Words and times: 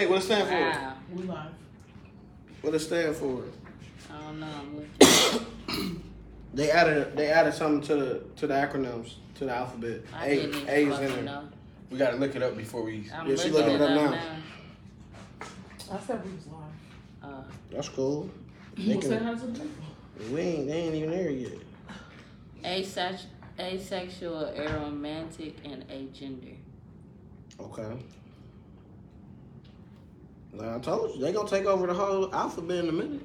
Hey, 0.00 0.06
what 0.06 0.20
it 0.20 0.22
stand 0.26 0.46
for? 0.48 0.54
Wow. 0.54 0.94
We 1.12 1.22
live. 1.24 1.50
What 2.62 2.72
it 2.72 2.78
stand 2.78 3.16
for? 3.16 3.42
I 4.08 4.20
don't 4.20 4.38
know. 4.38 4.46
I'm 4.46 4.76
looking. 4.76 6.04
They 6.54 6.70
added 6.70 7.16
they 7.16 7.26
added 7.30 7.52
something 7.52 7.80
to 7.88 7.94
the 7.96 8.22
to 8.36 8.46
the 8.46 8.54
acronyms 8.54 9.14
to 9.34 9.44
the 9.46 9.50
alphabet. 9.52 10.02
I 10.14 10.26
A 10.26 10.34
didn't 10.36 10.54
even 10.54 10.68
A 10.68 10.72
is 10.72 10.82
in 10.86 10.90
fucking 10.92 11.08
there. 11.16 11.24
know. 11.24 11.48
We 11.90 11.98
gotta 11.98 12.16
look 12.16 12.36
it 12.36 12.42
up 12.44 12.56
before 12.56 12.84
we. 12.84 13.10
I'm 13.12 13.28
Yeah, 13.28 13.34
she 13.34 13.50
looking 13.50 13.52
looking 13.54 13.74
it 13.74 13.80
it 13.80 13.82
up 13.82 13.90
up 13.90 13.96
now. 13.96 14.10
now. 14.12 15.96
I 15.96 15.98
said 16.06 16.24
we 16.24 16.30
was 16.32 16.46
live. 16.46 17.30
Uh, 17.34 17.42
That's 17.72 17.88
cool. 17.88 18.30
They 18.76 18.82
You 18.84 19.02
said 19.02 19.18
can, 19.18 19.24
how 19.26 19.34
to 19.34 19.46
do 19.48 19.70
we 20.30 20.40
ain't 20.40 20.68
they 20.68 20.72
ain't 20.74 20.94
even 20.94 21.10
there 21.10 21.30
yet. 21.30 21.58
asex- 22.62 23.24
asexual, 23.58 24.52
aromantic, 24.56 25.54
and 25.64 25.84
agender. 25.88 26.54
Okay. 27.60 27.98
Like 30.58 30.68
I 30.74 30.78
told 30.80 31.14
you, 31.14 31.20
they 31.22 31.32
gonna 31.32 31.48
take 31.48 31.64
over 31.66 31.86
the 31.86 31.94
whole 31.94 32.34
alphabet 32.34 32.78
in 32.84 32.88
a 32.88 32.92
minute. 32.92 33.22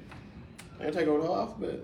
They 0.78 0.84
gonna 0.86 0.96
take 0.96 1.08
over 1.08 1.20
the 1.20 1.26
whole 1.26 1.36
alphabet. 1.36 1.80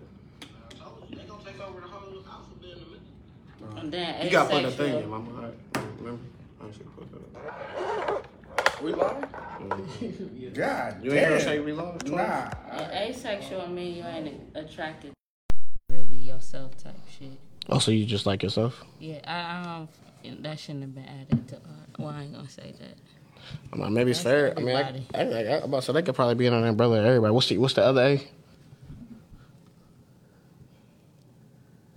I 0.71 0.75
told 0.85 1.05
you, 1.11 1.17
they 1.17 1.25
gonna 1.25 1.45
take 1.45 1.61
over 1.61 1.81
the 1.81 1.87
whole 1.89 2.23
alphabet 2.31 2.71
in 2.77 2.83
a 2.83 2.87
minute. 2.87 3.83
And 3.83 3.93
then 3.93 4.25
You 4.25 4.31
gotta 4.31 4.51
put 4.51 4.63
that 4.63 4.73
thing 4.73 5.03
in, 5.03 5.09
mama. 5.11 5.31
All 5.35 5.43
right. 5.43 5.85
Remember? 5.99 6.23
I 6.63 6.73
should 6.73 6.97
put 6.97 7.11
that 7.13 8.15
up. 8.15 8.27
We 8.83 8.93
live? 8.93 9.25
Mhm. 9.61 10.55
God 10.55 11.05
You 11.05 11.13
ain't 11.13 11.21
heard 11.25 11.33
her 11.33 11.39
damn. 11.39 11.41
say 11.41 11.59
we 11.61 11.73
love? 11.73 12.07
Nah. 12.07 12.51
And 12.71 12.93
asexual 13.11 13.67
mean 13.69 13.97
you 13.97 14.05
ain't 14.05 14.41
attracted 14.55 15.13
to 15.13 15.95
really 15.95 16.17
yourself 16.17 16.77
type 16.83 16.95
shit. 17.19 17.33
Oh, 17.69 17.79
so 17.79 17.91
you 17.91 18.07
just 18.07 18.25
like 18.25 18.43
yourself? 18.43 18.83
Yeah, 18.99 19.19
I, 19.27 19.35
I 19.35 19.63
don't. 20.25 20.43
That 20.43 20.59
shouldn't 20.59 20.83
have 20.83 20.95
been 20.95 21.05
added 21.07 21.49
to 21.49 21.57
art. 21.57 21.99
Well, 21.99 22.09
I 22.09 22.23
ain't 22.23 22.35
gonna 22.35 22.49
say 22.49 22.73
that. 22.79 22.97
I 23.73 23.77
mean, 23.77 23.95
maybe 23.95 24.11
it's 24.11 24.23
That's 24.23 24.55
fair. 24.55 24.55
I 24.57 24.61
mean, 24.61 24.77
I. 24.77 25.05
I, 25.15 25.21
I, 25.23 25.43
about 25.65 25.81
to 25.81 25.83
say 25.83 25.93
they 25.93 26.03
could 26.03 26.15
probably 26.15 26.35
be 26.35 26.47
in 26.47 26.53
an 26.53 26.65
umbrella 26.65 27.01
of 27.01 27.07
everybody. 27.07 27.33
What's 27.33 27.49
the 27.49 27.59
What's 27.59 27.75
the 27.75 27.85
other 27.85 28.03
A? 28.03 28.15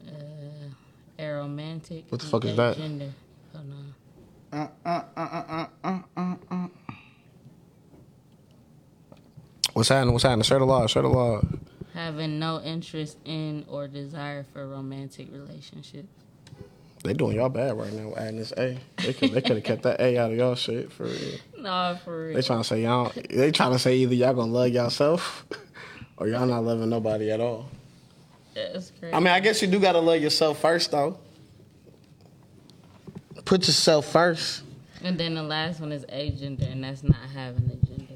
Uh, 0.08 0.12
aromantic. 1.20 2.04
What 2.10 2.22
the 2.22 2.28
fuck 2.28 2.46
is 2.46 2.56
that? 2.56 2.78
agender. 2.78 3.12
Hold 3.54 3.66
on. 3.72 3.94
Uh, 4.52 4.68
uh, 4.86 5.04
uh, 5.16 5.22
uh, 5.22 5.68
uh, 5.84 6.00
uh, 6.16 6.36
uh. 6.52 6.68
What's 9.74 9.90
happening? 9.90 10.14
What's 10.14 10.24
happening? 10.24 10.44
Share 10.44 10.60
the 10.60 10.66
law. 10.66 10.86
Share 10.86 11.02
the 11.02 11.08
law. 11.08 11.42
Having 11.96 12.40
no 12.40 12.62
interest 12.62 13.18
in 13.26 13.66
or 13.68 13.88
desire 13.88 14.46
for 14.54 14.68
romantic 14.68 15.28
relationships. 15.32 16.23
They 17.04 17.14
doing 17.14 17.36
y'all 17.36 17.50
bad 17.50 17.78
right 17.78 17.92
now 17.92 18.10
with 18.10 18.18
adding 18.18 18.38
this 18.38 18.54
A. 18.58 18.78
They 18.98 19.14
could 19.14 19.32
they 19.32 19.42
could 19.42 19.58
have 19.58 19.64
kept 19.64 19.84
that 19.84 20.00
A 20.00 20.18
out 20.18 20.32
of 20.32 20.38
y'all 20.38 20.56
shit 20.56 20.90
for 20.92 21.04
real. 21.04 21.38
No, 21.60 22.00
for 22.04 22.28
real. 22.28 22.36
They 22.36 22.42
trying 22.42 22.62
to 22.62 22.64
say 22.64 22.82
y'all. 22.84 23.12
They 23.30 23.52
trying 23.52 23.74
to 23.74 23.80
say 23.80 23.98
either 23.98 24.16
y'all 24.16 24.34
gonna 24.34 24.52
love 24.52 24.70
yourself, 24.70 25.46
or 26.18 26.30
y'all 26.30 26.46
not 26.46 26.64
loving 26.64 26.90
nobody 26.90 27.30
at 27.30 27.42
all. 27.42 27.70
That's 28.56 28.92
crazy. 29.00 29.14
I 29.14 29.20
mean, 29.20 29.28
I 29.28 29.42
guess 29.42 29.62
you 29.62 29.68
do 29.68 29.80
gotta 29.80 30.00
love 30.00 30.22
yourself 30.22 30.60
first, 30.62 30.92
though. 30.92 31.18
Put 33.44 33.68
yourself 33.68 34.10
first. 34.10 34.64
and 35.04 35.18
then 35.18 35.36
the 35.36 35.44
last 35.44 35.82
one 35.82 35.92
is 35.92 36.06
agender, 36.06 36.72
and 36.72 36.84
that's 36.86 37.04
not 37.04 37.18
having 37.34 37.66
a 37.66 37.86
gender. 37.86 38.14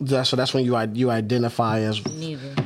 That's, 0.00 0.30
so 0.30 0.36
that's 0.36 0.52
when 0.52 0.64
you 0.64 0.76
you 0.94 1.10
identify 1.10 1.80
as. 1.80 2.04
Neither. 2.04 2.56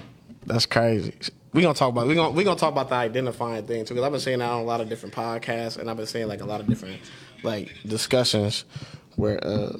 That's 0.46 0.64
crazy. 0.64 1.12
We 1.56 1.62
gonna 1.62 1.72
talk 1.74 1.88
about 1.88 2.06
we 2.06 2.14
gonna 2.14 2.32
we 2.32 2.44
gonna 2.44 2.58
talk 2.60 2.70
about 2.70 2.90
the 2.90 2.96
identifying 2.96 3.64
thing 3.66 3.86
too 3.86 3.94
because 3.94 4.04
I've 4.04 4.12
been 4.12 4.20
saying 4.20 4.40
that 4.40 4.50
on 4.50 4.60
a 4.60 4.64
lot 4.64 4.82
of 4.82 4.90
different 4.90 5.14
podcasts 5.14 5.78
and 5.78 5.88
I've 5.90 5.96
been 5.96 6.04
saying 6.06 6.28
like 6.28 6.42
a 6.42 6.44
lot 6.44 6.60
of 6.60 6.66
different 6.66 6.98
like 7.42 7.72
discussions 7.86 8.66
where 9.14 9.42
uh, 9.42 9.72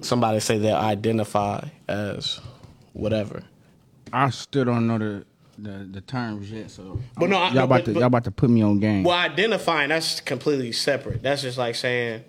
somebody 0.00 0.40
say 0.40 0.56
they 0.56 0.72
identify 0.72 1.62
as 1.88 2.40
whatever. 2.94 3.42
I 4.14 4.30
still 4.30 4.64
don't 4.64 4.86
know 4.86 4.96
the 4.96 5.26
the, 5.58 5.86
the 5.92 6.00
terms 6.00 6.50
yet, 6.50 6.70
so. 6.70 6.98
But 7.18 7.28
no, 7.28 7.36
I- 7.36 7.50
y'all 7.50 7.64
about 7.64 7.68
but- 7.68 7.84
to 7.84 7.92
but- 7.92 8.00
y'all 8.00 8.06
about 8.06 8.24
to 8.24 8.30
put 8.30 8.48
me 8.48 8.62
on 8.62 8.80
game. 8.80 9.04
Well, 9.04 9.14
identifying 9.18 9.90
that's 9.90 10.22
completely 10.22 10.72
separate. 10.72 11.22
That's 11.22 11.42
just 11.42 11.58
like 11.58 11.74
saying 11.74 12.24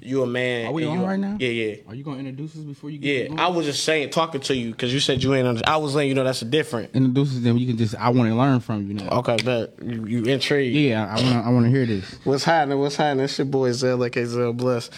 you 0.00 0.22
a 0.22 0.26
man. 0.26 0.66
Are 0.66 0.72
we 0.72 0.84
on 0.84 1.00
you- 1.00 1.04
right 1.06 1.18
now? 1.18 1.36
Yeah, 1.40 1.48
yeah. 1.48 1.74
Are 1.88 1.94
you 1.94 2.04
gonna 2.04 2.18
introduce 2.18 2.52
us 2.56 2.62
before 2.62 2.90
you 2.90 2.98
get 2.98 3.22
Yeah, 3.22 3.26
going? 3.28 3.40
I 3.40 3.48
was 3.48 3.66
just 3.66 3.82
saying, 3.84 4.10
talking 4.10 4.40
to 4.42 4.54
you 4.54 4.70
because 4.70 4.92
you 4.94 5.00
said 5.00 5.22
you 5.22 5.34
ain't. 5.34 5.46
Under, 5.46 5.62
I 5.66 5.76
was 5.78 5.94
letting 5.94 6.08
you 6.10 6.14
know 6.14 6.24
that's 6.24 6.42
a 6.42 6.44
different. 6.44 6.94
introduce 6.94 7.32
us, 7.36 7.40
then 7.42 7.56
you 7.58 7.66
can 7.66 7.76
just. 7.76 7.94
I 7.96 8.10
want 8.10 8.28
to 8.30 8.34
learn 8.36 8.60
from 8.60 8.86
you 8.86 8.94
now. 8.94 9.08
Okay, 9.18 9.36
but 9.44 9.74
you, 9.82 10.04
you 10.06 10.24
intrigued. 10.24 10.76
Yeah, 10.76 11.06
I 11.06 11.14
want 11.22 11.26
to. 11.34 11.38
I 11.46 11.48
want 11.50 11.64
to 11.66 11.70
hear 11.70 11.86
this. 11.86 12.18
What's 12.24 12.44
happening? 12.44 12.78
What's 12.78 12.96
happening? 12.96 13.24
It's 13.24 13.38
your 13.38 13.46
boy 13.46 13.72
Zell, 13.72 13.96
like 13.96 14.14
Zell 14.14 14.52
Bless. 14.52 14.90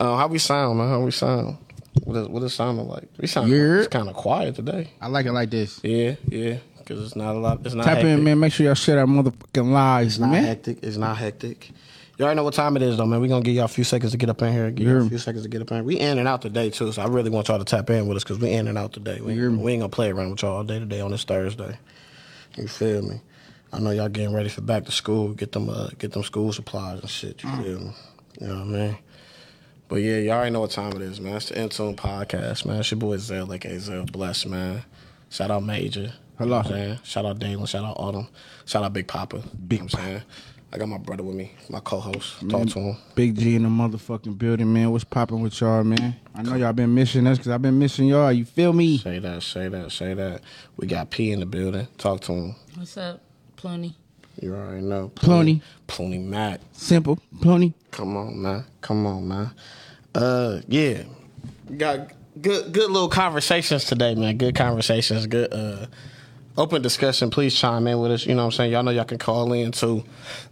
Uh, 0.00 0.16
how 0.16 0.26
we 0.28 0.38
sound, 0.38 0.78
man? 0.78 0.88
How 0.88 1.00
we 1.00 1.10
sound? 1.10 1.58
What 2.04 2.16
is 2.16 2.28
what 2.28 2.42
it 2.42 2.48
sounding 2.50 2.88
like? 2.88 3.08
We 3.18 3.26
sound 3.28 3.50
Yeah. 3.50 3.78
it's 3.78 3.88
kind 3.88 4.08
of 4.08 4.14
quiet 4.14 4.56
today. 4.56 4.90
I 5.00 5.06
like 5.08 5.26
it 5.26 5.32
like 5.32 5.50
this. 5.50 5.78
Yeah, 5.84 6.16
yeah, 6.28 6.56
because 6.78 7.04
it's 7.04 7.14
not 7.16 7.36
a 7.36 7.38
lot. 7.38 7.60
It's 7.64 7.74
not 7.74 7.84
Tap 7.84 7.98
hectic. 7.98 8.18
in, 8.18 8.24
man. 8.24 8.40
Make 8.40 8.52
sure 8.52 8.66
y'all 8.66 8.74
share 8.74 8.96
that 8.96 9.06
motherfucking 9.06 9.70
lives, 9.70 10.14
It's 10.14 10.18
not 10.18 10.30
man. 10.30 10.44
hectic. 10.44 10.78
It's 10.82 10.96
not 10.96 11.16
hectic. 11.16 11.70
You 12.16 12.24
already 12.24 12.36
know 12.36 12.44
what 12.44 12.54
time 12.54 12.76
it 12.76 12.82
is, 12.82 12.96
though, 12.96 13.06
man. 13.06 13.20
We're 13.20 13.28
gonna 13.28 13.42
give 13.42 13.54
y'all 13.54 13.64
a 13.64 13.68
few 13.68 13.82
seconds 13.82 14.12
to 14.12 14.18
get 14.18 14.30
up 14.30 14.40
in 14.42 14.52
here. 14.52 14.70
Give 14.70 14.86
y'all 14.86 15.04
a 15.04 15.08
few 15.08 15.18
seconds 15.18 15.42
to 15.42 15.48
get 15.48 15.62
up 15.62 15.70
in. 15.72 15.78
here. 15.78 15.84
We 15.84 15.98
in 15.98 16.18
and 16.18 16.28
out 16.28 16.42
today 16.42 16.70
too, 16.70 16.92
so 16.92 17.02
I 17.02 17.06
really 17.06 17.30
want 17.30 17.48
y'all 17.48 17.58
to 17.58 17.64
tap 17.64 17.90
in 17.90 18.06
with 18.06 18.16
us 18.16 18.22
because 18.22 18.38
we 18.38 18.50
in 18.52 18.68
and 18.68 18.78
out 18.78 18.92
today. 18.92 19.20
We, 19.20 19.48
we 19.48 19.72
ain't 19.72 19.80
gonna 19.80 19.88
play 19.88 20.10
around 20.10 20.30
with 20.30 20.42
y'all 20.42 20.58
all 20.58 20.64
day 20.64 20.78
today 20.78 21.00
on 21.00 21.10
this 21.10 21.24
Thursday. 21.24 21.76
You 22.56 22.68
feel 22.68 23.02
me? 23.02 23.20
I 23.72 23.80
know 23.80 23.90
y'all 23.90 24.08
getting 24.08 24.32
ready 24.32 24.48
for 24.48 24.60
back 24.60 24.84
to 24.84 24.92
school. 24.92 25.32
Get 25.32 25.50
them, 25.50 25.68
uh, 25.68 25.88
get 25.98 26.12
them 26.12 26.22
school 26.22 26.52
supplies 26.52 27.00
and 27.00 27.10
shit. 27.10 27.42
You 27.42 27.50
feel 27.50 27.80
me? 27.80 27.90
You 28.40 28.46
know 28.46 28.54
what 28.54 28.62
I 28.62 28.64
mean? 28.64 28.98
But 29.88 29.96
yeah, 29.96 30.18
y'all 30.18 30.34
already 30.34 30.52
know 30.52 30.60
what 30.60 30.70
time 30.70 30.92
it 30.92 31.02
is, 31.02 31.20
man. 31.20 31.36
It's 31.36 31.48
the 31.48 31.56
Intune 31.56 31.96
podcast, 31.96 32.64
man. 32.64 32.78
It's 32.78 32.90
your 32.92 32.98
boy 32.98 33.16
Zell, 33.16 33.46
like 33.46 33.66
Zell 33.78 34.04
Bless, 34.04 34.46
man. 34.46 34.84
Shout 35.30 35.50
out 35.50 35.64
Major. 35.64 36.12
Hello. 36.38 36.46
You 36.46 36.50
know 36.50 36.56
what 36.56 36.66
I'm 36.66 36.72
saying? 36.72 36.98
Shout 37.02 37.26
out 37.26 37.38
Dalen. 37.40 37.66
Shout 37.66 37.84
out 37.84 37.96
Autumn. 37.98 38.28
Shout 38.66 38.84
out 38.84 38.92
Big 38.92 39.08
Papa. 39.08 39.42
Big 39.66 39.80
you 39.80 39.84
know 39.84 39.88
saying? 39.88 40.22
I 40.74 40.76
got 40.76 40.88
my 40.88 40.98
brother 40.98 41.22
with 41.22 41.36
me, 41.36 41.52
my 41.70 41.78
co-host. 41.78 42.48
Talk 42.50 42.68
to 42.70 42.80
him. 42.80 42.96
Big 43.14 43.38
G 43.38 43.54
in 43.54 43.62
the 43.62 43.68
motherfucking 43.68 44.36
building, 44.36 44.72
man. 44.72 44.90
What's 44.90 45.04
popping 45.04 45.40
with 45.40 45.60
y'all, 45.60 45.84
man? 45.84 46.16
I 46.34 46.42
know 46.42 46.56
y'all 46.56 46.72
been 46.72 46.92
missing 46.92 47.28
us 47.28 47.38
because 47.38 47.52
I've 47.52 47.62
been 47.62 47.78
missing 47.78 48.08
y'all. 48.08 48.32
You 48.32 48.44
feel 48.44 48.72
me? 48.72 48.98
Say 48.98 49.20
that, 49.20 49.44
say 49.44 49.68
that, 49.68 49.92
say 49.92 50.14
that. 50.14 50.40
We 50.76 50.88
got 50.88 51.10
P 51.10 51.30
in 51.30 51.38
the 51.38 51.46
building. 51.46 51.86
Talk 51.96 52.22
to 52.22 52.32
him. 52.32 52.56
What's 52.74 52.96
up, 52.96 53.20
Plony? 53.56 53.94
You 54.42 54.52
already 54.56 54.80
know. 54.84 55.12
Plony. 55.14 55.62
Plony 55.86 56.20
Mac. 56.20 56.60
Simple, 56.72 57.20
Plony. 57.36 57.72
Come 57.92 58.16
on, 58.16 58.42
man. 58.42 58.64
Come 58.80 59.06
on, 59.06 59.28
man. 59.28 59.50
Uh, 60.12 60.60
yeah. 60.66 61.04
Got 61.76 62.10
good, 62.40 62.72
good 62.72 62.90
little 62.90 63.08
conversations 63.08 63.84
today, 63.84 64.16
man. 64.16 64.38
Good 64.38 64.56
conversations. 64.56 65.28
Good, 65.28 65.54
uh, 65.54 65.86
open 66.56 66.82
discussion. 66.82 67.30
Please 67.30 67.54
chime 67.54 67.86
in 67.86 67.98
with 67.98 68.12
us. 68.12 68.26
You 68.26 68.34
know 68.34 68.42
what 68.42 68.46
I'm 68.46 68.52
saying? 68.52 68.72
Y'all 68.72 68.82
know 68.82 68.90
y'all 68.90 69.04
can 69.04 69.18
call 69.18 69.52
in 69.52 69.72
too. 69.72 69.86
You 69.86 69.92
know 69.94 70.04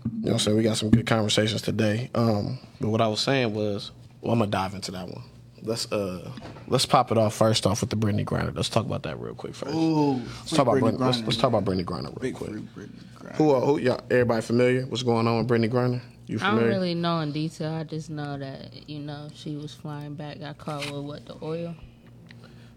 what 0.05 0.33
I'm 0.33 0.39
saying? 0.39 0.57
We 0.57 0.63
got 0.63 0.77
some 0.77 0.91
good 0.91 1.07
conversations 1.07 1.63
today. 1.63 2.11
Um, 2.15 2.59
but 2.81 2.89
what 2.89 3.01
I 3.01 3.09
was 3.09 3.21
saying 3.21 3.55
was, 3.55 3.91
well, 4.21 4.33
I'm 4.33 4.39
gonna 4.39 4.51
dive 4.51 4.75
into 4.75 4.91
that 4.93 5.07
one. 5.09 5.23
Let's 5.65 5.91
uh, 5.93 6.31
let's 6.67 6.87
pop 6.87 7.13
it 7.13 7.19
off 7.19 7.35
first 7.35 7.67
off 7.67 7.81
with 7.83 7.91
the 7.91 7.97
Brittney 7.97 8.25
Griner. 8.25 8.55
Let's 8.55 8.69
talk 8.69 8.85
about 8.85 9.05
that 9.05 9.21
real 9.21 9.35
quick 9.35 9.55
first. 9.55 9.75
Ooh, 9.75 10.15
let's 10.15 10.51
talk 10.51 10.67
about 10.67 10.77
Brittney, 10.79 10.99
let's, 10.99 11.21
let's 11.21 11.37
talk 11.37 11.53
about 11.53 11.65
Brittney 11.65 11.85
Griner 11.85 12.07
real 12.07 12.19
Big 12.21 12.35
quick. 12.35 12.51
free 12.51 12.63
Brittney 12.63 13.05
Griner. 13.19 13.37
Who, 13.37 13.51
are, 13.53 13.61
who, 13.61 13.79
y'all, 13.79 14.01
everybody 14.11 14.43
familiar? 14.43 14.87
What's 14.87 15.05
going 15.05 15.29
on 15.29 15.39
with 15.39 15.49
Brittney 15.49 15.71
Griner? 15.71 16.01
You 16.27 16.39
familiar? 16.39 16.59
I 16.59 16.63
don't 16.63 16.69
really 16.69 16.95
know 16.95 17.21
in 17.21 17.31
detail. 17.31 17.73
I 17.75 17.85
just 17.85 18.11
know 18.11 18.37
that 18.39 18.89
you 18.89 18.99
know 18.99 19.29
she 19.35 19.57
was 19.57 19.73
flying 19.73 20.15
back. 20.15 20.41
Got 20.41 20.59
caught 20.59 20.91
with 20.91 21.05
what 21.05 21.27
the 21.27 21.37
oil. 21.43 21.77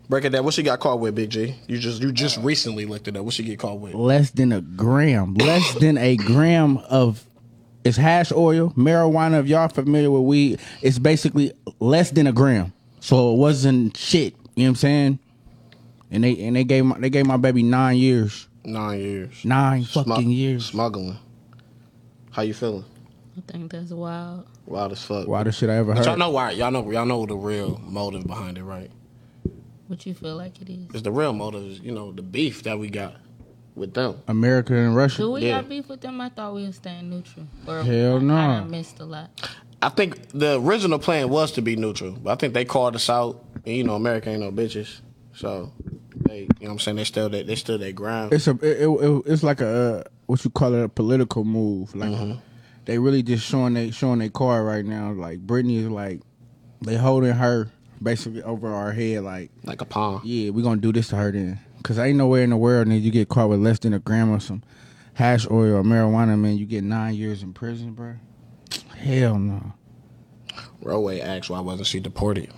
Break 0.07 0.25
it 0.25 0.29
down. 0.29 0.45
What 0.45 0.53
she 0.53 0.63
got 0.63 0.79
caught 0.79 0.99
with, 0.99 1.15
Big 1.15 1.29
G? 1.29 1.55
You 1.67 1.77
just 1.79 2.01
you 2.01 2.11
just 2.11 2.37
recently 2.37 2.85
looked 2.85 3.07
it 3.07 3.17
up. 3.17 3.25
What 3.25 3.33
she 3.33 3.43
get 3.43 3.59
caught 3.59 3.79
with? 3.79 3.93
Less 3.93 4.31
than 4.31 4.51
a 4.51 4.61
gram. 4.61 5.33
Less 5.33 5.73
than 5.75 5.97
a 5.97 6.15
gram 6.15 6.77
of 6.77 7.25
it's 7.83 7.97
hash 7.97 8.31
oil, 8.31 8.71
marijuana. 8.71 9.39
If 9.39 9.47
y'all 9.47 9.67
familiar 9.67 10.11
with 10.11 10.23
weed, 10.23 10.59
it's 10.81 10.99
basically 10.99 11.53
less 11.79 12.11
than 12.11 12.27
a 12.27 12.31
gram. 12.31 12.73
So 12.99 13.33
it 13.33 13.37
wasn't 13.37 13.95
shit. 13.97 14.33
You 14.55 14.63
know 14.63 14.63
what 14.63 14.69
I'm 14.69 14.75
saying? 14.75 15.19
And 16.11 16.23
they 16.23 16.39
and 16.45 16.55
they 16.55 16.63
gave 16.63 16.85
my 16.85 16.99
they 16.99 17.09
gave 17.09 17.25
my 17.25 17.37
baby 17.37 17.63
nine 17.63 17.97
years. 17.97 18.47
Nine 18.63 18.99
years. 18.99 19.45
Nine 19.45 19.83
Smug- 19.83 20.07
fucking 20.07 20.31
years. 20.31 20.65
Smuggling. 20.65 21.17
How 22.31 22.41
you 22.41 22.53
feeling? 22.53 22.85
I 23.37 23.51
think 23.51 23.71
that's 23.71 23.91
wild. 23.91 24.47
Wild 24.65 24.91
as 24.93 25.03
fuck. 25.03 25.27
Wildest 25.27 25.59
shit 25.59 25.69
I 25.69 25.75
ever 25.75 25.93
But 25.93 26.05
y'all 26.05 26.17
know 26.17 26.31
why? 26.31 26.51
Y'all 26.51 26.71
know 26.71 26.89
y'all 26.89 27.05
know 27.05 27.25
the 27.25 27.35
real 27.35 27.79
motive 27.83 28.25
behind 28.25 28.57
it, 28.57 28.63
right? 28.63 28.89
What 29.87 30.05
you 30.05 30.13
feel 30.13 30.35
like 30.35 30.61
it 30.61 30.69
is? 30.69 30.87
It's 30.93 31.01
the 31.03 31.11
real 31.11 31.33
motive 31.33 31.63
is 31.63 31.79
you 31.79 31.91
know 31.91 32.11
the 32.11 32.21
beef 32.23 32.63
that 32.63 32.79
we 32.79 32.89
got 32.89 33.15
with 33.75 33.93
them. 33.93 34.15
America 34.27 34.73
and 34.73 34.95
Russia. 34.95 35.17
Do 35.23 35.31
we 35.31 35.41
Yeah. 35.41 35.61
got 35.61 35.69
beef 35.69 35.87
with 35.89 36.01
them? 36.01 36.19
I 36.21 36.29
thought 36.29 36.55
we 36.55 36.65
were 36.65 36.71
staying 36.71 37.09
neutral. 37.09 37.45
Or 37.67 37.83
Hell 37.83 38.17
I, 38.17 38.19
no. 38.21 38.35
I 38.35 38.47
done 38.59 38.71
missed 38.71 38.99
a 38.99 39.05
lot. 39.05 39.29
I 39.81 39.89
think 39.89 40.29
the 40.29 40.59
original 40.59 40.97
plan 40.97 41.29
was 41.29 41.51
to 41.53 41.61
be 41.61 41.75
neutral, 41.75 42.13
but 42.13 42.31
I 42.31 42.35
think 42.35 42.53
they 42.53 42.65
called 42.65 42.95
us 42.95 43.09
out. 43.09 43.43
And 43.65 43.75
you 43.75 43.83
know, 43.83 43.95
America 43.95 44.29
ain't 44.29 44.39
no 44.41 44.51
bitches, 44.51 45.01
so 45.33 45.71
they, 46.27 46.41
you 46.41 46.47
know, 46.61 46.67
what 46.67 46.71
I'm 46.71 46.79
saying 46.79 46.97
they 46.97 47.03
still 47.03 47.29
they, 47.29 47.43
they 47.43 47.55
stood 47.55 47.81
their 47.81 47.91
ground. 47.91 48.33
It's 48.33 48.47
a 48.47 48.51
it, 48.61 48.87
it, 48.87 49.23
it's 49.27 49.43
like 49.43 49.61
a 49.61 49.67
uh, 49.67 50.03
what 50.25 50.43
you 50.43 50.49
call 50.51 50.73
it 50.73 50.83
a 50.83 50.89
political 50.89 51.43
move. 51.43 51.93
Like 51.95 52.09
Mm-hmm. 52.11 52.39
they 52.85 52.97
really 52.97 53.21
just 53.21 53.45
showing 53.45 53.73
they 53.75 53.91
showing 53.91 54.19
their 54.19 54.29
card 54.29 54.65
right 54.65 54.85
now. 54.85 55.11
Like 55.11 55.45
Brittney 55.45 55.77
is 55.79 55.89
like 55.89 56.21
they 56.81 56.95
holding 56.95 57.33
her 57.33 57.69
basically 58.01 58.43
over 58.43 58.67
our 58.73 58.91
head. 58.91 59.23
Like, 59.23 59.51
Like 59.63 59.81
a 59.81 59.85
pawn. 59.85 60.21
yeah, 60.23 60.49
we 60.51 60.61
gonna 60.61 60.81
do 60.81 60.91
this 60.91 61.09
to 61.09 61.15
her 61.15 61.31
then. 61.31 61.59
Cause 61.83 61.99
ain't 61.99 62.17
nowhere 62.17 62.43
in 62.43 62.49
the 62.49 62.57
world 62.57 62.87
that 62.87 62.97
you 62.97 63.11
get 63.11 63.29
caught 63.29 63.49
with 63.49 63.59
less 63.59 63.77
than 63.79 63.93
a 63.93 63.99
gram 63.99 64.31
of 64.31 64.41
some 64.41 64.63
hash 65.13 65.45
oil 65.51 65.75
or 65.75 65.83
marijuana, 65.83 66.37
man. 66.39 66.57
You 66.57 66.65
get 66.65 66.83
nine 66.83 67.13
years 67.15 67.43
in 67.43 67.53
prison, 67.53 67.93
bro. 67.93 68.15
Hell 68.97 69.37
no. 69.37 69.73
Roadway 70.81 71.19
asked 71.19 71.49
why 71.49 71.59
wasn't 71.59 71.87
she 71.87 71.99
deported? 71.99 72.49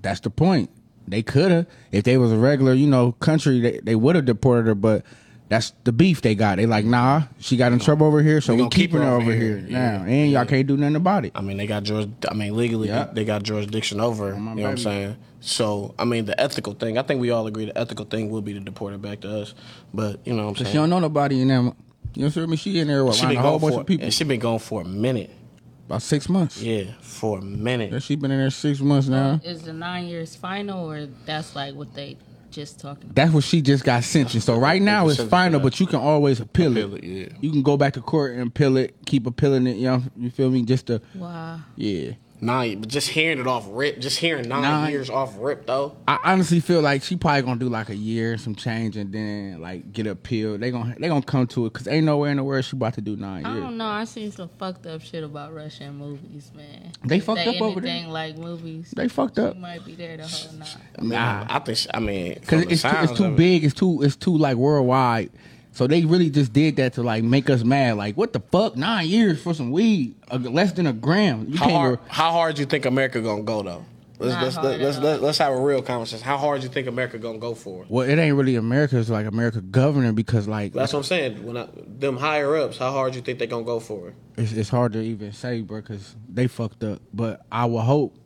That's 0.00 0.20
the 0.20 0.30
point. 0.30 0.70
They 1.06 1.22
could 1.22 1.50
have, 1.50 1.66
if 1.90 2.04
they 2.04 2.18
was 2.18 2.32
a 2.32 2.36
regular, 2.36 2.74
you 2.74 2.86
know, 2.86 3.12
country, 3.12 3.60
they, 3.60 3.80
they 3.82 3.94
would 3.94 4.14
have 4.14 4.24
deported 4.26 4.66
her. 4.66 4.74
But 4.74 5.04
that's 5.48 5.72
the 5.84 5.92
beef 5.92 6.20
they 6.22 6.34
got. 6.34 6.56
They 6.56 6.66
like, 6.66 6.84
nah, 6.84 7.22
she 7.38 7.56
got 7.56 7.72
in 7.72 7.78
trouble 7.78 8.06
over 8.06 8.22
here, 8.22 8.40
so 8.40 8.52
We 8.52 8.56
we 8.56 8.60
gonna 8.62 8.70
keep 8.70 8.90
keeping 8.90 8.98
her 9.00 9.06
her 9.06 9.12
over 9.12 9.22
over 9.22 9.32
here. 9.32 9.58
here, 9.58 9.66
Yeah. 9.70 9.98
now, 9.98 10.04
and 10.04 10.30
y'all 10.30 10.44
can't 10.44 10.66
do 10.66 10.76
nothing 10.76 10.96
about 10.96 11.24
it. 11.24 11.32
I 11.34 11.40
mean, 11.40 11.56
they 11.56 11.66
got 11.66 11.84
George. 11.84 12.10
I 12.30 12.34
mean, 12.34 12.56
legally, 12.56 12.88
Yeah. 12.88 13.08
they 13.12 13.24
got 13.24 13.42
jurisdiction 13.42 14.00
over. 14.00 14.28
You 14.34 14.36
my 14.40 14.54
know 14.54 14.62
what 14.62 14.70
I'm 14.70 14.76
saying? 14.78 15.16
So, 15.40 15.94
I 15.98 16.04
mean, 16.04 16.24
the 16.24 16.38
ethical 16.40 16.74
thing. 16.74 16.98
I 16.98 17.02
think 17.02 17.20
we 17.20 17.30
all 17.30 17.46
agree 17.46 17.66
the 17.66 17.78
ethical 17.78 18.04
thing 18.04 18.28
will 18.30 18.42
be 18.42 18.52
to 18.54 18.60
deport 18.60 18.92
her 18.92 18.98
back 18.98 19.20
to 19.20 19.40
us. 19.42 19.54
But 19.94 20.20
you 20.26 20.32
know 20.34 20.42
what 20.44 20.48
I'm 20.50 20.54
Cause 20.56 20.62
saying? 20.64 20.72
she 20.72 20.78
don't 20.78 20.90
know 20.90 20.98
nobody 20.98 21.40
in 21.40 21.48
them. 21.48 21.74
You 22.14 22.22
know 22.22 22.28
what 22.28 22.36
I 22.38 22.46
mean? 22.46 22.56
She 22.56 22.78
in 22.80 22.88
there 22.88 23.04
with 23.04 23.14
She 23.14 23.26
been 23.26 23.36
a 23.36 23.40
whole 23.42 23.58
bunch 23.58 23.74
for 23.74 23.80
of 23.82 23.86
people. 23.86 24.04
and 24.04 24.12
she 24.12 24.24
been 24.24 24.40
gone 24.40 24.58
for 24.58 24.80
a 24.82 24.84
minute. 24.84 25.30
About 25.86 26.02
six 26.02 26.28
months. 26.28 26.60
Yeah, 26.60 26.84
for 27.00 27.38
a 27.38 27.42
minute. 27.42 27.92
Yeah, 27.92 27.98
she 28.00 28.16
been 28.16 28.30
in 28.30 28.38
there 28.38 28.50
six 28.50 28.80
months 28.80 29.08
now. 29.08 29.40
Is 29.44 29.62
the 29.62 29.72
nine 29.72 30.06
years 30.06 30.34
final, 30.36 30.90
or 30.90 31.06
that's 31.24 31.54
like 31.56 31.74
what 31.74 31.94
they 31.94 32.16
just 32.50 32.80
talking 32.80 33.04
about? 33.04 33.14
That's 33.14 33.32
what 33.32 33.44
she 33.44 33.60
just 33.62 33.84
got 33.84 34.04
sentenced. 34.04 34.46
So 34.46 34.58
right 34.58 34.80
now 34.82 35.08
it's 35.08 35.22
final, 35.22 35.60
but 35.60 35.78
you 35.80 35.86
can 35.86 36.00
always 36.00 36.40
appeal, 36.40 36.72
Appeal 36.72 36.94
it. 36.94 37.04
it, 37.04 37.08
yeah. 37.32 37.38
You 37.40 37.50
can 37.50 37.62
go 37.62 37.76
back 37.76 37.94
to 37.94 38.00
court 38.00 38.32
and 38.32 38.48
appeal 38.48 38.76
it, 38.76 38.94
keep 39.06 39.26
appealing 39.26 39.66
it. 39.66 39.76
You 39.76 39.86
know, 39.88 40.02
you 40.16 40.30
feel 40.30 40.50
me? 40.50 40.62
Just 40.62 40.86
to 40.86 41.00
Wow. 41.14 41.60
yeah. 41.76 42.12
Nine, 42.40 42.78
but 42.80 42.88
just 42.88 43.08
hearing 43.08 43.40
it 43.40 43.46
off 43.48 43.66
rip, 43.70 43.98
just 43.98 44.18
hearing 44.18 44.48
nine, 44.48 44.62
Nine. 44.62 44.90
years 44.92 45.10
off 45.10 45.34
rip 45.40 45.66
though. 45.66 45.96
I 46.06 46.18
honestly 46.24 46.60
feel 46.60 46.80
like 46.80 47.02
she 47.02 47.16
probably 47.16 47.42
gonna 47.42 47.58
do 47.58 47.68
like 47.68 47.88
a 47.88 47.96
year, 47.96 48.38
some 48.38 48.54
change, 48.54 48.96
and 48.96 49.12
then 49.12 49.60
like 49.60 49.92
get 49.92 50.06
appealed. 50.06 50.60
They 50.60 50.70
gonna 50.70 50.94
they 51.00 51.08
gonna 51.08 51.22
come 51.22 51.48
to 51.48 51.66
it 51.66 51.72
because 51.72 51.88
ain't 51.88 52.06
nowhere 52.06 52.30
in 52.30 52.36
the 52.36 52.44
world 52.44 52.64
she 52.64 52.76
about 52.76 52.94
to 52.94 53.00
do 53.00 53.16
nine 53.16 53.44
I 53.44 53.52
years. 53.54 53.64
don't 53.64 53.76
know. 53.76 53.86
I 53.88 54.04
seen 54.04 54.30
some 54.30 54.48
fucked 54.56 54.86
up 54.86 55.02
shit 55.02 55.24
about 55.24 55.52
Russian 55.52 55.96
movies, 55.96 56.52
man. 56.54 56.92
They 57.04 57.16
If 57.16 57.24
fucked 57.24 57.46
up 57.46 57.60
over 57.60 57.80
there. 57.80 57.90
anything 57.90 58.12
like 58.12 58.38
movies. 58.38 58.92
They 58.96 59.08
fucked 59.08 59.40
up 59.40 59.56
might 59.56 59.84
be 59.84 59.96
there 59.96 60.16
the 60.16 60.26
whole 60.28 60.52
night. 60.58 60.76
I 60.96 61.00
mean, 61.00 61.10
Nah. 61.10 61.46
I 61.48 61.58
think. 61.58 61.78
she- 61.78 61.88
I 61.92 61.98
mean, 61.98 62.34
because 62.34 62.62
it's 62.66 62.82
too, 62.82 62.88
it's 63.02 63.12
too 63.14 63.24
of 63.24 63.32
it- 63.32 63.36
big. 63.36 63.64
It's 63.64 63.74
too 63.74 64.00
it's 64.02 64.14
too 64.16 64.36
like 64.38 64.56
worldwide. 64.56 65.30
So 65.78 65.86
they 65.86 66.04
really 66.04 66.28
just 66.28 66.52
did 66.52 66.74
that 66.76 66.94
to 66.94 67.04
like 67.04 67.22
make 67.22 67.48
us 67.48 67.62
mad. 67.62 67.98
Like 67.98 68.16
what 68.16 68.32
the 68.32 68.40
fuck? 68.40 68.76
Nine 68.76 69.06
years 69.06 69.40
for 69.40 69.54
some 69.54 69.70
weed, 69.70 70.16
uh, 70.28 70.38
less 70.38 70.72
than 70.72 70.88
a 70.88 70.92
gram. 70.92 71.46
You 71.48 71.56
How 71.56 71.68
hard? 71.70 72.00
re- 72.00 72.06
How 72.08 72.32
hard 72.32 72.56
do 72.56 72.62
you 72.62 72.66
think 72.66 72.84
America 72.84 73.20
gonna 73.20 73.44
go 73.44 73.62
though? 73.62 73.84
Let's 74.18 74.42
let's 74.42 74.56
let's, 74.56 74.82
let's, 74.82 74.98
let's, 74.98 75.22
let's 75.22 75.38
have 75.38 75.52
a 75.52 75.60
real 75.60 75.80
conversation. 75.80 76.24
How 76.24 76.36
hard 76.36 76.62
do 76.62 76.66
you 76.66 76.72
think 76.72 76.88
America 76.88 77.16
gonna 77.20 77.38
go 77.38 77.54
for? 77.54 77.84
it? 77.84 77.90
Well, 77.92 78.08
it 78.08 78.18
ain't 78.18 78.34
really 78.34 78.56
America. 78.56 78.98
It's 78.98 79.08
like 79.08 79.26
America 79.26 79.60
governing 79.60 80.16
because 80.16 80.48
like 80.48 80.72
That's 80.72 80.92
what 80.92 80.98
I'm 80.98 81.04
saying. 81.04 81.46
When 81.46 81.56
I, 81.56 81.68
them 81.86 82.16
higher 82.16 82.56
ups, 82.56 82.76
how 82.78 82.90
hard 82.90 83.12
do 83.12 83.20
you 83.20 83.24
think 83.24 83.38
they 83.38 83.46
gonna 83.46 83.62
go 83.62 83.78
for 83.78 84.08
it? 84.08 84.14
it's, 84.36 84.50
it's 84.50 84.68
hard 84.70 84.94
to 84.94 85.00
even 85.00 85.30
say, 85.30 85.60
bro, 85.60 85.80
because 85.80 86.16
they 86.28 86.48
fucked 86.48 86.82
up. 86.82 87.02
But 87.14 87.46
I 87.52 87.66
will 87.66 87.82
hope. 87.82 88.16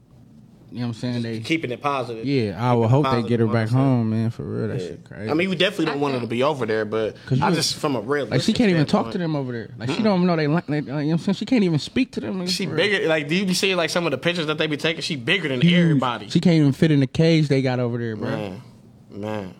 You 0.72 0.78
know 0.80 0.86
what 0.86 0.96
I'm 0.96 1.00
saying? 1.00 1.22
They 1.22 1.40
Keeping 1.40 1.70
it 1.70 1.82
positive. 1.82 2.24
yeah. 2.24 2.56
I 2.58 2.72
would 2.72 2.88
hope 2.88 3.04
they 3.10 3.22
get 3.28 3.40
her 3.40 3.46
back 3.46 3.68
mindset. 3.68 3.72
home, 3.72 4.10
man. 4.10 4.30
For 4.30 4.42
real, 4.42 4.68
that 4.68 4.80
Yeah. 4.80 4.86
shit 4.86 5.04
crazy. 5.04 5.30
I 5.30 5.34
mean, 5.34 5.50
we 5.50 5.56
definitely 5.56 5.84
don't 5.86 6.00
want 6.00 6.14
her 6.14 6.20
to 6.20 6.26
be 6.26 6.42
over 6.42 6.64
there, 6.64 6.84
but 6.86 7.16
I 7.40 7.48
was- 7.50 7.58
just 7.58 7.76
from 7.76 7.94
a 7.94 8.00
real 8.00 8.24
like 8.26 8.40
she 8.40 8.54
can't 8.54 8.70
even 8.70 8.86
talk 8.86 9.10
to 9.12 9.18
them 9.18 9.36
over 9.36 9.52
there. 9.52 9.70
Like 9.78 9.90
she 9.90 10.02
don't 10.02 10.16
even 10.16 10.26
know 10.26 10.36
they. 10.36 10.46
Like, 10.48 10.68
you 10.68 10.80
know 10.80 10.94
what 10.94 11.12
I'm 11.12 11.18
saying? 11.18 11.34
She 11.34 11.44
can't 11.44 11.62
even 11.64 11.78
speak 11.78 12.12
to 12.12 12.20
them. 12.20 12.40
niggas, 12.40 12.48
She 12.48 12.64
for 12.64 12.72
real. 12.74 12.76
bigger. 12.88 13.06
Like, 13.08 13.28
do 13.28 13.34
you 13.34 13.44
be 13.44 13.52
seeing 13.54 13.76
like 13.76 13.90
some 13.90 14.06
of 14.06 14.12
the 14.12 14.18
pictures 14.18 14.46
that 14.46 14.56
they 14.56 14.66
be 14.66 14.78
taking? 14.78 15.02
She 15.02 15.16
bigger 15.16 15.48
than 15.48 15.64
everybody. 15.66 16.28
She 16.30 16.40
can't 16.40 16.56
even 16.56 16.72
fit 16.72 16.90
in 16.90 17.00
the 17.00 17.06
cage 17.06 17.48
they 17.48 17.60
got 17.60 17.78
over 17.78 17.98
there, 17.98 18.16
bro. 18.16 18.30
man, 18.30 18.62
man, 19.10 19.54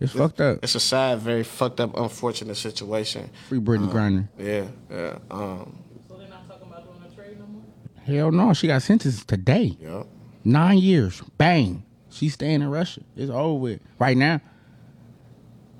It's 0.00 0.12
fucked 0.12 0.40
up. 0.40 0.60
it's 0.62 0.74
a 0.74 0.80
sad, 0.80 1.18
very 1.20 1.42
fucked 1.42 1.80
up, 1.80 1.94
unfortunate 1.98 2.56
situation. 2.56 3.28
Free 3.48 3.58
Brittney 3.60 3.90
Griner. 3.90 4.28
Yeah, 4.38 4.64
yeah, 4.90 5.18
um, 5.30 5.76
So 6.08 6.16
they're 6.16 6.28
not 6.28 6.48
talking 6.48 6.66
about 6.68 6.84
doing 6.84 7.10
a 7.10 7.14
trade 7.14 7.38
no 7.38 7.46
more? 7.46 7.62
Hell 8.04 8.30
no, 8.32 8.52
she 8.54 8.66
got 8.66 8.82
sentenced 8.82 9.28
today. 9.28 9.76
yeah. 9.80 10.04
Nine 10.46 10.78
years. 10.78 11.22
Bang. 11.38 11.82
She's 12.08 12.34
staying 12.34 12.62
in 12.62 12.70
Russia. 12.70 13.00
It's 13.16 13.30
over 13.32 13.54
with. 13.54 13.80
Right 13.98 14.16
now. 14.16 14.40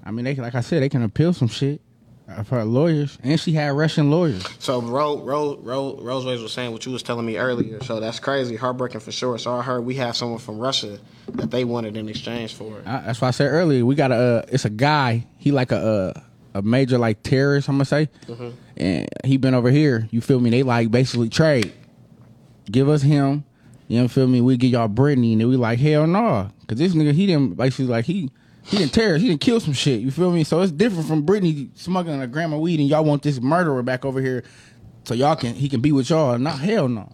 I 0.04 0.10
mean, 0.10 0.24
they 0.24 0.34
like 0.34 0.56
I 0.56 0.60
said, 0.60 0.82
they 0.82 0.88
can 0.88 1.04
appeal 1.04 1.32
some 1.32 1.46
shit 1.46 1.80
of 2.28 2.48
her 2.48 2.64
lawyers, 2.64 3.16
and 3.22 3.38
she 3.38 3.52
had 3.52 3.72
Russian 3.74 4.10
lawyers. 4.10 4.44
So 4.58 4.82
Ro, 4.82 5.20
Ro, 5.22 5.56
Ro, 5.62 5.96
Roseways 6.00 6.42
was 6.42 6.52
saying 6.52 6.72
what 6.72 6.84
you 6.84 6.90
was 6.90 7.04
telling 7.04 7.24
me 7.24 7.36
earlier. 7.36 7.80
So 7.84 8.00
that's 8.00 8.18
crazy, 8.18 8.56
heartbreaking 8.56 9.00
for 9.00 9.12
sure. 9.12 9.38
So 9.38 9.54
I 9.54 9.62
heard 9.62 9.82
we 9.82 9.94
have 9.94 10.16
someone 10.16 10.40
from 10.40 10.58
Russia 10.58 10.98
that 11.28 11.52
they 11.52 11.64
wanted 11.64 11.96
in 11.96 12.08
exchange 12.08 12.54
for 12.54 12.80
it. 12.80 12.86
Uh, 12.86 13.02
that's 13.06 13.20
why 13.20 13.28
I 13.28 13.32
said 13.32 13.46
earlier 13.46 13.86
we 13.86 13.94
got 13.94 14.10
a. 14.10 14.16
Uh, 14.16 14.42
it's 14.48 14.64
a 14.64 14.70
guy. 14.70 15.26
He 15.38 15.52
like 15.52 15.70
a 15.70 16.14
a, 16.54 16.58
a 16.58 16.62
major 16.62 16.98
like 16.98 17.22
terrorist. 17.22 17.68
I'm 17.68 17.76
gonna 17.76 17.84
say, 17.84 18.08
and 18.76 19.08
he 19.24 19.36
been 19.36 19.54
over 19.54 19.70
here. 19.70 20.08
You 20.10 20.20
feel 20.20 20.40
me? 20.40 20.50
They 20.50 20.64
like 20.64 20.90
basically 20.90 21.28
trade. 21.28 21.72
Give 22.68 22.88
us 22.88 23.02
him. 23.02 23.44
You 23.88 24.02
know, 24.02 24.08
feel 24.08 24.26
me? 24.26 24.40
We 24.40 24.56
get 24.56 24.68
y'all 24.68 24.88
Brittney, 24.88 25.32
and 25.32 25.40
then 25.40 25.48
we 25.48 25.56
like 25.56 25.78
hell 25.78 26.06
no, 26.06 26.50
because 26.60 26.78
this 26.78 26.94
nigga 26.94 27.12
he 27.12 27.26
didn't 27.26 27.56
basically 27.56 27.86
like 27.86 28.04
he 28.04 28.30
he 28.64 28.78
didn't 28.78 28.92
terrorist. 28.92 29.22
He 29.22 29.28
didn't 29.28 29.40
kill 29.40 29.60
some 29.60 29.72
shit. 29.72 30.00
You 30.00 30.10
feel 30.10 30.32
me? 30.32 30.42
So 30.42 30.60
it's 30.60 30.72
different 30.72 31.06
from 31.06 31.24
Brittney 31.24 31.70
smuggling 31.78 32.20
a 32.20 32.26
gram 32.26 32.52
of 32.52 32.60
weed, 32.60 32.80
and 32.80 32.88
y'all 32.88 33.04
want 33.04 33.22
this 33.22 33.40
murderer 33.40 33.82
back 33.82 34.04
over 34.04 34.20
here, 34.20 34.42
so 35.04 35.14
y'all 35.14 35.36
can 35.36 35.54
he 35.54 35.68
can 35.68 35.80
be 35.80 35.92
with 35.92 36.10
y'all. 36.10 36.36
Not 36.38 36.58
hell 36.58 36.88
no. 36.88 37.12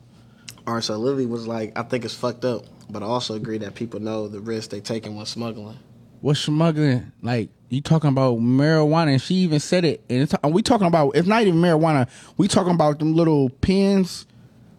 All 0.66 0.74
right, 0.74 0.82
so 0.82 0.96
Lily 0.96 1.26
was 1.26 1.46
like, 1.46 1.76
I 1.76 1.82
think 1.82 2.04
it's 2.04 2.14
fucked 2.14 2.44
up, 2.44 2.64
but 2.88 3.02
I 3.02 3.06
also 3.06 3.34
agree 3.34 3.58
that 3.58 3.74
people 3.74 4.00
know 4.00 4.28
the 4.28 4.40
risk 4.40 4.70
they 4.70 4.80
taking 4.80 5.16
when 5.16 5.26
smuggling. 5.26 5.76
What's 6.20 6.40
smuggling? 6.40 7.12
Like 7.20 7.50
you 7.68 7.82
talking 7.82 8.08
about 8.08 8.38
marijuana, 8.38 9.12
and 9.12 9.20
she 9.20 9.34
even 9.36 9.60
said 9.60 9.84
it. 9.84 10.04
And 10.08 10.22
it's, 10.22 10.34
we 10.44 10.62
talking 10.62 10.86
about 10.86 11.10
it's 11.16 11.28
not 11.28 11.42
even 11.42 11.60
marijuana. 11.60 12.08
We 12.38 12.48
talking 12.48 12.72
about 12.72 12.98
them 12.98 13.14
little 13.14 13.50
pins, 13.50 14.26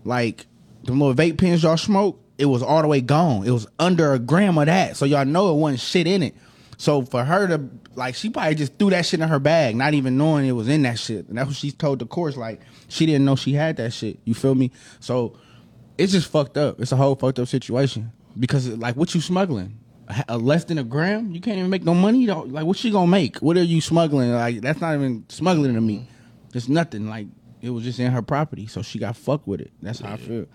like 0.06 0.48
them 0.84 1.00
little 1.00 1.16
vape 1.16 1.38
pens 1.38 1.64
y'all 1.64 1.78
smoke. 1.78 2.20
It 2.38 2.46
was 2.46 2.64
all 2.64 2.82
the 2.82 2.88
way 2.88 3.02
gone. 3.02 3.46
It 3.46 3.52
was 3.52 3.68
under 3.80 4.14
a 4.14 4.20
gram 4.20 4.58
of 4.58 4.66
that, 4.66 4.98
so 4.98 5.06
y'all 5.06 5.26
know 5.26 5.54
it 5.54 5.60
wasn't 5.60 5.80
shit 5.80 6.08
in 6.08 6.24
it. 6.24 6.36
So 6.78 7.04
for 7.04 7.24
her 7.24 7.48
to 7.48 7.70
like, 7.96 8.16
she 8.16 8.30
probably 8.30 8.56
just 8.56 8.78
threw 8.78 8.90
that 8.90 9.06
shit 9.06 9.20
in 9.20 9.30
her 9.30 9.40
bag, 9.40 9.76
not 9.76 9.94
even 9.94 10.18
knowing 10.18 10.46
it 10.46 10.52
was 10.52 10.68
in 10.68 10.82
that 10.82 11.00
shit. 11.00 11.28
And 11.30 11.38
that's 11.38 11.48
what 11.48 11.56
she 11.56 11.72
told 11.72 12.00
the 12.00 12.06
course. 12.06 12.36
Like 12.36 12.62
she 12.88 13.06
didn't 13.06 13.26
know 13.26 13.36
she 13.36 13.54
had 13.54 13.78
that 13.78 13.94
shit. 13.94 14.20
You 14.26 14.34
feel 14.34 14.56
me? 14.56 14.72
So 15.00 15.38
it's 15.98 16.12
just 16.12 16.30
fucked 16.30 16.58
up. 16.58 16.82
It's 16.82 16.92
a 16.92 16.96
whole 16.96 17.16
fucked 17.16 17.40
up 17.40 17.48
situation 17.48 18.12
because 18.38 18.68
like 18.68 18.96
what 18.96 19.14
you 19.14 19.22
smuggling? 19.22 19.80
A- 20.28 20.38
less 20.38 20.66
than 20.66 20.78
a 20.78 20.84
gram? 20.84 21.32
You 21.32 21.40
can't 21.40 21.58
even 21.58 21.70
make 21.70 21.84
no 21.84 21.94
money. 21.94 22.28
Like 22.28 22.66
what 22.66 22.78
she 22.78 22.92
gonna 22.92 23.08
make? 23.08 23.38
What 23.38 23.56
are 23.58 23.64
you 23.64 23.80
smuggling? 23.80 24.34
Like 24.34 24.62
that's 24.62 24.82
not 24.82 24.96
even 24.96 25.26
smuggling 25.30 25.76
to 25.76 25.82
me. 25.82 26.08
It's 26.54 26.68
nothing. 26.68 27.08
Like 27.08 27.28
it 27.62 27.70
was 27.70 27.84
just 27.84 28.00
in 28.00 28.12
her 28.12 28.22
property, 28.22 28.68
so 28.68 28.82
she 28.82 29.00
got 29.00 29.16
fucked 29.16 29.48
with 29.48 29.62
it. 29.62 29.72
That's 29.82 30.00
how 30.02 30.14
I 30.14 30.18
feel. 30.18 30.48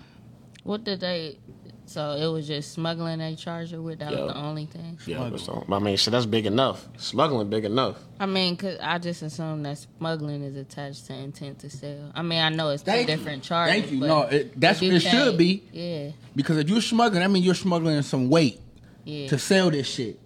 What 0.69 0.85
did 0.85 1.01
they? 1.01 1.39
So 1.87 2.11
it 2.13 2.27
was 2.31 2.47
just 2.47 2.73
smuggling 2.73 3.23
a 3.23 3.35
charged 3.35 3.73
her 3.73 3.81
with. 3.81 4.01
That 4.01 4.13
Yeah. 4.13 4.25
was 4.25 4.35
the 4.35 4.39
only 4.39 4.67
thing. 4.67 4.99
Yeah, 5.07 5.35
so, 5.39 5.65
I 5.73 5.79
mean, 5.79 5.97
so 5.97 6.11
that's 6.11 6.27
big 6.27 6.45
enough. 6.45 6.87
Smuggling 6.99 7.49
big 7.49 7.65
enough. 7.65 7.97
I 8.21 8.27
mean, 8.27 8.55
cause 8.59 8.77
I 8.83 8.99
just 8.99 9.23
assume 9.23 9.63
that 9.63 9.79
smuggling 9.79 10.43
is 10.43 10.57
attached 10.57 11.07
to 11.07 11.15
intent 11.15 11.61
to 11.61 11.71
sell. 11.71 12.13
I 12.15 12.21
mean, 12.21 12.41
I 12.41 12.51
know 12.51 12.69
it's 12.69 12.83
two 12.83 12.91
Thank 12.91 13.09
you. 13.09 13.17
different 13.17 13.43
charges. 13.43 13.73
Thank 13.81 13.93
you. 13.93 14.01
but 14.01 14.07
No, 14.09 14.23
it- 14.25 14.61
that's 14.61 14.83
you 14.83 14.89
what 14.89 14.97
it 14.97 15.01
should 15.01 15.11
can't- 15.13 15.39
be. 15.39 15.63
Yeah, 15.73 16.11
Because 16.37 16.59
if 16.59 16.69
you're 16.69 16.83
smuggling, 16.83 17.23
that 17.23 17.31
means 17.31 17.47
you're 17.47 17.55
smuggling 17.55 18.03
some 18.03 18.29
weight 18.29 18.61
yeah. 19.07 19.29
to 19.29 19.39
sell 19.39 19.71
this 19.71 19.87
shit. 19.89 20.21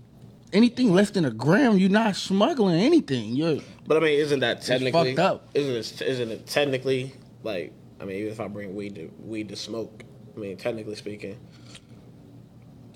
Anything 0.52 0.92
less 0.92 1.10
than 1.10 1.24
a 1.24 1.30
gram, 1.30 1.78
you're 1.78 1.88
not 1.88 2.16
smuggling 2.16 2.80
anything. 2.80 3.36
You're 3.36 3.60
But 3.86 3.98
I 3.98 4.00
mean, 4.00 4.18
isn't 4.18 4.40
that 4.40 4.62
technically 4.62 5.14
fucked 5.14 5.20
up. 5.20 5.48
Isn't 5.54 5.76
it? 5.76 6.02
Isn't 6.08 6.30
it 6.32 6.46
technically 6.48 7.12
like? 7.44 7.72
I 8.00 8.04
mean, 8.04 8.16
even 8.16 8.32
if 8.32 8.40
I 8.40 8.48
bring 8.48 8.74
weed 8.74 8.96
to 8.96 9.08
weed 9.24 9.48
to 9.50 9.56
smoke, 9.56 10.02
I 10.34 10.38
mean, 10.38 10.56
technically 10.56 10.94
speaking, 10.94 11.38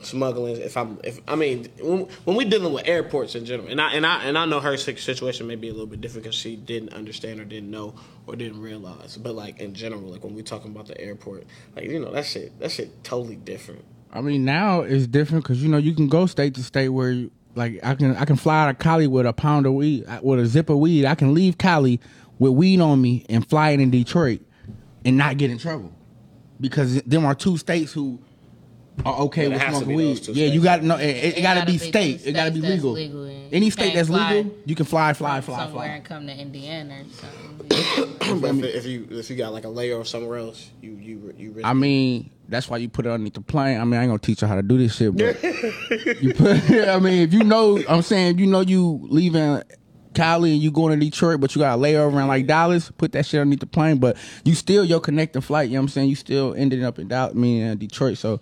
smuggling. 0.00 0.56
If 0.56 0.76
I'm, 0.76 0.98
if 1.04 1.20
I 1.28 1.36
mean, 1.36 1.68
when, 1.80 2.08
when 2.24 2.36
we 2.36 2.44
dealing 2.44 2.72
with 2.72 2.86
airports 2.86 3.34
in 3.34 3.44
general, 3.44 3.68
and 3.68 3.80
I 3.80 3.92
and 3.92 4.06
I 4.06 4.24
and 4.24 4.38
I 4.38 4.46
know 4.46 4.60
her 4.60 4.76
situation 4.76 5.46
may 5.46 5.56
be 5.56 5.68
a 5.68 5.72
little 5.72 5.86
bit 5.86 6.00
different 6.00 6.24
because 6.24 6.36
she 6.36 6.56
didn't 6.56 6.92
understand 6.92 7.40
or 7.40 7.44
didn't 7.44 7.70
know 7.70 7.94
or 8.26 8.36
didn't 8.36 8.60
realize. 8.60 9.16
But 9.16 9.34
like 9.34 9.60
in 9.60 9.74
general, 9.74 10.02
like 10.02 10.24
when 10.24 10.34
we 10.34 10.42
talking 10.42 10.70
about 10.70 10.86
the 10.86 10.98
airport, 11.00 11.44
like 11.74 11.86
you 11.86 11.98
know 11.98 12.12
that 12.12 12.26
shit, 12.26 12.58
that 12.60 12.70
shit 12.70 13.04
totally 13.04 13.36
different. 13.36 13.84
I 14.12 14.22
mean, 14.22 14.44
now 14.44 14.80
it's 14.80 15.06
different 15.06 15.44
because 15.44 15.62
you 15.62 15.68
know 15.68 15.78
you 15.78 15.94
can 15.94 16.08
go 16.08 16.26
state 16.26 16.54
to 16.54 16.62
state 16.62 16.88
where 16.88 17.10
you 17.10 17.30
like 17.54 17.80
I 17.82 17.94
can 17.94 18.16
I 18.16 18.24
can 18.24 18.36
fly 18.36 18.64
out 18.64 18.70
of 18.70 18.78
Cali 18.78 19.06
with 19.06 19.26
a 19.26 19.32
pound 19.32 19.66
of 19.66 19.74
weed 19.74 20.06
uh, 20.06 20.20
with 20.22 20.40
a 20.40 20.46
zip 20.46 20.70
of 20.70 20.78
weed. 20.78 21.04
I 21.04 21.14
can 21.14 21.34
leave 21.34 21.58
Cali 21.58 22.00
with 22.38 22.52
weed 22.52 22.80
on 22.80 23.00
me 23.00 23.24
and 23.28 23.46
fly 23.48 23.70
it 23.70 23.80
in 23.80 23.90
Detroit 23.90 24.40
and 25.04 25.16
not 25.16 25.38
get 25.38 25.50
in 25.50 25.58
trouble 25.58 25.95
because 26.60 27.02
them 27.02 27.24
are 27.26 27.34
two 27.34 27.56
states 27.56 27.92
who 27.92 28.18
are 29.04 29.14
okay 29.20 29.48
with 29.48 29.60
smoking 29.60 29.94
weed. 29.94 30.08
those 30.16 30.20
two 30.20 30.32
Yeah, 30.32 30.46
you 30.46 30.62
got 30.62 30.78
to 30.78 30.86
know 30.86 30.96
it, 30.96 31.04
it, 31.04 31.38
It 31.38 31.42
got 31.42 31.54
to 31.54 31.60
gotta 31.60 31.66
be 31.66 31.78
be 31.78 31.78
state. 31.78 32.26
It 32.26 32.32
got 32.32 32.46
to 32.46 32.50
be 32.50 32.60
legal. 32.60 32.92
legal 32.92 33.26
Any 33.52 33.70
state 33.70 33.94
that's 33.94 34.08
fly 34.08 34.36
legal, 34.36 34.56
you 34.64 34.74
can 34.74 34.86
fly, 34.86 35.12
fly, 35.12 35.40
fly, 35.40 35.56
somewhere 35.58 35.86
fly. 35.86 35.94
and 35.94 36.04
come 36.04 36.26
to 36.26 36.34
Indiana 36.34 37.02
or 37.02 37.12
something. 37.12 37.46
but 38.40 38.54
if, 38.64 38.74
if 38.76 38.86
you 38.86 39.06
if 39.10 39.28
you 39.30 39.36
got 39.36 39.52
like 39.52 39.64
a 39.64 39.68
layer 39.68 39.96
or 39.96 40.04
somewhere 40.04 40.38
else, 40.38 40.70
you 40.80 40.92
you 40.92 41.34
you. 41.36 41.52
Risk 41.52 41.66
I 41.66 41.72
mean, 41.74 42.30
That's 42.48 42.68
why 42.70 42.78
you 42.78 42.88
put 42.88 43.06
it 43.06 43.10
underneath 43.10 43.34
the 43.34 43.40
plane. 43.40 43.80
I 43.80 43.84
mean, 43.84 44.00
I 44.00 44.02
ain't 44.02 44.08
gonna 44.10 44.18
teach 44.18 44.42
you 44.42 44.48
how 44.48 44.54
to 44.54 44.62
do 44.62 44.78
this 44.78 44.96
shit, 44.96 45.14
but 45.16 45.42
you 46.22 46.32
put. 46.34 46.70
I 46.70 46.98
mean, 46.98 47.22
if 47.22 47.32
you 47.34 47.44
know, 47.44 47.82
I'm 47.88 48.02
saying, 48.02 48.38
you 48.38 48.46
know, 48.46 48.60
you 48.60 49.06
leaving 49.10 49.62
Cali 50.16 50.52
and 50.52 50.60
you 50.62 50.70
going 50.72 50.98
to 50.98 51.04
Detroit, 51.04 51.40
but 51.40 51.54
you 51.54 51.60
got 51.60 51.78
a 51.78 51.80
layover 51.80 52.12
around 52.12 52.28
like 52.28 52.46
Dallas. 52.46 52.90
Put 52.98 53.12
that 53.12 53.26
shit 53.26 53.40
underneath 53.40 53.60
the 53.60 53.66
plane, 53.66 53.98
but 53.98 54.16
you 54.44 54.54
still 54.54 54.84
your 54.84 54.98
connecting 55.00 55.42
flight. 55.42 55.68
You 55.68 55.74
know 55.74 55.80
what 55.80 55.84
I'm 55.84 55.88
saying? 55.90 56.08
You 56.08 56.16
still 56.16 56.54
ended 56.54 56.82
up 56.82 56.98
in 56.98 57.08
Dallas, 57.08 57.34
I 57.34 57.38
mean, 57.38 57.66
uh, 57.68 57.74
Detroit. 57.74 58.18
So 58.18 58.40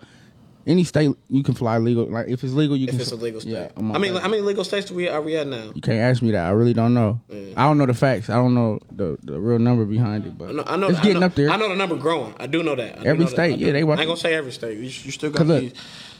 any 0.66 0.83
state 0.85 1.11
you 1.28 1.43
can 1.43 1.52
fly 1.54 1.76
legal. 1.76 2.07
Like 2.07 2.28
if 2.28 2.43
it's 2.43 2.54
legal, 2.54 2.75
you 2.76 2.85
If 2.85 2.93
can. 2.93 3.00
it's 3.00 3.12
a 3.12 3.16
legal 3.16 3.40
state. 3.40 3.50
Yeah, 3.52 3.69
I'm 3.76 3.93
I 3.93 3.99
mean, 3.99 4.14
that. 4.14 4.23
how 4.23 4.28
many 4.28 4.40
legal 4.40 4.64
states 4.64 4.87
do 4.88 4.95
we 4.95 5.09
are 5.09 5.21
we 5.21 5.37
at 5.37 5.47
now? 5.47 5.73
You 5.75 5.83
can't 5.83 5.99
ask 5.99 6.23
me 6.23 6.31
that. 6.31 6.47
I 6.47 6.50
really 6.50 6.73
don't 6.73 6.95
know. 6.95 7.21
I 7.57 7.64
don't 7.64 7.76
know 7.76 7.85
the 7.85 7.93
facts. 7.93 8.31
I 8.31 8.35
don't 8.37 8.54
know 8.54 8.78
the, 8.90 9.19
the 9.23 9.38
real 9.38 9.59
number 9.59 9.85
behind 9.85 10.25
it, 10.25 10.38
but 10.38 10.49
I 10.49 10.52
know, 10.52 10.64
I 10.66 10.76
know, 10.76 10.87
it's 10.88 11.00
getting 11.00 11.21
know- 11.21 11.26
up 11.26 11.35
there. 11.35 11.50
I 11.50 11.57
know 11.57 11.69
the 11.69 11.76
number 11.76 11.97
growing. 11.97 12.35
I 12.38 12.47
do 12.47 12.62
know 12.62 12.75
that. 12.76 13.00
Do 13.00 13.07
Every 13.07 13.25
know 13.25 13.31
state, 13.31 13.59
do. 13.59 13.64
yeah, 13.66 13.73
they 13.73 13.83
I 13.83 13.87
ain't 13.90 13.97
gonna 14.07 14.16
say 14.16 14.35
every 14.35 14.52
state. 14.52 14.76
You, 14.78 14.85
you 14.85 15.11
still 15.11 15.31
got 15.31 15.47
look, 15.47 15.71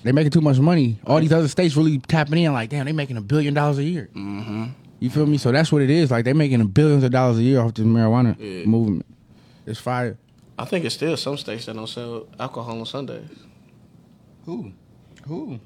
they 0.03 0.13
making 0.13 0.33
too 0.33 0.43
much 0.43 0.59
money. 0.59 0.99
All 1.07 1.21
these 1.21 1.33
other 1.33 1.49
states 1.49 1.75
really 1.75 1.99
tapping 1.99 2.39
in. 2.39 2.53
Like, 2.53 2.69
damn, 2.69 2.85
they 2.85 2.93
making 2.93 3.17
a 3.17 3.23
billion 3.23 3.55
dollars 3.55 3.79
a 3.79 3.85
year. 3.85 4.11
Mm-hmm. 4.15 4.65
You 5.01 5.11
feel 5.11 5.27
me? 5.27 5.39
So 5.39 5.53
that's 5.53 5.71
what 5.73 5.83
it 5.83 5.91
is. 5.91 6.11
Like 6.11 6.25
they're 6.25 6.35
making 6.35 6.65
billions 6.69 7.05
of 7.05 7.11
dollars 7.11 7.39
a 7.39 7.43
year 7.43 7.61
off 7.61 7.75
this 7.75 7.85
marijuana 7.87 8.37
Yeah. 8.39 8.65
movement. 8.67 9.05
It's 9.67 9.81
fire. 9.81 10.17
I 10.59 10.65
think 10.65 10.85
it's 10.85 10.95
still 10.95 11.17
some 11.17 11.37
states 11.37 11.67
that 11.67 11.75
don't 11.75 11.89
sell 11.89 12.27
alcohol 12.39 12.79
on 12.79 12.87
Sundays. 12.87 13.29
Who? 14.45 14.73
Who? 15.27 15.59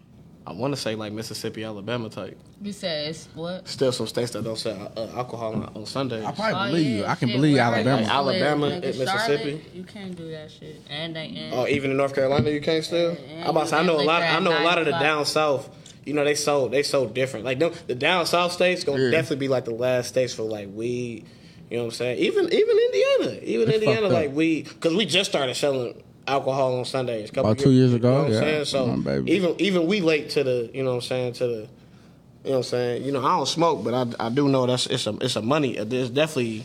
I 0.47 0.53
want 0.53 0.75
to 0.75 0.81
say 0.81 0.95
like 0.95 1.13
Mississippi, 1.13 1.63
Alabama 1.63 2.09
type. 2.09 2.39
You 2.63 2.73
said 2.73 3.09
it's 3.11 3.29
what? 3.35 3.69
Still 3.69 3.93
some 3.93 4.07
states 4.07 4.31
that 4.31 4.43
don't 4.45 4.57
sell 4.59 4.91
uh, 4.97 5.09
alcohol 5.15 5.53
on, 5.55 5.65
on 5.77 5.85
Sundays. 5.87 6.25
I 6.25 6.33
probably 6.33 6.55
Oh, 6.59 6.67
believe 6.69 6.87
you. 6.99 7.05
I 7.05 7.15
can 7.17 7.29
shit, 7.29 7.37
believe 7.37 7.59
Alabama. 7.59 8.01
Like 8.03 8.11
Alabama 8.11 8.67
live, 8.67 8.73
and 8.73 8.99
Mississippi. 8.99 9.45
Charlotte, 9.51 9.75
you 9.75 9.85
can't 9.85 10.17
do 10.17 10.31
that 10.31 10.51
shit. 10.51 10.81
And 10.89 11.15
they 11.15 11.27
in. 11.27 11.53
Oh, 11.53 11.67
even 11.67 11.91
in 11.91 11.97
North 11.99 12.15
Carolina, 12.15 12.49
you 12.51 12.63
can't 12.63 12.83
still. 12.83 13.15
I'm 13.43 13.51
about 13.51 13.65
to 13.65 13.69
say, 13.69 13.77
I 13.77 13.83
know 13.85 14.01
a 14.01 14.03
lot. 14.03 14.23
can't 14.23 14.41
I 14.41 14.45
know 14.45 14.59
a 14.59 14.65
lot 14.65 14.79
of 14.79 14.87
the 14.87 14.93
down 14.93 15.27
south. 15.27 15.69
You 16.09 16.15
know, 16.15 16.25
they 16.25 16.35
so 16.35 16.69
they 16.69 16.83
so 16.83 17.07
different. 17.07 17.45
Like 17.45 17.59
them, 17.59 17.73
the 17.87 17.95
down 17.95 18.27
south 18.27 18.53
states 18.53 18.83
gonna 18.85 19.03
Yeah. 19.05 19.11
definitely 19.11 19.37
be 19.37 19.49
like 19.49 19.65
the 19.67 19.75
last 19.75 20.09
states 20.09 20.33
for 20.35 20.43
like 20.43 20.69
weed. 20.73 21.25
You 21.71 21.77
know 21.77 21.85
what 21.85 21.89
I'm 21.91 21.97
saying? 21.97 22.19
Even 22.19 22.45
even 22.53 22.79
Indiana, 22.79 23.41
even 23.43 23.67
That's 23.69 23.79
Indiana, 23.83 24.09
like 24.09 24.33
we, 24.35 24.63
because 24.63 24.95
we 24.95 25.05
just 25.05 25.29
started 25.31 25.55
selling 25.55 26.03
alcohol 26.27 26.79
on 26.79 26.85
Sundays. 26.85 27.29
a 27.29 27.33
couple 27.33 27.51
About 27.51 27.63
two 27.63 27.73
years 27.73 27.93
ago, 27.93 28.09
You 28.09 28.15
know 28.17 28.23
what 28.23 28.33
yeah. 28.49 28.59
I'm 28.59 28.65
saying? 28.65 29.05
So 29.05 29.23
even 29.27 29.55
even 29.61 29.87
we 29.87 30.01
late 30.01 30.31
to 30.31 30.45
the. 30.45 30.71
You 30.73 30.83
know 30.83 30.91
what 30.91 30.97
I'm 30.97 31.03
saying? 31.03 31.33
To 31.35 31.47
the. 31.47 31.69
You 32.45 32.51
know 32.51 32.51
what 32.51 32.57
I'm 32.59 32.63
saying? 32.63 33.05
You 33.05 33.13
know, 33.13 33.21
I 33.25 33.37
don't 33.37 33.47
smoke, 33.49 33.85
but 33.85 33.93
I, 33.95 34.27
I 34.27 34.31
do 34.31 34.49
know 34.49 34.65
that's 34.67 34.87
it's 34.87 35.07
a 35.07 35.15
it's 35.21 35.37
a 35.37 35.43
money. 35.43 35.77
There's 35.79 36.09
definitely 36.09 36.65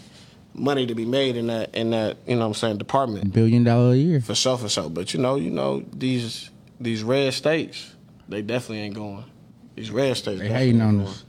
money 0.53 0.85
to 0.85 0.93
be 0.95 1.03
made 1.05 1.35
in 1.35 1.47
that 1.47 1.73
in 1.75 1.89
that 1.89 2.15
you 2.27 2.35
know 2.35 2.41
what 2.41 2.47
I'm 2.47 2.53
saying 2.53 2.77
department. 2.77 3.33
Billion 3.33 3.63
dollar 3.65 3.91
a 3.93 3.95
year. 3.97 4.21
For 4.21 4.35
sure, 4.35 4.57
for 4.57 4.69
sure. 4.69 4.89
But 4.89 5.13
you 5.13 5.19
know, 5.19 5.35
you 5.35 5.49
know 5.49 5.83
these 5.91 6.49
these 6.79 7.03
red 7.03 7.33
states, 7.33 7.93
they 8.29 8.41
definitely 8.41 8.79
ain't 8.79 8.95
going. 8.95 9.25
These 9.75 9.91
red 9.91 10.15
states, 10.17 10.39
They 10.39 10.47
definitely 10.47 10.65
hating 10.67 10.81
on 10.81 10.95
going. 10.97 11.07
us. 11.07 11.25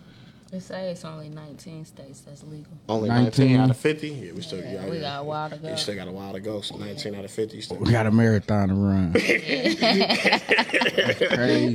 They 0.51 0.61
say 0.61 0.91
it's 0.93 1.05
only 1.05 1.29
19 1.31 1.85
states 1.85 2.21
that's 2.21 2.45
legal. 2.45 2.71
Only 2.89 3.09
19. 3.09 3.25
19 3.49 3.57
out 3.61 3.71
of 3.71 3.77
50. 3.77 4.09
Yeah, 4.09 4.33
we 4.35 4.43
still 4.43 4.61
Yeah, 4.61 4.73
yeah, 4.75 4.89
we 4.89 4.97
yeah. 4.97 5.03
got 5.03 5.21
a 5.23 5.25
while 5.25 5.51
to 5.51 5.57
go. 5.57 5.69
You 5.69 5.77
still 5.77 5.97
got 5.97 6.07
a 6.07 6.13
while 6.13 6.33
to 6.33 6.39
go. 6.39 6.61
So 6.61 6.77
19 6.77 7.15
out 7.17 7.25
of 7.25 7.31
50. 7.33 7.61
Still. 7.61 7.79
We 7.79 7.91
got 7.91 8.07
a 8.07 8.13
marathon 8.13 8.69
to 8.69 8.75
run. 8.75 9.15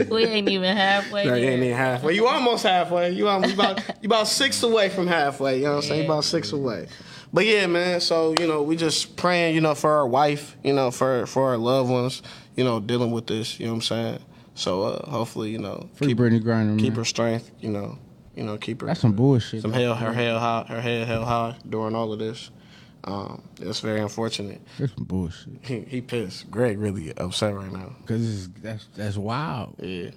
We 0.10 0.26
ain't 0.26 0.50
even 0.50 0.76
halfway 0.78 1.26
No, 1.26 1.36
you 1.36 1.50
ain't 1.50 1.64
even 1.64 1.78
halfway. 1.78 2.14
You 2.14 2.28
almost 2.28 2.64
halfway. 2.64 3.12
You 3.12 3.28
almost 3.28 3.56
you 3.56 3.62
about 3.62 3.80
you 4.02 4.08
about 4.08 4.28
six 4.28 4.62
away 4.64 4.90
from 4.90 5.08
halfway. 5.08 5.58
You 5.58 5.64
know 5.66 5.72
what 5.72 5.76
I'm 5.78 5.82
saying? 5.84 5.96
You 5.98 6.04
Yeah. 6.08 6.14
about 6.14 6.24
six 6.24 6.52
away. 6.52 6.88
But 7.34 7.46
yeah, 7.46 7.68
man. 7.68 8.02
So 8.02 8.34
you 8.40 8.48
know, 8.48 8.64
we 8.64 8.76
just 8.76 9.16
praying. 9.16 9.56
You 9.56 9.62
know, 9.62 9.76
for 9.76 9.92
our 9.92 10.08
wife. 10.08 10.56
You 10.64 10.74
know, 10.74 10.92
for 10.92 11.26
for 11.26 11.50
our 11.50 11.58
loved 11.58 11.90
ones. 11.90 12.22
You 12.56 12.64
know, 12.64 12.80
dealing 12.80 13.12
with 13.12 13.28
this. 13.28 13.60
You 13.60 13.68
know 13.68 13.74
what 13.74 13.78
I'm 13.78 13.82
saying? 13.82 14.20
So 14.60 14.84
uh, 14.84 15.10
hopefully, 15.10 15.52
you 15.52 15.58
know, 15.58 15.90
Free 15.96 16.08
keep 16.08 16.18
Brittney 16.18 16.42
Griner, 16.42 16.68
man. 16.68 16.78
keep 16.80 16.96
her 16.98 17.06
strength. 17.06 17.50
You 17.62 17.70
know, 17.70 17.98
you 18.36 18.44
know, 18.44 18.58
keep 18.58 18.82
her. 18.82 18.88
That's 18.88 19.00
some 19.00 19.14
bullshit. 19.14 19.62
some 19.62 19.72
hell, 19.72 19.96
her 19.96 20.12
hell 20.12 20.38
high, 20.38 20.66
her 20.68 20.82
head 20.82 21.08
held 21.08 21.26
high 21.26 21.56
during 21.68 21.96
all 21.96 22.12
of 22.12 22.20
this. 22.20 22.52
Um, 23.06 23.42
it's 23.62 23.80
very 23.80 24.02
unfortunate. 24.02 24.62
That's 24.78 24.94
some 24.94 25.06
bullshit. 25.06 25.54
He, 25.62 25.80
he 25.82 26.02
pissed. 26.02 26.52
Greg 26.52 26.78
really 26.78 27.14
upset 27.16 27.56
right 27.56 27.72
now. 27.72 27.96
Cause 28.06 28.22
it's, 28.22 28.50
that's 28.62 28.86
that's 28.98 29.16
wild. 29.18 29.76
Yeah, 29.82 30.12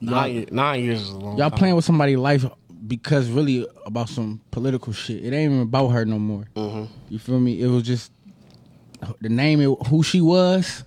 Nah. 0.00 0.22
nine, 0.22 0.46
nine 0.50 0.82
years 0.82 1.02
is 1.02 1.10
a 1.10 1.16
long 1.16 1.38
Y'all 1.38 1.50
time. 1.50 1.58
playing 1.60 1.76
with 1.76 1.84
somebody's 1.84 2.18
life 2.18 2.44
because 2.88 3.30
really 3.30 3.66
about 3.86 4.08
some 4.08 4.40
political 4.50 4.92
shit. 4.92 5.24
It 5.24 5.32
ain't 5.32 5.52
even 5.52 5.60
about 5.60 5.88
her 5.90 6.04
no 6.04 6.18
more. 6.18 6.44
Mhm. 6.56 6.88
You 7.08 7.20
feel 7.20 7.38
me? 7.38 7.62
It 7.62 7.68
was 7.68 7.84
just 7.84 8.10
the 9.20 9.28
name, 9.28 9.60
it, 9.60 9.86
who 9.86 10.02
she 10.02 10.20
was 10.20 10.82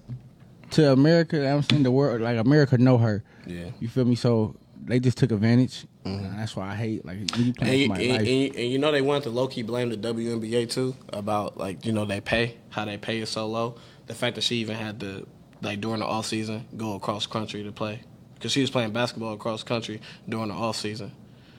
to 0.71 0.91
America. 0.91 1.47
I'm 1.49 1.61
saying 1.63 1.83
the 1.83 1.91
world, 1.91 2.21
like 2.21 2.37
America, 2.37 2.77
know 2.77 2.97
her. 2.97 3.23
Yeah. 3.45 3.65
You 3.79 3.87
feel 3.87 4.05
me? 4.05 4.15
So 4.15 4.55
they 4.85 4.99
just 4.99 5.17
took 5.17 5.31
advantage. 5.31 5.85
Mm-hmm. 6.05 6.25
And 6.25 6.39
that's 6.39 6.55
why 6.55 6.69
I 6.71 6.75
hate 6.75 7.05
like 7.05 7.17
you 7.17 7.25
And 7.45 7.55
playing 7.55 7.81
you, 7.81 7.89
with 7.89 7.99
and, 7.99 8.07
somebody's 8.07 8.11
life. 8.11 8.19
and- 8.27 8.55
and 8.55 8.71
you 8.71 8.79
know 8.79 8.91
they 8.91 9.01
wanted 9.01 9.23
to 9.23 9.29
low 9.31 9.47
key 9.47 9.61
blame 9.63 9.89
the 9.89 9.97
WNBA 9.97 10.69
too 10.71 10.95
about 11.11 11.57
like 11.57 11.85
you 11.85 11.91
know 11.91 12.05
they 12.05 12.21
pay 12.21 12.55
how 12.69 12.85
they 12.85 12.97
pay 12.97 13.19
is 13.19 13.29
so 13.29 13.47
low. 13.47 13.75
The 14.07 14.15
fact 14.15 14.35
that 14.35 14.41
she 14.43 14.55
even 14.57 14.75
had 14.75 14.99
to 15.01 15.27
like 15.61 15.81
during 15.81 15.99
the 15.99 16.05
off 16.05 16.25
season 16.25 16.65
go 16.77 16.95
across 16.95 17.27
country 17.27 17.63
to 17.63 17.71
play 17.71 18.01
because 18.35 18.51
she 18.51 18.61
was 18.61 18.69
playing 18.69 18.91
basketball 18.91 19.33
across 19.33 19.61
country 19.63 19.99
during 20.27 20.47
the 20.47 20.53
off 20.55 20.77
season. 20.77 21.11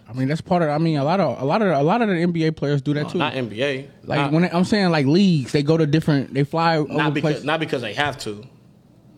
I 0.08 0.12
mean, 0.12 0.26
that's 0.26 0.40
part 0.40 0.62
of. 0.62 0.70
I 0.70 0.78
mean, 0.78 0.96
a 0.96 1.04
lot 1.04 1.20
of 1.20 1.40
a 1.40 1.44
lot 1.44 1.62
of 1.62 1.68
a 1.68 1.82
lot 1.84 2.02
of 2.02 2.08
the 2.08 2.14
NBA 2.14 2.56
players 2.56 2.82
do 2.82 2.94
that 2.94 3.04
No, 3.04 3.08
too. 3.10 3.18
not 3.18 3.34
NBA. 3.34 3.86
like 4.04 4.18
not, 4.18 4.32
when 4.32 4.42
they, 4.42 4.50
I'm 4.50 4.64
saying 4.64 4.90
like 4.90 5.06
leagues, 5.06 5.52
they 5.52 5.62
go 5.62 5.76
to 5.76 5.86
different. 5.86 6.34
They 6.34 6.42
fly 6.42 6.78
over 6.78 6.92
not 6.92 7.14
because 7.14 7.30
places. 7.32 7.44
not 7.44 7.60
because 7.60 7.82
they 7.82 7.92
have 7.94 8.18
to. 8.20 8.42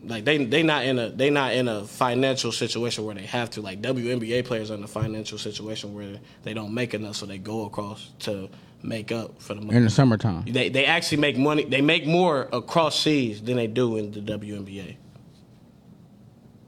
Like 0.05 0.25
they 0.25 0.43
they 0.43 0.63
not 0.63 0.83
in 0.85 0.99
a 0.99 1.09
they 1.09 1.29
not 1.29 1.53
in 1.53 1.67
a 1.67 1.85
financial 1.85 2.51
situation 2.51 3.05
where 3.05 3.15
they 3.15 3.25
have 3.25 3.49
to. 3.51 3.61
Like 3.61 3.81
WNBA 3.81 4.43
players 4.45 4.69
are 4.69 4.75
in 4.75 4.83
a 4.83 4.87
financial 4.87 5.37
situation 5.37 5.93
where 5.93 6.17
they 6.43 6.53
don't 6.53 6.73
make 6.73 6.93
enough, 6.93 7.15
so 7.15 7.25
they 7.25 7.37
go 7.37 7.65
across 7.65 8.11
to 8.19 8.49
make 8.81 9.13
up 9.13 9.41
for 9.41 9.53
the 9.53 9.61
money. 9.61 9.77
in 9.77 9.83
the 9.85 9.89
summertime. 9.89 10.43
They 10.45 10.67
they 10.69 10.85
actually 10.85 11.19
make 11.19 11.37
money. 11.37 11.63
They 11.63 11.79
make 11.81 12.05
more 12.05 12.49
across 12.51 12.99
seas 12.99 13.41
than 13.41 13.55
they 13.55 13.67
do 13.67 13.95
in 13.95 14.11
the 14.11 14.19
WNBA. 14.19 14.97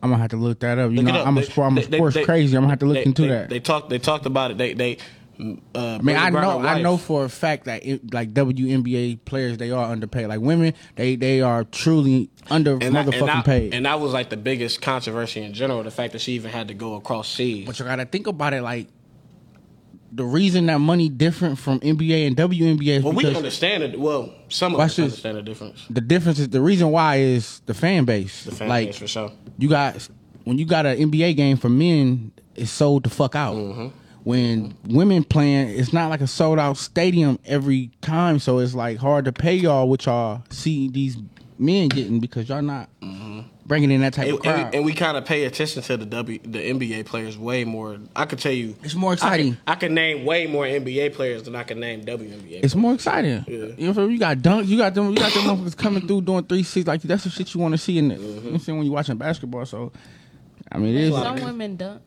I'm 0.02 0.12
gonna 0.12 0.22
have 0.22 0.32
to 0.32 0.38
look 0.38 0.60
that 0.60 0.78
up. 0.78 0.92
You 0.92 0.98
Look 0.98 1.06
know, 1.14 1.20
up. 1.22 1.28
I'm 1.28 1.38
a 1.38 1.42
They- 1.42 1.48
sport. 1.48 1.68
I'm 1.68 1.78
a 1.78 1.82
they- 1.82 1.88
they- 1.88 1.98
sports 1.98 2.16
they- 2.16 2.24
crazy. 2.24 2.56
I'm 2.56 2.64
gonna 2.64 2.72
have 2.72 2.80
to 2.80 2.86
look 2.86 3.06
into 3.06 3.28
that. 3.28 3.50
They 3.50 3.60
talked. 3.60 3.90
They 3.90 4.00
talked 4.00 4.26
about 4.26 4.52
it. 4.52 4.58
They 4.58 4.74
they. 4.74 4.98
Uh, 5.40 5.56
I 5.76 5.98
mean, 6.02 6.16
I 6.16 6.30
know, 6.30 6.60
I 6.60 6.82
know 6.82 6.98
for 6.98 7.26
a 7.26 7.30
fact 7.30 7.66
that 7.66 7.86
it, 7.86 8.14
like 8.14 8.34
WNBA 8.34 9.26
players, 9.26 9.58
they 9.58 9.72
are 9.72 9.92
underpaid. 9.92 10.28
Like 10.28 10.40
women, 10.40 10.74
they 10.96 11.16
they 11.16 11.42
are 11.42 11.64
truly 11.66 12.30
under 12.50 12.74
and 12.74 12.96
that, 12.96 13.08
motherfucking 13.08 13.20
and, 13.20 13.28
that, 13.28 13.46
paid. 13.46 13.74
and 13.74 13.86
that 13.86 14.00
was 14.00 14.14
like 14.14 14.30
the 14.30 14.38
biggest 14.38 14.82
controversy 14.82 15.42
in 15.42 15.54
general. 15.54 15.84
The 15.84 15.92
fact 15.92 16.14
that 16.14 16.20
she 16.20 16.34
even 16.34 16.52
had 16.52 16.70
to 16.70 16.74
go 16.74 16.96
across 16.96 17.28
seas. 17.28 17.66
but 17.66 17.78
you 17.80 17.86
gotta 17.86 18.06
think 18.06 18.28
about 18.28 18.54
it. 18.54 18.62
Like 18.62 18.88
the 20.12 20.24
reason 20.24 20.68
that 20.68 20.80
money 20.80 21.10
different 21.10 21.60
from 21.60 21.82
NBA 21.82 22.28
and 22.28 22.38
WNBA 22.38 22.98
is 22.98 23.04
well, 23.04 23.14
we 23.14 23.36
understand 23.36 23.84
it. 23.84 24.00
Well, 24.00 24.34
some 24.48 24.74
of 24.74 24.80
us 24.80 24.98
understand 24.98 25.38
the 25.38 25.42
difference. 25.42 25.86
the 25.90 26.02
difference 26.02 26.40
is 26.40 26.50
the 26.50 26.62
reason 26.62 26.92
why 26.92 27.18
is 27.18 27.62
the 27.66 27.74
fan 27.74 28.06
base. 28.06 28.46
The 28.46 28.52
fan 28.52 28.70
like 28.70 28.88
base 28.88 28.98
for 28.98 29.08
sure. 29.08 29.32
you 29.58 29.68
got 29.68 30.08
when 30.46 30.58
you 30.58 30.66
got 30.66 30.86
an 30.86 30.98
NBA 30.98 31.36
game 31.36 31.58
for 31.58 31.70
men, 31.70 32.32
it's 32.56 32.72
sold 32.72 33.04
the 33.04 33.10
fuck 33.10 33.36
out. 33.36 33.56
Mm-hmm. 33.56 33.88
When 34.26 34.76
women 34.88 35.24
playing, 35.24 35.70
it's 35.70 35.94
not 35.94 36.10
like 36.10 36.20
a 36.20 36.26
sold 36.28 36.58
out 36.58 36.78
stadium 36.78 37.38
every 37.46 37.92
time, 38.02 38.40
so 38.40 38.58
it's 38.58 38.74
like 38.74 38.98
hard 38.98 39.26
to 39.26 39.32
pay 39.32 39.54
y'all 39.56 39.88
what 39.88 40.06
y'all 40.08 40.42
see 40.50 40.90
these 40.90 41.16
men 41.60 41.90
getting 41.90 42.20
because 42.20 42.50
y'all 42.50 42.64
not 42.64 42.90
bringing 43.68 43.92
in 43.92 44.02
that 44.02 44.14
type 44.14 44.26
And, 44.26 44.34
of 44.36 44.42
crowd. 44.42 44.56
Mm-hmm. 44.56 44.66
and, 44.66 44.76
and 44.76 44.86
we 44.86 44.94
kind 44.94 45.16
of 45.16 45.26
pay 45.26 45.46
attention 45.46 45.84
to 45.84 45.98
the 45.98 46.08
W, 46.08 46.40
the 46.44 46.58
NBA 46.60 47.06
players 47.06 47.38
way 47.38 47.66
more. 47.66 47.98
I 48.16 48.26
could 48.26 48.40
tell 48.40 48.52
you, 48.52 48.76
it's 48.84 48.96
more 48.96 49.14
exciting. 49.14 49.54
can, 49.54 49.62
I 49.68 49.76
can 49.76 49.94
name 49.94 50.26
way 50.26 50.48
more 50.48 50.66
NBA 50.66 51.14
players 51.14 51.44
than 51.44 51.56
I 51.56 51.62
can 51.62 51.80
name 51.80 52.04
WNBA. 52.04 52.64
it's 52.64 52.74
more 52.76 52.96
exciting. 52.96 53.46
Yeah. 53.48 53.68
You 53.78 53.94
know, 53.94 54.08
you 54.08 54.18
got 54.18 54.38
dunks, 54.40 54.66
you 54.68 54.78
got 54.78 54.96
them, 54.96 55.12
you 55.12 55.18
got 55.18 55.34
them 55.34 55.44
motherfuckers 55.44 55.78
coming 55.78 56.08
through 56.08 56.22
doing 56.24 56.46
three 56.46 56.64
six. 56.64 56.88
Like 56.88 57.04
that's 57.04 57.26
the 57.26 57.30
shit 57.30 57.54
you 57.54 57.60
want 57.62 57.74
to 57.74 57.78
see 57.78 58.00
in 58.00 58.10
it. 58.10 58.20
You 58.20 58.28
know 58.28 58.42
what 58.42 58.54
I'm 58.54 58.60
saying 58.60 58.78
when 58.80 58.88
you're 58.88 58.96
watching 58.96 59.18
basketball. 59.18 59.68
So, 59.68 59.92
I 60.72 60.80
mean, 60.80 60.96
it 60.96 61.02
is. 61.02 61.14
Some 61.14 61.42
women 61.42 61.76
don't. 61.76 62.02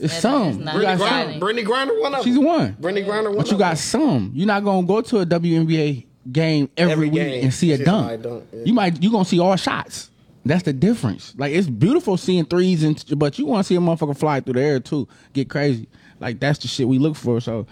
It's 0.00 0.14
That- 0.14 0.22
some. 0.22 0.44
that's 0.44 0.58
not 0.64 0.74
We 0.76 0.82
got 0.82 0.98
some. 0.98 1.06
exciting. 1.06 1.40
Brittney 1.40 1.64
Griner, 1.64 2.00
one 2.00 2.14
of 2.14 2.24
She's 2.24 2.34
them. 2.34 2.44
one. 2.44 2.76
Brittney 2.80 3.06
Griner, 3.06 3.28
one. 3.28 3.36
But 3.38 3.50
you 3.50 3.58
got 3.58 3.68
them. 3.70 3.76
some. 3.76 4.30
You're 4.34 4.46
not 4.46 4.64
gonna 4.64 4.86
go 4.86 5.00
to 5.00 5.18
a 5.18 5.26
WNBA 5.26 6.06
game 6.32 6.68
every, 6.76 6.92
Every 6.92 7.08
week 7.08 7.14
game. 7.22 7.44
and 7.44 7.54
see 7.54 7.72
a 7.72 7.76
See 7.78 7.84
dunk. 7.84 8.08
somebody 8.10 8.22
dunk, 8.22 8.44
yeah. 8.52 8.60
You 8.64 8.72
might 8.74 9.02
you 9.02 9.10
gonna 9.10 9.24
see 9.24 9.38
all 9.40 9.56
shots. 9.56 10.10
That's 10.44 10.62
the 10.62 10.72
difference. 10.72 11.34
Like 11.36 11.52
it's 11.52 11.66
beautiful 11.68 12.16
seeing 12.16 12.44
threes 12.46 12.82
and 12.82 13.02
but 13.16 13.38
you 13.38 13.46
want 13.46 13.64
to 13.66 13.68
see 13.68 13.76
a 13.76 13.80
motherfucker 13.80 14.16
fly 14.16 14.40
through 14.40 14.54
the 14.54 14.62
air 14.62 14.80
too, 14.80 15.06
get 15.34 15.48
crazy. 15.50 15.86
Like 16.18 16.40
that's 16.40 16.58
the 16.60 16.68
shit 16.68 16.88
we 16.88 16.98
look 16.98 17.16
for. 17.16 17.40
So 17.40 17.66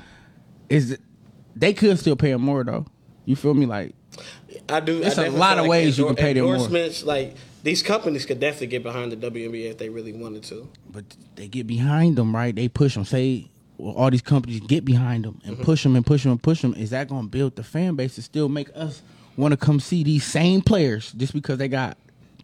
is 0.68 0.99
they 1.56 1.73
could 1.73 1.99
still 1.99 2.16
pay 2.16 2.30
him 2.30 2.42
more 2.42 2.64
though. 2.64 2.85
You 3.25 3.37
feel 3.37 3.54
me? 3.54 3.66
Like 3.66 3.94
I 4.68 4.80
do. 4.80 5.00
There's 5.00 5.18
I 5.18 5.23
a 5.23 5.25
definitely 5.26 5.38
lot 5.40 5.54
feel 5.56 5.64
of 5.64 5.68
ways 5.70 5.99
you 5.99 6.06
can 6.06 6.14
pay 6.16 6.32
them 6.35 6.44
more. 6.44 6.54
endorsements, 6.54 7.04
Like 7.04 7.37
these 7.62 7.82
companies 7.82 8.24
could 8.26 8.40
definitely 8.40 8.68
get 8.68 8.82
behind 8.82 9.12
the 9.12 9.16
WNBA 9.16 9.70
if 9.70 9.78
they 9.78 9.88
really 9.88 10.12
wanted 10.12 10.42
to. 10.44 10.68
but 10.90 11.04
they 11.36 11.48
get 11.48 11.66
behind 11.66 12.16
them, 12.16 12.34
right? 12.34 12.54
They 12.54 12.68
push 12.68 12.94
them. 12.94 13.04
Say 13.04 13.50
well, 13.78 13.94
all 13.94 14.10
these 14.10 14.22
companies 14.22 14.60
get 14.60 14.84
behind 14.84 15.24
them 15.24 15.34
Mm-hmm. 15.34 15.48
and 15.54 15.62
push 15.62 15.82
them 15.84 15.94
and 15.96 16.04
push 16.04 16.22
them 16.24 16.32
and 16.32 16.42
push 16.42 16.62
them. 16.62 16.74
Is 16.74 16.90
that 16.90 17.08
gonna 17.08 17.28
build 17.28 17.56
the 17.56 17.62
fan 17.62 17.94
base 17.96 18.14
to 18.16 18.22
still 18.22 18.48
make 18.48 18.68
us 18.74 19.02
want 19.36 19.52
to 19.52 19.56
come 19.56 19.78
see 19.80 20.02
these 20.02 20.24
same 20.24 20.60
players 20.62 21.12
just 21.12 21.32
because 21.32 21.58
they 21.58 21.68
got 21.68 21.96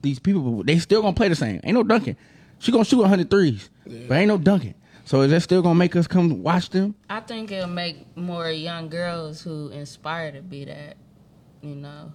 these 0.02 0.18
people, 0.21 0.62
they 0.62 0.78
still 0.78 1.02
gonna 1.02 1.14
play 1.14 1.28
the 1.28 1.35
same. 1.35 1.61
Ain't 1.64 1.75
no 1.75 1.83
dunking. 1.83 2.16
She 2.61 2.71
gonna 2.71 2.85
shoot 2.85 3.00
100 3.00 3.30
threes, 3.30 3.68
but 4.09 4.14
ain't 4.14 4.28
no 4.28 4.38
dunking. 4.38 4.75
So 5.06 5.21
is 5.23 5.30
that 5.33 5.40
still 5.42 5.61
gonna 5.61 5.75
make 5.75 5.97
us 5.97 6.06
come 6.06 6.42
watch 6.42 6.71
them? 6.71 6.94
I 7.11 7.21
think 7.21 7.50
it'll 7.52 7.68
make 7.68 8.16
more 8.16 8.49
young 8.50 8.88
girls 8.88 9.42
who 9.42 9.68
inspire 9.68 10.30
to 10.33 10.40
be 10.40 10.64
that, 10.66 10.97
you 11.62 11.75
know. 11.75 12.12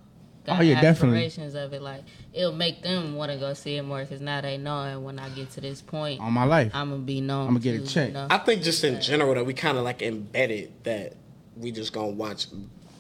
Got 0.50 0.60
Oh, 0.60 0.64
yeah, 0.64 0.82
definitely. 0.82 1.26
aspirations 1.26 1.56
of 1.56 1.74
it. 1.74 1.82
Like 1.82 2.04
it'll 2.34 2.52
make 2.52 2.82
them 2.82 3.16
want 3.16 3.32
to 3.32 3.38
go 3.38 3.54
see 3.54 3.76
it 3.78 3.84
more 3.84 4.02
because 4.02 4.22
now 4.22 4.42
they 4.42 4.58
know. 4.58 4.82
And 4.84 5.04
when 5.04 5.20
I 5.20 5.30
get 5.30 5.52
to 5.52 5.62
this 5.62 5.82
point, 5.82 6.20
On 6.22 6.34
my 6.34 6.44
life. 6.44 6.72
I'm 6.74 6.90
gonna 6.90 7.02
be 7.02 7.22
known. 7.22 7.48
I'ma 7.48 7.60
get 7.60 7.76
a 7.76 7.80
too, 7.80 7.86
check. 7.86 8.08
You 8.10 8.14
know? 8.16 8.28
I 8.30 8.38
think 8.40 8.62
just 8.64 8.84
in 8.84 9.02
general 9.02 9.34
that 9.36 9.46
we 9.46 9.54
kind 9.54 9.78
of 9.78 9.84
like 9.84 10.02
embedded 10.02 10.72
that 10.84 11.16
we 11.58 11.72
just 11.72 11.94
gonna 11.94 12.08
watch. 12.10 12.48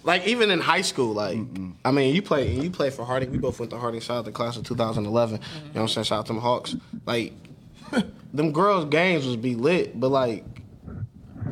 Like 0.03 0.25
even 0.27 0.49
in 0.49 0.59
high 0.61 0.81
school, 0.81 1.13
like 1.13 1.37
I 1.83 1.91
mean, 1.91 2.15
you 2.15 2.21
play 2.21 2.53
you 2.53 2.69
play 2.69 2.89
for 2.89 3.03
Harding. 3.05 3.31
We 3.31 3.37
both 3.37 3.59
went 3.59 3.71
to 3.71 3.77
Harding. 3.77 3.99
Shout 3.99 4.17
out 4.19 4.25
the 4.25 4.31
class 4.31 4.55
of 4.57 4.63
2011. 4.63 5.35
You 5.35 5.39
know 5.39 5.69
what 5.73 5.81
I'm 5.81 5.87
saying? 5.89 6.05
Shout 6.05 6.19
out 6.19 6.25
to 6.27 6.33
them 6.33 6.41
Hawks. 6.41 6.75
Like 7.05 7.33
them 8.33 8.51
girls' 8.51 8.85
games 8.85 9.25
was 9.25 9.35
be 9.35 9.55
lit, 9.55 9.99
but 9.99 10.09
like 10.09 10.45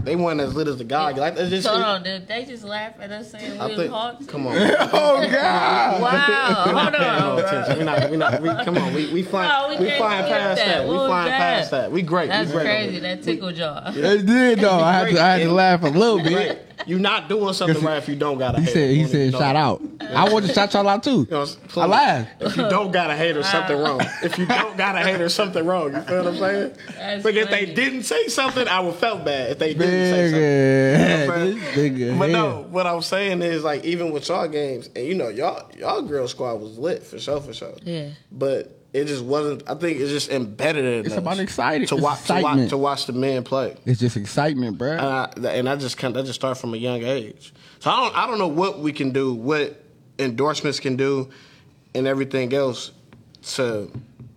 they 0.03 0.15
weren't 0.15 0.39
as 0.39 0.55
lit 0.55 0.67
as 0.67 0.77
the 0.77 0.83
guy. 0.83 1.11
Like 1.11 1.35
it's 1.37 1.49
just. 1.49 1.67
Hold 1.67 1.81
on, 1.81 2.03
did 2.03 2.27
they 2.27 2.45
just 2.45 2.63
laugh 2.63 2.93
at 2.99 3.11
us 3.11 3.31
saying 3.31 3.59
I 3.59 3.65
we 3.65 3.71
was 3.71 3.79
think. 3.81 3.91
hawks? 3.91 4.25
Come 4.25 4.47
on. 4.47 4.55
oh 4.57 5.29
God! 5.31 6.01
Wow, 6.01 6.53
hold 6.53 6.93
Paying 6.93 7.09
on. 7.09 7.19
no 7.37 7.45
attention. 7.45 7.77
We 7.79 7.83
not, 7.85 8.09
we 8.11 8.17
not, 8.17 8.41
we, 8.41 8.49
come 8.65 8.77
on, 8.77 8.93
we, 8.93 9.13
we 9.13 9.23
flying, 9.23 9.49
No, 9.49 9.79
we 9.79 9.85
we, 9.85 9.97
flying 9.97 10.25
past 10.25 10.57
that. 10.59 10.67
that. 10.79 10.87
We 10.87 10.95
What 10.95 11.07
flying 11.07 11.29
that? 11.31 11.37
past 11.37 11.71
that. 11.71 11.91
We 11.91 12.01
great. 12.01 12.29
That's 12.29 12.49
we 12.49 12.53
great. 12.53 12.65
crazy. 12.65 12.99
That 12.99 13.23
tickled 13.23 13.55
y'all. 13.57 13.95
It 13.95 14.25
did 14.25 14.59
though. 14.59 14.79
I 14.79 14.93
had 14.93 15.09
to, 15.09 15.21
I 15.21 15.27
had 15.37 15.43
to 15.43 15.51
laugh 15.51 15.83
a 15.83 15.87
little 15.87 16.21
bit. 16.23 16.66
Great. 16.85 16.87
You're 16.87 16.99
not 16.99 17.27
doing 17.29 17.53
something 17.53 17.83
right 17.83 17.97
if 17.97 18.07
you 18.07 18.15
don't 18.15 18.37
got 18.37 18.55
a 18.55 18.59
He 18.59 18.65
hater. 18.65 18.73
said 18.73 18.89
he 18.91 18.95
You 18.97 19.01
don't 19.03 19.11
said 19.11 19.31
shout 19.33 19.39
that. 19.41 19.55
out. 19.55 19.81
I 20.15 20.31
want 20.31 20.45
to 20.45 20.53
shout 20.53 20.73
y'all 20.73 20.87
out 20.87 21.03
too. 21.03 21.21
You 21.21 21.27
know, 21.31 21.45
I 21.75 21.85
lied. 21.85 22.27
If 22.39 22.55
you 22.57 22.69
don't 22.69 22.91
got 22.91 23.09
a 23.09 23.15
hater, 23.15 23.43
something 23.43 23.77
wrong. 23.77 24.01
If 24.23 24.37
you 24.37 24.45
don't 24.45 24.77
got 24.77 24.95
a 24.95 24.99
hater, 24.99 25.27
something 25.29 25.65
wrong. 25.65 25.93
You 25.93 26.01
feel 26.01 26.23
what 26.23 26.33
I'm 26.33 26.37
saying? 26.37 26.73
That's 26.97 27.25
like 27.25 27.35
if 27.35 27.49
they 27.49 27.65
didn't 27.65 28.03
say 28.03 28.27
something, 28.27 28.67
I 28.67 28.79
would 28.79 28.95
felt 28.95 29.25
bad. 29.25 29.51
If 29.51 29.59
they 29.59 29.73
didn't 29.73 29.89
say 29.89 30.29
something. 30.31 31.57
Nigga, 31.57 31.75
this 31.75 31.77
nigga. 32.11 32.19
But 32.19 32.29
no, 32.29 32.67
what 32.69 32.87
I'm 32.87 33.01
saying 33.01 33.41
is 33.41 33.63
like 33.63 33.83
even 33.83 34.11
with 34.11 34.27
y'all 34.29 34.47
games, 34.47 34.89
and 34.95 35.05
you 35.05 35.15
know 35.15 35.29
y'all 35.29 35.69
y'all 35.77 36.01
girl 36.01 36.27
squad 36.27 36.55
was 36.61 36.77
lit 36.77 37.03
for 37.03 37.19
sure 37.19 37.41
for 37.41 37.53
sure. 37.53 37.73
Yeah. 37.83 38.09
But 38.31 38.76
it 38.93 39.05
just 39.05 39.23
wasn't. 39.23 39.63
I 39.69 39.75
think 39.75 39.99
it's 39.99 40.11
just 40.11 40.29
embedded 40.31 40.85
in 40.85 41.05
It's 41.05 41.13
us 41.13 41.17
about 41.19 41.39
excited- 41.39 41.87
to 41.89 41.95
it's 41.95 42.03
watch 42.03 42.23
to 42.25 42.41
watch 42.41 42.69
to 42.69 42.77
watch 42.77 43.05
the 43.05 43.13
men 43.13 43.43
play. 43.43 43.75
It's 43.85 43.99
just 43.99 44.17
excitement, 44.17 44.77
bro. 44.77 44.91
And 44.93 45.01
I, 45.47 45.49
and 45.51 45.69
I 45.69 45.75
just 45.75 45.97
kind 45.97 46.15
of, 46.15 46.21
that 46.23 46.27
just 46.27 46.39
start 46.39 46.57
from 46.57 46.73
a 46.73 46.77
young 46.77 47.03
age. 47.03 47.53
So 47.79 47.91
I 47.91 47.95
don't 48.03 48.17
I 48.17 48.27
don't 48.27 48.37
know 48.39 48.47
what 48.47 48.79
we 48.79 48.91
can 48.93 49.11
do, 49.11 49.33
what 49.33 49.83
endorsements 50.19 50.79
can 50.79 50.95
do, 50.95 51.29
and 51.93 52.07
everything 52.07 52.53
else 52.53 52.91
to 53.55 53.91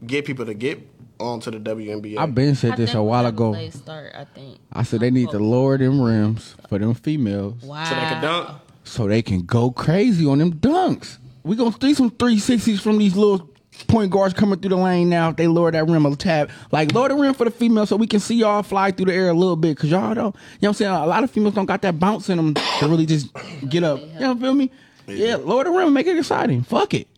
get 0.07 0.25
people 0.25 0.47
to 0.47 0.55
get 0.55 0.79
onto 1.19 1.51
the 1.51 1.59
WNBA. 1.59 2.19
I've 2.19 2.35
been 2.35 2.55
said 2.55 2.77
this 2.77 2.95
a 2.95 3.03
while 3.03 3.27
ago. 3.27 3.51
late 3.51 3.73
start, 3.75 4.15
I 4.17 4.25
think. 4.25 4.59
I 4.73 4.83
said 4.83 5.01
they 5.01 5.11
need 5.11 5.31
to 5.31 5.39
lower 5.39 5.77
them 5.79 6.01
rims 6.01 6.55
for 6.69 6.79
them 6.79 6.95
females 6.95 7.63
Wow. 7.63 7.85
so 7.85 7.95
they 7.95 8.01
can 8.01 8.23
dunk. 8.23 8.49
so 8.85 9.07
they 9.09 9.23
can 9.23 9.43
go 9.43 9.71
crazy 9.71 10.27
on 10.27 10.39
them 10.39 10.53
dunks. 10.55 11.19
We 11.43 11.57
gonna 11.57 11.75
see 11.81 11.95
some 11.95 12.11
360s 12.11 12.81
from 12.81 12.99
these 12.99 13.17
little 13.17 13.49
point 13.85 14.11
guards 14.11 14.35
coming 14.35 14.59
through 14.59 14.71
the 14.71 14.77
lane 14.77 15.09
now. 15.09 15.31
If 15.31 15.37
they 15.37 15.47
lower 15.47 15.71
that 15.71 15.87
rim 15.87 16.07
a 16.07 16.17
tab, 16.17 16.51
like 16.73 16.93
lower 16.95 17.09
the 17.09 17.15
rim 17.15 17.35
for 17.35 17.45
the 17.45 17.51
females 17.51 17.89
so 17.89 17.97
we 17.97 18.07
can 18.07 18.21
see 18.21 18.37
y'all 18.37 18.63
fly 18.63 18.91
through 18.91 19.07
the 19.07 19.15
air 19.15 19.29
a 19.29 19.35
little 19.35 19.57
bit. 19.57 19.77
Cause 19.77 19.91
y'all 19.91 20.15
don't, 20.15 20.17
you 20.17 20.21
know 20.23 20.33
what 20.61 20.69
I'm 20.69 20.75
saying? 20.75 20.93
A 20.93 21.07
lot 21.07 21.25
of 21.25 21.31
females 21.31 21.55
don't 21.55 21.67
got 21.67 21.83
that 21.83 21.99
bounce 21.99 22.29
in 22.29 22.37
them 22.37 22.55
to 22.55 22.89
really 22.89 23.07
just 23.07 23.29
get 23.69 23.83
up. 23.83 24.01
You 24.01 24.21
know, 24.21 24.37
feel 24.37 24.55
me? 24.55 24.71
Yeah, 25.07 25.37
lower 25.37 25.65
the 25.65 25.71
rim, 25.71 25.93
make 25.93 26.07
it 26.07 26.17
exciting. 26.17 26.63
Fuck 26.63 26.95
it. 26.95 27.09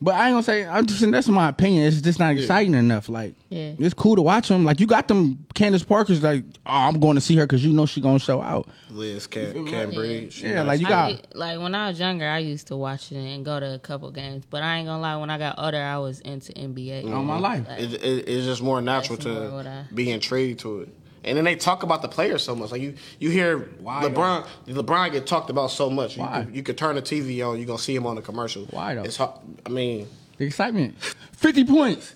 But 0.00 0.14
I 0.14 0.28
ain't 0.28 0.34
gonna 0.34 0.42
say. 0.42 0.66
I'm 0.66 0.86
just 0.86 1.00
saying 1.00 1.12
that's 1.12 1.28
my 1.28 1.48
opinion. 1.48 1.86
It's 1.86 2.00
just 2.00 2.18
not 2.18 2.36
exciting 2.36 2.74
enough. 2.74 3.08
Like, 3.08 3.34
Yeah. 3.50 3.72
it's 3.78 3.94
cool 3.94 4.16
to 4.16 4.22
watch 4.22 4.48
them. 4.48 4.64
Like, 4.64 4.80
you 4.80 4.86
got 4.86 5.08
them 5.08 5.44
Candace 5.54 5.82
Parker's. 5.82 6.22
Like, 6.22 6.44
oh, 6.66 6.70
I'm 6.70 6.98
going 7.00 7.14
to 7.16 7.20
see 7.20 7.36
her 7.36 7.46
because 7.46 7.64
you 7.64 7.72
know 7.72 7.86
she 7.86 8.00
gonna 8.00 8.18
show 8.18 8.40
out. 8.40 8.68
Liz 8.90 9.26
can 9.26 9.66
can 9.66 9.90
breathe. 9.90 10.32
Yeah, 10.36 10.62
nice. 10.62 10.66
like 10.66 10.80
you 10.80 10.86
got. 10.86 11.10
get- 11.10 11.36
like 11.36 11.58
when 11.60 11.74
I 11.74 11.88
was 11.88 11.98
younger, 11.98 12.26
I 12.26 12.38
used 12.38 12.68
to 12.68 12.76
watch 12.76 13.12
it 13.12 13.16
and 13.16 13.44
go 13.44 13.60
to 13.60 13.74
a 13.74 13.78
couple 13.78 14.10
games. 14.10 14.44
But 14.48 14.62
I 14.62 14.76
ain't 14.78 14.86
gonna 14.86 15.02
lie, 15.02 15.16
when 15.16 15.30
I 15.30 15.38
got 15.38 15.58
older, 15.58 15.82
I 15.82 15.98
was 15.98 16.20
into 16.20 16.52
NBA. 16.52 17.04
All 17.12 17.22
my 17.22 17.34
mm-hmm. 17.34 17.42
life. 17.42 17.68
Like, 17.68 17.80
It, 17.80 17.92
it, 17.94 18.28
it's 18.28 18.46
just 18.46 18.62
more 18.62 18.80
natural 18.80 19.16
That's 19.16 19.50
more 19.50 19.62
to 19.62 19.86
I- 19.90 19.94
be 19.94 20.10
intrigued 20.10 20.60
to 20.60 20.82
it. 20.82 20.88
And 21.24 21.36
then 21.36 21.44
they 21.44 21.56
talk 21.56 21.82
about 21.82 22.02
the 22.02 22.08
players 22.08 22.42
so 22.42 22.54
much. 22.54 22.70
Like 22.72 22.80
you, 22.82 22.94
you 23.18 23.30
hear 23.30 23.58
Why, 23.80 24.02
LeBron. 24.04 24.46
LeBron 24.66 25.12
get 25.12 25.26
talked 25.26 25.50
about 25.50 25.70
so 25.70 25.88
much. 25.90 26.16
You, 26.16 26.22
Why? 26.22 26.44
could, 26.44 26.54
you 26.56 26.62
could 26.62 26.76
turn 26.78 26.96
the 26.96 27.02
TV 27.02 27.46
on. 27.46 27.56
You 27.58 27.64
are 27.64 27.66
gonna 27.66 27.78
see 27.78 27.94
him 27.94 28.06
on 28.06 28.16
the 28.16 28.22
commercial. 28.22 28.64
Why, 28.66 28.94
though? 28.94 29.02
It's 29.02 29.16
hard. 29.16 29.32
I 29.64 29.68
mean, 29.70 30.06
The 30.38 30.44
excitement. 30.46 30.96
50 31.32 31.64
points, 31.64 32.14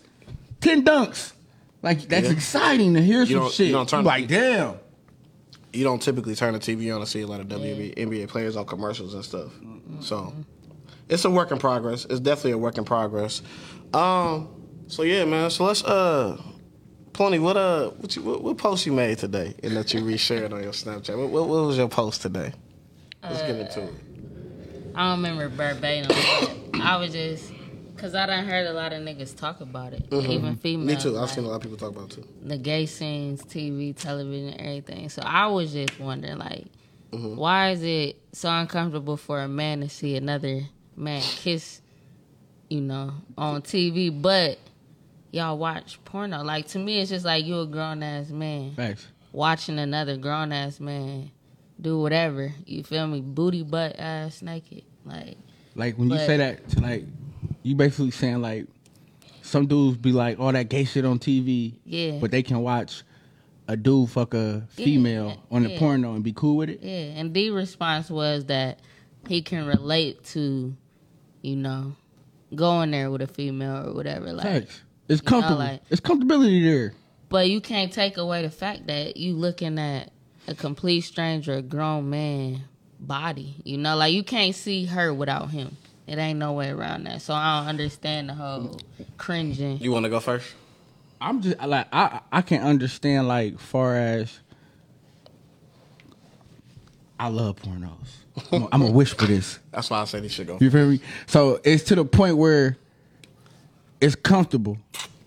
10 0.60 0.84
dunks. 0.84 1.32
Like, 1.82 2.02
that's 2.08 2.26
Yeah. 2.26 2.32
exciting 2.32 2.94
to 2.94 3.00
hear 3.02 3.22
You 3.22 3.38
some 3.42 3.50
shit. 3.50 3.66
you 3.68 3.72
don't 3.72 3.88
turn- 3.88 4.04
like, 4.04 4.26
damn. 4.28 4.74
you 5.72 5.84
don't 5.84 6.02
typically 6.02 6.34
turn 6.34 6.54
the 6.54 6.58
TV 6.58 6.92
on 6.92 7.00
to 7.00 7.06
see 7.06 7.20
a 7.20 7.26
lot 7.26 7.40
of 7.40 7.46
WNBA 7.48 7.94
NBA 7.96 8.26
players 8.28 8.56
on 8.56 8.64
commercials 8.66 9.14
and 9.14 9.24
stuff. 9.24 9.52
So 10.00 10.32
it's 11.08 11.24
a 11.24 11.30
work 11.30 11.50
in 11.52 11.58
progress. 11.58 12.04
It's 12.10 12.20
definitely 12.20 12.52
a 12.52 12.58
work 12.58 12.78
in 12.78 12.84
progress. 12.84 13.42
Um. 13.94 14.48
So 14.88 15.02
yeah, 15.02 15.24
man. 15.24 15.50
So 15.50 15.64
let's 15.64 15.84
uh. 15.84 16.36
Plenty, 17.12 17.38
what 17.38 17.56
uh, 17.56 17.90
what, 17.90 18.14
you, 18.16 18.22
what, 18.22 18.42
what 18.42 18.58
post 18.58 18.86
you 18.86 18.92
made 18.92 19.18
today, 19.18 19.54
and 19.62 19.76
that 19.76 19.92
you 19.94 20.00
reshared 20.02 20.52
on 20.52 20.62
your 20.62 20.72
Snapchat? 20.72 21.16
What, 21.18 21.30
what, 21.30 21.48
what 21.48 21.64
was 21.64 21.76
your 21.76 21.88
post 21.88 22.22
today? 22.22 22.52
Let's 23.22 23.42
get 23.42 23.56
into 23.56 23.82
it. 23.84 23.94
I 24.94 25.10
don't 25.10 25.22
remember 25.22 25.48
verbatim. 25.48 26.10
I 26.80 26.96
was 26.96 27.12
just 27.12 27.52
because 27.94 28.14
I 28.14 28.26
done 28.26 28.44
heard 28.46 28.66
a 28.68 28.72
lot 28.72 28.92
of 28.92 29.02
niggas 29.02 29.36
talk 29.36 29.60
about 29.60 29.92
it, 29.92 30.04
even 30.12 30.56
females. 30.56 30.62
Mm-hmm. 30.62 30.86
Me 30.86 30.96
too. 30.96 31.08
I've 31.16 31.22
like, 31.22 31.30
seen 31.30 31.44
a 31.44 31.48
lot 31.48 31.56
of 31.56 31.62
people 31.62 31.76
talk 31.76 31.90
about 31.90 32.12
it 32.12 32.22
too. 32.22 32.28
the 32.42 32.56
gay 32.56 32.86
scenes, 32.86 33.42
TV, 33.42 33.96
television, 33.96 34.58
everything. 34.60 35.08
So 35.08 35.22
I 35.24 35.46
was 35.48 35.72
just 35.72 35.98
wondering, 35.98 36.38
like, 36.38 36.66
Mm-hmm. 37.10 37.36
why 37.36 37.70
is 37.70 37.82
it 37.82 38.16
so 38.32 38.50
uncomfortable 38.50 39.16
for 39.16 39.40
a 39.40 39.48
man 39.48 39.80
to 39.80 39.88
see 39.88 40.14
another 40.16 40.60
man 40.94 41.22
kiss, 41.22 41.80
you 42.68 42.82
know, 42.82 43.14
on 43.38 43.62
TV, 43.62 44.10
but 44.20 44.58
y'all 45.30 45.58
watch 45.58 45.98
porno? 46.04 46.42
Like 46.42 46.68
to 46.68 46.78
me, 46.78 47.00
it's 47.00 47.10
just 47.10 47.24
like 47.24 47.44
you 47.44 47.60
a 47.60 47.66
grown 47.66 48.02
ass 48.02 48.30
man 48.30 48.74
Facts. 48.74 49.06
watching 49.32 49.78
another 49.78 50.16
grown 50.16 50.52
ass 50.52 50.80
man 50.80 51.30
do 51.80 52.00
whatever. 52.00 52.52
You 52.66 52.82
feel 52.82 53.06
me? 53.06 53.20
Booty 53.20 53.62
butt 53.62 53.98
ass 53.98 54.42
naked, 54.42 54.84
like. 55.04 55.36
Like, 55.74 55.96
when 55.96 56.10
you 56.10 56.18
say 56.18 56.36
that, 56.38 56.68
to 56.70 56.80
like, 56.80 57.04
you 57.62 57.76
basically 57.76 58.10
saying, 58.10 58.42
like, 58.42 58.66
some 59.42 59.66
dudes 59.66 59.96
be 59.96 60.10
like, 60.10 60.40
all 60.40 60.52
that 60.52 60.68
gay 60.68 60.84
shit 60.84 61.04
on 61.04 61.20
TV. 61.20 61.78
Yeah. 61.84 62.18
But 62.20 62.32
they 62.32 62.42
can 62.42 62.60
watch 62.60 63.04
a 63.68 63.76
dude 63.76 64.10
fuck 64.10 64.34
a 64.34 64.66
female 64.70 65.40
on 65.50 65.62
the 65.62 65.70
yeah. 65.70 65.78
porno 65.78 66.14
and 66.14 66.24
be 66.24 66.32
cool 66.32 66.56
with 66.56 66.70
it. 66.70 66.80
Yeah, 66.82 67.20
and 67.20 67.32
the 67.32 67.50
response 67.50 68.10
was 68.10 68.46
that 68.46 68.80
he 69.28 69.40
can 69.40 69.66
relate 69.66 70.24
to, 70.24 70.74
you 71.42 71.56
know, 71.56 71.94
going 72.54 72.90
there 72.90 73.10
with 73.10 73.22
a 73.22 73.26
female 73.28 73.88
or 73.88 73.94
whatever. 73.94 74.32
Like, 74.32 74.46
Facts. 74.46 74.82
It's 75.08 75.22
You 75.30 75.40
know, 75.40 75.56
like- 75.56 75.82
it's 75.90 76.00
comfortability 76.00 76.62
there. 76.62 76.92
but 77.28 77.48
you 77.48 77.60
can't 77.60 77.92
take 77.92 78.16
away 78.16 78.42
the 78.42 78.50
fact 78.50 78.86
that 78.88 79.16
you 79.16 79.34
looking 79.34 79.78
at 79.78 80.10
a 80.46 80.54
complete 80.54 81.02
stranger, 81.02 81.54
a 81.54 81.62
grown 81.62 82.10
man 82.10 82.64
body. 83.00 83.56
You 83.64 83.78
know, 83.78 83.96
like 83.96 84.12
you 84.12 84.22
can't 84.22 84.54
see 84.54 84.84
her 84.86 85.12
without 85.14 85.50
him. 85.50 85.76
It 86.06 86.16
ain't 86.18 86.38
no 86.38 86.52
way 86.54 86.70
around 86.70 87.04
that. 87.04 87.20
So 87.22 87.34
I 87.34 87.60
don't 87.60 87.68
understand 87.68 88.30
the 88.30 88.34
whole 88.34 88.78
cringing. 89.18 89.78
You 89.78 89.92
want 89.92 90.04
to 90.04 90.10
go 90.10 90.20
first? 90.20 90.46
I'm 91.20 91.42
just 91.42 91.58
like 91.60 91.86
I 91.92 92.20
I 92.32 92.42
can 92.42 92.62
understand 92.62 93.28
like 93.28 93.58
far 93.58 93.96
as 93.96 94.38
I 97.18 97.28
love 97.28 97.56
pornos. 97.56 97.96
I'm 98.52 98.62
a, 98.62 98.68
I'm 98.72 98.82
a 98.82 98.90
wish 98.90 99.14
for 99.14 99.26
this. 99.26 99.58
That's 99.72 99.90
why 99.90 100.00
I 100.00 100.04
say 100.04 100.20
he 100.20 100.28
should 100.28 100.46
go. 100.46 100.58
You 100.60 100.70
feel 100.70 100.88
me? 100.88 101.00
So 101.26 101.60
it's 101.64 101.82
to 101.84 101.96
the 101.96 102.04
point 102.04 102.36
where 102.36 102.76
it's 104.00 104.14
comfortable 104.14 104.78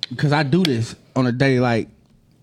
because 0.10 0.32
I 0.32 0.44
do 0.44 0.64
this 0.64 0.96
on 1.16 1.28
a 1.28 1.32
day. 1.32 1.60
Like 1.60 1.90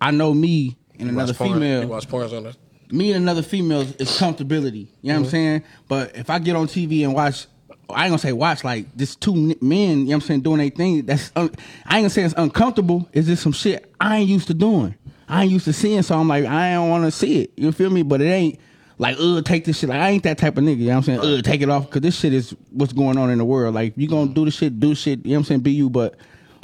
I 0.00 0.10
know 0.10 0.34
me 0.34 0.76
and 0.98 1.10
another 1.10 1.34
porn- 1.34 1.54
female. 1.54 1.82
You 1.82 1.88
watch 1.88 2.08
porns 2.08 2.36
on 2.36 2.44
this. 2.44 2.56
me 2.90 3.12
and 3.12 3.22
another 3.22 3.42
female 3.42 3.80
is 3.80 4.18
comfortability. 4.18 4.88
You 5.02 5.12
know 5.12 5.14
what 5.14 5.14
I'm 5.14 5.22
mm-hmm. 5.22 5.30
saying? 5.30 5.64
But 5.88 6.16
if 6.16 6.30
I 6.30 6.38
get 6.38 6.56
on 6.56 6.66
TV 6.66 7.04
and 7.04 7.14
watch, 7.14 7.46
I 7.90 8.04
ain't 8.04 8.10
gonna 8.10 8.18
say 8.18 8.32
watch 8.32 8.64
like 8.64 8.86
this 8.96 9.16
two 9.16 9.56
men. 9.60 10.00
You 10.00 10.04
know 10.04 10.04
what 10.04 10.14
I'm 10.14 10.20
saying 10.22 10.40
doing 10.42 10.58
their 10.58 10.70
thing. 10.70 11.06
That's 11.06 11.32
un, 11.36 11.50
I 11.86 11.96
ain't 11.96 12.04
gonna 12.04 12.10
say 12.10 12.22
it's 12.22 12.34
uncomfortable. 12.36 13.08
It's 13.12 13.26
just 13.26 13.42
some 13.42 13.52
shit 13.52 13.92
I 14.00 14.18
ain't 14.18 14.28
used 14.28 14.48
to 14.48 14.54
doing. 14.54 14.94
I 15.28 15.42
ain't 15.42 15.52
used 15.52 15.66
to 15.66 15.72
seeing. 15.72 16.02
So 16.02 16.18
I'm 16.18 16.28
like 16.28 16.44
I 16.44 16.72
don't 16.72 16.90
want 16.90 17.04
to 17.04 17.10
see 17.10 17.42
it. 17.42 17.52
You 17.56 17.72
feel 17.72 17.90
me? 17.90 18.02
But 18.02 18.20
it 18.20 18.26
ain't 18.26 18.58
like 18.98 19.16
ugh 19.18 19.44
take 19.44 19.64
this 19.64 19.78
shit. 19.78 19.88
Like 19.88 20.00
I 20.00 20.10
ain't 20.10 20.24
that 20.24 20.38
type 20.38 20.58
of 20.58 20.64
nigga. 20.64 20.78
You 20.78 20.86
know 20.86 20.98
what 20.98 21.08
I'm 21.08 21.20
saying? 21.20 21.20
Ugh 21.20 21.44
take 21.44 21.62
it 21.62 21.70
off 21.70 21.86
because 21.86 22.02
this 22.02 22.18
shit 22.18 22.32
is 22.32 22.54
what's 22.70 22.92
going 22.92 23.16
on 23.16 23.30
in 23.30 23.38
the 23.38 23.44
world. 23.44 23.74
Like 23.74 23.94
you 23.96 24.08
gonna 24.08 24.32
do 24.32 24.44
the 24.44 24.50
shit, 24.50 24.78
do 24.78 24.94
shit. 24.94 25.24
You 25.24 25.32
know 25.32 25.36
what 25.36 25.38
I'm 25.38 25.44
saying? 25.44 25.60
Be 25.60 25.72
you. 25.72 25.88
But 25.88 26.16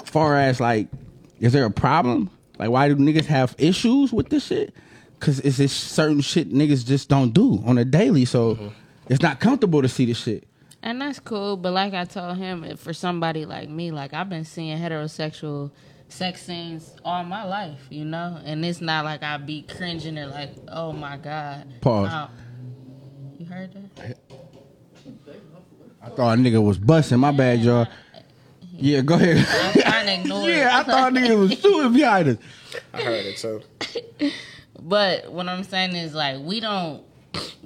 far 0.05 0.37
as 0.37 0.61
like, 0.61 0.89
is 1.41 1.53
there 1.53 1.65
a 1.65 1.71
problem? 1.71 2.31
Like 2.59 2.71
why 2.71 2.89
do 2.89 2.97
niggas 2.97 3.27
have 3.27 3.55
issues 3.59 4.13
with 4.13 4.29
this 4.29 4.47
shit? 4.47 4.75
Cause 5.21 5.39
it's 5.41 5.57
this 5.57 5.73
certain 5.73 6.21
shit 6.21 6.53
niggas 6.53 6.85
just 6.85 7.09
don't 7.09 7.33
do 7.33 7.63
on 7.65 7.79
a 7.79 7.85
daily. 7.85 8.25
So 8.25 8.57
mm-hmm. 8.57 8.69
it's 9.09 9.23
not 9.23 9.41
comfortable 9.41 9.81
to 9.81 9.89
see 9.89 10.05
this 10.05 10.19
shit. 10.19 10.47
And 10.83 11.01
that's 11.01 11.19
cool, 11.19 11.57
but 11.57 11.73
like 11.73 11.95
I 11.95 12.05
told 12.05 12.37
him, 12.37 12.63
if 12.63 12.79
for 12.79 12.93
somebody 12.93 13.47
like 13.47 13.71
me, 13.71 13.91
like 13.91 14.13
I've 14.13 14.29
been 14.29 14.45
seeing 14.45 14.77
heterosexual 14.77 15.71
sex 16.15 16.43
scenes 16.43 16.95
all 17.05 17.25
my 17.25 17.45
life, 17.45 17.87
you 17.91 18.05
know, 18.05 18.41
and 18.45 18.65
it's 18.65 18.81
not 18.81 19.05
like 19.05 19.23
I 19.23 19.37
be 19.37 19.63
cringing 19.63 20.17
or 20.17 20.27
like, 20.29 20.51
oh 20.69 20.93
my 20.93 21.17
god. 21.17 21.67
Pause. 21.81 22.09
No. 22.09 22.29
You 23.39 23.47
heard 23.47 23.75
that? 23.97 24.19
I 26.01 26.09
thought 26.11 26.39
a 26.39 26.41
nigga 26.41 26.65
was 26.65 26.79
busting. 26.79 27.19
My 27.19 27.33
bad, 27.33 27.61
y'all. 27.61 27.89
Yeah, 28.77 29.01
go 29.01 29.15
ahead. 29.15 29.45
I'm 29.49 29.83
trying 29.83 30.07
to 30.07 30.13
ignore 30.21 30.49
it. 30.49 30.57
yeah, 30.57 30.79
I 30.79 30.83
thought 30.85 31.13
nigga 31.13 31.39
was 31.39 31.59
shooting 31.59 31.93
behind 31.93 32.29
us. 32.29 32.37
I 32.93 33.03
heard 33.03 33.27
it 33.27 33.37
too. 33.39 33.63
But 34.81 35.33
what 35.33 35.49
I'm 35.49 35.65
saying 35.65 35.97
is 35.97 36.15
like 36.15 36.39
we 36.41 36.61
don't 36.61 37.03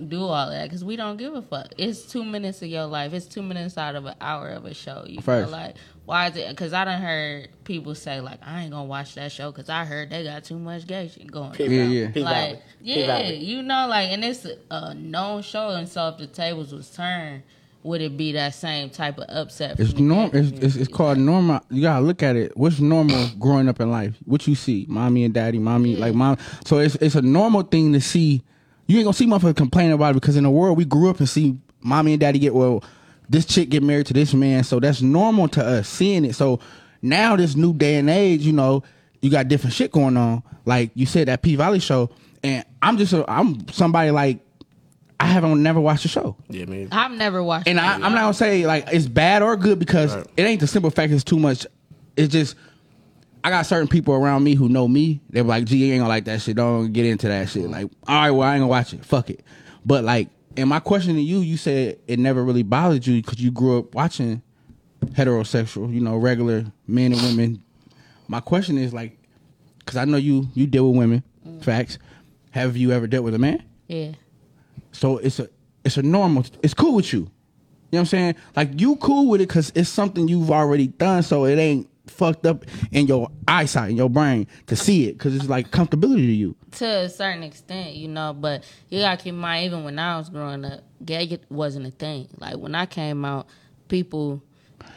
do 0.08 0.22
all 0.22 0.50
that 0.50 0.64
because 0.64 0.84
we 0.84 0.96
don't 0.96 1.16
give 1.16 1.34
a 1.34 1.42
fuck. 1.42 1.68
It's 1.78 2.02
two 2.02 2.24
minutes 2.24 2.62
of 2.62 2.68
your 2.68 2.86
life. 2.86 3.12
It's 3.12 3.26
two 3.26 3.42
minutes 3.42 3.76
out 3.76 3.94
of 3.94 4.06
an 4.06 4.14
hour 4.20 4.48
of 4.50 4.64
a 4.64 4.74
show. 4.74 5.04
You 5.06 5.20
feel 5.20 5.48
like 5.48 5.76
why 6.04 6.28
is 6.28 6.36
it? 6.36 6.48
Because 6.48 6.72
I 6.72 6.84
done 6.84 7.02
heard 7.02 7.48
people 7.64 7.94
say 7.94 8.20
like 8.20 8.40
I 8.42 8.62
ain't 8.62 8.70
gonna 8.72 8.84
watch 8.84 9.14
that 9.16 9.30
show 9.30 9.50
because 9.52 9.68
I 9.68 9.84
heard 9.84 10.10
they 10.10 10.24
got 10.24 10.44
too 10.44 10.58
much 10.58 10.86
gay 10.86 11.08
shit 11.08 11.30
going. 11.30 11.50
on. 11.50 11.56
Yeah, 11.58 11.66
yeah. 11.66 12.06
He 12.08 12.20
Like 12.22 12.34
valid. 12.34 12.62
Yeah, 12.80 13.28
you 13.28 13.62
know, 13.62 13.86
like 13.88 14.10
and 14.10 14.24
it's 14.24 14.46
a 14.70 14.94
known 14.94 15.42
show. 15.42 15.70
And 15.70 15.88
so 15.88 16.08
if 16.08 16.18
the 16.18 16.26
tables 16.26 16.72
was 16.72 16.90
turned, 16.90 17.42
would 17.82 18.00
it 18.00 18.16
be 18.16 18.32
that 18.32 18.54
same 18.54 18.90
type 18.90 19.18
of 19.18 19.26
upset? 19.28 19.78
It's 19.78 19.92
the 19.92 20.02
norm. 20.02 20.30
It's, 20.32 20.50
it's, 20.58 20.76
it's 20.76 20.92
called 20.92 21.18
normal. 21.18 21.60
You 21.70 21.82
gotta 21.82 22.04
look 22.04 22.22
at 22.22 22.36
it. 22.36 22.56
What's 22.56 22.80
normal 22.80 23.28
growing 23.38 23.68
up 23.68 23.80
in 23.80 23.90
life? 23.90 24.14
What 24.24 24.46
you 24.46 24.54
see, 24.54 24.86
mommy 24.88 25.24
and 25.24 25.34
daddy, 25.34 25.58
mommy 25.58 25.96
like 25.96 26.14
mom. 26.14 26.38
So 26.64 26.78
it's 26.78 26.94
it's 26.96 27.14
a 27.14 27.22
normal 27.22 27.62
thing 27.62 27.92
to 27.92 28.00
see. 28.00 28.42
You 28.88 28.96
ain't 28.98 29.04
gonna 29.04 29.14
see 29.14 29.26
motherfuckers 29.26 29.56
complaining 29.56 29.92
about 29.92 30.10
it 30.10 30.14
because 30.14 30.36
in 30.36 30.42
the 30.44 30.50
world 30.50 30.76
we 30.76 30.84
grew 30.84 31.08
up 31.10 31.18
and 31.20 31.28
see 31.28 31.58
mommy 31.80 32.14
and 32.14 32.20
daddy 32.20 32.38
get 32.40 32.54
well. 32.54 32.82
This 33.28 33.44
chick 33.44 33.68
get 33.68 33.82
married 33.82 34.06
to 34.06 34.14
this 34.14 34.32
man, 34.34 34.64
so 34.64 34.80
that's 34.80 35.02
normal 35.02 35.46
to 35.48 35.64
us 35.64 35.88
seeing 35.88 36.24
it. 36.24 36.34
So 36.34 36.58
now 37.02 37.36
this 37.36 37.54
new 37.54 37.74
day 37.74 37.96
and 37.96 38.08
age, 38.10 38.40
you 38.40 38.52
know, 38.52 38.82
you 39.20 39.30
got 39.30 39.46
different 39.48 39.74
shit 39.74 39.92
going 39.92 40.16
on. 40.16 40.42
Like 40.64 40.90
you 40.94 41.04
said 41.06 41.28
that 41.28 41.42
P 41.42 41.54
Valley 41.54 41.78
show, 41.80 42.10
and 42.42 42.64
I'm 42.82 42.96
just 42.96 43.12
a, 43.12 43.30
I'm 43.30 43.68
somebody 43.68 44.10
like 44.10 44.40
I 45.20 45.26
haven't 45.26 45.62
never 45.62 45.80
watched 45.80 46.04
the 46.04 46.08
show. 46.08 46.36
Yeah, 46.48 46.64
man. 46.64 46.88
I've 46.90 47.12
never 47.12 47.42
watched. 47.42 47.68
And 47.68 47.78
it. 47.78 47.82
I, 47.82 47.94
I'm 47.94 48.00
not 48.00 48.14
gonna 48.14 48.32
say 48.34 48.66
like 48.66 48.88
it's 48.90 49.06
bad 49.06 49.42
or 49.42 49.56
good 49.56 49.78
because 49.78 50.14
Right. 50.16 50.26
it 50.38 50.42
ain't 50.44 50.60
the 50.60 50.66
simple 50.66 50.90
fact 50.90 51.12
it's 51.12 51.24
too 51.24 51.38
much. 51.38 51.66
It's 52.16 52.32
just 52.32 52.56
I 53.44 53.50
got 53.50 53.66
certain 53.66 53.88
people 53.88 54.14
around 54.14 54.44
me 54.44 54.54
who 54.54 54.68
know 54.68 54.88
me. 54.88 55.20
They're 55.30 55.42
like, 55.42 55.64
"Gee, 55.64 55.78
you 55.78 55.92
ain't 55.92 56.00
gonna 56.00 56.08
like 56.08 56.24
that 56.26 56.42
shit. 56.42 56.56
Don't 56.56 56.92
get 56.92 57.06
into 57.06 57.28
that 57.28 57.48
shit." 57.48 57.64
Mm-hmm. 57.64 57.72
Like, 57.72 57.90
all 58.06 58.16
right, 58.16 58.30
well, 58.30 58.48
I 58.48 58.54
ain't 58.54 58.60
gonna 58.60 58.68
watch 58.68 58.92
it. 58.92 59.04
Fuck 59.04 59.30
it. 59.30 59.44
But 59.84 60.04
like, 60.04 60.28
and 60.56 60.68
my 60.68 60.80
question 60.80 61.14
to 61.14 61.20
you, 61.20 61.40
you 61.40 61.56
said 61.56 61.98
it 62.06 62.18
never 62.18 62.44
really 62.44 62.62
bothered 62.62 63.06
you 63.06 63.22
because 63.22 63.40
you 63.40 63.50
grew 63.50 63.78
up 63.78 63.94
watching 63.94 64.42
heterosexual, 65.06 65.92
you 65.92 66.00
know, 66.00 66.16
regular 66.16 66.64
men 66.86 67.12
and 67.12 67.22
women. 67.22 67.62
My 68.26 68.40
question 68.40 68.76
is 68.76 68.92
like, 68.92 69.18
because 69.78 69.96
I 69.96 70.04
know 70.04 70.16
you 70.16 70.48
you 70.54 70.66
deal 70.66 70.88
with 70.90 70.98
women. 70.98 71.22
Mm. 71.46 71.62
Facts. 71.62 71.98
Have 72.50 72.76
you 72.76 72.92
ever 72.92 73.06
dealt 73.06 73.24
with 73.24 73.34
a 73.34 73.38
man? 73.38 73.62
yeah. 73.88 74.12
So 74.92 75.18
it's 75.18 75.38
a 75.38 75.48
it's 75.84 75.96
a 75.96 76.02
normal. 76.02 76.44
It's 76.62 76.74
cool 76.74 76.94
with 76.94 77.12
you. 77.12 77.20
You 77.20 77.24
know 77.24 77.30
what 77.90 78.00
I'm 78.00 78.06
saying? 78.06 78.34
Like 78.56 78.80
you 78.80 78.96
cool 78.96 79.28
with 79.28 79.40
it 79.40 79.48
because 79.48 79.72
it's 79.74 79.88
something 79.88 80.28
you've 80.28 80.50
already 80.50 80.88
done. 80.88 81.22
So 81.22 81.44
it 81.46 81.56
ain't 81.56 81.88
fucked 82.10 82.46
up 82.46 82.64
in 82.92 83.06
your 83.06 83.30
eyesight, 83.46 83.90
in 83.90 83.96
your 83.96 84.10
brain 84.10 84.46
to 84.66 84.76
see 84.76 85.08
it 85.08 85.12
because 85.12 85.34
it's 85.34 85.48
like 85.48 85.70
comfortability 85.70 86.26
to 86.26 86.32
you. 86.32 86.56
to 86.72 86.86
a 86.86 87.08
certain 87.08 87.42
extent, 87.42 87.94
you 87.94 88.08
know, 88.08 88.32
but 88.32 88.64
you 88.88 89.00
gotta 89.00 89.16
keep 89.16 89.34
in 89.34 89.38
mind, 89.38 89.66
even 89.66 89.84
when 89.84 89.98
I 89.98 90.18
was 90.18 90.28
growing 90.28 90.64
up, 90.64 90.80
gay 91.04 91.38
wasn't 91.50 91.86
a 91.86 91.90
thing. 91.90 92.28
Like 92.38 92.56
when 92.56 92.74
I 92.74 92.86
came 92.86 93.24
out, 93.24 93.46
people 93.88 94.42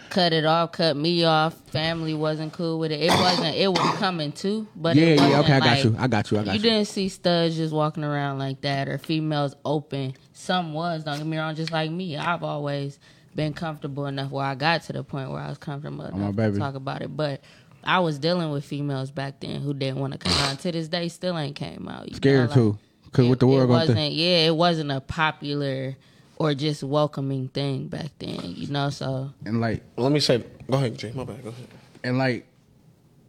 cut 0.09 0.33
it 0.33 0.45
off, 0.45 0.73
cut 0.73 0.95
me 0.95 1.23
off. 1.23 1.55
Family 1.71 2.13
wasn't 2.13 2.53
cool 2.53 2.77
with 2.79 2.91
it. 2.91 3.01
It 3.01 3.09
wasn't. 3.11 3.55
It 3.55 3.69
was 3.69 3.97
coming 3.97 4.31
too, 4.31 4.67
but 4.75 4.95
Yeah, 4.95 5.15
yeah, 5.15 5.39
okay, 5.39 5.53
I 5.53 5.59
got 5.59 5.83
you. 5.83 5.95
I 5.97 6.07
got 6.07 6.31
you. 6.31 6.37
I 6.39 6.43
got 6.43 6.53
you 6.55 6.61
you. 6.61 6.69
didn't 6.69 6.87
see 6.87 7.09
studs 7.09 7.55
just 7.55 7.73
walking 7.73 8.03
around 8.03 8.37
like 8.37 8.61
that, 8.61 8.87
or 8.87 8.97
females 8.97 9.55
open. 9.65 10.13
Some 10.33 10.73
was. 10.73 11.03
Don't 11.03 11.17
get 11.17 11.25
me 11.25 11.37
wrong. 11.37 11.55
Just 11.55 11.71
like 11.71 11.89
me, 11.91 12.17
I've 12.17 12.43
always 12.43 12.99
been 13.35 13.53
comfortable 13.53 14.05
enough 14.07 14.31
where 14.31 14.45
I 14.45 14.55
got 14.55 14.83
to 14.83 14.93
the 14.93 15.03
point 15.03 15.29
where 15.31 15.39
I 15.41 15.49
was 15.49 15.57
comfortable 15.57 16.05
enough 16.05 16.35
baby. 16.35 16.53
to 16.53 16.59
talk 16.59 16.75
about 16.75 17.01
it. 17.01 17.15
But 17.15 17.41
I 17.83 17.99
was 17.99 18.19
dealing 18.19 18.51
with 18.51 18.63
females 18.65 19.09
back 19.11 19.39
then 19.39 19.61
who 19.61 19.73
didn't 19.73 19.99
want 19.99 20.13
to 20.13 20.19
come 20.19 20.33
out. 20.43 20.59
To 20.59 20.71
this 20.71 20.87
day, 20.87 21.07
still 21.07 21.37
ain't 21.37 21.55
came 21.55 21.87
out. 21.87 22.09
you 22.09 22.15
Scared 22.15 22.49
like- 22.49 22.53
too, 22.55 22.77
because 23.05 23.27
what 23.27 23.39
the 23.39 23.47
world 23.47 23.63
it 23.63 23.67
gonna 23.67 23.79
wasn't. 23.79 23.97
think. 23.97 24.15
Yeah, 24.17 24.47
it 24.47 24.55
wasn't 24.55 24.91
a 24.91 25.01
popular 25.01 25.95
or 26.37 26.53
just 26.53 26.83
welcoming 26.83 27.47
thing 27.49 27.87
back 27.87 28.07
then. 28.19 28.39
You 28.43 28.67
know, 28.67 28.89
so 28.89 29.31
And 29.45 29.61
like, 29.61 29.83
Let 29.97 30.11
me 30.11 30.19
say. 30.19 30.43
Go 30.69 30.77
ahead, 30.77 30.97
Jay. 30.97 31.11
My 31.15 31.23
bad. 31.23 31.43
Go 31.43 31.49
ahead. 31.49 31.67
and 32.03 32.17
like, 32.17 32.47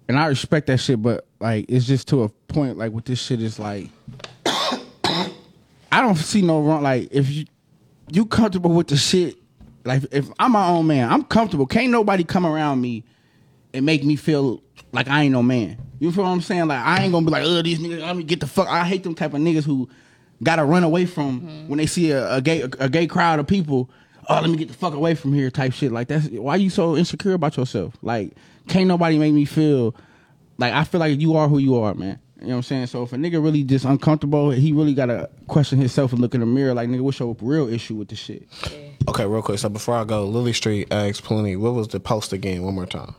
and 0.09 0.19
I 0.19 0.27
respect 0.27 0.67
that 0.67 0.79
shit, 0.79 1.01
but 1.01 1.27
like, 1.41 1.67
it's 1.69 1.87
just 1.87 2.09
to 2.09 2.25
a 2.25 2.29
point. 2.29 2.77
Like, 2.79 2.93
with 2.93 3.05
this 3.05 3.21
shit 3.23 3.41
is 3.41 3.59
like, 3.59 3.89
I 4.47 6.01
don't 6.01 6.17
see 6.17 6.43
no 6.43 6.61
wrong. 6.63 6.83
Like, 6.83 7.09
if 7.11 7.29
you 7.31 7.45
you 8.11 8.27
comfortable 8.27 8.71
with 8.73 8.89
the 8.89 8.97
shit, 8.97 9.37
like 9.85 10.05
if 10.13 10.29
I'm 10.39 10.53
my 10.53 10.67
own 10.69 10.87
man, 10.87 11.11
I'm 11.11 11.25
comfortable. 11.25 11.67
Can't 11.67 11.91
nobody 11.91 12.25
come 12.25 12.47
around 12.47 12.81
me 12.81 13.05
and 13.75 13.87
make 13.87 14.05
me 14.05 14.17
feel 14.17 14.63
like 14.93 15.09
I 15.09 15.23
ain't 15.23 15.33
no 15.33 15.43
man. 15.43 15.79
You 15.99 16.13
feel 16.13 16.25
what 16.25 16.31
I'm 16.31 16.41
saying? 16.41 16.67
Like 16.67 16.85
I 16.85 17.03
ain't 17.03 17.13
gonna 17.13 17.25
be 17.25 17.33
like, 17.33 17.45
oh, 17.45 17.63
these 17.63 17.79
niggas, 17.79 18.01
let 18.01 18.17
me 18.17 18.25
get 18.25 18.41
the 18.41 18.47
fuck. 18.47 18.69
I 18.69 18.85
hate 18.85 19.03
them 19.03 19.15
type 19.15 19.35
of 19.35 19.41
niggas 19.41 19.65
who 19.65 19.89
gotta 20.43 20.65
run 20.65 20.85
away 20.85 21.07
from 21.07 21.41
mm-hmm. 21.41 21.69
when 21.69 21.79
they 21.79 21.87
see 21.87 22.11
a, 22.11 22.37
a 22.37 22.41
gay 22.41 22.63
a, 22.63 22.89
gay 22.89 23.07
crowd 23.07 23.39
of 23.39 23.47
people. 23.47 23.91
Oh, 24.29 24.41
let 24.41 24.51
me 24.51 24.57
get 24.57 24.69
the 24.69 24.75
fuck 24.75 24.95
away 24.95 25.15
from 25.15 25.33
here, 25.33 25.51
type 25.51 25.73
shit. 25.73 25.93
Like 25.93 26.09
that's 26.09 26.29
why 26.29 26.57
you 26.57 26.71
so 26.71 26.97
insecure 26.97 27.35
about 27.35 27.57
yourself. 27.57 27.97
Like 28.03 28.33
can't 28.69 28.87
nobody 28.87 29.19
make 29.19 29.35
me 29.35 29.45
feel 29.45 29.95
like 30.59 30.73
I 30.73 30.85
feel 30.85 31.01
like 31.01 31.21
you 31.21 31.37
are 31.37 31.49
who 31.49 31.59
you 31.59 31.77
are, 31.79 31.95
man. 31.95 32.19
You 32.43 32.49
know 32.49 32.55
what 32.55 32.59
I'm 32.59 32.63
saying? 32.65 32.87
So 32.89 33.05
if 33.05 33.13
a 33.13 33.17
nigga 33.17 33.43
really 33.43 33.63
just 33.63 33.85
uncomfortable, 33.85 34.51
he 34.51 34.73
really 34.73 34.95
gotta 34.95 35.31
question 35.47 35.79
himself 35.79 36.13
and 36.13 36.21
look 36.21 36.35
in 36.35 36.41
the 36.41 36.47
mirror. 36.47 36.75
Like 36.75 36.89
nigga, 36.89 37.01
what's 37.01 37.21
your 37.21 37.37
real 37.41 37.69
issue 37.69 37.95
with 37.95 38.09
the 38.09 38.17
shit? 38.17 38.49
Okay, 39.09 39.27
real 39.27 39.43
quick. 39.43 39.61
So 39.61 39.69
before 39.69 39.95
I 39.95 40.05
go, 40.05 40.25
Lily 40.25 40.53
Street 40.53 40.89
asked 40.91 41.23
Plenty, 41.23 41.55
what 41.55 41.75
was 41.75 41.89
the 41.89 42.01
post 42.01 42.33
again? 42.33 42.63
One 42.63 42.75
more 42.75 42.87
time. 42.87 43.15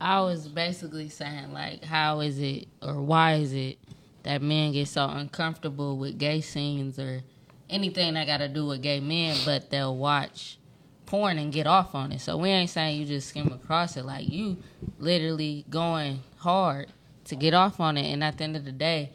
I 0.00 0.20
was 0.20 0.46
basically 0.46 1.08
saying 1.08 1.52
like, 1.52 1.84
how 1.84 2.20
is 2.20 2.38
it 2.38 2.68
or 2.80 3.02
why 3.02 3.34
is 3.34 3.52
it 3.52 3.78
that 4.22 4.42
men 4.42 4.72
get 4.72 4.86
so 4.86 5.08
uncomfortable 5.08 5.96
with 5.98 6.18
gay 6.18 6.40
scenes 6.40 7.00
or 7.00 7.22
anything 7.68 8.14
that 8.14 8.28
got 8.28 8.38
to 8.38 8.48
do 8.48 8.66
with 8.66 8.80
gay 8.80 9.00
men, 9.00 9.36
but 9.44 9.70
they'll 9.70 9.96
watch 9.96 10.58
porn 11.06 11.38
and 11.38 11.52
get 11.52 11.66
off 11.66 11.94
on 11.94 12.12
it. 12.12 12.20
So 12.20 12.36
we 12.36 12.50
ain't 12.50 12.70
saying 12.70 13.00
you 13.00 13.06
just 13.06 13.28
skim 13.28 13.48
across 13.52 13.96
it. 13.96 14.04
Like 14.04 14.28
you 14.28 14.58
literally 14.98 15.64
going 15.68 16.22
hard 16.36 16.92
to 17.28 17.36
get 17.36 17.54
off 17.54 17.80
on 17.80 17.96
it, 17.96 18.10
and 18.12 18.22
at 18.24 18.38
the 18.38 18.44
end 18.44 18.56
of 18.56 18.64
the 18.64 18.72
day, 18.72 19.12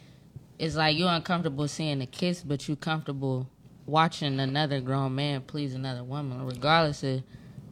it's 0.60 0.76
like 0.76 0.97
you're 0.97 1.10
uncomfortable 1.10 1.67
seeing 1.67 2.02
a 2.02 2.06
kiss, 2.06 2.41
but 2.41 2.67
you 2.67 2.76
comfortable 2.76 3.49
watching 3.86 4.39
another 4.39 4.80
grown 4.80 5.13
man 5.15 5.41
please 5.41 5.73
another 5.73 6.04
woman, 6.04 6.45
regardless 6.45 7.04
of 7.04 7.21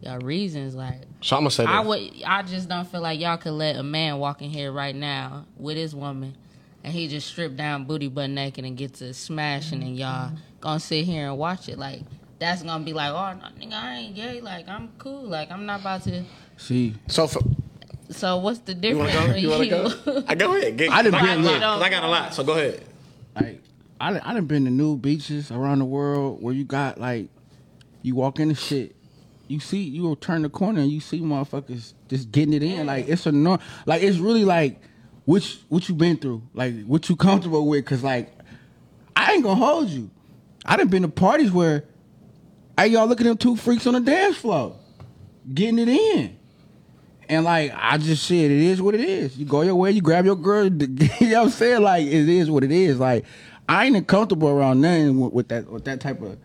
your 0.02 0.20
reasons. 0.20 0.76
Like 0.76 1.02
So 1.22 1.36
I'm 1.38 1.42
gonna 1.44 1.52
say 1.52 1.66
I 1.66 1.80
would. 1.82 2.12
I 2.26 2.42
just 2.44 2.68
don't 2.68 2.88
feel 2.88 3.02
like 3.02 3.20
y'all 3.20 3.38
could 3.38 3.54
let 3.54 3.76
a 3.76 3.84
man 3.84 4.18
walk 4.18 4.42
in 4.42 4.50
here 4.50 4.72
right 4.72 4.96
now 4.96 5.46
with 5.58 5.78
his 5.78 5.96
woman, 5.96 6.36
and 6.84 6.94
he 6.94 7.08
just 7.08 7.28
stripped 7.28 7.56
down 7.56 7.86
booty 7.86 8.08
butt 8.08 8.30
naked 8.30 8.66
and 8.66 8.76
get 8.76 8.96
to 8.96 9.14
smashing, 9.14 9.82
and 9.84 9.96
y'all 9.98 10.34
gonna 10.60 10.80
sit 10.80 11.06
here 11.06 11.28
and 11.28 11.38
watch 11.38 11.70
it. 11.70 11.78
Like 11.78 12.02
that's 12.40 12.64
gonna 12.64 12.84
be 12.84 12.94
like, 12.94 13.12
oh, 13.12 13.40
nigga, 13.60 13.74
I 13.74 13.96
ain't 13.98 14.16
gay. 14.16 14.42
Like 14.42 14.68
I'm 14.68 14.90
cool. 14.98 15.24
Like 15.24 15.52
I'm 15.52 15.66
not 15.66 15.82
about 15.82 16.04
to. 16.04 16.24
See, 16.58 16.96
So 17.08 17.28
for, 17.28 17.42
So 18.12 18.38
what's 18.38 18.60
the 18.60 18.74
you 18.74 18.82
difference? 18.82 19.16
wanna 19.16 19.28
go? 19.34 19.36
You 19.36 19.50
wanna 19.50 19.68
go? 19.70 20.24
I 20.28 20.36
go 20.36 20.56
ahead. 20.56 20.78
Get, 20.78 20.92
I 20.92 21.02
done 21.02 21.14
I 21.16 21.20
got 21.20 21.28
been 21.38 21.46
a 21.46 21.60
lot. 21.60 21.82
I 21.82 21.90
got 21.90 22.04
a 22.04 22.08
lot. 22.08 22.34
So 22.34 22.44
go 22.44 22.54
ahead. 22.54 22.84
like 23.36 23.62
I 24.00 24.12
done- 24.14 24.22
I 24.24 24.34
done 24.34 24.46
been 24.46 24.66
to 24.66 24.72
new 24.72 24.98
beaches 24.98 25.52
around 25.52 25.80
the 25.80 25.86
world 25.86 26.42
where 26.42 26.54
you 26.54 26.64
got 26.64 27.00
like 27.00 27.30
you 28.02 28.16
walk 28.16 28.40
in 28.40 28.48
the 28.50 28.56
shit, 28.56 28.96
you 29.48 29.60
see 29.60 29.82
you 29.84 30.04
will 30.04 30.16
turn 30.16 30.42
the 30.42 30.50
corner 30.50 30.82
and 30.82 30.92
you 30.92 31.00
see 31.00 31.20
motherfuckers 31.22 31.94
just 32.10 32.32
getting 32.32 32.54
it 32.54 32.64
in. 32.64 32.86
Like 32.88 33.08
it's 33.08 33.26
a 33.26 33.32
no 33.32 33.60
like 33.86 34.02
it's 34.04 34.18
really 34.18 34.44
like 34.46 34.82
which 35.26 35.60
what 35.70 35.88
you 35.88 35.94
been 35.96 36.18
through, 36.18 36.42
like 36.54 36.84
what 36.86 37.08
you 37.10 37.16
comfortable 37.16 37.68
with, 37.68 37.86
cause 37.86 38.04
like 38.04 38.32
I 39.16 39.34
ain't 39.34 39.44
gonna 39.44 39.56
hold 39.64 39.90
you. 39.90 40.10
I 40.66 40.78
done 40.78 40.88
been 40.88 41.04
to 41.04 41.08
parties 41.10 41.52
where 41.52 41.86
hey 42.78 42.88
y'all 42.88 43.08
look 43.08 43.22
at 43.22 43.26
them 43.26 43.38
two 43.38 43.56
freaks 43.56 43.86
on 43.86 43.94
the 43.94 44.00
dance 44.00 44.38
floor, 44.38 44.76
getting 45.54 45.78
it 45.80 45.88
in. 45.90 46.38
And 47.32 47.46
like 47.46 47.72
I 47.76 47.98
just 47.98 48.26
said, 48.28 48.36
it 48.52 48.52
is 48.52 48.82
what 48.82 48.94
it 48.94 49.02
is. 49.02 49.38
You 49.38 49.46
go 49.46 49.62
your 49.62 49.76
way, 49.76 49.92
you 49.92 50.02
grab 50.02 50.26
your 50.26 50.36
girl. 50.36 50.66
you 50.70 50.70
know 50.78 51.40
what 51.40 51.44
I'm 51.46 51.50
saying? 51.50 51.82
Like 51.82 52.06
it 52.06 52.28
is 52.30 52.52
what 52.52 52.64
it 52.64 52.72
is. 52.72 53.00
Like 53.00 53.26
I 53.70 53.86
ain't 53.86 54.06
comfortable 54.08 54.50
around 54.50 54.82
nothing 54.82 55.20
with, 55.20 55.32
with 55.34 55.48
that 55.48 55.72
with 55.72 55.86
that 55.86 56.02
type 56.02 56.22
of 56.22 56.38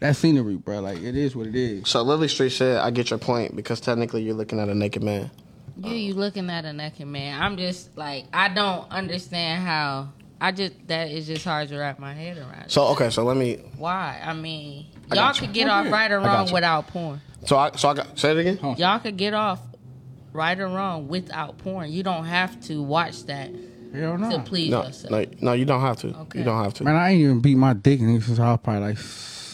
that 0.00 0.16
scenery, 0.16 0.56
bro. 0.56 0.80
Like 0.80 0.98
it 0.98 1.16
is 1.16 1.34
what 1.34 1.46
it 1.46 1.54
is. 1.56 1.88
So 1.88 2.02
Lily 2.02 2.28
Street 2.28 2.50
said, 2.52 2.78
I 2.78 2.90
get 2.90 3.08
your 3.10 3.18
point 3.18 3.56
because 3.56 3.80
technically 3.80 4.22
you're 4.22 4.34
looking 4.34 4.60
at 4.60 4.68
a 4.68 4.74
naked 4.74 5.02
man. 5.02 5.30
Yeah, 5.78 5.90
You 5.92 5.96
you 5.96 6.14
looking 6.14 6.50
at 6.50 6.66
a 6.66 6.72
naked 6.74 7.06
man. 7.06 7.40
I'm 7.40 7.56
just 7.56 7.96
like 7.96 8.26
I 8.32 8.48
don't 8.48 8.90
understand 8.90 9.62
how 9.64 10.10
I 10.38 10.52
just 10.52 10.74
that 10.88 11.10
is 11.10 11.26
just 11.26 11.44
hard 11.46 11.70
to 11.70 11.78
wrap 11.78 11.98
my 11.98 12.12
head 12.12 12.36
around. 12.36 12.68
So 12.68 12.88
okay, 12.88 13.08
so 13.08 13.24
let 13.24 13.38
me. 13.38 13.56
Why? 13.78 14.20
I 14.22 14.34
mean, 14.34 14.84
I 15.10 15.14
y'all 15.14 15.32
could 15.32 15.54
get 15.54 15.66
Oh, 15.68 15.72
off 15.72 15.86
yeah. 15.86 15.90
right 15.92 16.10
or 16.10 16.20
wrong 16.20 16.52
without 16.52 16.88
porn. 16.88 17.22
So 17.46 17.56
I 17.56 17.70
so 17.76 17.88
I 17.88 17.94
got 17.94 18.18
say 18.18 18.32
it 18.32 18.36
again. 18.38 18.58
Huh. 18.58 18.74
Y'all 18.76 18.98
could 18.98 19.16
get 19.16 19.32
off 19.32 19.60
right 20.32 20.58
or 20.58 20.68
wrong 20.68 21.08
without 21.08 21.58
porn. 21.58 21.90
You 21.90 22.02
don't 22.02 22.24
have 22.24 22.60
to 22.66 22.82
watch 22.82 23.24
that 23.24 23.50
Hell 23.94 24.18
to 24.18 24.42
please 24.44 24.70
No, 24.70 24.84
yourself. 24.84 25.10
no, 25.10 25.24
no, 25.40 25.52
you 25.52 25.64
don't 25.64 25.80
have 25.80 25.96
to. 25.98 26.16
Okay. 26.16 26.38
You 26.40 26.44
don't 26.44 26.62
have 26.62 26.74
to. 26.74 26.84
Man, 26.84 26.94
I 26.96 27.10
ain't 27.10 27.20
even 27.22 27.40
beat 27.40 27.56
my 27.56 27.72
dick 27.72 28.00
in 28.00 28.20
since 28.20 28.38
I 28.38 28.52
was 28.52 28.60
probably 28.62 28.90
like 28.90 28.98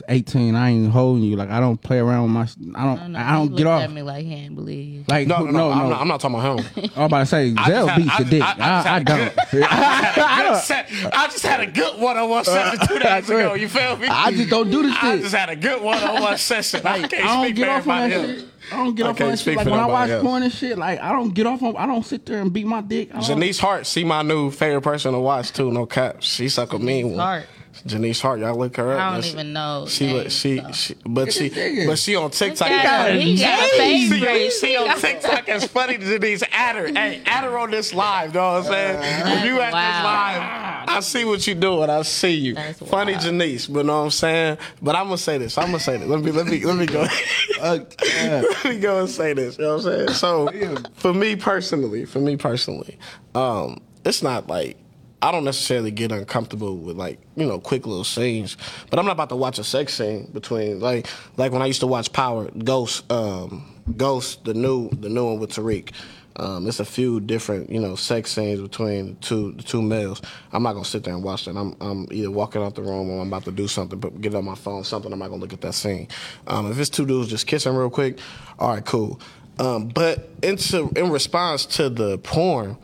18. 0.08 0.54
I 0.54 0.70
ain't 0.70 0.78
even 0.80 0.90
holding 0.90 1.22
you. 1.24 1.36
Like 1.36 1.50
I 1.50 1.60
don't 1.60 1.80
play 1.80 1.98
around 1.98 2.22
with 2.24 2.32
my. 2.32 2.78
I 2.78 2.82
I 2.82 2.86
don't. 2.86 2.96
don't 2.98 3.12
know. 3.12 3.18
I 3.18 3.32
don't 3.32 3.48
get 3.48 3.56
looked 3.58 3.66
off. 3.68 3.82
At 3.82 3.92
me 3.92 4.02
like 4.02 4.24
he 4.24 4.34
ain't 4.34 4.54
believe 4.54 4.94
you. 4.94 5.04
Like 5.08 5.26
No, 5.26 5.36
who- 5.36 5.46
no, 5.46 5.50
no, 5.52 5.58
no, 5.68 5.70
I'm, 5.72 5.78
no. 5.78 5.88
not, 5.90 6.00
I'm 6.00 6.08
not 6.08 6.20
talking 6.20 6.38
about 6.38 6.60
him. 6.60 6.90
I'm 6.96 7.02
about 7.04 7.18
to 7.20 7.26
say 7.26 7.54
I 7.58 7.68
Zell 7.70 7.86
just 7.86 7.96
beats 7.98 8.10
I 8.12 8.22
the 8.22 8.30
dick. 8.30 8.42
I- 8.42 8.54
I 8.56 8.56
I, 8.56 8.94
I, 8.96 9.02
just 9.02 9.06
don't. 9.06 9.62
I, 9.72 10.42
just 10.48 10.68
had, 10.68 10.86
I 11.12 11.26
just 11.28 11.46
had 11.46 11.60
a 11.60 11.66
good 11.66 12.00
one-on-one 12.00 12.40
uh, 12.40 12.44
session 12.44 12.86
two 12.86 12.98
days 13.00 13.28
ago. 13.30 13.54
You 13.54 13.68
feel 13.68 13.96
me? 13.96 14.06
I 14.08 14.30
just 14.32 14.50
don't 14.50 14.70
do 14.70 14.82
this 14.82 14.96
I 15.00 15.18
just 15.18 15.34
had 15.34 15.48
a 15.50 15.56
good 15.56 15.82
one-on-one 15.82 16.38
session. 16.38 16.86
I 16.86 16.98
Like, 16.98 17.10
can't 17.10 17.24
I 17.24 17.34
don't 17.34 17.44
speak 17.44 17.56
get 17.56 17.66
for 17.66 17.70
off 17.72 17.88
on 17.88 18.10
that 18.10 18.26
shit. 18.38 18.44
I 18.72 18.76
don't 18.78 18.94
get 18.96 19.06
I 19.06 19.08
off 19.10 19.12
on 19.12 19.16
can't 19.18 19.30
that 19.30 19.38
shit. 19.38 19.56
Like 19.56 19.66
when 19.66 19.78
I 19.80 19.86
watch 19.86 20.08
nobody 20.08 20.12
else. 20.12 20.22
porn 20.24 20.42
and 20.42 20.52
shit, 20.52 20.78
like 20.78 21.00
I 21.00 21.12
don't 21.12 21.32
get 21.34 21.46
off 21.46 21.62
on. 21.62 21.76
I 21.76 21.86
don't 21.86 22.04
sit 22.04 22.26
there 22.26 22.40
and 22.40 22.52
beat 22.52 22.66
my 22.66 22.80
dick. 22.80 23.14
I 23.14 23.20
Janice 23.20 23.58
Hart, 23.60 23.86
see 23.86 24.02
my 24.04 24.22
new 24.22 24.50
favorite 24.50 24.82
person 24.82 25.12
to 25.12 25.20
watch 25.20 25.52
too. 25.52 25.70
No 25.70 25.86
cap, 25.86 26.16
she 26.22 26.48
suck 26.48 26.72
a 26.72 26.78
mean 26.78 27.10
one. 27.10 27.18
Hart. 27.18 27.46
Janice 27.84 28.20
Hart, 28.20 28.40
y'all 28.40 28.56
look 28.56 28.76
her 28.76 28.92
up. 28.92 28.98
I 29.00 29.04
don't 29.06 29.14
That's- 29.16 29.32
even 29.32 29.52
know. 29.52 29.86
She, 29.88 30.06
names, 30.06 30.16
look- 30.16 30.30
she, 30.30 30.58
so. 30.58 30.72
she, 30.72 30.94
but 31.04 31.32
she, 31.32 31.50
nigga. 31.50 31.86
but 31.86 31.98
she 31.98 32.16
on 32.16 32.30
TikTok. 32.30 32.68
He 32.68 32.74
got 32.82 33.12
he 33.14 33.38
got 33.40 33.60
a 33.64 33.68
See, 33.68 34.08
favorite. 34.10 34.52
see 34.52 34.76
on 34.76 34.98
TikTok, 34.98 35.48
it's 35.48 35.66
funny 35.66 35.98
to 35.98 36.18
these 36.18 36.42
add 36.52 36.76
her. 36.76 36.86
Hey, 36.86 37.22
add 37.26 37.44
her 37.44 37.58
on 37.58 37.70
this 37.70 37.92
live, 37.92 38.34
you 38.34 38.40
know 38.40 38.52
what 38.54 38.66
I'm 38.66 38.72
saying? 38.72 39.38
if 39.38 39.44
you 39.44 39.60
at 39.60 39.72
Wow. 39.72 39.92
this 39.92 40.04
live, 40.04 40.88
I 40.96 41.00
see 41.00 41.24
what 41.24 41.46
you 41.46 41.54
doing. 41.54 41.90
I 41.90 42.02
see 42.02 42.30
you. 42.34 42.54
That's 42.54 42.78
funny 42.78 43.12
wild. 43.12 43.24
Janice, 43.24 43.66
but 43.66 43.84
know 43.86 43.98
what 43.98 44.04
I'm 44.04 44.10
saying? 44.10 44.58
But 44.80 44.96
I'm 44.96 45.04
gonna 45.06 45.18
say 45.18 45.38
this. 45.38 45.58
I'm 45.58 45.66
gonna 45.66 45.80
say 45.80 45.96
this. 45.98 46.08
Let 46.08 46.20
me 46.22 46.30
let 46.30 46.46
me 46.46 46.64
let 46.64 46.76
me 46.76 46.86
go. 46.86 47.06
Uh, 47.58 47.78
yeah. 48.04 48.42
let 48.64 48.64
me 48.66 48.78
go 48.78 49.00
and 49.00 49.08
say 49.08 49.32
this. 49.32 49.56
You 49.56 49.64
know 49.64 49.76
what 49.78 49.86
I'm 49.86 50.08
saying? 50.08 50.08
So 50.10 50.76
for 50.94 51.14
me 51.14 51.34
personally, 51.36 52.04
for 52.04 52.18
me 52.18 52.36
personally, 52.36 52.98
um, 53.34 53.78
it's 54.04 54.22
not 54.22 54.46
like 54.46 54.76
I 55.22 55.32
don't 55.32 55.44
necessarily 55.44 55.90
get 55.90 56.12
uncomfortable 56.12 56.76
with 56.76 56.96
like 56.96 57.18
you 57.36 57.46
know 57.46 57.58
quick 57.58 57.86
little 57.86 58.04
scenes, 58.04 58.56
but 58.90 58.98
I'm 58.98 59.06
not 59.06 59.12
about 59.12 59.30
to 59.30 59.36
watch 59.36 59.58
a 59.58 59.64
sex 59.64 59.94
scene 59.94 60.28
between 60.32 60.80
like 60.80 61.08
like 61.36 61.52
when 61.52 61.62
I 61.62 61.66
used 61.66 61.80
to 61.80 61.86
watch 61.86 62.12
Power 62.12 62.50
Ghost, 62.50 63.10
um, 63.10 63.74
Ghost 63.96 64.44
the 64.44 64.54
new 64.54 64.90
the 64.90 65.08
new 65.08 65.24
one 65.24 65.38
with 65.40 65.50
Tariq. 65.52 65.92
Um, 66.38 66.66
it's 66.66 66.80
a 66.80 66.84
few 66.84 67.18
different, 67.20 67.70
you 67.70 67.80
know, 67.80 67.96
sex 67.96 68.30
scenes 68.30 68.60
between 68.60 69.14
the 69.14 69.14
two 69.14 69.52
the 69.52 69.62
two 69.62 69.80
males. 69.80 70.20
I'm 70.52 70.62
not 70.62 70.74
gonna 70.74 70.84
sit 70.84 71.02
there 71.02 71.14
and 71.14 71.24
watch 71.24 71.46
that. 71.46 71.56
I'm 71.56 71.74
I'm 71.80 72.06
either 72.10 72.30
walking 72.30 72.62
out 72.62 72.74
the 72.74 72.82
room 72.82 73.08
or 73.08 73.22
I'm 73.22 73.28
about 73.28 73.44
to 73.46 73.52
do 73.52 73.66
something, 73.66 73.98
but 73.98 74.20
get 74.20 74.34
on 74.34 74.44
my 74.44 74.54
phone, 74.54 74.84
something. 74.84 75.10
I'm 75.12 75.18
not 75.18 75.30
gonna 75.30 75.40
look 75.40 75.54
at 75.54 75.62
that 75.62 75.72
scene. 75.72 76.08
Um, 76.46 76.70
if 76.70 76.78
it's 76.78 76.90
two 76.90 77.06
dudes 77.06 77.30
just 77.30 77.46
kissing 77.46 77.74
real 77.74 77.88
quick, 77.88 78.18
all 78.58 78.68
right, 78.68 78.84
cool. 78.84 79.18
Um, 79.58 79.88
but 79.88 80.28
into 80.42 80.92
in 80.94 81.10
response 81.10 81.64
to 81.66 81.88
the 81.88 82.18
porn, 82.18 82.76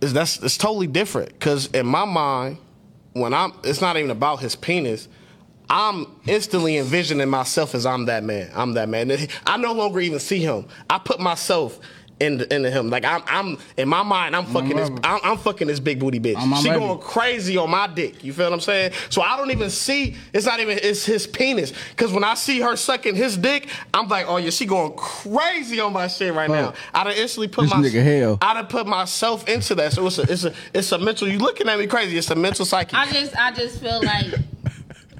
is 0.00 0.12
that's 0.12 0.42
it's 0.42 0.58
totally 0.58 0.86
different. 0.86 1.30
Because 1.30 1.66
in 1.68 1.86
my 1.86 2.04
mind 2.04 2.58
when 3.12 3.34
i'm 3.34 3.52
it's 3.64 3.80
not 3.80 3.96
even 3.96 4.10
about 4.10 4.40
his 4.40 4.56
penis. 4.56 5.08
I'm 5.70 6.06
instantly 6.26 6.78
envisioning 6.78 7.28
myself 7.28 7.74
as 7.74 7.84
i'm 7.84 8.06
that 8.06 8.24
man. 8.24 8.50
I'm 8.54 8.72
that 8.74 8.88
man. 8.88 9.10
I 9.46 9.56
no 9.58 9.72
longer 9.72 10.00
even 10.00 10.18
see 10.18 10.38
him. 10.38 10.66
I 10.88 10.98
put 10.98 11.20
myself 11.20 11.78
into, 12.20 12.52
into 12.54 12.70
him 12.70 12.90
like 12.90 13.04
I'm, 13.04 13.22
I'm 13.26 13.58
in 13.76 13.88
my 13.88 14.02
mind 14.02 14.34
I'm 14.34 14.46
fucking 14.46 14.76
this. 14.76 14.90
I'm, 15.04 15.20
I'm 15.22 15.38
fucking 15.38 15.66
this 15.68 15.80
big 15.80 16.00
booty 16.00 16.20
bitch 16.20 16.40
she 16.60 16.68
level. 16.70 16.88
going 16.88 17.00
crazy 17.00 17.56
on 17.56 17.70
my 17.70 17.86
dick 17.86 18.24
you 18.24 18.32
feel 18.32 18.46
what 18.46 18.54
I'm 18.54 18.60
saying 18.60 18.92
so 19.10 19.22
I 19.22 19.36
don't 19.36 19.50
even 19.50 19.70
see 19.70 20.16
it's 20.32 20.46
not 20.46 20.60
even 20.60 20.78
it's 20.82 21.04
his 21.04 21.26
penis 21.26 21.72
because 21.90 22.12
when 22.12 22.24
I 22.24 22.34
see 22.34 22.60
her 22.60 22.76
sucking 22.76 23.14
his 23.14 23.36
dick 23.36 23.68
I'm 23.94 24.08
like 24.08 24.26
oh 24.28 24.36
yeah 24.36 24.50
she 24.50 24.66
going 24.66 24.92
crazy 24.96 25.80
on 25.80 25.92
my 25.92 26.08
shit 26.08 26.34
right 26.34 26.50
now 26.50 26.74
I 26.94 27.04
done 27.04 27.14
instantly 27.16 27.48
put 27.48 27.62
This 27.62 27.70
my 27.70 27.80
nigga 27.80 28.02
hell. 28.04 28.38
I 28.40 28.54
done 28.54 28.66
put 28.66 28.86
myself 28.86 29.48
into 29.48 29.74
that. 29.76 29.92
So 29.92 30.06
it's 30.06 30.18
a 30.18 30.22
it's 30.22 30.44
a 30.44 30.54
it's 30.74 30.92
a 30.92 30.98
mental. 30.98 31.28
You 31.28 31.38
looking 31.38 31.68
at 31.68 31.78
me 31.78 31.86
crazy? 31.86 32.16
It's 32.16 32.30
a 32.30 32.34
mental 32.34 32.64
psyche. 32.64 32.96
I 32.96 33.10
just 33.10 33.36
I 33.36 33.52
just 33.52 33.80
feel 33.80 34.02
like 34.02 34.34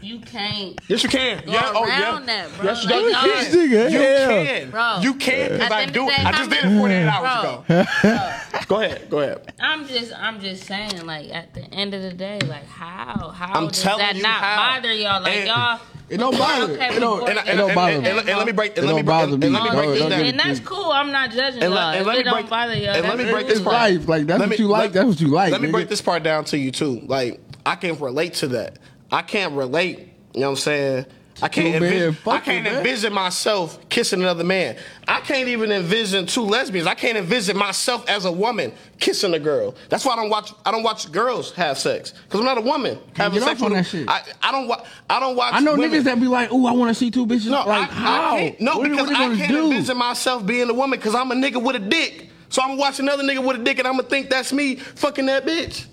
you 0.09 0.19
can't 0.21 0.81
yes, 0.89 1.03
you 1.03 1.09
can. 1.09 1.45
go 1.45 1.53
yeah, 1.53 1.73
oh 1.75 1.87
yeah. 1.87 2.21
that, 2.25 2.49
bro. 2.57 2.65
Yes, 2.65 2.83
you, 2.85 2.91
Like, 2.91 3.01
you 3.03 3.11
y'all- 3.11 3.23
can. 3.23 3.53
nigga 3.53 3.91
You 3.93 3.99
hell. 3.99 4.29
can, 4.45 4.71
Bro. 4.71 4.99
You 5.03 5.15
can 5.15 5.53
because 5.53 5.67
At 5.67 5.73
I 5.73 5.85
do 5.87 6.09
it. 6.09 6.25
I 6.25 6.33
just 6.33 6.51
did 6.51 6.65
it 6.65 6.79
48 6.79 7.05
hours 7.15 7.65
Bro. 7.67 7.77
ago. 7.77 8.35
Go 8.69 8.81
ahead. 8.81 9.11
Go 9.11 9.19
ahead. 9.21 9.53
I'm 9.61 9.87
just 9.87 10.13
I'm 10.15 10.41
just 10.41 10.65
saying 10.65 11.05
like 11.07 11.31
at 11.35 11.55
the 11.55 11.63
end 11.75 11.95
of 11.95 12.03
the 12.03 12.13
day 12.13 12.39
like 12.47 12.67
how 12.67 13.29
how 13.31 13.53
I'm 13.53 13.69
does 13.69 13.83
telling 13.83 13.99
that 14.07 14.17
not 14.17 14.41
how. 14.43 14.57
bother 14.81 14.93
y'all 14.95 15.23
like 15.23 15.37
And- 15.37 15.47
y'all 15.49 15.81
It 16.09 16.17
don't 16.19 16.39
bother. 16.39 16.73
Okay, 16.73 16.97
It 16.97 17.01
don't. 17.01 17.19
before 17.21 17.29
And, 17.31 17.39
and, 17.41 17.49
It 17.49 17.57
don't 17.57 17.75
bother 17.75 17.93
and, 17.95 18.03
me. 18.05 18.11
and, 18.11 18.19
and 18.31 18.39
let 18.39 18.47
me 18.47 18.53
break. 18.53 18.77
And 18.79 18.85
It 18.85 18.87
let 18.87 18.97
me 18.97 19.03
don't 19.03 19.05
break. 19.05 19.07
bother 19.07 19.33
And, 19.33 19.41
me, 19.41 19.47
and 19.47 19.55
let 19.55 19.65
me 19.65 19.71
break 19.71 19.89
It 19.89 19.93
this 19.93 20.09
down. 20.09 20.21
and 20.27 20.41
that's 20.41 20.61
cool. 20.61 20.91
I'm 20.91 21.13
not 21.13 21.31
judging 21.33 21.63
And 21.63 21.75
let- 21.75 21.81
y'all. 21.81 21.91
and 21.93 22.01
If 22.01 22.07
let 22.07 22.15
it 22.15 22.19
me 22.19 22.25
don't 22.25 22.33
break- 22.35 22.49
bother 22.51 22.75
y'all, 22.79 22.95
and 22.97 23.09
let 23.09 23.19
me 23.19 23.31
break 23.31 23.47
this 23.47 23.61
part. 23.61 23.75
life. 23.75 24.09
Like 24.09 24.27
that's 24.27 24.41
Let 24.41 24.49
what 24.49 24.59
you 24.59 24.69
like. 24.69 24.81
let- 24.85 24.93
That's 24.95 25.07
what 25.07 25.21
you 25.21 25.29
like. 25.29 25.53
Let 25.53 25.61
me 25.61 25.69
nigga. 25.69 25.73
break 25.73 25.89
this 25.91 26.01
part 26.01 26.23
down 26.23 26.45
to 26.47 26.57
you 26.59 26.71
too. 26.71 27.03
Like 27.07 27.41
I 27.67 27.75
can 27.77 27.99
relate 27.99 28.35
to 28.35 28.49
that. 28.49 28.79
I 29.11 29.23
can't 29.23 29.55
relate. 29.55 29.99
You 30.35 30.41
know 30.41 30.51
what 30.51 30.51
I'm 30.51 30.57
saying? 30.57 31.07
I 31.41 31.49
can't 31.49 31.75
envision. 31.83 32.17
I 32.27 32.41
can't 32.41 32.65
man. 32.65 32.77
envision 32.79 33.13
myself 33.13 33.89
kissing 33.89 34.21
another 34.21 34.43
man. 34.45 34.77
I 35.07 35.21
can't 35.21 35.49
even 35.49 35.71
envision 35.71 36.27
two 36.27 36.43
lesbians. 36.43 36.87
I 36.87 36.95
can't 36.95 37.17
envision 37.17 37.57
myself 37.57 38.09
as 38.09 38.25
a 38.25 38.33
woman 38.33 38.73
kissing 38.99 39.35
a 39.35 39.39
girl. 39.39 39.77
That's 39.89 40.05
why 40.05 40.15
I 40.15 40.17
don't 40.17 40.31
watch. 40.31 40.53
I 40.67 40.73
don't 40.73 40.83
watch 40.83 41.11
girls 41.13 41.53
have 41.53 41.79
sex 41.79 42.13
because 42.25 42.41
I'm 42.41 42.47
not 42.47 42.59
a 42.59 42.63
woman 42.63 42.99
having 43.15 43.39
get 43.39 43.47
sex 43.47 43.61
with. 43.61 43.73
that 43.73 43.87
shit. 43.87 44.09
I, 44.09 44.23
I 44.43 44.51
don't. 44.51 44.67
wa- 44.67 44.85
I 45.09 45.21
don't 45.21 45.37
watch. 45.37 45.55
I 45.55 45.61
know 45.61 45.77
women. 45.77 45.93
niggas 45.93 46.05
that 46.05 46.21
be 46.21 46.27
like, 46.27 46.53
"Ooh, 46.53 46.67
I 46.67 46.73
want 46.73 46.91
to 46.91 46.95
see 46.95 47.11
two 47.11 47.27
bitches." 47.27 47.47
No, 47.51 47.67
like 47.67 47.89
I, 47.91 47.95
how? 47.95 48.35
I 48.35 48.39
can't. 48.39 48.61
No, 48.61 48.79
what, 48.79 48.91
because 48.91 49.09
I 49.11 49.37
can't 49.37 49.49
do? 49.49 49.71
envision 49.71 49.97
myself 49.97 50.45
being 50.45 50.69
a 50.69 50.75
woman 50.75 50.99
because 50.99 51.15
I'm 51.15 51.31
a 51.31 51.35
nigga 51.35 51.63
with 51.63 51.77
a 51.77 51.81
dick. 51.81 52.31
So 52.49 52.63
I'm 52.63 52.71
gonna 52.71 52.81
watch 52.81 52.99
another 52.99 53.23
nigga 53.23 53.47
with 53.47 53.61
a 53.61 53.63
dick 53.63 53.79
and 53.79 53.87
I'm 53.87 53.97
gonna 53.97 54.09
think 54.09 54.31
that's 54.31 54.53
me 54.53 54.77
fucking 54.77 55.27
that 55.27 55.45
bitch. 55.45 55.87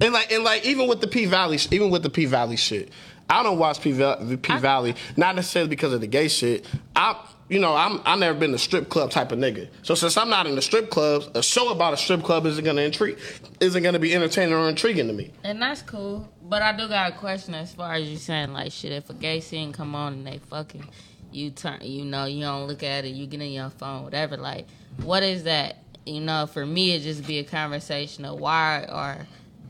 And 0.00 0.12
like, 0.12 0.32
and 0.32 0.44
like, 0.44 0.64
even 0.64 0.88
with 0.88 1.00
the 1.00 1.06
P 1.06 1.26
Valley, 1.26 1.58
even 1.70 1.90
with 1.90 2.02
the 2.02 2.10
P 2.10 2.26
Valley 2.26 2.56
shit, 2.56 2.90
I 3.28 3.42
don't 3.42 3.58
watch 3.58 3.80
P, 3.80 3.92
Val- 3.92 4.24
P 4.36 4.58
Valley 4.58 4.94
not 5.16 5.34
necessarily 5.34 5.68
because 5.68 5.92
of 5.92 6.00
the 6.00 6.06
gay 6.06 6.28
shit. 6.28 6.66
I, 6.94 7.16
you 7.48 7.58
know, 7.58 7.74
I'm 7.74 8.00
I 8.04 8.16
never 8.16 8.38
been 8.38 8.54
a 8.54 8.58
strip 8.58 8.88
club 8.88 9.10
type 9.10 9.32
of 9.32 9.38
nigga. 9.38 9.68
So 9.82 9.94
since 9.94 10.16
I'm 10.16 10.28
not 10.30 10.46
in 10.46 10.54
the 10.54 10.62
strip 10.62 10.90
clubs, 10.90 11.28
a 11.34 11.42
show 11.42 11.70
about 11.70 11.94
a 11.94 11.96
strip 11.96 12.22
club 12.22 12.46
isn't 12.46 12.64
gonna 12.64 12.82
intrigue, 12.82 13.18
isn't 13.60 13.82
gonna 13.82 13.98
be 13.98 14.14
entertaining 14.14 14.54
or 14.54 14.68
intriguing 14.68 15.06
to 15.08 15.12
me. 15.12 15.30
And 15.42 15.60
that's 15.60 15.82
cool. 15.82 16.28
But 16.42 16.62
I 16.62 16.76
do 16.76 16.88
got 16.88 17.12
a 17.12 17.16
question 17.16 17.54
as 17.54 17.72
far 17.72 17.94
as 17.94 18.08
you 18.08 18.16
saying 18.16 18.52
like 18.52 18.72
shit, 18.72 18.92
if 18.92 19.08
a 19.10 19.14
gay 19.14 19.40
scene 19.40 19.72
come 19.72 19.94
on 19.94 20.14
and 20.14 20.26
they 20.26 20.38
fucking 20.38 20.88
you 21.32 21.50
turn 21.50 21.80
you 21.82 22.04
know, 22.04 22.26
you 22.26 22.42
don't 22.42 22.66
look 22.66 22.82
at 22.82 23.04
it, 23.04 23.08
you 23.08 23.26
get 23.26 23.40
in 23.40 23.52
your 23.52 23.70
phone, 23.70 24.04
whatever, 24.04 24.36
like 24.36 24.66
what 25.02 25.22
is 25.22 25.44
that? 25.44 25.78
You 26.06 26.20
know, 26.20 26.46
for 26.46 26.64
me 26.64 26.92
it 26.92 27.00
just 27.00 27.26
be 27.26 27.38
a 27.38 27.44
conversation 27.44 28.24
of 28.24 28.38
why 28.38 28.84
are 28.88 29.26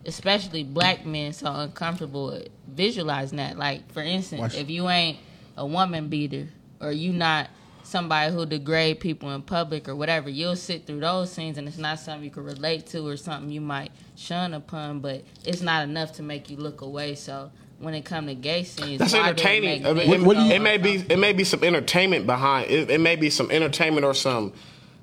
especially 0.07 0.65
black 0.65 1.05
men 1.07 1.33
so 1.33 1.53
uncomfortable 1.53 2.27
with 2.27 2.49
visualizing 2.69 3.39
that. 3.39 3.57
Like 3.59 3.91
for 3.93 4.03
instance, 4.03 4.41
Watch- 4.41 4.55
if 4.57 4.71
you 4.71 4.89
ain't 4.89 5.19
a 5.57 5.67
woman 5.67 6.09
beater 6.09 6.49
or 6.81 6.93
you 6.93 7.13
not 7.13 7.49
somebody 7.83 8.33
who 8.33 8.47
degrade 8.47 8.99
people 8.99 9.31
in 9.33 9.43
public 9.43 9.89
or 9.89 9.95
whatever, 9.97 10.29
you'll 10.31 10.57
sit 10.57 10.87
through 10.87 11.01
those 11.01 11.31
scenes 11.31 11.59
and 11.59 11.69
it's 11.69 11.79
not 11.79 11.99
something 12.01 12.25
you 12.25 12.31
can 12.31 12.45
relate 12.45 12.87
to 12.87 13.07
or 13.07 13.17
something 13.17 13.51
you 13.51 13.61
might 13.61 13.93
shun 14.17 14.55
upon, 14.55 15.01
but 15.01 15.23
it's 15.45 15.61
not 15.61 15.83
enough 15.85 16.13
to 16.13 16.23
make 16.23 16.49
you 16.49 16.57
look 16.57 16.81
away. 16.81 17.15
So 17.15 17.51
when 17.79 17.93
it 17.95 18.05
come 18.05 18.27
to 18.27 18.35
gay 18.35 18.65
scenes, 18.65 18.99
That's 19.01 19.13
why 19.13 19.21
it 19.21 19.23
entertaining. 19.31 19.87
I 19.87 19.93
mean, 19.93 20.09
men 20.11 20.21
it, 20.23 20.27
what 20.27 20.37
do 20.37 20.43
you- 20.45 20.53
it 20.53 20.63
may 20.63 20.79
be 20.79 21.05
it 21.09 21.19
may 21.19 21.33
be 21.35 21.45
some 21.45 21.63
entertainment 21.63 22.27
behind 22.27 22.71
it. 22.71 22.91
It 22.91 23.01
may 23.01 23.17
be 23.17 23.29
some 23.31 23.51
entertainment 23.51 24.05
or 24.07 24.15
some 24.15 24.53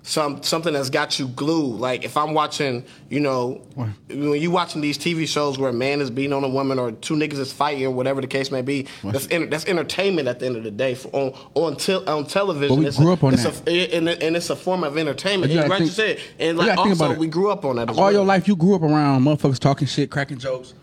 some 0.03 0.41
something 0.41 0.73
that's 0.73 0.89
got 0.89 1.19
you 1.19 1.27
glued. 1.27 1.79
Like 1.79 2.03
if 2.03 2.17
I'm 2.17 2.33
watching, 2.33 2.83
you 3.09 3.19
know, 3.19 3.61
when 3.75 4.41
you 4.41 4.49
watching 4.49 4.81
these 4.81 4.97
TV 4.97 5.27
shows 5.27 5.59
where 5.59 5.69
a 5.69 5.73
man 5.73 6.01
is 6.01 6.09
beating 6.09 6.33
on 6.33 6.43
a 6.43 6.49
woman 6.49 6.79
or 6.79 6.91
two 6.91 7.15
niggas 7.15 7.37
is 7.37 7.53
fighting 7.53 7.85
or 7.85 7.91
whatever 7.91 8.19
the 8.19 8.27
case 8.27 8.51
may 8.51 8.61
be, 8.61 8.87
that's 9.03 9.27
enter, 9.29 9.45
that's 9.47 9.65
entertainment 9.65 10.27
at 10.27 10.39
the 10.39 10.47
end 10.47 10.57
of 10.57 10.63
the 10.63 10.71
day 10.71 10.95
for, 10.95 11.09
on 11.09 11.33
on 11.53 11.75
tel- 11.75 12.07
on 12.09 12.25
television. 12.25 12.75
But 12.75 12.79
we 12.79 12.87
it's 12.87 12.97
grew 12.97 13.11
a, 13.11 13.13
up 13.13 13.23
on 13.23 13.35
that. 13.35 13.67
A, 13.67 13.95
and, 13.95 14.09
and 14.09 14.35
it's 14.35 14.49
a 14.49 14.55
form 14.55 14.83
of 14.83 14.97
entertainment. 14.97 15.51
You 15.51 15.61
You 15.61 15.67
gotta 15.67 15.83
you 15.83 15.89
said, 15.89 16.19
and 16.39 16.57
like 16.57 16.75
think 16.75 16.99
also 16.99 17.13
we 17.15 17.27
grew 17.27 17.51
up 17.51 17.63
on 17.63 17.75
that. 17.75 17.89
All 17.89 17.95
well. 17.95 18.11
your 18.11 18.25
life, 18.25 18.47
you 18.47 18.55
grew 18.55 18.75
up 18.75 18.81
around 18.81 19.23
motherfuckers 19.23 19.59
talking 19.59 19.87
shit, 19.87 20.09
cracking 20.09 20.39
jokes, 20.39 20.73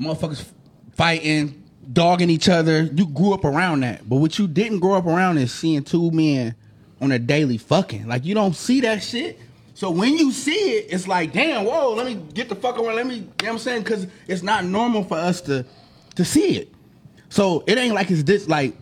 motherfuckers 0.00 0.44
fighting, 0.94 1.62
dogging 1.92 2.30
each 2.30 2.48
other. 2.48 2.84
You 2.84 3.06
grew 3.06 3.34
up 3.34 3.44
around 3.44 3.80
that. 3.80 4.08
But 4.08 4.16
what 4.16 4.38
you 4.38 4.48
didn't 4.48 4.78
grow 4.78 4.94
up 4.94 5.04
around 5.04 5.36
is 5.36 5.52
seeing 5.52 5.84
two 5.84 6.10
men 6.10 6.54
on 7.00 7.12
a 7.12 7.18
daily 7.18 7.58
fucking. 7.58 8.06
Like 8.06 8.24
you 8.24 8.34
don't 8.34 8.54
see 8.54 8.80
that 8.82 9.02
shit. 9.02 9.38
So 9.74 9.90
when 9.90 10.16
you 10.16 10.32
see 10.32 10.52
it, 10.78 10.86
it's 10.90 11.06
like, 11.06 11.32
damn, 11.34 11.66
whoa, 11.66 11.92
let 11.92 12.06
me 12.06 12.14
get 12.32 12.48
the 12.48 12.54
fuck 12.54 12.78
around. 12.78 12.96
Let 12.96 13.06
me, 13.06 13.14
you 13.16 13.20
know 13.20 13.28
what 13.40 13.48
I'm 13.52 13.58
saying? 13.58 13.82
Because 13.82 14.06
it's 14.26 14.42
not 14.42 14.64
normal 14.64 15.04
for 15.04 15.16
us 15.18 15.40
to 15.42 15.66
to 16.14 16.24
see 16.24 16.56
it. 16.56 16.72
So 17.28 17.62
it 17.66 17.76
ain't 17.76 17.94
like 17.94 18.10
it's 18.10 18.22
this 18.22 18.48
like 18.48 18.74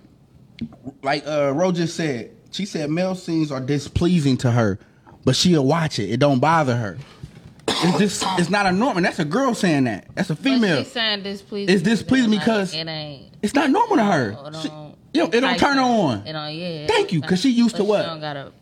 like 1.03 1.27
uh 1.27 1.53
Ro 1.53 1.73
just 1.73 1.97
said, 1.97 2.31
she 2.53 2.65
said 2.67 2.91
male 2.91 3.15
scenes 3.17 3.51
are 3.51 3.61
displeasing 3.61 4.37
to 4.39 4.51
her, 4.53 4.79
but 5.25 5.35
she'll 5.35 5.65
watch 5.67 5.99
it. 5.99 6.11
It 6.11 6.21
don't 6.21 6.39
bother 6.39 6.77
her. 6.77 6.97
it's 7.67 7.99
just 7.99 8.25
it's 8.39 8.51
not 8.51 8.67
a 8.67 8.73
norm, 8.73 8.97
and 8.99 9.05
that's 9.07 9.19
a 9.19 9.25
girl 9.25 9.55
saying 9.55 9.85
that. 9.85 10.07
That's 10.15 10.31
a 10.31 10.35
But 10.37 10.45
female. 10.45 10.85
she's 10.85 10.93
saying 10.93 11.23
displeasing. 11.25 11.75
It's 11.75 11.83
displeasing 11.83 12.31
like, 12.31 12.41
because- 12.41 12.73
it 12.75 12.87
ain't. 12.87 13.33
It's 13.43 13.55
not 13.55 13.71
normal 13.71 13.97
to 13.97 14.05
her. 14.05 14.39
She- 14.63 14.71
don't, 15.21 15.35
you 15.35 15.41
know, 15.41 15.47
it 15.49 15.51
don't 15.51 15.59
turn 15.59 15.77
her 15.77 15.83
on. 15.83 16.27
It 16.27 16.33
don't. 16.33 16.55
Yeah. 16.55 16.87
Thank 16.87 17.13
you, 17.13 17.21
'cause 17.21 17.41
she 17.41 17.51
used 17.51 17.77
to 17.77 17.83
But 17.83 17.89
what? 17.89 18.03
She 18.03 18.09
don't 18.09 18.21
gotta. 18.21 18.53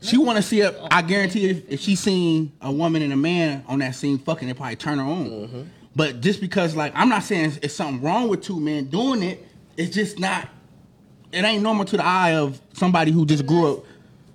She 0.00 0.16
want 0.16 0.36
to 0.36 0.42
see 0.42 0.60
a. 0.60 0.74
I 0.90 1.02
guarantee 1.02 1.46
if, 1.50 1.68
if 1.68 1.80
she 1.80 1.96
seen 1.96 2.52
a 2.60 2.70
woman 2.70 3.02
and 3.02 3.12
a 3.12 3.16
man 3.16 3.64
on 3.66 3.80
that 3.80 3.94
scene 3.96 4.18
fucking, 4.18 4.48
it 4.48 4.56
probably 4.56 4.76
turn 4.76 4.98
her 4.98 5.04
on. 5.04 5.26
Mm-hmm. 5.26 5.62
But 5.96 6.20
just 6.20 6.40
because, 6.40 6.76
like, 6.76 6.92
I'm 6.94 7.08
not 7.08 7.24
saying 7.24 7.46
it's, 7.46 7.56
it's 7.58 7.74
something 7.74 8.00
wrong 8.00 8.28
with 8.28 8.42
two 8.42 8.60
men 8.60 8.84
doing 8.84 9.22
it. 9.24 9.44
It's 9.76 9.94
just 9.94 10.18
not. 10.18 10.48
It 11.32 11.44
ain't 11.44 11.62
normal 11.62 11.84
to 11.86 11.96
the 11.96 12.04
eye 12.04 12.34
of 12.34 12.60
somebody 12.72 13.10
who 13.10 13.26
just 13.26 13.44
grew 13.44 13.72
up 13.74 13.84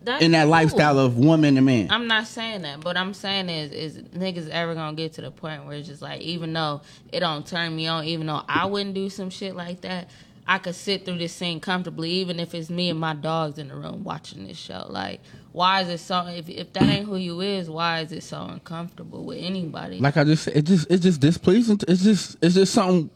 That's 0.03 0.21
in 0.21 0.31
that 0.33 0.43
cool. 0.43 0.51
lifestyle 0.51 0.99
of 0.99 1.17
woman 1.17 1.55
and 1.57 1.65
man. 1.65 1.87
I'm 1.89 2.07
not 2.07 2.27
saying 2.27 2.61
that, 2.63 2.81
but 2.81 2.97
I'm 2.97 3.13
saying 3.13 3.49
is 3.49 3.71
is 3.71 4.03
niggas 4.09 4.49
ever 4.49 4.75
gonna 4.75 4.95
get 4.95 5.13
to 5.13 5.21
the 5.21 5.31
point 5.31 5.65
where 5.65 5.77
it's 5.77 5.87
just 5.87 6.01
like 6.01 6.21
even 6.21 6.51
though 6.53 6.81
it 7.11 7.21
don't 7.21 7.47
turn 7.47 7.75
me 7.75 7.87
on, 7.87 8.03
even 8.03 8.27
though 8.27 8.41
I 8.47 8.65
wouldn't 8.65 8.93
do 8.93 9.09
some 9.09 9.29
shit 9.31 9.55
like 9.55 9.81
that, 9.81 10.09
I 10.45 10.57
could 10.57 10.75
sit 10.75 11.05
through 11.05 11.19
this 11.19 11.31
scene 11.33 11.59
comfortably, 11.61 12.09
even 12.11 12.39
if 12.39 12.53
it's 12.53 12.69
me 12.69 12.89
and 12.89 12.99
my 12.99 13.13
dogs 13.13 13.57
in 13.57 13.69
the 13.69 13.75
room 13.75 14.03
watching 14.03 14.45
this 14.45 14.57
show. 14.57 14.85
Like, 14.89 15.21
why 15.53 15.81
is 15.81 15.89
it 15.89 15.99
so? 15.99 16.25
If 16.27 16.49
if 16.49 16.73
that 16.73 16.83
ain't 16.83 17.05
who 17.05 17.15
you 17.15 17.39
is, 17.41 17.69
why 17.69 17.99
is 18.01 18.11
it 18.11 18.23
so 18.23 18.41
uncomfortable 18.43 19.23
with 19.23 19.37
anybody? 19.41 19.99
like 19.99 20.17
I 20.17 20.23
just 20.25 20.43
said, 20.43 20.57
it 20.57 20.63
just 20.65 20.89
it's 20.91 21.03
just 21.03 21.21
displeasing. 21.21 21.79
It's 21.87 22.03
just 22.03 22.37
it's 22.41 22.55
just 22.55 22.73
something 22.73 23.09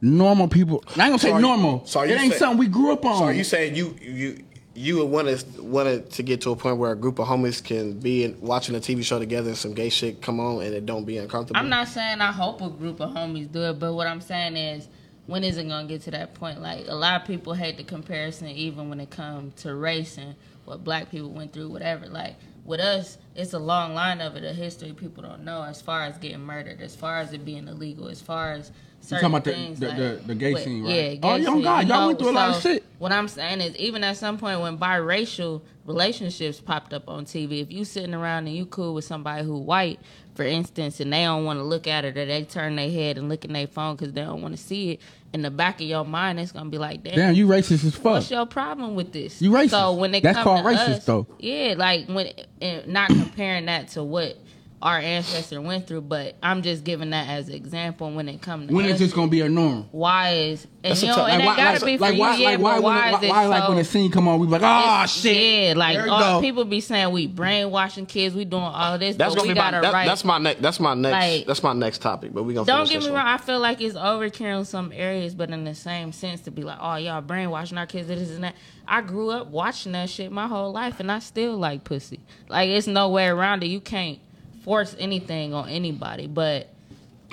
normal 0.00 0.48
people. 0.48 0.82
I 0.88 0.90
ain't 0.90 0.96
gonna 0.98 1.18
say 1.18 1.28
So 1.28 1.34
are 1.34 1.40
you- 1.40 1.46
normal. 1.46 1.82
so 1.86 2.00
it 2.02 2.10
ain't 2.10 2.32
say- 2.32 2.38
something 2.38 2.58
we 2.58 2.66
grew 2.68 2.92
up 2.92 3.04
on. 3.04 3.18
So 3.18 3.24
are 3.24 3.32
you 3.32 3.44
saying 3.44 3.76
you 3.76 3.96
you 4.00 4.38
you 4.74 4.96
would 4.98 5.06
want 5.06 5.26
to 5.28 5.62
wanted 5.62 6.10
to 6.10 6.22
get 6.22 6.42
to 6.42 6.50
a 6.50 6.56
point 6.56 6.76
where 6.76 6.92
a 6.92 6.96
group 6.96 7.18
of 7.18 7.26
homies 7.26 7.64
can 7.64 7.98
be 7.98 8.24
in, 8.24 8.38
watching 8.40 8.74
a 8.74 8.78
TV 8.80 9.02
show 9.02 9.18
together 9.18 9.48
and 9.48 9.56
some 9.56 9.72
gay 9.72 9.88
shit 9.88 10.20
come 10.20 10.38
on 10.38 10.62
and 10.62 10.74
it 10.74 10.84
don't 10.84 11.04
be 11.06 11.16
uncomfortable? 11.16 11.58
I'm 11.58 11.70
not 11.70 11.88
saying 11.88 12.20
I 12.20 12.30
hope 12.32 12.60
a 12.60 12.68
group 12.68 13.00
of 13.00 13.10
homies 13.10 13.50
do 13.50 13.62
it, 13.62 13.78
but 13.78 13.94
what 13.94 14.06
I'm 14.06 14.20
saying 14.20 14.56
is, 14.56 14.88
when 15.26 15.42
is 15.44 15.56
it 15.56 15.68
gonna 15.68 15.88
get 15.88 16.02
to 16.02 16.10
that 16.12 16.34
point? 16.34 16.60
Like 16.60 16.86
a 16.88 16.94
lot 16.94 17.20
of 17.20 17.26
people 17.26 17.52
hate 17.52 17.76
the 17.76 17.84
comparison, 17.84 18.48
even 18.48 18.88
when 18.88 19.00
it 19.00 19.10
comes 19.10 19.54
to 19.62 19.74
racing, 19.74 20.34
what 20.64 20.84
black 20.84 21.10
people 21.10 21.30
went 21.30 21.52
through, 21.52 21.68
whatever. 21.68 22.06
Like 22.06 22.36
with 22.64 22.80
us, 22.80 23.18
it's 23.34 23.52
a 23.52 23.58
long 23.58 23.94
line 23.94 24.20
of 24.20 24.36
it, 24.36 24.44
a 24.44 24.52
history 24.52 24.92
people 24.92 25.22
don't 25.22 25.44
know, 25.44 25.62
as 25.62 25.82
far 25.82 26.02
as 26.02 26.18
getting 26.18 26.40
murdered, 26.40 26.80
as 26.80 26.94
far 26.94 27.18
as 27.18 27.32
it 27.32 27.44
being 27.44 27.68
illegal, 27.68 28.08
as 28.08 28.20
far 28.20 28.52
as 28.52 28.70
You 29.10 29.16
talking 29.16 29.26
about 29.28 29.44
the- 29.44 29.52
things. 29.52 29.80
the- 29.80 29.88
like, 29.88 29.96
the- 29.96 30.20
the 30.26 30.34
gay 30.34 30.52
with- 30.54 30.62
scene, 30.64 30.82
right? 30.84 30.94
Yeah, 30.94 31.14
gay 31.14 31.20
Oh, 31.22 31.36
young 31.36 31.46
oh, 31.46 31.54
scene, 31.56 31.62
God, 31.62 31.88
y'all 31.88 32.06
went 32.06 32.18
through 32.18 32.30
a 32.30 32.32
lot 32.32 32.56
of 32.56 32.62
shit. 32.62 32.84
What 32.98 33.12
I'm 33.12 33.28
saying 33.28 33.60
is, 33.60 33.76
even 33.76 34.02
at 34.04 34.16
some 34.16 34.38
point 34.38 34.60
when 34.60 34.78
biracial 34.78 35.60
relationships 35.86 36.60
popped 36.60 36.92
up 36.92 37.08
on 37.08 37.24
TV, 37.24 37.60
if 37.60 37.70
you 37.70 37.84
sitting 37.84 38.14
around 38.14 38.46
and 38.46 38.56
you 38.56 38.66
cool 38.66 38.94
with 38.94 39.04
somebody 39.04 39.44
who 39.44 39.58
white, 39.58 40.00
for 40.34 40.42
instance, 40.44 41.00
and 41.00 41.12
they 41.12 41.24
don't 41.24 41.44
want 41.44 41.58
to 41.58 41.62
look 41.62 41.86
at 41.86 42.04
it, 42.04 42.16
or 42.16 42.24
they 42.26 42.42
turn 42.44 42.76
their 42.76 42.90
head 42.90 43.16
and 43.18 43.28
look 43.28 43.44
in 43.44 43.52
their 43.52 43.66
phone 43.66 43.96
because 43.96 44.12
they 44.12 44.22
don't 44.22 44.42
want 44.42 44.56
to 44.56 44.62
see 44.62 44.92
it, 44.92 45.00
in 45.32 45.42
the 45.42 45.50
back 45.50 45.80
of 45.80 45.86
your 45.86 46.04
mind, 46.04 46.40
it's 46.40 46.52
gonna 46.52 46.70
be 46.70 46.78
like, 46.78 47.02
damn, 47.02 47.14
Damn, 47.14 47.34
you 47.34 47.46
racist 47.46 47.84
as 47.84 47.94
fuck. 47.94 48.04
what's 48.04 48.30
your 48.30 48.46
problem 48.46 48.94
with 48.94 49.12
this? 49.12 49.40
You 49.42 49.50
racist. 49.50 49.70
So 49.70 49.92
when 49.94 50.14
it 50.14 50.22
That's 50.22 50.36
come 50.36 50.44
called 50.44 50.64
to 50.64 50.70
racist, 50.70 50.88
us, 50.98 51.04
though. 51.04 51.26
Yeah, 51.38 51.74
like 51.76 52.06
when 52.08 52.30
and 52.60 52.86
not 52.88 53.08
comparing 53.08 53.66
that 53.66 53.88
to 53.88 54.02
what 54.02 54.38
our 54.82 54.98
ancestor 54.98 55.60
went 55.60 55.86
through, 55.86 56.02
but 56.02 56.36
I'm 56.42 56.60
just 56.62 56.84
giving 56.84 57.10
that 57.10 57.28
as 57.28 57.48
an 57.48 57.54
example 57.54 58.12
when 58.12 58.28
it 58.28 58.42
comes 58.42 58.68
to 58.68 58.74
when 58.74 58.84
us, 58.84 58.90
it's 58.92 59.00
just 59.00 59.14
gonna 59.14 59.30
be 59.30 59.40
a 59.40 59.48
norm. 59.48 59.88
why 59.90 60.32
is 60.34 60.64
and 60.84 60.92
That's 60.92 61.02
you 61.02 61.08
know 61.08 61.14
tough- 61.16 61.28
it 61.28 61.30
like, 61.30 61.38
ain't 61.40 61.46
why- 61.46 61.56
gotta 61.56 61.72
like- 61.78 61.84
be 61.84 61.96
for 61.96 62.00
like 62.02 62.14
you, 62.14 62.20
why, 62.20 62.36
yeah, 62.36 62.48
like 62.50 62.58
why, 62.60 62.74
but 62.74 62.82
when, 62.82 62.94
why 62.94 63.10
the, 63.10 63.16
is 63.16 63.22
it 63.22 63.28
why, 63.30 63.46
like 63.46 63.68
when 63.68 63.76
the 63.78 63.84
scene 63.84 64.10
come 64.12 64.28
on, 64.28 64.38
we 64.38 64.46
be 64.46 64.52
like, 64.52 64.62
oh 64.64 65.06
shit. 65.06 65.36
Yeah, 65.68 65.74
like 65.76 65.98
all, 65.98 66.10
uh, 66.38 66.40
people 66.40 66.64
be 66.66 66.80
saying 66.80 67.10
we 67.10 67.26
brainwashing 67.26 68.06
kids, 68.06 68.34
we 68.34 68.44
doing 68.44 68.62
all 68.62 68.98
this, 68.98 69.16
That's 69.16 69.34
but 69.34 69.38
gonna 69.40 69.48
we 69.48 69.54
be 69.54 69.58
my 69.60 69.70
gotta 69.70 69.82
that, 69.82 69.92
write. 69.94 70.06
that's 70.06 70.24
my 70.24 70.38
next 70.38 70.60
that's 70.62 70.78
my 70.78 70.94
next 70.94 71.12
Like- 71.12 71.46
that's 71.46 71.62
my 71.62 71.72
next 71.72 72.02
topic. 72.02 72.32
But 72.34 72.42
we 72.44 72.52
gonna 72.54 72.66
Don't 72.66 72.86
get 72.86 72.94
this 72.96 73.04
me 73.06 73.10
one. 73.12 73.20
wrong. 73.24 73.28
I 73.28 73.38
feel 73.38 73.58
like 73.58 73.80
it's 73.80 73.96
overkill 73.96 74.58
in 74.58 74.64
some 74.66 74.92
areas, 74.94 75.34
but 75.34 75.50
in 75.50 75.64
the 75.64 75.74
same 75.74 76.12
sense, 76.12 76.42
to 76.42 76.50
be 76.50 76.62
like, 76.62 76.78
"Oh, 76.80 76.96
y'all 76.96 77.22
brainwashing 77.22 77.78
our 77.78 77.86
kids, 77.86 78.08
this 78.08 78.30
and 78.30 78.44
that." 78.44 78.54
I 78.88 79.00
grew 79.00 79.30
up 79.30 79.48
watching 79.48 79.92
that 79.92 80.08
shit 80.10 80.30
my 80.30 80.46
whole 80.46 80.70
life, 80.70 81.00
and 81.00 81.10
I 81.10 81.18
still 81.18 81.56
like 81.56 81.82
pussy. 81.82 82.20
Like 82.48 82.68
it's 82.70 82.86
no 82.86 83.08
way 83.08 83.26
around 83.26 83.64
it. 83.64 83.66
You 83.66 83.80
can't 83.80 84.18
force 84.66 84.96
anything 84.98 85.54
on 85.54 85.68
anybody, 85.68 86.26
but 86.26 86.68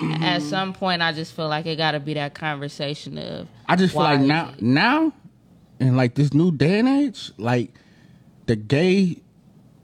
mm-hmm. 0.00 0.48
some 0.48 0.72
point, 0.72 1.02
I 1.02 1.12
just 1.12 1.34
feel 1.34 1.48
like 1.48 1.66
it 1.66 1.76
got 1.76 1.92
to 1.92 2.00
be 2.00 2.14
that 2.14 2.32
conversation 2.32 3.18
of. 3.18 3.48
I 3.66 3.74
just 3.74 3.92
feel 3.92 4.04
like 4.04 4.20
now, 4.20 4.50
it- 4.50 4.62
now, 4.62 5.12
in 5.80 5.96
like 5.96 6.14
this 6.14 6.32
new 6.32 6.52
day 6.52 6.78
and 6.78 6.88
age, 6.88 7.32
like 7.36 7.72
the 8.46 8.54
gay, 8.54 9.18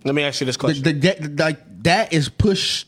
Let 0.04 0.14
me 0.14 0.22
ask 0.22 0.40
you 0.40 0.46
this 0.46 0.56
the, 0.56 0.60
question. 0.60 0.84
the, 0.84 0.92
the 0.92 1.42
like 1.42 1.82
that 1.82 2.12
is 2.12 2.28
pushed 2.28 2.86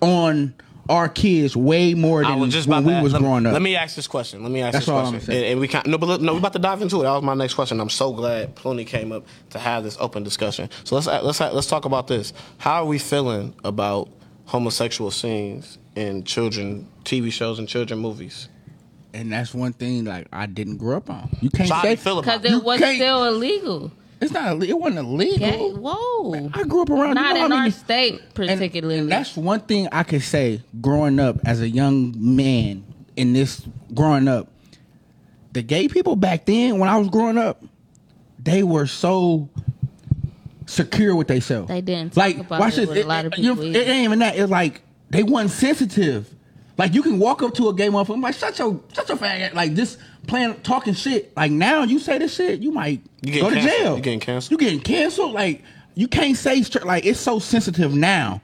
on 0.00 0.54
our 0.88 1.08
kids 1.08 1.56
way 1.56 1.94
more 1.94 2.24
I 2.24 2.30
than 2.30 2.40
was 2.40 2.52
just 2.52 2.66
when 2.68 2.84
we 2.84 2.92
to, 2.92 3.02
was 3.02 3.12
let, 3.12 3.20
growing 3.22 3.46
up. 3.46 3.52
Let 3.52 3.62
me 3.62 3.76
ask 3.76 3.94
this 3.94 4.06
question. 4.06 4.42
Let 4.42 4.50
me 4.50 4.60
ask 4.62 4.72
That's 4.72 4.86
this 4.86 4.92
all 4.92 4.98
I'm 5.06 5.12
question. 5.12 5.20
saying. 5.26 5.42
And, 5.44 5.52
and 5.52 5.60
we 5.60 5.68
can 5.68 5.82
no, 5.86 5.96
but 5.98 6.06
look, 6.06 6.20
no, 6.20 6.32
we 6.32 6.38
about 6.38 6.52
to 6.54 6.58
dive 6.58 6.82
into 6.82 7.00
it. 7.00 7.04
That 7.04 7.12
was 7.12 7.22
my 7.22 7.34
next 7.34 7.54
question. 7.54 7.80
I'm 7.80 7.88
so 7.90 8.12
glad 8.12 8.54
Ploney 8.56 8.84
came 8.86 9.12
up 9.12 9.24
to 9.50 9.58
have 9.58 9.84
this 9.84 9.96
open 10.00 10.22
discussion. 10.24 10.68
So 10.84 10.96
let's 10.96 11.06
let's 11.06 11.40
let's 11.40 11.66
talk 11.66 11.84
about 11.84 12.08
this. 12.08 12.32
How 12.58 12.82
are 12.82 12.86
we 12.86 12.98
feeling 12.98 13.54
about 13.64 14.08
homosexual 14.46 15.10
scenes 15.10 15.78
in 15.94 16.24
children 16.24 16.88
TV 17.04 17.32
shows 17.32 17.58
and 17.58 17.68
children 17.68 18.00
movies? 18.00 18.48
and 19.14 19.30
that's 19.30 19.52
one 19.52 19.74
thing 19.74 20.06
like 20.06 20.26
I 20.32 20.46
didn't 20.46 20.78
grow 20.78 20.96
up 20.96 21.10
on. 21.10 21.28
You 21.42 21.50
can't 21.50 21.68
So 21.68 21.78
say 21.82 21.90
you 21.90 21.96
feel 21.98 22.18
about 22.18 22.40
Because 22.40 22.50
it? 22.50 22.56
it 22.56 22.64
was 22.64 22.78
still 22.78 23.24
illegal. 23.24 23.92
It's 24.22 24.32
not. 24.32 24.62
It 24.62 24.78
wasn't 24.78 25.00
illegal. 25.00 25.46
Okay? 25.48 25.70
Whoa. 25.72 26.50
I 26.54 26.62
grew 26.64 26.82
up 26.82 26.90
around. 26.90 27.14
Not 27.14 27.34
you 27.34 27.40
know 27.40 27.46
in 27.46 27.52
our 27.52 27.58
many- 27.60 27.70
state, 27.72 28.34
particularly. 28.34 28.98
and 28.98 29.10
that's 29.10 29.36
one 29.36 29.60
thing 29.60 29.88
I 29.92 30.02
could 30.04 30.22
say 30.22 30.62
growing 30.80 31.18
up 31.18 31.38
as 31.44 31.60
a 31.60 31.68
young 31.68 32.14
man 32.16 32.84
in 33.16 33.32
this 33.32 33.62
growing 33.92 34.28
up. 34.28 34.48
The 35.52 35.62
gay 35.62 35.88
people 35.88 36.16
back 36.16 36.46
then 36.46 36.78
when 36.78 36.88
I 36.88 36.96
was 36.96 37.08
growing 37.08 37.36
up, 37.36 37.62
they 38.42 38.62
were 38.62 38.86
so 38.86 39.48
secure 40.66 41.14
with 41.14 41.28
themselves. 41.28 41.68
They 41.68 41.80
didn't 41.80 42.14
talk 42.14 42.16
like 42.24 42.38
about 42.38 42.60
watch 42.60 42.74
it 42.74 42.80
this. 42.82 42.88
with 42.88 42.98
a 43.04 43.08
lot 43.08 43.26
of 43.26 43.34
you 43.36 43.48
know, 43.54 43.54
people 43.56 43.76
it 43.76 43.88
ain't 43.88 44.04
even 44.04 44.18
that. 44.20 44.36
It's 44.38 44.50
like 44.50 44.82
they 45.10 45.22
weren't 45.22 45.50
sensitive. 45.50 46.32
Like 46.78 46.94
you 46.94 47.02
can 47.02 47.18
walk 47.18 47.42
up 47.42 47.54
to 47.54 47.68
a 47.68 47.74
gay 47.74 47.88
motherfucker, 47.88 48.14
and 48.14 48.22
be 48.22 48.26
like 48.28 48.34
shut 48.34 48.58
your 48.58 48.80
shut 48.94 49.08
your 49.08 49.18
faggot. 49.18 49.52
Like 49.54 49.74
just 49.74 49.98
playing 50.26 50.54
talking 50.62 50.94
shit. 50.94 51.36
Like 51.36 51.50
now 51.52 51.82
you 51.82 51.98
say 51.98 52.18
this 52.18 52.34
shit, 52.34 52.60
you 52.60 52.72
might 52.72 53.02
You 53.22 53.40
go 53.40 53.50
getting 53.50 53.62
to 53.64 53.68
canceled. 53.68 53.80
jail. 53.82 53.96
You 53.96 54.02
getting 54.02 54.20
canceled. 54.20 54.50
You 54.52 54.58
getting 54.66 54.80
canceled. 54.80 55.32
Like 55.32 55.62
you 55.94 56.08
can't 56.08 56.36
say. 56.36 56.62
Like 56.84 57.04
it's 57.06 57.20
so 57.20 57.38
sensitive 57.38 57.94
now, 57.94 58.40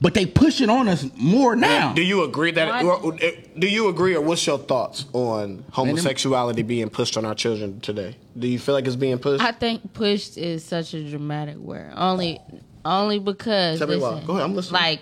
but 0.00 0.14
they 0.14 0.26
push 0.26 0.60
it 0.60 0.68
on 0.68 0.88
us 0.88 1.06
more 1.16 1.56
now. 1.56 1.94
Do 1.94 2.02
you 2.02 2.24
agree 2.24 2.50
that? 2.52 2.84
Or, 2.84 2.94
or, 3.00 3.16
eh, 3.20 3.32
do 3.58 3.66
you 3.68 3.88
agree, 3.88 4.14
or 4.14 4.20
what's 4.20 4.46
your 4.46 4.58
thoughts 4.58 5.06
on 5.12 5.64
homosexuality 5.72 6.62
being 6.62 6.90
pushed 6.90 7.16
on 7.16 7.24
our 7.24 7.34
children 7.34 7.80
today? 7.80 8.16
Do 8.38 8.46
you 8.48 8.58
feel 8.58 8.74
like 8.74 8.86
it's 8.86 8.96
being 8.96 9.18
pushed? 9.18 9.42
I 9.42 9.52
think 9.52 9.92
pushed 9.94 10.36
is 10.36 10.64
such 10.64 10.92
a 10.94 11.08
dramatic 11.08 11.56
word. 11.56 11.92
Only, 11.96 12.40
only 12.84 13.18
because. 13.18 13.78
Tell 13.78 13.88
me 13.88 13.96
why. 13.96 14.22
Go 14.26 14.32
ahead, 14.34 14.44
I'm 14.44 14.54
listening. 14.54 14.80
Like, 14.82 15.00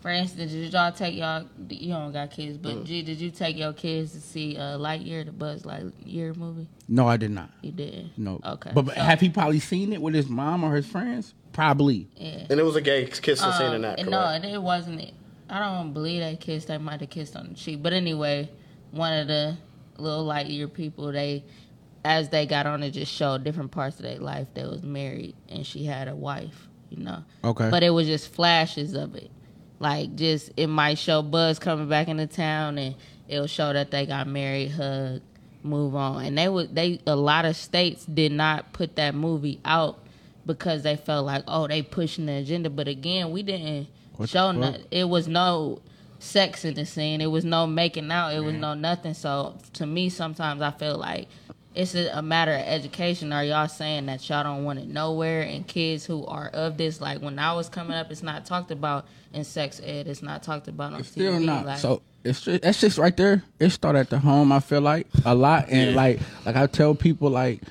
for 0.00 0.10
instance, 0.10 0.52
did 0.52 0.72
y'all 0.72 0.92
take 0.92 1.14
y'all? 1.14 1.44
You 1.68 1.92
don't 1.92 2.12
got 2.12 2.30
kids, 2.30 2.56
Mm. 2.58 2.62
but 2.62 2.84
G, 2.84 3.02
did 3.02 3.20
you 3.20 3.30
take 3.30 3.56
your 3.58 3.72
kids 3.72 4.12
to 4.12 4.20
see 4.20 4.56
uh, 4.56 4.78
Lightyear, 4.78 5.26
the 5.26 5.32
Buzz 5.32 5.62
Lightyear 5.62 6.36
movie? 6.36 6.66
no, 6.88 7.06
I 7.06 7.16
did 7.16 7.30
not. 7.30 7.50
You 7.62 7.72
did. 7.72 8.10
No. 8.16 8.40
Okay. 8.44 8.70
But, 8.74 8.82
but 8.86 8.94
so- 8.94 9.00
have 9.02 9.20
he 9.20 9.28
probably 9.28 9.60
seen 9.60 9.92
it 9.92 10.00
with 10.02 10.14
his 10.14 10.28
mom 10.28 10.64
or 10.64 10.74
his 10.76 10.86
friends? 10.86 11.34
Probably. 11.52 12.08
Yeah. 12.16 12.46
and 12.48 12.60
it 12.60 12.62
was 12.62 12.76
a 12.76 12.80
gay 12.80 13.04
kissing 13.06 13.50
scene 13.52 13.66
in 13.68 13.74
Um, 13.76 13.82
that. 13.82 13.96
Correct? 13.98 14.10
no, 14.10 14.30
it, 14.30 14.44
it 14.44 14.62
wasn't. 14.62 15.00
It. 15.00 15.14
I 15.48 15.58
don't 15.58 15.92
believe 15.92 16.20
they 16.20 16.36
kissed. 16.36 16.68
They 16.68 16.78
might 16.78 17.00
have 17.00 17.10
kissed 17.10 17.34
on 17.36 17.48
the 17.48 17.54
cheek. 17.54 17.82
But 17.82 17.92
anyway, 17.92 18.48
one 18.92 19.12
of 19.18 19.26
the 19.26 19.56
little 19.98 20.24
Lightyear 20.26 20.72
people, 20.72 21.10
they, 21.10 21.44
as 22.04 22.28
they 22.28 22.46
got 22.46 22.66
on 22.66 22.82
it, 22.84 22.92
just 22.92 23.12
showed 23.12 23.42
different 23.42 23.72
parts 23.72 23.96
of 23.96 24.04
their 24.04 24.18
life. 24.20 24.46
They 24.54 24.64
was 24.64 24.82
married 24.84 25.34
and 25.48 25.66
she 25.66 25.84
had 25.84 26.06
a 26.08 26.14
wife. 26.14 26.68
You 26.88 27.02
know. 27.04 27.24
Okay. 27.44 27.68
But 27.68 27.82
it 27.82 27.90
was 27.90 28.06
just 28.06 28.32
flashes 28.32 28.94
of 28.94 29.14
it. 29.16 29.30
Like 29.80 30.14
just 30.14 30.52
it 30.56 30.66
might 30.68 30.98
show 30.98 31.22
Buzz 31.22 31.58
coming 31.58 31.88
back 31.88 32.06
into 32.08 32.26
town, 32.26 32.78
and 32.78 32.94
it'll 33.26 33.46
show 33.46 33.72
that 33.72 33.90
they 33.90 34.04
got 34.04 34.26
married, 34.28 34.72
hug, 34.72 35.22
move 35.62 35.96
on. 35.96 36.24
And 36.26 36.36
they 36.38 36.48
would 36.48 36.74
they 36.74 37.00
a 37.06 37.16
lot 37.16 37.46
of 37.46 37.56
states 37.56 38.04
did 38.04 38.30
not 38.30 38.72
put 38.74 38.96
that 38.96 39.14
movie 39.14 39.58
out 39.64 39.98
because 40.44 40.82
they 40.82 40.96
felt 40.96 41.24
like 41.26 41.44
oh 41.48 41.66
they 41.66 41.80
pushing 41.80 42.26
the 42.26 42.34
agenda. 42.34 42.68
But 42.68 42.88
again, 42.88 43.30
we 43.30 43.42
didn't 43.42 43.88
What 44.16 44.28
show 44.28 44.52
fuck? 44.52 44.56
no, 44.56 44.76
it 44.90 45.04
was 45.08 45.26
no 45.26 45.80
sex 46.18 46.66
in 46.66 46.74
the 46.74 46.84
scene. 46.84 47.22
It 47.22 47.30
was 47.30 47.46
no 47.46 47.66
making 47.66 48.12
out. 48.12 48.34
It 48.34 48.40
was 48.40 48.54
no 48.54 48.74
nothing. 48.74 49.14
So 49.14 49.56
to 49.72 49.86
me, 49.86 50.10
sometimes 50.10 50.60
I 50.60 50.72
feel 50.72 50.98
like 50.98 51.26
it's 51.74 51.94
a, 51.94 52.08
a 52.18 52.22
matter 52.22 52.52
of 52.52 52.60
education. 52.62 53.32
Are 53.32 53.44
y'all 53.44 53.68
saying 53.68 54.06
that 54.06 54.28
y'all 54.28 54.42
don't 54.42 54.64
want 54.64 54.78
it 54.80 54.88
nowhere? 54.88 55.42
And 55.42 55.66
kids 55.66 56.04
who 56.04 56.26
are 56.26 56.48
of 56.48 56.76
this, 56.76 57.00
like 57.00 57.20
when 57.22 57.38
I 57.38 57.52
was 57.54 57.68
coming 57.68 57.96
up, 57.96 58.10
it's 58.10 58.22
not 58.22 58.44
talked 58.44 58.70
about 58.70 59.06
in 59.32 59.44
sex 59.44 59.80
ed. 59.84 60.08
It's 60.08 60.22
not 60.22 60.42
talked 60.42 60.66
about 60.68 60.92
on 60.94 61.00
It's 61.00 61.10
still 61.10 61.34
TV. 61.34 61.44
not. 61.44 61.66
Like, 61.66 61.78
so 61.78 62.02
it's 62.24 62.40
just, 62.40 62.62
that's 62.62 62.80
just 62.80 62.98
right 62.98 63.16
there. 63.16 63.44
It 63.60 63.70
started 63.70 64.00
at 64.00 64.10
the 64.10 64.18
home. 64.18 64.50
I 64.52 64.60
feel 64.60 64.80
like 64.80 65.06
a 65.24 65.34
lot, 65.34 65.68
and 65.70 65.90
Yeah. 65.90 65.96
like 65.96 66.20
like 66.44 66.56
I 66.56 66.66
tell 66.66 66.94
people 66.94 67.30
like 67.30 67.62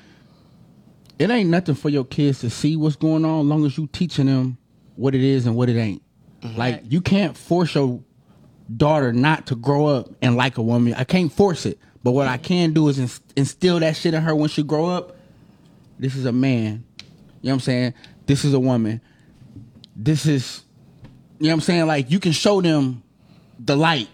it 1.18 1.30
ain't 1.30 1.50
nothing 1.50 1.74
for 1.74 1.90
your 1.90 2.04
kids 2.04 2.40
to 2.40 2.48
see 2.50 2.76
what's 2.76 2.96
going 2.96 3.24
on, 3.26 3.48
long 3.48 3.66
as 3.66 3.76
you 3.76 3.86
teaching 3.92 4.26
them 4.26 4.56
what 4.96 5.14
it 5.14 5.20
is 5.22 5.44
and 5.46 5.54
what 5.54 5.68
it 5.68 5.78
ain't. 5.78 6.02
Mm-hmm. 6.42 6.58
Like 6.58 6.82
you 6.88 7.02
can't 7.02 7.36
force 7.36 7.74
your 7.74 8.00
daughter 8.74 9.12
not 9.12 9.46
to 9.48 9.54
grow 9.56 9.86
up 9.86 10.08
and 10.22 10.36
like 10.36 10.56
a 10.56 10.62
woman. 10.62 10.94
I 10.94 11.04
can't 11.04 11.30
force 11.30 11.66
it. 11.66 11.78
But 12.02 12.12
what 12.12 12.28
I 12.28 12.36
can 12.38 12.72
do 12.72 12.88
is 12.88 12.98
ins- 12.98 13.20
instill 13.36 13.78
that 13.80 13.96
shit 13.96 14.14
in 14.14 14.22
her 14.22 14.34
when 14.34 14.48
she 14.48 14.62
grow 14.62 14.86
up. 14.86 15.16
This 15.98 16.14
is 16.16 16.24
a 16.24 16.32
man. 16.32 16.84
You 17.42 17.48
know 17.48 17.50
what 17.50 17.52
I'm 17.54 17.60
saying? 17.60 17.94
This 18.26 18.44
is 18.44 18.54
a 18.54 18.60
woman. 18.60 19.00
This 19.96 20.26
is 20.26 20.62
you 21.38 21.46
know 21.46 21.50
what 21.50 21.54
I'm 21.54 21.60
saying? 21.62 21.86
Like 21.86 22.10
you 22.10 22.20
can 22.20 22.32
show 22.32 22.60
them 22.60 23.02
the 23.58 23.76
light. 23.76 24.08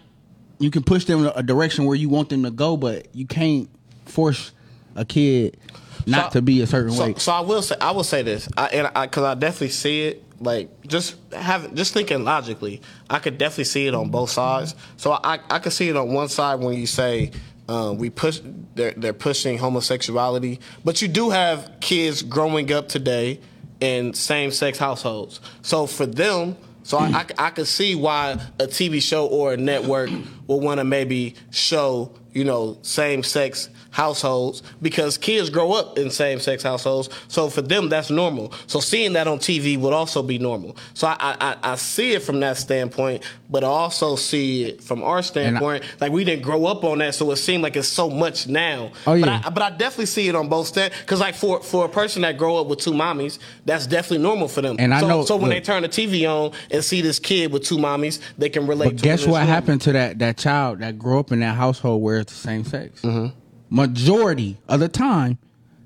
You 0.59 0.71
can 0.71 0.83
push 0.83 1.05
them 1.05 1.29
a 1.35 1.43
direction 1.43 1.85
where 1.85 1.95
you 1.95 2.09
want 2.09 2.29
them 2.29 2.43
to 2.43 2.51
go, 2.51 2.77
but 2.77 3.13
you 3.15 3.25
can't 3.27 3.69
force 4.05 4.51
a 4.95 5.05
kid 5.05 5.57
not 6.05 6.31
So- 6.33 6.39
to 6.39 6.41
be 6.41 6.61
a 6.61 6.67
certain 6.67 6.91
So, 6.93 7.03
way. 7.03 7.13
so 7.17 7.31
I 7.31 7.41
will 7.41 7.61
say 7.61 7.75
I 7.79 7.91
will 7.91 8.03
say 8.03 8.21
this, 8.23 8.49
I, 8.57 8.67
and 8.67 8.89
I 8.95 9.05
because 9.05 9.23
I 9.23 9.35
definitely 9.35 9.69
see 9.69 10.03
it. 10.07 10.23
Like 10.39 10.69
just 10.87 11.15
have 11.33 11.73
just 11.73 11.93
thinking 11.93 12.23
logically, 12.23 12.81
I 13.09 13.19
could 13.19 13.37
definitely 13.37 13.63
see 13.65 13.87
it 13.87 13.95
on 13.95 14.09
both 14.09 14.29
sides. 14.29 14.75
So 14.97 15.11
I 15.13 15.39
I 15.49 15.59
could 15.59 15.73
see 15.73 15.89
it 15.89 15.95
on 15.95 16.13
one 16.13 16.29
side 16.29 16.59
when 16.59 16.75
you 16.77 16.85
say 16.87 17.31
um, 17.67 17.97
we 17.97 18.09
push 18.09 18.41
they're 18.75 18.91
they're 18.91 19.13
pushing 19.13 19.57
homosexuality, 19.57 20.59
but 20.83 21.01
you 21.01 21.07
do 21.07 21.29
have 21.29 21.71
kids 21.81 22.21
growing 22.21 22.71
up 22.71 22.87
today 22.87 23.39
in 23.79 24.13
same 24.13 24.51
sex 24.51 24.77
households. 24.77 25.39
So 25.61 25.87
for 25.87 26.05
them. 26.05 26.57
So 26.83 26.97
I, 26.97 27.07
I, 27.07 27.25
I 27.37 27.49
could 27.49 27.67
see 27.67 27.95
why 27.95 28.39
a 28.59 28.65
TV 28.65 29.01
show 29.01 29.27
or 29.27 29.51
a 29.51 29.57
network 29.57 30.09
will 30.47 30.61
want 30.61 30.79
to 30.79 30.85
maybe 30.85 31.35
show, 31.51 32.13
you 32.31 32.45
know, 32.45 32.77
same 32.81 33.23
sex 33.23 33.67
households 33.91 34.63
because 34.81 35.17
kids 35.17 35.49
grow 35.49 35.73
up 35.73 35.97
in 35.97 36.09
same 36.11 36.39
sex 36.39 36.63
households. 36.63 37.09
So 37.27 37.49
for 37.49 37.61
them, 37.61 37.89
that's 37.89 38.09
normal. 38.09 38.53
So 38.67 38.79
seeing 38.79 39.13
that 39.13 39.27
on 39.27 39.39
TV 39.39 39.77
would 39.79 39.93
also 39.93 40.21
be 40.23 40.37
normal. 40.39 40.77
So 40.93 41.07
I, 41.07 41.15
I, 41.19 41.57
I 41.63 41.75
see 41.75 42.13
it 42.13 42.23
from 42.23 42.39
that 42.41 42.57
standpoint, 42.57 43.23
but 43.49 43.63
I 43.63 43.67
also 43.67 44.15
see 44.15 44.65
it 44.65 44.83
from 44.83 45.03
our 45.03 45.21
standpoint. 45.23 45.83
like 45.99 46.11
we 46.11 46.23
didn't 46.23 46.43
grow 46.43 46.65
up 46.65 46.83
on 46.83 46.99
that, 46.99 47.15
so 47.15 47.29
it 47.31 47.37
seemed 47.37 47.63
like 47.63 47.75
it's 47.75 47.87
so 47.87 48.09
much 48.09 48.47
now. 48.47 48.91
Oh, 49.05 49.19
But 49.19 49.19
yeah. 49.19 49.41
I, 49.45 49.49
but 49.49 49.63
I 49.63 49.69
definitely 49.71 50.05
see 50.07 50.27
it 50.27 50.35
on 50.35 50.47
both 50.49 50.67
stands. 50.67 50.95
Because 50.99 51.19
like 51.19 51.35
for 51.35 51.61
for 51.61 51.85
a 51.85 51.89
person 51.89 52.21
that 52.23 52.37
grow 52.37 52.57
up 52.57 52.67
with 52.67 52.79
two 52.79 52.91
mommies, 52.93 53.39
that's 53.65 53.87
definitely 53.87 54.23
normal 54.23 54.47
for 54.47 54.61
them. 54.61 54.75
And 54.79 54.93
I 54.93 54.99
so, 55.01 55.07
know- 55.07 55.25
So 55.25 55.37
when 55.37 55.49
they 55.49 55.61
turn 55.61 55.81
the 55.83 55.89
TV 55.89 56.27
on 56.27 56.51
and 56.71 56.83
see 56.83 57.01
this 57.01 57.19
kid 57.19 57.51
with 57.51 57.63
two 57.63 57.77
mommies, 57.77 58.19
they 58.37 58.49
can 58.49 58.67
relate. 58.67 58.93
But 58.93 59.01
guess 59.01 59.21
what 59.21 59.39
normal. 59.39 59.47
happened 59.47 59.81
to 59.81 59.91
that 59.93 60.19
that 60.19 60.37
child 60.37 60.79
that 60.79 60.97
grew 60.99 61.19
up 61.19 61.31
in 61.31 61.39
that 61.39 61.55
household 61.55 62.01
where 62.01 62.19
it's 62.19 62.33
the 62.33 62.39
same 62.39 62.63
sex? 62.63 63.01
Mm-hmm. 63.01 63.35
Majority 63.69 64.57
of 64.67 64.79
the 64.79 64.87
time, 64.89 65.37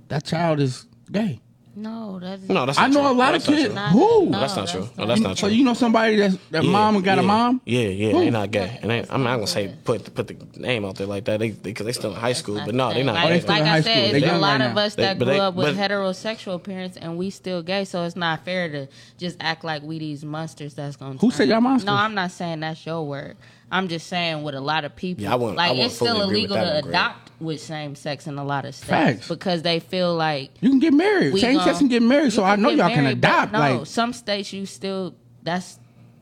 that 0.07 0.23
child 0.25 0.59
is 0.59 0.85
gay. 1.11 1.39
No, 1.73 2.19
that's 2.19 2.43
No, 2.49 2.65
that's 2.65 2.77
I 2.77 2.87
not 2.87 2.91
know 2.93 2.99
true. 3.03 3.11
a 3.11 3.13
lot 3.17 3.31
That's 3.31 3.47
of 3.47 3.55
kids. 3.55 3.73
Not- 3.73 3.91
Who? 3.93 4.25
no, 4.25 4.39
That's 4.41 4.55
not 4.57 4.61
that's 4.67 4.71
true. 4.73 4.89
No, 4.97 5.05
that's 5.07 5.21
You- 5.21 5.27
not 5.27 5.37
so 5.37 5.47
you 5.47 5.63
know 5.63 5.73
somebody 5.73 6.17
that's 6.17 6.37
that 6.51 6.65
Yeah, 6.65 6.69
mom 6.69 7.01
got 7.01 7.15
yeah, 7.15 7.23
a 7.23 7.25
mom? 7.25 7.61
Yeah, 7.65 7.79
yeah, 7.87 8.11
Who? 8.11 8.19
they 8.19 8.29
not 8.29 8.51
gay, 8.51 8.77
and 8.81 8.91
they, 8.91 9.05
I'm 9.09 9.23
not 9.23 9.35
gonna 9.35 9.47
say 9.47 9.73
put 9.85 10.13
put 10.13 10.27
the 10.27 10.35
name 10.59 10.83
out 10.83 10.95
there 10.97 11.07
like 11.07 11.23
that. 11.25 11.39
They 11.39 11.51
because 11.51 11.85
they, 11.85 11.93
still 11.93 12.11
in 12.13 12.19
high 12.19 12.33
school, 12.33 12.61
but 12.65 12.75
no, 12.75 12.93
they're 12.93 13.05
not. 13.05 13.15
Like, 13.15 13.29
they 13.29 13.33
gay. 13.35 13.39
still 13.39 13.55
in 13.55 13.59
like 13.61 13.69
high 13.69 13.77
I 13.77 13.81
school. 13.81 13.93
said, 13.93 14.13
They 14.13 14.17
it's 14.23 14.31
a 14.33 14.37
lot 14.37 14.59
right 14.59 14.69
of 14.69 14.77
us 14.77 14.95
that 14.95 15.17
but 15.17 15.25
grew 15.25 15.33
they- 15.33 15.39
up 15.39 15.55
with 15.55 15.77
but- 15.77 15.89
heterosexual 15.91 16.61
parents 16.61 16.97
and 16.97 17.17
we 17.17 17.29
still 17.29 17.63
gay, 17.63 17.85
so 17.85 18.03
it's 18.03 18.17
not 18.17 18.43
fair 18.43 18.69
to 18.69 18.87
just 19.17 19.37
act 19.39 19.63
like 19.63 19.81
we 19.81 19.97
these 19.97 20.25
monsters 20.25 20.73
that's 20.73 20.97
gonna. 20.97 21.13
Who 21.13 21.29
turn- 21.29 21.31
said 21.37 21.47
y'all 21.47 21.61
monsters? 21.61 21.85
No, 21.87 21.93
I'm 21.93 22.13
not 22.13 22.31
saying 22.31 22.59
that's 22.59 22.85
your 22.85 23.07
word. 23.07 23.37
I'm 23.71 23.87
just 23.87 24.07
saying 24.07 24.43
with 24.43 24.55
a 24.55 24.61
lot 24.61 24.83
of 24.83 24.93
people, 24.97 25.23
Yeah, 25.23 25.31
I 25.31 25.35
wouldn't- 25.35 25.57
I 25.57 25.67
like 25.67 25.69
wouldn't 25.71 25.85
it's 25.87 25.95
still 25.95 26.07
fully 26.15 26.25
agree 26.25 26.41
with 26.41 26.51
illegal 26.51 26.81
to 26.81 26.89
adopt 26.89 27.30
with 27.41 27.59
same 27.61 27.95
sex 27.95 28.27
in 28.27 28.37
a 28.37 28.43
lot 28.43 28.65
of 28.65 28.75
states 28.75 28.89
Facts. 28.89 29.27
because 29.27 29.61
they 29.63 29.79
feel 29.79 30.15
like 30.15 30.51
You 30.61 30.69
can 30.69 30.79
get 30.79 30.93
married. 30.93 31.37
Same 31.39 31.57
sex 31.57 31.71
gon- 31.71 31.79
can 31.79 31.87
get 31.87 32.01
married, 32.03 32.31
so 32.33 32.43
I 32.43 32.55
know 32.55 32.69
y'all 32.69 32.89
can 32.89 33.03
married, 33.03 33.21
but 33.21 33.27
adopt. 33.29 33.51
No, 33.53 33.59
like 33.59 33.85
some 33.87 34.13
states 34.13 34.53
you 34.53 34.65
still 34.65 35.15
that's 35.43 35.79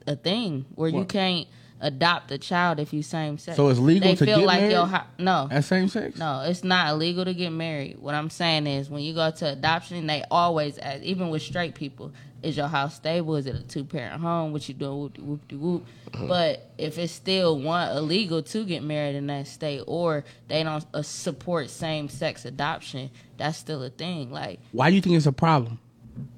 a 0.07 0.15
thing 0.15 0.65
where 0.76 0.89
you 0.89 1.05
can't 1.05 1.47
adopt 1.82 2.30
a 2.32 2.38
child 2.38 2.80
if 2.80 2.91
you 2.93 3.01
same 3.01 3.38
sex. 3.38 3.55
So 3.55 3.70
it's 3.70 3.80
legal 3.80 4.09
they 4.09 4.15
to 4.15 4.26
feel 4.26 4.39
get 4.39 4.45
like 4.45 4.59
married? 4.61 4.72
your 4.74 4.86
ho- 4.88 5.05
no. 5.17 5.47
that 5.49 5.63
same 5.63 5.88
sex. 5.88 6.17
No, 6.17 6.41
it's 6.45 6.63
not 6.63 6.89
illegal 6.89 7.24
to 7.26 7.34
get 7.34 7.51
married. 7.51 7.97
What 7.99 8.15
I'm 8.15 8.30
saying 8.30 8.67
is, 8.67 8.89
when 8.89 9.01
you 9.01 9.13
go 9.13 9.32
to 9.32 9.51
adoption, 9.53 10.05
they 10.07 10.24
always 10.30 10.78
ask, 10.78 11.01
even 11.03 11.30
with 11.30 11.41
straight 11.41 11.76
people, 11.76 12.11
is 12.42 12.56
your 12.56 12.68
house 12.68 12.96
stable? 12.96 13.36
Is 13.36 13.46
it 13.48 13.56
a 13.56 13.64
two 13.64 13.84
parent 13.84 14.22
home? 14.22 14.52
What 14.54 14.68
you 14.70 14.74
doing? 14.76 14.98
Whoop 15.00 15.14
de 15.18 15.22
whoop 15.24 15.48
de 15.48 15.58
whoop. 15.58 15.86
But 16.28 16.70
if 16.78 16.98
it's 16.98 17.12
still 17.14 17.60
one 17.60 17.90
illegal 17.98 18.42
to 18.44 18.66
get 18.66 18.82
married 18.84 19.16
in 19.16 19.28
that 19.28 19.48
state, 19.48 19.84
or 19.88 20.24
they 20.48 20.64
don't 20.64 20.86
uh, 20.94 21.02
support 21.02 21.70
same 21.70 22.08
sex 22.10 22.46
adoption, 22.46 23.10
that's 23.38 23.58
still 23.58 23.84
a 23.84 23.90
thing. 23.90 24.32
Like 24.32 24.60
Why 24.72 24.90
do 24.90 24.96
you 24.96 25.02
think 25.02 25.16
it's 25.18 25.26
a 25.26 25.32
problem? 25.32 25.80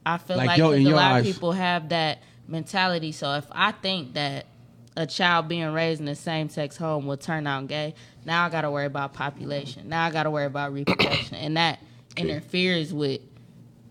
I 0.06 0.18
feel 0.18 0.38
Like, 0.38 0.48
like, 0.48 0.58
yo, 0.58 0.72
a 0.72 0.78
your 0.78 0.96
lot 0.96 1.14
eyes- 1.14 1.28
of 1.28 1.34
people 1.36 1.52
have 1.54 1.90
that 1.90 2.20
mentality. 2.48 3.12
So 3.12 3.34
if 3.36 3.46
I 3.52 3.72
think 3.72 4.14
that 4.16 4.46
a 4.98 5.06
child 5.08 5.48
being 5.48 5.72
raised 5.72 6.02
in 6.02 6.08
a 6.08 6.16
same 6.16 6.50
sex 6.50 6.76
home 6.78 7.08
will 7.08 7.18
turn 7.18 7.48
out 7.48 7.68
gay, 7.68 7.94
now 8.26 8.46
I 8.46 8.50
got 8.50 8.62
to 8.62 8.72
worry 8.72 8.86
about 8.86 9.14
population. 9.14 9.88
Now 9.90 10.06
I 10.06 10.12
got 10.12 10.24
to 10.24 10.32
worry 10.32 10.46
about 10.46 10.74
reproduction, 10.74 11.36
and 11.36 11.58
that 11.58 11.80
interferes 12.18 12.94
with 12.94 13.22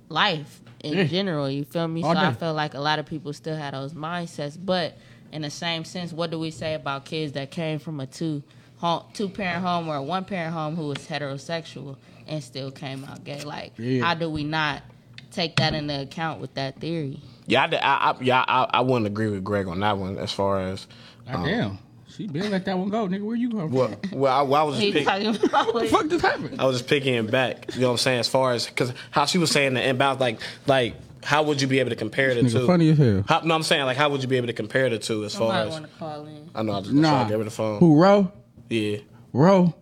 life 0.09 0.61
in 0.85 0.95
Yeah. 0.95 1.05
general. 1.05 1.51
You 1.51 1.65
feel 1.65 1.87
me? 1.89 2.03
All 2.03 2.13
so 2.15 2.19
I 2.21 2.31
day. 2.31 2.37
feel 2.39 2.55
like 2.55 2.75
a 2.75 2.81
lot 2.81 2.99
of 2.99 3.07
people 3.07 3.33
still 3.33 3.57
had 3.57 3.75
those 3.75 3.93
mindsets, 3.95 4.57
but 4.61 4.97
in 5.33 5.43
the 5.43 5.51
same 5.51 5.85
sense, 5.85 6.13
what 6.13 6.31
do 6.31 6.39
we 6.39 6.51
say 6.51 6.75
about 6.75 7.05
kids 7.05 7.33
that 7.33 7.51
came 7.51 7.79
from 7.79 8.01
a 8.01 8.07
two 8.07 8.43
home, 8.79 9.05
two 9.15 9.29
parent 9.29 9.63
home 9.65 9.89
or 9.89 9.97
a 9.97 10.03
one 10.03 10.25
parent 10.25 10.53
home 10.55 10.75
who 10.77 10.89
was 10.89 10.99
heterosexual 10.99 11.97
and 12.27 12.43
still 12.43 12.71
came 12.71 13.05
out 13.05 13.25
gay? 13.25 13.43
Like, 13.43 13.73
Yeah. 13.79 14.05
how 14.05 14.15
do 14.15 14.29
we 14.31 14.45
not 14.45 14.83
take 15.31 15.57
that 15.57 15.75
into 15.75 16.01
account 16.03 16.41
with 16.41 16.55
that 16.55 16.81
theory? 16.81 17.21
Yeah, 17.47 17.65
I, 17.71 17.77
I, 17.77 18.11
I, 18.11 18.17
yeah, 18.21 18.45
I, 18.47 18.69
I 18.75 18.81
wouldn't 18.81 19.07
agree 19.07 19.29
with 19.29 19.45
Greg 19.45 19.67
on 19.69 19.81
that 19.81 19.99
one 19.99 20.19
as 20.19 20.33
far 20.33 20.61
as. 20.61 20.87
God 21.31 21.45
damn. 21.45 21.71
Um, 21.71 21.79
She 22.21 22.27
been 22.27 22.51
let 22.51 22.67
that 22.67 22.77
one 22.77 22.91
go, 22.91 23.09
nigga. 23.09 23.23
Where 23.23 23.35
you 23.35 23.49
come 23.49 23.71
Well, 23.71 23.89
from? 24.11 24.21
well, 24.21 24.39
I, 24.39 24.43
well, 24.43 24.61
I 24.61 24.65
was 24.65 24.75
just 24.77 24.85
He 24.87 24.93
pick, 24.93 25.07
talking 25.07 25.29
about 25.43 25.73
What 25.75 25.83
the 25.85 25.89
fuck 25.89 26.09
just 26.09 26.23
happened? 26.23 26.61
I 26.61 26.67
was 26.67 26.77
just 26.77 26.89
picking 26.89 27.15
it 27.15 27.31
back. 27.31 27.75
You 27.75 27.81
know 27.81 27.87
what 27.87 27.93
I'm 27.93 27.99
saying? 27.99 28.21
As 28.21 28.29
far 28.29 28.53
as 28.53 28.67
because 28.67 28.93
how 29.11 29.25
she 29.25 29.39
was 29.39 29.51
saying 29.51 29.73
the 29.73 29.83
inbound, 29.89 30.21
like 30.21 30.39
like 30.67 30.97
how 31.25 31.43
would 31.45 31.63
you 31.63 31.67
be 31.67 31.79
able 31.81 31.89
to 31.91 31.97
compare 31.97 32.35
the 32.35 32.43
Nigga 32.43 32.53
two? 32.53 32.67
funny 32.67 32.91
as 32.91 32.99
hell. 32.99 33.25
How, 33.27 33.41
no, 33.41 33.55
I'm 33.55 33.63
saying 33.63 33.85
like 33.87 33.97
how 33.97 34.11
would 34.11 34.21
you 34.21 34.29
be 34.29 34.37
able 34.37 34.49
to 34.49 34.53
compare 34.53 34.91
the 34.91 34.99
two 34.99 35.25
as 35.25 35.35
far 35.35 35.49
Somebody 35.49 35.69
as? 35.69 35.73
want 35.81 35.93
to 35.93 35.99
call 35.99 36.27
in. 36.27 36.51
I 36.55 36.63
know 36.63 36.73
I 36.75 36.81
just 36.81 36.93
Nah. 36.93 37.23
nah. 37.23 37.29
gave 37.29 37.39
her 37.39 37.45
the 37.45 37.51
phone. 37.51 37.79
Who, 37.79 37.99
Ro? 37.99 38.31
Yeah, 38.69 38.99
Ro? 39.33 39.75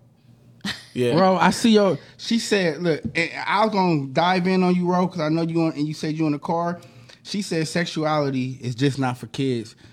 yeah. 0.95 1.18
Ro, 1.18 1.36
I 1.36 1.51
see 1.51 1.70
your. 1.70 1.99
She 2.18 2.39
said, 2.39 2.80
"Look, 2.82 3.03
and 3.16 3.30
I 3.47 3.64
was 3.64 3.72
gonna 3.74 4.07
dive 4.07 4.47
in 4.47 4.62
on 4.62 4.76
you, 4.76 4.89
Ro, 4.91 5.07
because 5.07 5.20
I 5.20 5.28
know 5.28 5.43
you 5.43 5.61
on, 5.62 5.72
and 5.72 5.89
you 5.89 5.95
said 5.95 6.16
you 6.16 6.26
in 6.26 6.32
the 6.32 6.39
car." 6.39 6.80
She 7.24 7.43
said 7.43 7.66
sexuality 7.68 8.59
is 8.62 8.74
just 8.74 8.99
not 8.99 9.18
for 9.18 9.26
kids, 9.26 9.74
I 9.80 9.88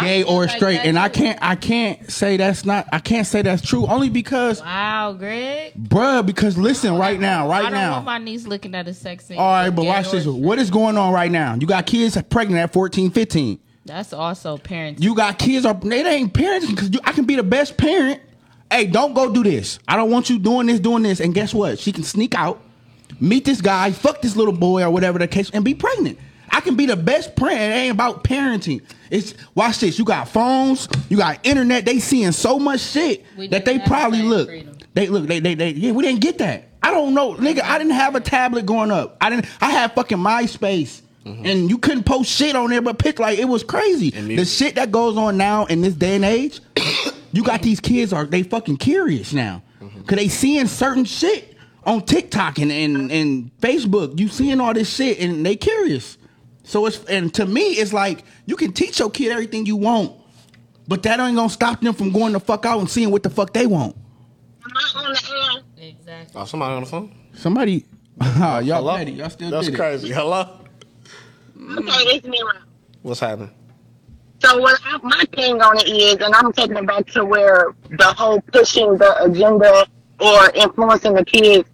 gay 0.00 0.22
or 0.24 0.46
like 0.46 0.56
straight, 0.56 0.78
and 0.80 0.98
I 0.98 1.08
can't, 1.08 1.38
I 1.40 1.54
can't 1.56 2.10
say 2.10 2.36
that's 2.36 2.64
not, 2.64 2.86
I 2.92 2.98
can't 2.98 3.26
say 3.26 3.42
that's 3.42 3.62
true, 3.62 3.86
only 3.86 4.08
because, 4.10 4.60
Wow, 4.60 5.12
Greg. 5.18 5.72
bruh, 5.74 6.24
because 6.26 6.58
listen, 6.58 6.96
right 6.96 7.18
now, 7.20 7.46
I 7.46 7.48
right 7.48 7.62
don't 7.64 7.72
now, 7.72 7.92
want 7.92 8.04
my 8.04 8.18
niece 8.18 8.46
looking 8.46 8.74
at 8.74 8.88
a 8.88 8.94
sex 8.94 9.26
scene. 9.26 9.38
all 9.38 9.46
right, 9.50 9.70
but 9.70 9.84
watch 9.84 10.10
this. 10.10 10.22
straight. 10.24 10.36
What 10.36 10.58
is 10.58 10.70
going 10.70 10.96
on 10.98 11.12
right 11.12 11.30
now? 11.30 11.54
You 11.54 11.66
got 11.66 11.86
kids 11.86 12.20
pregnant 12.30 12.60
at 12.60 12.72
14, 12.72 13.10
15. 13.10 13.58
That's 13.84 14.12
also 14.12 14.58
parenting. 14.58 15.00
You 15.02 15.14
got 15.14 15.38
kids 15.38 15.64
are 15.64 15.74
they 15.74 16.04
ain't 16.04 16.32
parenting 16.34 16.70
because 16.70 16.90
I 17.04 17.12
can 17.12 17.24
be 17.24 17.36
the 17.36 17.44
best 17.44 17.76
parent. 17.76 18.20
Hey, 18.68 18.86
don't 18.86 19.14
go 19.14 19.32
do 19.32 19.44
this. 19.44 19.78
I 19.86 19.94
don't 19.94 20.10
want 20.10 20.28
you 20.28 20.40
doing 20.40 20.66
this, 20.66 20.80
doing 20.80 21.04
this. 21.04 21.20
And 21.20 21.32
guess 21.32 21.54
what? 21.54 21.78
She 21.78 21.92
can 21.92 22.02
sneak 22.02 22.34
out, 22.34 22.60
meet 23.20 23.44
this 23.44 23.60
guy, 23.60 23.92
fuck 23.92 24.20
this 24.22 24.34
little 24.34 24.52
boy 24.52 24.82
or 24.82 24.90
whatever 24.90 25.20
the 25.20 25.28
case, 25.28 25.50
and 25.50 25.64
be 25.64 25.72
pregnant. 25.72 26.18
I 26.56 26.60
can 26.60 26.74
be 26.74 26.86
the 26.86 26.96
best 26.96 27.36
parent. 27.36 27.60
It 27.60 27.76
ain't 27.76 27.92
about 27.92 28.24
parenting. 28.24 28.80
It's 29.10 29.34
watch 29.54 29.80
this. 29.80 29.98
You 29.98 30.06
got 30.06 30.26
phones, 30.26 30.88
you 31.10 31.18
got 31.18 31.38
internet. 31.44 31.84
They 31.84 31.98
seeing 31.98 32.32
so 32.32 32.58
much 32.58 32.80
shit 32.80 33.26
We 33.36 33.48
that 33.48 33.66
they 33.66 33.78
probably 33.80 34.22
look. 34.22 34.48
freedom. 34.48 34.78
They 34.94 35.08
look. 35.08 35.26
They, 35.26 35.38
they 35.38 35.54
they 35.54 35.70
yeah. 35.72 35.92
We 35.92 36.02
didn't 36.02 36.22
get 36.22 36.38
that. 36.38 36.68
I 36.82 36.92
don't 36.92 37.12
know, 37.12 37.34
nigga. 37.34 37.60
I 37.60 37.76
didn't 37.76 37.92
have 37.92 38.14
a 38.14 38.22
tablet 38.22 38.64
growing 38.64 38.90
up. 38.90 39.18
I 39.20 39.28
didn't. 39.28 39.44
I 39.60 39.70
had 39.70 39.92
fucking 39.92 40.16
MySpace. 40.16 41.02
Mm-hmm. 41.26 41.44
And 41.44 41.68
you 41.68 41.76
couldn't 41.76 42.04
post 42.04 42.30
shit 42.30 42.56
on 42.56 42.70
there, 42.70 42.80
but 42.80 42.98
pick 42.98 43.18
like 43.18 43.38
it 43.38 43.44
was 43.44 43.62
crazy. 43.62 44.10
The 44.10 44.46
shit 44.46 44.76
that 44.76 44.90
goes 44.90 45.18
on 45.18 45.36
now 45.36 45.66
in 45.66 45.82
this 45.82 45.92
day 45.92 46.16
and 46.16 46.24
age, 46.24 46.60
you 47.32 47.44
got 47.44 47.60
these 47.60 47.80
kids 47.80 48.14
are 48.14 48.24
they 48.24 48.44
fucking 48.44 48.78
curious 48.78 49.34
now, 49.34 49.62
mm-hmm. 49.78 50.04
cause 50.04 50.16
they 50.16 50.28
seeing 50.28 50.68
certain 50.68 51.04
shit 51.04 51.54
on 51.84 52.00
TikTok 52.00 52.58
and, 52.60 52.72
and 52.72 53.12
and 53.12 53.50
Facebook. 53.60 54.18
You 54.18 54.28
seeing 54.28 54.58
all 54.58 54.72
this 54.72 54.88
shit 54.94 55.18
and 55.18 55.44
they 55.44 55.56
curious. 55.56 56.16
So 56.66 56.84
it's 56.86 57.02
and 57.04 57.32
to 57.34 57.46
me 57.46 57.60
it's 57.74 57.92
like 57.92 58.24
you 58.44 58.56
can 58.56 58.72
teach 58.72 58.98
your 58.98 59.08
kid 59.08 59.30
everything 59.30 59.66
you 59.66 59.76
want, 59.76 60.12
but 60.88 61.02
that 61.04 61.20
ain't 61.20 61.36
gonna 61.36 61.48
stop 61.48 61.80
them 61.80 61.94
from 61.94 62.10
going 62.10 62.32
the 62.32 62.40
fuck 62.40 62.66
out 62.66 62.80
and 62.80 62.90
seeing 62.90 63.12
what 63.12 63.22
the 63.22 63.30
fuck 63.30 63.52
they 63.52 63.66
want. 63.66 63.94
Am 64.64 64.72
I 64.74 65.06
on 65.06 65.12
the 65.12 65.62
air? 65.78 65.88
exactly. 65.90 66.40
Oh, 66.40 66.44
somebody 66.44 66.74
on 66.74 66.82
the 66.82 66.88
phone. 66.88 67.14
Somebody, 67.34 67.86
y'all 68.20 68.62
Hello. 68.62 68.96
petty, 68.96 69.12
y'all 69.12 69.30
still 69.30 69.50
That's 69.50 69.66
did 69.66 69.74
it. 69.74 69.76
crazy. 69.76 70.10
Hello. 70.10 70.58
Okay, 71.56 72.02
it's 72.16 72.26
me. 72.26 72.42
What's 73.02 73.20
happening? 73.20 73.52
So 74.42 74.58
what 74.60 74.80
I, 74.84 74.98
my 75.04 75.24
thing 75.36 75.60
on 75.62 75.78
it 75.78 75.88
is, 75.88 76.14
and 76.16 76.34
I'm 76.34 76.52
taking 76.52 76.76
it 76.76 76.86
back 76.86 77.06
to 77.12 77.24
where 77.24 77.74
the 77.90 78.06
whole 78.06 78.40
pushing 78.52 78.98
the 78.98 79.22
agenda 79.22 79.86
or 80.18 80.50
influencing 80.50 81.14
the 81.14 81.24
kids, 81.24 81.68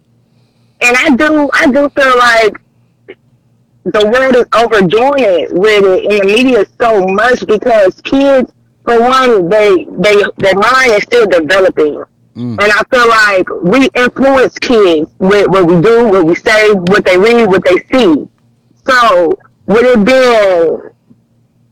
and 0.81 0.95
I 0.97 1.15
do, 1.15 1.49
I 1.53 1.65
do 1.71 1.89
feel 1.89 2.17
like 2.19 2.62
the 3.85 4.09
world 4.09 4.35
is 4.35 4.45
overdoing 4.53 5.23
it 5.23 5.53
with 5.53 5.83
it 5.83 6.03
in 6.05 6.27
the 6.27 6.33
media 6.33 6.65
so 6.79 7.05
much 7.07 7.45
because 7.45 7.99
kids, 8.01 8.51
for 8.83 8.99
one, 8.99 9.49
they 9.49 9.85
they 9.91 10.23
their 10.37 10.55
mind 10.55 10.91
is 10.91 11.03
still 11.03 11.27
developing. 11.27 12.03
Mm. 12.35 12.57
And 12.59 12.71
I 12.71 12.81
feel 12.89 13.07
like 13.07 13.47
we 13.61 13.89
influence 13.93 14.57
kids 14.57 15.11
with 15.19 15.47
what 15.49 15.65
we 15.65 15.81
do, 15.81 16.07
what 16.07 16.25
we 16.25 16.35
say, 16.35 16.71
what 16.71 17.05
they 17.05 17.17
read, 17.17 17.45
what 17.45 17.63
they 17.63 17.77
see. 17.91 18.27
So 18.85 19.37
with 19.67 19.83
it 19.83 20.05
being 20.05 20.93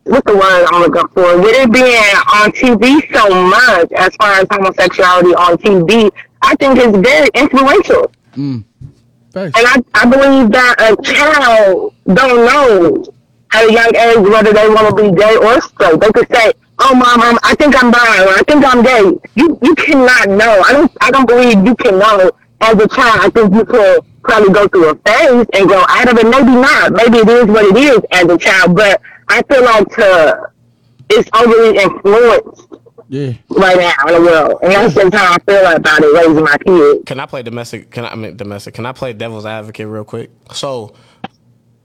what's 0.04 0.26
the 0.26 0.36
word 0.36 0.68
I'm 0.72 0.82
looking 0.82 1.08
for? 1.10 1.40
With 1.40 1.56
it 1.56 1.72
being 1.72 2.16
on 2.36 2.52
TV 2.52 3.02
so 3.14 3.30
much 3.30 3.92
as 3.94 4.16
far 4.16 4.34
as 4.34 4.48
homosexuality 4.52 5.34
on 5.36 5.58
TV, 5.58 6.12
I 6.42 6.56
think 6.56 6.78
it's 6.78 6.98
very 6.98 7.30
influential. 7.36 8.12
Mm. 8.36 8.64
Facts. 9.34 9.58
And 9.58 9.68
I, 9.68 9.84
I 9.94 10.06
believe 10.10 10.52
that 10.52 10.76
a 10.80 11.02
child 11.04 11.94
don't 12.14 12.46
know 12.46 13.04
at 13.54 13.70
a 13.70 13.74
young 13.74 13.96
age 13.96 14.28
whether 14.30 14.54
they 14.54 14.68
want 14.70 14.90
to 14.90 15.04
be 15.04 15.16
gay 15.18 15.36
or 15.38 15.62
straight. 15.62 16.00
They 16.00 16.12
could 16.12 16.28
say, 16.34 16.54
"Oh, 16.80 16.94
mom, 16.96 17.22
I'm, 17.22 17.38
I 17.44 17.56
think 17.56 17.76
I'm 17.82 17.92
bi 17.92 18.24
or 18.26 18.34
I 18.34 18.44
think 18.48 18.64
I'm 18.66 18.84
gay." 18.84 19.20
You 19.36 19.58
you 19.62 19.76
cannot 19.76 20.30
know. 20.30 20.62
I 20.66 20.74
don't 20.74 20.92
I 21.02 21.12
don't 21.12 21.28
believe 21.28 21.66
you 21.66 21.76
can 21.76 22.00
know 22.00 22.32
as 22.62 22.76
a 22.76 22.88
child. 22.88 23.20
I 23.22 23.30
think 23.30 23.54
you 23.54 23.66
could 23.66 24.02
probably 24.24 24.54
go 24.54 24.68
through 24.68 24.90
a 24.92 24.96
phase 24.96 25.46
and 25.54 25.68
go 25.68 25.84
out 25.88 26.12
of 26.12 26.18
it. 26.18 26.26
Maybe 26.28 26.52
not. 26.52 26.94
Maybe 26.94 27.18
it 27.20 27.30
is 27.30 27.46
what 27.46 27.66
it 27.66 27.78
is 27.78 28.00
as 28.12 28.26
a 28.30 28.38
child. 28.38 28.76
But 28.76 29.02
I 29.30 29.42
feel 29.44 29.64
like 29.64 29.88
to, 29.96 30.52
it's 31.10 31.30
overly 31.34 31.78
influenced 31.78 32.68
Yeah. 33.12 33.34
right 33.50 33.78
now 33.78 34.08
in 34.08 34.14
the 34.14 34.22
world, 34.22 34.60
and 34.64 34.72
that's 34.72 34.96
just 34.96 35.14
how 35.14 35.34
I 35.34 35.38
feel 35.40 35.70
about 35.70 36.00
it 36.02 36.14
raising 36.16 36.44
my 36.46 36.58
kids. 36.66 37.04
Can 37.06 37.20
I 37.20 37.26
play 37.26 37.44
domestic? 37.44 37.92
Can 37.92 38.06
I, 38.06 38.12
I 38.12 38.16
mean 38.16 38.38
domestic? 38.38 38.74
Can 38.74 38.86
I 38.86 38.94
play 38.94 39.12
devil's 39.12 39.46
advocate 39.46 39.86
real 39.88 40.06
quick? 40.06 40.32
So, 40.54 40.96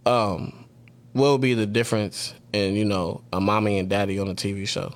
um, 0.07 0.67
what 1.15 1.33
would 1.33 1.41
be 1.41 1.55
the 1.55 1.67
difference 1.67 2.33
in 2.53 2.75
you 2.75 2.85
know 2.85 3.25
a 3.33 3.41
mommy 3.41 3.81
and 3.81 3.91
daddy 3.91 4.21
on 4.21 4.29
a 4.29 4.37
TV 4.37 4.69
show 4.69 4.95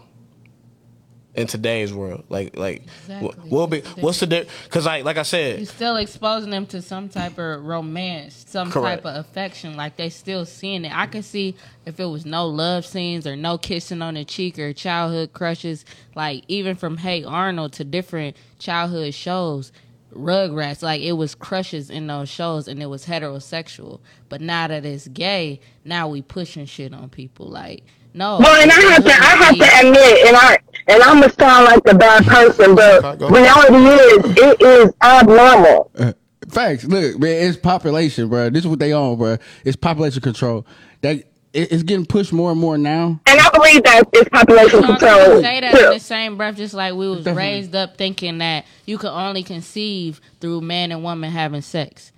in 1.34 1.46
today's 1.46 1.92
world? 1.92 2.24
Like, 2.28 2.56
like 2.56 2.82
Exactly. 3.02 3.28
what 3.28 3.48
will 3.48 3.66
be? 3.66 3.80
What's 4.00 4.20
the 4.20 4.26
difference? 4.26 4.52
Because 4.64 4.86
like, 4.86 5.04
like 5.04 5.16
I 5.16 5.22
said, 5.22 5.58
You're 5.58 5.66
said, 5.66 5.74
still 5.76 5.96
exposing 5.96 6.50
them 6.50 6.66
to 6.66 6.82
some 6.82 7.08
type 7.08 7.38
of 7.38 7.64
romance, 7.64 8.44
some 8.48 8.70
Correct. 8.70 9.02
type 9.04 9.14
of 9.14 9.24
affection. 9.24 9.76
Like 9.76 9.96
they 9.96 10.08
still 10.10 10.44
seeing 10.44 10.84
it. 10.84 10.92
I 10.96 11.06
can 11.06 11.22
see 11.22 11.56
if 11.86 11.98
it 12.00 12.06
was 12.06 12.26
no 12.26 12.46
love 12.46 12.84
scenes 12.84 13.26
or 13.26 13.36
no 13.36 13.58
kissing 13.58 14.02
on 14.02 14.14
the 14.14 14.24
cheek 14.24 14.58
or 14.58 14.72
childhood 14.72 15.32
crushes. 15.32 15.84
Like 16.14 16.44
even 16.48 16.76
from 16.76 16.96
Hey 16.98 17.24
Arnold 17.24 17.72
to 17.74 17.84
different 17.84 18.36
childhood 18.58 19.14
shows, 19.14 19.72
Rugrats. 20.12 20.82
Like 20.82 21.02
it 21.02 21.12
was 21.12 21.34
crushes 21.34 21.90
in 21.90 22.06
those 22.06 22.28
shows, 22.28 22.68
and 22.68 22.82
it 22.82 22.86
was 22.86 23.06
heterosexual. 23.06 24.00
But 24.28 24.40
now 24.40 24.66
that 24.68 24.84
it's 24.84 25.08
gay, 25.08 25.60
now 25.84 26.08
we 26.08 26.22
pushing 26.22 26.66
shit 26.66 26.92
on 26.92 27.08
people. 27.08 27.46
Like 27.46 27.84
no. 28.12 28.38
Well, 28.38 28.60
and 28.60 28.70
I 28.70 28.80
have 28.92 29.04
to, 29.04 29.10
I 29.10 29.14
have 29.14 29.56
to 29.56 29.86
admit, 29.86 30.26
and 30.26 30.36
I, 30.36 30.58
and 30.86 31.02
I'm 31.02 31.20
gonna 31.20 31.32
sound 31.32 31.64
like 31.64 31.82
the 31.84 31.94
bad 31.94 32.24
person, 32.26 32.74
but 32.74 33.20
reality 33.20 33.76
is, 33.76 34.36
it 34.36 34.62
is 34.62 34.92
abnormal. 35.02 35.90
Uh, 35.98 36.12
Facts. 36.48 36.84
Look, 36.84 37.18
man, 37.18 37.48
it's 37.48 37.56
population, 37.56 38.28
bro. 38.28 38.50
This 38.50 38.64
is 38.64 38.68
what 38.68 38.78
they 38.78 38.92
on, 38.92 39.16
bro. 39.18 39.36
It's 39.64 39.76
population 39.76 40.20
control. 40.20 40.66
That 41.02 41.22
it's 41.52 41.82
getting 41.82 42.06
pushed 42.06 42.32
more 42.32 42.52
and 42.52 42.60
more 42.60 42.78
now. 42.78 43.20
And 43.26 43.40
I 43.40 43.50
believe 43.50 43.82
that 43.82 44.04
it's 44.12 44.28
population 44.28 44.82
control. 44.82 45.42
say 45.42 45.60
that 45.60 45.74
in 45.74 45.90
the 45.90 45.98
same 45.98 46.36
breath, 46.36 46.56
just 46.56 46.74
like 46.74 46.94
we 46.94 47.08
was 47.08 47.24
Definitely. 47.24 47.42
raised 47.42 47.74
up 47.74 47.96
thinking 47.96 48.38
that 48.38 48.66
you 48.86 48.98
could 48.98 49.10
only 49.10 49.42
conceive 49.42 50.20
through 50.40 50.60
man 50.60 50.92
and 50.92 51.02
woman 51.02 51.30
having 51.30 51.62
sex. 51.62 52.12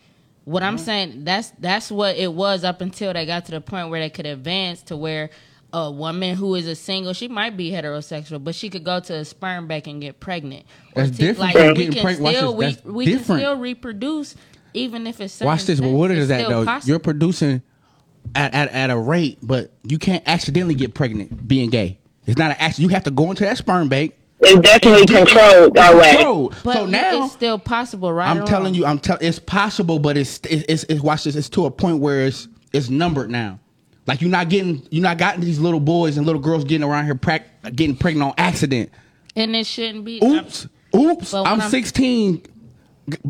What 0.44 0.62
I'm 0.62 0.76
saying, 0.76 1.24
that's 1.24 1.52
that's 1.58 1.90
what 1.90 2.16
it 2.16 2.32
was 2.32 2.64
up 2.64 2.80
until 2.80 3.12
they 3.12 3.24
got 3.24 3.44
to 3.46 3.52
the 3.52 3.60
point 3.60 3.90
where 3.90 4.00
they 4.00 4.10
could 4.10 4.26
advance 4.26 4.82
to 4.84 4.96
where 4.96 5.30
a 5.72 5.90
woman 5.90 6.36
who 6.36 6.54
is 6.54 6.66
a 6.66 6.74
single, 6.74 7.12
she 7.12 7.28
might 7.28 7.56
be 7.56 7.70
heterosexual, 7.70 8.42
but 8.42 8.54
she 8.54 8.68
could 8.68 8.84
go 8.84 9.00
to 9.00 9.14
a 9.14 9.24
sperm 9.24 9.66
bank 9.66 9.86
and 9.86 10.00
get 10.00 10.20
pregnant. 10.20 10.66
Or 10.94 11.02
That's 11.04 11.16
to- 11.16 11.22
different 11.24 11.54
Like 11.54 11.76
we 11.76 11.88
can 11.88 12.04
preg- 12.06 12.14
still 12.16 12.52
this, 12.52 12.58
we, 12.58 12.64
that's 12.66 12.84
we 12.84 13.06
can 13.06 13.24
still 13.24 13.56
reproduce 13.56 14.36
even 14.74 15.06
if 15.06 15.20
it's 15.20 15.40
Watch 15.40 15.64
this. 15.64 15.80
But 15.80 15.84
certain 15.86 15.98
what 15.98 16.10
sex. 16.10 16.20
is 16.20 16.28
that 16.28 16.48
though? 16.48 16.64
possible. 16.64 16.90
You're 16.90 16.98
producing 16.98 17.62
at, 18.34 18.54
at 18.54 18.70
at 18.70 18.90
a 18.90 18.96
rate, 18.96 19.38
but 19.42 19.72
you 19.84 19.98
can't 19.98 20.22
accidentally 20.26 20.74
get 20.74 20.94
pregnant 20.94 21.46
being 21.48 21.70
gay. 21.70 21.98
It's 22.26 22.38
not 22.38 22.50
an 22.52 22.56
accident. 22.58 22.90
You 22.90 22.94
have 22.94 23.04
to 23.04 23.10
go 23.10 23.30
into 23.30 23.44
that 23.44 23.58
sperm 23.58 23.88
bank. 23.88 24.14
It's 24.40 24.60
definitely 24.60 25.06
controlled 25.06 25.74
that 25.74 25.94
way. 25.94 26.16
Control. 26.16 26.52
but 26.64 26.74
so 26.74 26.86
now 26.86 27.24
it's 27.24 27.32
still 27.32 27.58
possible, 27.58 28.12
right? 28.12 28.28
I'm 28.28 28.42
or 28.42 28.46
telling 28.46 28.64
wrong? 28.66 28.74
you, 28.74 28.86
I'm 28.86 28.98
telling. 28.98 29.24
It's 29.24 29.38
possible, 29.38 29.98
but 29.98 30.16
it's 30.16 30.40
it's, 30.48 30.64
it's 30.68 30.84
it's 30.84 31.00
watch 31.00 31.24
this. 31.24 31.36
It's 31.36 31.48
to 31.50 31.66
a 31.66 31.70
point 31.70 31.98
where 32.00 32.26
it's 32.26 32.48
it's 32.72 32.90
numbered 32.90 33.30
now. 33.30 33.60
Like 34.06 34.20
you're 34.20 34.30
not 34.30 34.48
getting 34.48 34.86
you're 34.90 35.02
not 35.02 35.18
getting 35.18 35.40
these 35.42 35.58
little 35.60 35.80
boys 35.80 36.16
and 36.16 36.26
little 36.26 36.40
girls 36.40 36.64
getting 36.64 36.86
around 36.86 37.04
here 37.04 37.14
prac- 37.14 37.48
getting 37.76 37.96
pregnant 37.96 38.30
on 38.30 38.34
accident. 38.38 38.90
and 39.36 39.54
it 39.54 39.66
shouldn't 39.66 40.04
be. 40.04 40.20
Oops, 40.22 40.66
oops. 40.94 41.30
But 41.32 41.42
when 41.44 41.52
I'm 41.52 41.60
I'm- 41.60 41.70
16. 41.70 42.42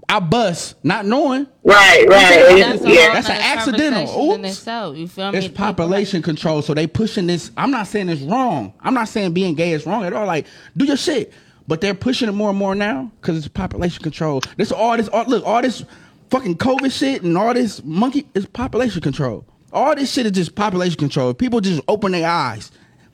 I 0.06 0.20
bust 0.20 0.76
not 0.84 1.06
knowing. 1.06 1.46
Right, 1.64 2.04
right. 2.06 2.58
That's, 2.58 2.84
yeah. 2.84 3.14
That's 3.14 3.30
an 3.30 3.38
accidental. 3.38 4.32
Oops. 4.32 4.48
itself, 4.50 4.96
you 4.98 5.08
feel 5.08 5.32
me? 5.32 5.38
It's 5.38 5.46
People 5.48 5.64
population 5.64 6.20
control, 6.20 6.60
so 6.60 6.74
they 6.74 6.86
pushing 6.86 7.26
this. 7.26 7.50
I'm 7.56 7.70
not 7.70 7.86
saying 7.86 8.10
it's 8.10 8.20
wrong. 8.20 8.74
I'm 8.82 8.92
not 8.92 9.08
saying 9.08 9.32
being 9.32 9.54
gay 9.54 9.72
is 9.72 9.86
wrong 9.86 10.04
at 10.04 10.12
all. 10.12 10.26
Like, 10.26 10.46
do 10.76 10.84
your 10.84 10.98
shit, 10.98 11.32
but 11.66 11.80
they're 11.80 11.94
pushing 11.94 12.28
it 12.28 12.32
more 12.32 12.50
and 12.50 12.58
more 12.58 12.74
now 12.74 13.10
because 13.20 13.38
it's 13.38 13.48
population 13.48 14.02
control. 14.02 14.42
This 14.58 14.70
all 14.72 14.94
this 14.94 15.08
all, 15.08 15.24
look 15.24 15.44
all 15.46 15.62
this 15.62 15.82
fucking 16.28 16.58
COVID 16.58 16.92
shit 16.92 17.22
and 17.22 17.36
all 17.38 17.54
this 17.54 17.82
monkey 17.82 18.26
is 18.34 18.44
population 18.44 19.00
control. 19.00 19.46
All 19.72 19.94
this 19.94 20.12
shit 20.12 20.26
is 20.26 20.32
just 20.32 20.54
population 20.54 20.98
control. 20.98 21.30
If 21.30 21.38
people 21.38 21.60
just 21.60 21.80
open 21.88 22.12
their 22.12 22.28
eyes 22.28 22.70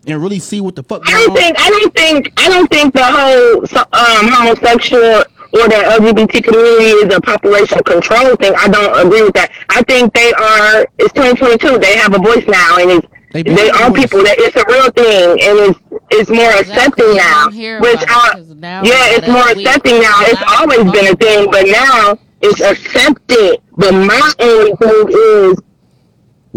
and 0.07 0.21
really 0.23 0.39
see 0.39 0.61
what 0.61 0.75
the 0.77 0.83
fuck 0.83 1.03
I 1.07 1.13
don't 1.13 1.31
on. 1.31 1.37
think 1.37 1.57
I 1.61 1.71
don't 1.71 1.95
think 1.95 2.33
I 2.37 2.49
don't 2.49 2.69
think 2.71 2.95
the 2.95 3.05
whole 3.05 3.61
um, 3.93 4.29
homosexual 4.33 5.25
or 5.53 5.69
the 5.69 5.81
LGBT 5.97 6.45
community 6.45 6.85
is 7.07 7.15
a 7.15 7.21
population 7.21 7.79
control 7.85 8.37
thing. 8.37 8.53
I 8.59 8.69
don't 8.69 9.07
agree 9.07 9.23
with 9.23 9.35
that. 9.35 9.51
I 9.71 9.83
think 9.83 10.13
they 10.15 10.33
are. 10.33 10.87
It's 10.99 11.13
2022. 11.15 11.79
They 11.79 11.97
have 11.97 12.15
a 12.15 12.19
voice 12.19 12.45
now, 12.47 12.77
and 12.79 12.91
it's 12.91 13.07
They 13.33 13.43
they, 13.43 13.55
been 13.55 13.57
having 13.57 13.71
a 13.75 13.85
are 13.85 13.91
voice. 13.91 14.01
people. 14.03 14.23
That 14.25 14.37
it's 14.39 14.57
a 14.57 14.65
real 14.69 14.91
thing, 14.93 15.31
and 15.41 15.55
it's 15.71 15.81
it's 16.11 16.31
more 16.31 16.51
accepting 16.53 17.15
now. 17.17 17.49
Which 17.81 18.03
about 18.03 18.39
it, 18.41 18.49
now 18.59 18.83
yeah, 18.83 19.15
it's 19.17 19.29
more 19.29 19.47
accepting 19.49 20.01
now. 20.01 20.21
It's 20.27 20.41
a 20.41 20.45
lot 20.45 20.65
of 20.65 20.71
always 20.85 20.93
been 20.93 21.13
a 21.13 21.17
thing, 21.17 21.49
but 21.51 21.65
now 21.67 22.19
it's 22.43 22.61
accepted. 22.61 23.61
But 23.77 23.93
my 23.95 24.33
only 24.41 24.75
thing 24.77 25.07
is 25.09 25.61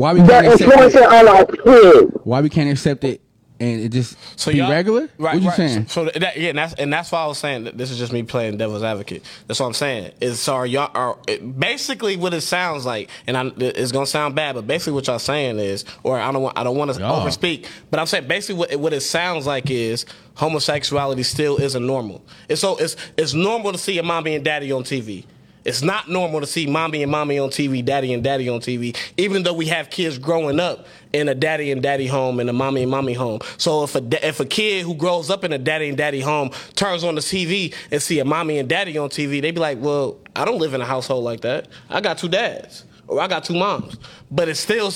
Why 0.01 0.13
we 0.13 0.19
can't 0.27 0.47
accept 0.47 0.95
it? 0.95 1.03
on 1.03 1.27
our 1.27 1.45
kids. 1.45 2.11
Why 2.23 2.41
we 2.41 2.49
can't 2.49 2.71
accept 2.71 3.03
it 3.03 3.21
and 3.59 3.79
it 3.81 3.89
just 3.89 4.17
So 4.39 4.51
be 4.51 4.57
y'all- 4.57 4.71
regular? 4.71 5.07
Right, 5.19 5.35
what 5.35 5.43
you 5.43 5.49
right. 5.49 5.55
saying? 5.55 5.87
So, 5.87 6.05
so 6.07 6.19
that, 6.19 6.35
yeah, 6.35 6.49
and 6.49 6.57
that's 6.57 6.73
and 6.73 6.91
that's 6.91 7.11
why 7.11 7.21
I 7.23 7.27
was 7.27 7.37
saying 7.37 7.65
that 7.65 7.77
this 7.77 7.91
is 7.91 7.99
just 7.99 8.11
me 8.11 8.23
playing 8.23 8.57
devil's 8.57 8.81
advocate. 8.81 9.23
That's 9.45 9.59
what 9.59 9.67
I'm 9.67 9.73
saying. 9.73 10.13
Is 10.19 10.39
so 10.39 10.55
are 10.55 10.65
y'all 10.65 10.89
are 10.95 11.19
it, 11.27 11.59
basically 11.59 12.17
what 12.17 12.33
it 12.33 12.41
sounds 12.41 12.83
like, 12.87 13.11
and 13.27 13.37
I, 13.37 13.51
it's 13.57 13.91
gonna 13.91 14.07
sound 14.07 14.33
bad, 14.33 14.55
but 14.55 14.65
basically 14.65 14.93
what 14.93 15.05
y'all 15.05 15.19
saying 15.19 15.59
is, 15.59 15.85
or 16.01 16.19
I 16.19 16.31
don't 16.31 16.41
want 16.41 16.57
I 16.57 16.63
don't 16.63 16.75
want 16.75 16.91
to 16.91 16.99
Y'all. 16.99 17.23
overspeak, 17.23 17.67
but 17.91 17.99
I'm 17.99 18.07
saying 18.07 18.27
basically 18.27 18.55
what 18.55 18.71
it, 18.71 18.79
what 18.79 18.93
it 18.93 19.01
sounds 19.01 19.45
like 19.45 19.69
is 19.69 20.07
homosexuality 20.33 21.21
still 21.21 21.57
isn't 21.57 21.85
normal. 21.85 22.25
It's 22.49 22.61
so 22.61 22.77
it's 22.77 22.95
it's 23.17 23.35
normal 23.35 23.71
to 23.71 23.77
see 23.77 23.99
a 23.99 24.03
mommy 24.03 24.33
and 24.33 24.43
daddy 24.43 24.71
on 24.71 24.83
TV. 24.83 25.25
It's 25.63 25.83
not 25.83 26.09
normal 26.09 26.41
to 26.41 26.47
see 26.47 26.65
mommy 26.65 27.03
and 27.03 27.11
mommy 27.11 27.37
on 27.37 27.49
TV, 27.49 27.85
daddy 27.85 28.13
and 28.13 28.23
daddy 28.23 28.49
on 28.49 28.59
TV, 28.59 28.95
even 29.17 29.43
though 29.43 29.53
we 29.53 29.67
have 29.67 29.89
kids 29.89 30.17
growing 30.17 30.59
up 30.59 30.87
in 31.13 31.29
a 31.29 31.35
daddy 31.35 31.71
and 31.71 31.83
daddy 31.83 32.07
home 32.07 32.39
and 32.39 32.49
a 32.49 32.53
mommy 32.53 32.81
and 32.81 32.89
mommy 32.89 33.13
home. 33.13 33.39
So 33.57 33.83
if 33.83 33.95
a 33.95 34.27
if 34.27 34.39
a 34.39 34.45
kid 34.45 34.83
who 34.85 34.95
grows 34.95 35.29
up 35.29 35.43
in 35.43 35.53
a 35.53 35.59
daddy 35.59 35.89
and 35.89 35.97
daddy 35.97 36.21
home 36.21 36.49
turns 36.75 37.03
on 37.03 37.15
the 37.15 37.21
TV 37.21 37.73
and 37.91 38.01
see 38.01 38.19
a 38.19 38.25
mommy 38.25 38.57
and 38.57 38.67
daddy 38.67 38.97
on 38.97 39.09
TV, 39.09 39.41
they'd 39.41 39.51
be 39.51 39.61
like, 39.61 39.77
"Well, 39.79 40.17
I 40.35 40.45
don't 40.45 40.59
live 40.59 40.73
in 40.73 40.81
a 40.81 40.85
household 40.85 41.23
like 41.23 41.41
that. 41.41 41.67
I 41.89 42.01
got 42.01 42.17
two 42.17 42.29
dads." 42.29 42.85
Or 43.07 43.19
I 43.19 43.27
got 43.27 43.43
two 43.43 43.55
moms, 43.55 43.97
but 44.29 44.47
it 44.47 44.55
still, 44.55 44.89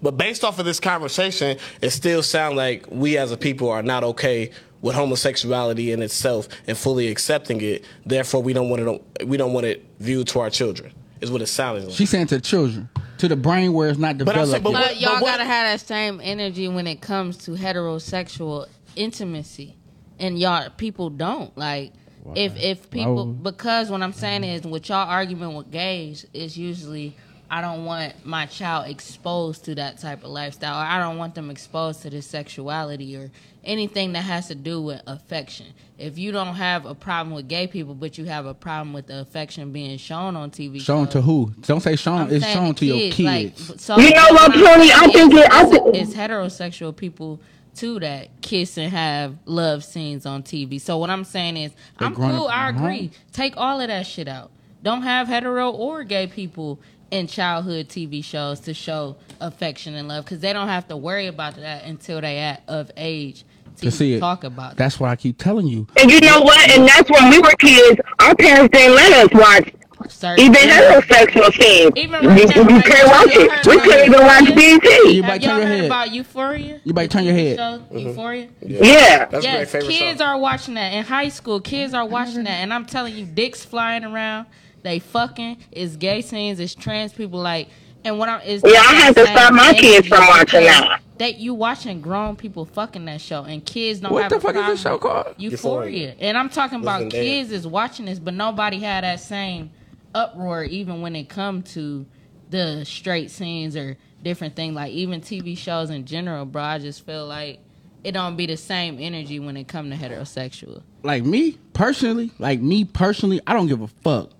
but 0.00 0.16
based 0.16 0.42
off 0.42 0.58
of 0.58 0.64
this 0.64 0.80
conversation, 0.80 1.58
it 1.82 1.90
still 1.90 2.22
sounds 2.22 2.56
like 2.56 2.86
we 2.90 3.18
as 3.18 3.30
a 3.30 3.36
people 3.36 3.68
are 3.68 3.82
not 3.82 4.02
okay 4.04 4.52
with 4.80 4.94
homosexuality 4.94 5.92
in 5.92 6.02
itself 6.02 6.48
and 6.66 6.76
fully 6.76 7.08
accepting 7.08 7.60
it. 7.60 7.84
Therefore, 8.06 8.42
we 8.42 8.52
don't 8.52 8.68
want 8.70 8.82
it. 9.20 9.26
We 9.28 9.36
don't 9.36 9.52
want 9.52 9.66
it 9.66 9.84
viewed 9.98 10.28
to 10.28 10.40
our 10.40 10.50
children. 10.50 10.92
Is 11.20 11.30
what 11.32 11.42
it 11.42 11.46
sounds 11.48 11.84
like. 11.84 11.94
She's 11.94 12.10
saying 12.10 12.28
to 12.28 12.40
children, 12.40 12.88
to 13.18 13.26
the 13.26 13.34
brain 13.34 13.72
where 13.72 13.88
it's 13.88 13.98
not 13.98 14.18
But 14.18 14.28
I 14.36 14.40
developed. 14.44 14.62
but 14.62 14.72
what- 14.72 14.82
But 14.88 15.00
y'all 15.00 15.14
what- 15.14 15.32
gotta 15.32 15.44
have 15.44 15.66
that 15.80 15.84
same 15.84 16.20
energy 16.22 16.68
when 16.68 16.86
it 16.86 17.00
comes 17.00 17.36
to 17.38 17.52
heterosexual 17.52 18.66
intimacy, 18.94 19.74
and 20.20 20.38
y'all 20.38 20.68
people 20.76 21.10
don't 21.10 21.56
like. 21.58 21.92
If 22.34 22.56
if 22.62 22.90
people 22.90 23.24
because 23.26 23.90
what 23.90 24.02
I'm 24.02 24.12
saying 24.12 24.44
is 24.44 24.62
with 24.62 24.90
y'all 24.90 25.08
argument 25.08 25.54
with 25.54 25.70
gays 25.70 26.26
is 26.34 26.58
usually 26.58 27.16
I 27.50 27.60
don't 27.62 27.84
want 27.86 28.26
my 28.26 28.44
child 28.46 28.88
exposed 28.88 29.64
to 29.64 29.74
that 29.76 29.98
type 29.98 30.22
of 30.22 30.30
lifestyle. 30.30 30.74
Or 30.78 30.84
I 30.84 30.98
don't 30.98 31.16
want 31.16 31.34
them 31.34 31.50
exposed 31.50 32.02
to 32.02 32.10
this 32.10 32.26
sexuality 32.26 33.16
or 33.16 33.30
anything 33.64 34.12
that 34.12 34.22
has 34.22 34.48
to 34.48 34.54
do 34.54 34.82
with 34.82 35.00
affection. 35.06 35.66
If 35.98 36.18
you 36.18 36.30
don't 36.30 36.54
have 36.56 36.84
a 36.84 36.94
problem 36.94 37.34
with 37.34 37.48
gay 37.48 37.66
people, 37.66 37.94
but 37.94 38.18
you 38.18 38.26
have 38.26 38.44
a 38.46 38.54
problem 38.54 38.92
with 38.92 39.06
the 39.06 39.20
affection 39.20 39.72
being 39.72 39.96
shown 39.98 40.36
on 40.36 40.50
TV, 40.50 40.80
Shown 40.80 41.06
shows, 41.06 41.12
to 41.14 41.20
who? 41.22 41.52
Don't 41.62 41.80
say 41.80 41.96
shown. 41.96 42.20
I'm 42.22 42.32
It's 42.34 42.46
shown 42.46 42.74
to 42.74 42.84
your 42.86 43.10
kids, 43.12 43.16
kids. 43.16 43.70
Like, 43.70 43.80
so 43.80 43.98
You 43.98 44.10
know 44.10 44.26
what, 44.30 44.52
Tony? 44.52 44.92
I 44.92 45.08
think 45.12 45.34
it- 45.34 45.50
I 45.52 45.64
think- 45.64 45.94
it's 45.96 46.14
heterosexual 46.14 46.94
people 46.94 47.40
too 47.74 47.98
that 48.00 48.28
kiss 48.42 48.76
and 48.76 48.92
have 48.92 49.36
love 49.46 49.84
scenes 49.84 50.26
on 50.26 50.42
TV. 50.42 50.78
So 50.80 50.98
what 50.98 51.10
I'm 51.10 51.24
saying 51.24 51.56
is, 51.56 51.72
They 51.98 52.06
I'm 52.06 52.14
cool. 52.14 52.46
up 52.48 52.52
I 52.52 52.68
at 52.68 52.74
agree. 52.74 52.98
home. 52.98 53.10
Take 53.32 53.56
all 53.56 53.80
of 53.80 53.88
that 53.88 54.06
shit 54.06 54.28
out. 54.28 54.50
Don't 54.82 55.02
have 55.02 55.28
hetero 55.28 55.70
or 55.70 56.04
gay 56.04 56.26
people 56.26 56.78
in 57.10 57.26
childhood 57.26 57.88
TV 57.88 58.22
shows 58.22 58.60
to 58.60 58.74
show 58.74 59.16
affection 59.40 59.94
and 59.94 60.08
love 60.08 60.24
because 60.24 60.40
they 60.40 60.52
don't 60.52 60.68
have 60.68 60.86
to 60.88 60.96
worry 60.96 61.26
about 61.26 61.56
that 61.56 61.84
until 61.84 62.20
they 62.20 62.38
at 62.38 62.62
of 62.68 62.90
age 62.96 63.44
to, 63.76 63.82
to 63.84 63.90
see 63.90 64.14
it. 64.14 64.20
talk 64.20 64.44
about 64.44 64.76
That's 64.76 64.98
why 65.00 65.10
I 65.10 65.16
keep 65.16 65.38
telling 65.38 65.66
you. 65.66 65.86
And 65.98 66.10
you 66.10 66.20
know 66.20 66.40
what? 66.42 66.70
And 66.70 66.86
that's 66.86 67.08
when 67.10 67.30
we 67.30 67.38
were 67.38 67.54
kids. 67.58 68.00
Our 68.20 68.34
parents 68.34 68.76
didn't 68.76 68.96
let 68.96 69.12
us 69.32 69.40
watch 69.40 69.72
Certain- 70.08 70.44
even 70.44 70.68
heterosexual 70.68 71.52
scenes. 71.52 71.92
Even 71.96 72.22
You, 72.22 72.28
right 72.28 72.40
you, 72.40 72.46
now, 72.62 72.68
you 72.68 72.76
like, 72.76 72.84
can't 72.84 73.08
watch 73.08 73.26
it. 73.30 73.66
We 73.66 73.74
about 73.74 73.88
can't 73.88 74.06
even 74.08 74.20
watch 74.20 74.48
it. 74.48 74.56
BT. 74.56 75.10
You 75.16 75.22
Have 75.22 75.30
might 75.30 75.42
turn 75.42 75.58
your 75.58 75.66
head. 75.66 75.84
about 75.86 76.10
Euphoria? 76.12 76.80
You 76.84 76.94
might 76.94 77.10
turn 77.10 77.24
your 77.24 77.34
head. 77.34 77.56
Show, 77.56 77.62
mm-hmm. 77.62 77.98
Euphoria. 77.98 78.48
Yeah. 78.60 79.24
That's 79.26 79.44
a 79.44 79.48
yes, 79.48 79.56
great 79.56 79.68
favorite 79.68 79.92
kids 79.96 80.20
show. 80.20 80.24
are 80.26 80.38
watching 80.38 80.74
that 80.74 80.92
in 80.92 81.04
high 81.04 81.28
school. 81.28 81.60
Kids 81.60 81.94
are 81.94 82.06
watching 82.06 82.44
that, 82.44 82.50
and 82.62 82.72
I'm 82.72 82.86
telling 82.86 83.14
you, 83.16 83.24
dicks 83.26 83.64
flying 83.64 84.04
around. 84.04 84.46
They 84.88 85.00
fucking. 85.00 85.58
It's 85.70 85.96
gay 85.96 86.22
scenes. 86.22 86.58
It's 86.60 86.74
trans 86.74 87.12
people. 87.12 87.40
Like, 87.40 87.68
and 88.04 88.18
what 88.18 88.30
I'm 88.30 88.40
is 88.40 88.62
Yeah, 88.64 88.80
I 88.80 88.94
had 88.94 89.14
to 89.16 89.26
stop 89.26 89.52
my 89.52 89.74
kids 89.74 90.08
from 90.08 90.26
watching 90.26 90.62
that. 90.64 91.02
That 91.18 91.36
you 91.38 91.52
watching 91.52 92.00
grown 92.00 92.36
people 92.36 92.64
fucking 92.64 93.04
that 93.04 93.20
show, 93.20 93.42
and 93.44 93.62
kids 93.66 94.00
don't 94.00 94.12
What 94.14 94.22
have 94.22 94.30
the 94.30 94.36
a 94.36 94.40
fuck 94.40 94.50
is 94.52 94.54
problem. 94.54 94.72
this 94.72 94.80
show 94.80 94.96
called? 94.96 95.34
Euphoria. 95.36 95.90
Euphoria. 95.90 96.14
And 96.20 96.38
I'm 96.38 96.48
talking 96.48 96.80
about 96.80 97.02
Listen, 97.02 97.18
they- 97.20 97.26
kids 97.26 97.52
is 97.52 97.66
watching 97.66 98.06
this, 98.06 98.18
but 98.18 98.32
nobody 98.32 98.78
had 98.78 99.04
that 99.04 99.20
same 99.20 99.72
uproar 100.14 100.64
even 100.64 101.02
when 101.02 101.14
it 101.14 101.28
come 101.28 101.62
to 101.62 102.06
the 102.48 102.82
straight 102.86 103.30
scenes 103.30 103.76
or 103.76 103.98
different 104.22 104.56
things. 104.56 104.74
Like 104.74 104.92
even 104.92 105.20
TV 105.20 105.58
shows 105.58 105.90
in 105.90 106.06
general, 106.06 106.46
bro. 106.46 106.62
I 106.62 106.78
just 106.78 107.04
feel 107.04 107.26
like 107.26 107.58
it 108.04 108.12
don't 108.12 108.36
be 108.36 108.46
the 108.46 108.56
same 108.56 108.96
energy 108.98 109.38
when 109.38 109.58
it 109.58 109.68
come 109.68 109.90
to 109.90 109.96
heterosexual. 109.96 110.80
like 111.02 111.24
me 111.24 111.58
personally, 111.74 112.30
like 112.38 112.60
me 112.60 112.84
personally, 112.86 113.40
I 113.46 113.52
don't 113.52 113.66
give 113.66 113.82
a 113.82 113.88
fuck. 113.88 114.30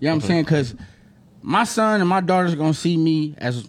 You 0.00 0.06
know 0.08 0.14
what 0.14 0.22
I'm 0.24 0.28
saying? 0.28 0.44
Because 0.44 0.74
my 1.42 1.64
son 1.64 2.00
and 2.00 2.08
my 2.08 2.20
daughter's 2.20 2.54
gonna 2.54 2.74
see 2.74 2.96
me 2.96 3.34
as 3.38 3.68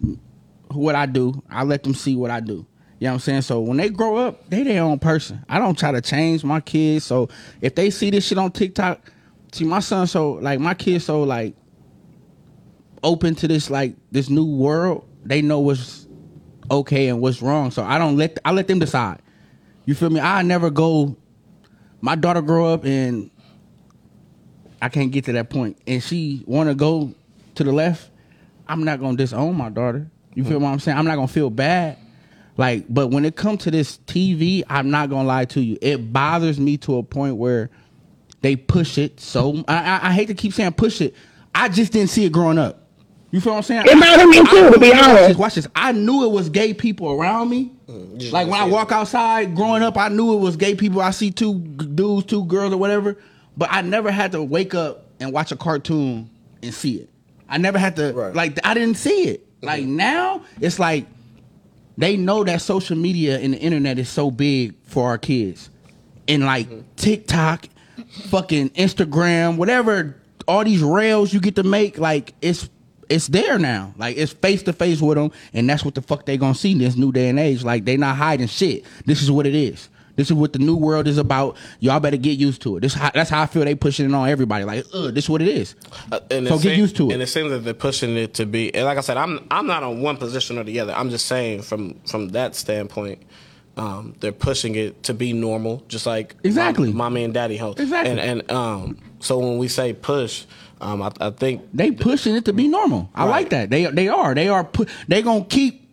what 0.69 0.95
I 0.95 1.05
do. 1.05 1.43
I 1.49 1.63
let 1.63 1.83
them 1.83 1.93
see 1.93 2.15
what 2.15 2.31
I 2.31 2.39
do. 2.39 2.65
You 2.99 3.07
know 3.07 3.11
what 3.11 3.13
I'm 3.15 3.19
saying? 3.19 3.41
So 3.41 3.59
when 3.61 3.77
they 3.77 3.89
grow 3.89 4.17
up, 4.17 4.49
they 4.49 4.63
their 4.63 4.83
own 4.83 4.99
person. 4.99 5.43
I 5.49 5.59
don't 5.59 5.77
try 5.77 5.91
to 5.91 6.01
change 6.01 6.43
my 6.43 6.61
kids. 6.61 7.03
So 7.03 7.29
if 7.59 7.75
they 7.75 7.89
see 7.89 8.09
this 8.11 8.25
shit 8.27 8.37
on 8.37 8.51
TikTok, 8.51 9.11
see 9.51 9.65
my 9.65 9.79
son 9.79 10.07
so 10.07 10.33
like 10.33 10.59
my 10.59 10.73
kids 10.73 11.05
so 11.05 11.23
like 11.23 11.55
open 13.03 13.35
to 13.35 13.47
this 13.47 13.69
like 13.69 13.95
this 14.11 14.29
new 14.29 14.45
world, 14.45 15.07
they 15.25 15.41
know 15.41 15.59
what's 15.59 16.07
okay 16.69 17.09
and 17.09 17.19
what's 17.21 17.41
wrong. 17.41 17.71
So 17.71 17.83
I 17.83 17.97
don't 17.97 18.15
let 18.17 18.37
I 18.45 18.51
let 18.51 18.67
them 18.67 18.79
decide. 18.79 19.21
You 19.85 19.95
feel 19.95 20.09
me? 20.09 20.21
I 20.21 20.43
never 20.43 20.69
go 20.69 21.17
my 22.01 22.15
daughter 22.15 22.41
grow 22.41 22.73
up 22.73 22.85
and 22.85 23.29
I 24.81 24.89
can't 24.89 25.11
get 25.11 25.25
to 25.25 25.33
that 25.33 25.49
point, 25.49 25.77
and 25.85 26.01
she 26.01 26.43
want 26.45 26.69
to 26.69 26.75
go 26.75 27.13
to 27.55 27.63
the 27.63 27.71
left. 27.71 28.09
I'm 28.67 28.83
not 28.83 28.99
gonna 28.99 29.17
disown 29.17 29.55
my 29.55 29.69
daughter. 29.69 30.09
You 30.33 30.43
feel 30.43 30.57
hmm. 30.57 30.63
what 30.63 30.69
I'm 30.71 30.79
saying? 30.79 30.97
I'm 30.97 31.05
not 31.05 31.15
gonna 31.15 31.27
feel 31.27 31.49
bad. 31.49 31.97
Like, 32.57 32.85
but 32.89 33.07
when 33.07 33.25
it 33.25 33.35
comes 33.35 33.63
to 33.63 33.71
this 33.71 33.97
TV, 34.07 34.63
I'm 34.69 34.89
not 34.89 35.09
gonna 35.09 35.27
lie 35.27 35.45
to 35.45 35.61
you. 35.61 35.77
It 35.81 36.11
bothers 36.11 36.59
me 36.59 36.77
to 36.77 36.97
a 36.97 37.03
point 37.03 37.37
where 37.37 37.69
they 38.41 38.55
push 38.55 38.97
it. 38.97 39.19
So 39.19 39.63
I, 39.67 39.75
I, 39.75 40.09
I 40.09 40.11
hate 40.13 40.27
to 40.27 40.33
keep 40.33 40.53
saying 40.53 40.73
push 40.73 41.01
it. 41.01 41.15
I 41.53 41.69
just 41.69 41.93
didn't 41.93 42.09
see 42.09 42.25
it 42.25 42.31
growing 42.31 42.57
up. 42.57 42.87
You 43.31 43.39
feel 43.39 43.53
what 43.53 43.57
I'm 43.57 43.63
saying? 43.63 43.85
It 43.85 43.99
bothered 43.99 44.27
me 44.27 44.39
I- 44.39 44.43
too, 44.43 44.67
I- 44.67 44.71
to 44.71 44.79
be 44.79 44.89
watch 44.89 45.03
honest. 45.03 45.27
this, 45.27 45.37
watch 45.37 45.55
this. 45.55 45.67
I 45.73 45.91
knew 45.93 46.25
it 46.25 46.31
was 46.31 46.49
gay 46.49 46.73
people 46.73 47.11
around 47.11 47.49
me. 47.49 47.71
Mm, 47.87 48.17
just 48.17 48.33
Like 48.33 48.47
when 48.47 48.55
I 48.55 48.63
didn't 48.63 48.71
see 48.71 48.75
walk 48.75 48.91
outside 48.91 49.55
growing 49.55 49.83
up, 49.83 49.97
I 49.97 50.09
knew 50.09 50.33
it 50.33 50.39
was 50.39 50.57
gay 50.57 50.75
people. 50.75 51.01
I 51.01 51.11
see 51.11 51.31
two 51.31 51.59
dudes, 51.59 52.25
two 52.25 52.45
girls, 52.45 52.73
or 52.73 52.77
whatever. 52.77 53.17
But 53.57 53.69
I 53.71 53.81
never 53.81 54.11
had 54.11 54.31
to 54.33 54.43
wake 54.43 54.73
up 54.73 55.05
and 55.19 55.31
watch 55.33 55.51
a 55.51 55.55
cartoon 55.55 56.29
and 56.63 56.73
see 56.73 56.97
it. 56.97 57.09
I 57.49 57.57
never 57.57 57.77
had 57.77 57.95
to 57.97 58.13
Right. 58.13 58.33
like 58.33 58.59
I 58.65 58.73
didn't 58.73 58.97
see 58.97 59.23
it. 59.23 59.45
Mm-hmm. 59.45 59.65
Like 59.65 59.83
now, 59.85 60.41
it's 60.59 60.79
like 60.79 61.05
they 61.97 62.17
know 62.17 62.43
that 62.43 62.61
social 62.61 62.97
media 62.97 63.39
and 63.39 63.53
the 63.53 63.59
internet 63.59 63.99
is 63.99 64.09
so 64.09 64.31
big 64.31 64.73
for 64.83 65.07
our 65.07 65.17
kids. 65.17 65.69
And 66.27 66.45
like 66.45 66.67
mm-hmm. 66.67 66.81
TikTok, 66.95 67.67
fucking 68.29 68.69
Instagram, 68.71 69.57
whatever, 69.57 70.15
all 70.47 70.63
these 70.63 70.81
reels 70.81 71.33
you 71.33 71.39
get 71.39 71.55
to 71.55 71.63
make, 71.63 71.97
like 71.97 72.33
it's 72.41 72.69
it's 73.09 73.27
there 73.27 73.59
now. 73.59 73.93
Like 73.97 74.17
it's 74.17 74.31
face 74.31 74.63
to 74.63 74.73
face 74.73 75.01
with 75.01 75.17
them, 75.17 75.31
and 75.53 75.69
that's 75.69 75.83
what 75.83 75.95
the 75.95 76.01
fuck 76.01 76.25
they 76.25 76.37
gonna 76.37 76.55
see 76.55 76.71
in 76.71 76.77
this 76.77 76.95
new 76.95 77.11
day 77.11 77.27
and 77.29 77.37
age. 77.39 77.63
Like 77.63 77.83
they 77.85 77.97
not 77.97 78.15
hiding 78.15 78.47
shit. 78.47 78.85
This 79.05 79.21
is 79.21 79.29
what 79.29 79.45
it 79.45 79.55
is. 79.55 79.89
This 80.15 80.27
is 80.27 80.33
what 80.33 80.53
the 80.53 80.59
new 80.59 80.75
world 80.75 81.07
is 81.07 81.17
about. 81.17 81.57
Y'all 81.79 81.99
better 81.99 82.17
get 82.17 82.37
used 82.37 82.61
to 82.63 82.77
it. 82.77 82.81
This 82.81 82.93
how, 82.93 83.11
that's 83.13 83.29
how 83.29 83.41
I 83.41 83.45
feel 83.45 83.63
they 83.65 83.75
pushing 83.75 84.05
it 84.09 84.13
on 84.13 84.27
everybody. 84.29 84.63
Like, 84.65 84.85
ugh, 84.93 85.13
this 85.13 85.25
is 85.25 85.29
what 85.29 85.41
it 85.41 85.47
is. 85.47 85.75
Uh, 86.11 86.19
and 86.29 86.47
So 86.47 86.55
it 86.55 86.61
get 86.63 86.77
used 86.77 86.95
to 86.97 87.09
it. 87.09 87.13
And 87.13 87.21
it 87.21 87.27
seems 87.27 87.49
that 87.51 87.59
they're 87.59 87.73
pushing 87.73 88.15
it 88.17 88.33
to 88.35 88.45
be. 88.45 88.73
And 88.75 88.85
like 88.85 88.97
I 88.97 89.01
said, 89.01 89.17
I'm 89.17 89.45
I'm 89.51 89.67
not 89.67 89.83
on 89.83 90.01
one 90.01 90.17
position 90.17 90.57
or 90.57 90.63
the 90.63 90.79
other. 90.79 90.93
I'm 90.93 91.09
just 91.09 91.25
saying 91.27 91.61
from 91.63 91.99
from 92.05 92.29
that 92.29 92.55
standpoint, 92.55 93.21
um, 93.77 94.15
they're 94.19 94.31
pushing 94.31 94.75
it 94.75 95.03
to 95.03 95.13
be 95.13 95.33
normal, 95.33 95.83
just 95.87 96.05
like 96.05 96.35
Exactly. 96.43 96.87
mom- 96.89 96.97
mommy 96.97 97.23
and 97.23 97.33
daddy 97.33 97.57
hope. 97.57 97.79
Exactly. 97.79 98.11
And 98.11 98.19
and 98.19 98.51
um, 98.51 98.97
so 99.19 99.39
when 99.39 99.57
we 99.57 99.67
say 99.67 99.93
push, 99.93 100.45
um, 100.81 101.01
I, 101.01 101.11
I 101.21 101.29
think 101.29 101.61
They 101.73 101.91
pushing 101.91 102.35
it 102.35 102.45
to 102.45 102.53
be 102.53 102.67
normal. 102.67 103.09
I 103.15 103.23
Right. 103.23 103.29
like 103.29 103.49
that. 103.51 103.69
They 103.69 103.85
they 103.85 104.07
are. 104.09 104.35
They 104.35 104.49
are 104.49 104.63
put 104.63 104.89
they 105.07 105.21
gonna 105.21 105.45
keep 105.45 105.89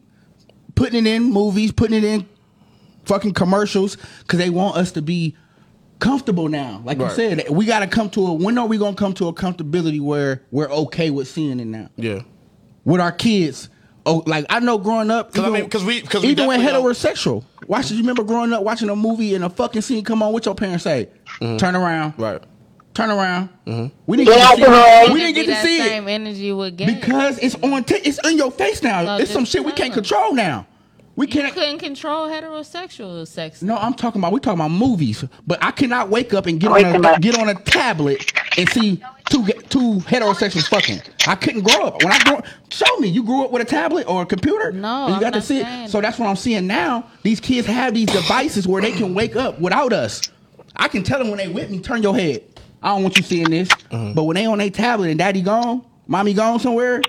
putting 0.74 1.06
it 1.06 1.10
in 1.10 1.24
movies, 1.24 1.72
putting 1.72 1.98
it 1.98 2.04
in 2.04 2.28
fucking 3.08 3.32
commercials 3.34 3.96
because 4.20 4.38
they 4.38 4.50
want 4.50 4.76
us 4.76 4.92
to 4.92 5.02
be 5.02 5.34
comfortable 5.98 6.48
now. 6.48 6.80
Like 6.84 6.98
Right. 7.00 7.10
you 7.10 7.14
said, 7.16 7.48
we 7.50 7.64
gotta 7.66 7.86
come 7.88 8.08
to 8.10 8.26
a 8.26 8.32
when 8.32 8.56
are 8.58 8.66
we 8.66 8.78
gonna 8.78 8.94
come 8.94 9.14
to 9.14 9.26
a 9.28 9.32
comfortability 9.32 10.00
where 10.00 10.42
we're 10.52 10.70
okay 10.70 11.10
with 11.10 11.26
seeing 11.28 11.58
it 11.58 11.66
now? 11.66 11.88
yeah. 11.96 12.20
With 12.84 13.00
our 13.00 13.12
kids. 13.12 13.68
Oh, 14.06 14.22
like 14.26 14.46
I 14.48 14.60
know 14.60 14.78
growing 14.78 15.10
up, 15.10 15.34
'Cause 15.34 15.44
I 15.44 15.48
even- 15.48 15.60
mean, 15.62 15.68
'cause 15.70 15.84
we- 15.84 16.00
'cause 16.00 16.22
we 16.22 16.28
even 16.30 16.46
when 16.46 16.60
definitely 16.60 16.92
heterosexual. 16.94 17.42
Watch, 17.66 17.90
you 17.90 17.98
remember 17.98 18.22
growing 18.22 18.52
up 18.54 18.62
watching 18.62 18.88
a 18.88 18.96
movie 18.96 19.34
and 19.34 19.44
a 19.44 19.50
fucking 19.50 19.82
scene 19.82 20.02
come 20.04 20.22
on? 20.22 20.32
What 20.32 20.46
your 20.46 20.54
parents 20.54 20.84
say? 20.84 21.08
Turn 21.58 21.74
around, 21.76 22.12
Mm-hmm. 22.12 22.22
Right. 22.22 22.42
turn 22.94 23.10
around. 23.10 23.50
We 24.06 24.16
didn't 24.16 24.28
Get 24.32 24.38
get 24.38 24.56
to 24.56 24.56
see 24.56 24.62
it. 24.62 25.12
We 25.12 25.20
didn't 25.20 25.34
get 25.34 25.44
to 25.46 25.50
that 25.50 25.64
see 25.64 25.80
it. 25.80 25.88
same 25.88 26.08
energy 26.08 26.52
with 26.52 26.76
gay. 26.78 26.86
Because 26.86 27.38
it's 27.38 27.56
on, 27.56 27.84
t- 27.84 27.96
it's 27.96 28.18
in 28.26 28.38
your 28.38 28.50
face 28.50 28.82
now. 28.82 29.02
No, 29.02 29.16
it's 29.18 29.30
some 29.30 29.44
shit 29.44 29.62
we 29.64 29.72
can't 29.72 29.92
control 29.92 30.32
now. 30.32 30.66
We 31.18 31.26
can't. 31.26 31.52
couldn't 31.52 31.80
control 31.80 32.28
heterosexual 32.28 33.26
sex. 33.26 33.60
No, 33.60 33.76
I'm 33.76 33.92
talking 33.92 34.20
about 34.20 34.32
we 34.32 34.38
talking 34.38 34.60
about 34.60 34.70
movies. 34.70 35.24
But 35.48 35.58
I 35.60 35.72
cannot 35.72 36.10
wake 36.10 36.32
up 36.32 36.46
and 36.46 36.60
get 36.60 36.70
on 36.70 37.04
a, 37.04 37.18
get 37.18 37.36
on 37.36 37.48
a 37.48 37.54
tablet 37.54 38.32
and 38.56 38.68
see 38.68 39.02
two 39.28 39.44
two 39.68 39.98
heterosexuals 40.06 40.68
fucking. 40.68 41.02
I 41.26 41.34
couldn't 41.34 41.62
grow 41.62 41.86
up 41.86 42.04
when 42.04 42.12
I 42.12 42.22
grew. 42.22 42.38
Show 42.70 42.98
me 42.98 43.08
you 43.08 43.24
grew 43.24 43.42
up 43.44 43.50
with 43.50 43.62
a 43.62 43.64
tablet 43.64 44.06
or 44.06 44.22
a 44.22 44.26
computer. 44.26 44.70
No, 44.70 45.06
and 45.06 45.08
you 45.08 45.14
I'm 45.16 45.20
got 45.20 45.30
to 45.30 45.38
not 45.38 45.44
see 45.44 45.60
it. 45.60 45.90
So 45.90 46.00
that's 46.00 46.20
what 46.20 46.28
I'm 46.28 46.36
seeing 46.36 46.68
now. 46.68 47.10
These 47.24 47.40
kids 47.40 47.66
have 47.66 47.94
these 47.94 48.06
devices 48.06 48.68
where 48.68 48.80
they 48.80 48.92
can 48.92 49.12
wake 49.12 49.34
up 49.34 49.60
without 49.60 49.92
us. 49.92 50.22
I 50.76 50.86
can 50.86 51.02
tell 51.02 51.18
them 51.18 51.30
when 51.30 51.38
they 51.38 51.48
with 51.48 51.68
me, 51.68 51.80
turn 51.80 52.00
your 52.00 52.14
head. 52.14 52.44
I 52.80 52.90
don't 52.90 53.02
want 53.02 53.16
you 53.16 53.24
seeing 53.24 53.50
this. 53.50 53.68
Uh-huh. 53.90 54.12
But 54.14 54.22
when 54.22 54.36
they 54.36 54.46
on 54.46 54.58
their 54.58 54.70
tablet 54.70 55.10
and 55.10 55.18
daddy 55.18 55.42
gone, 55.42 55.84
mommy 56.06 56.32
gone 56.32 56.60
somewhere, 56.60 57.02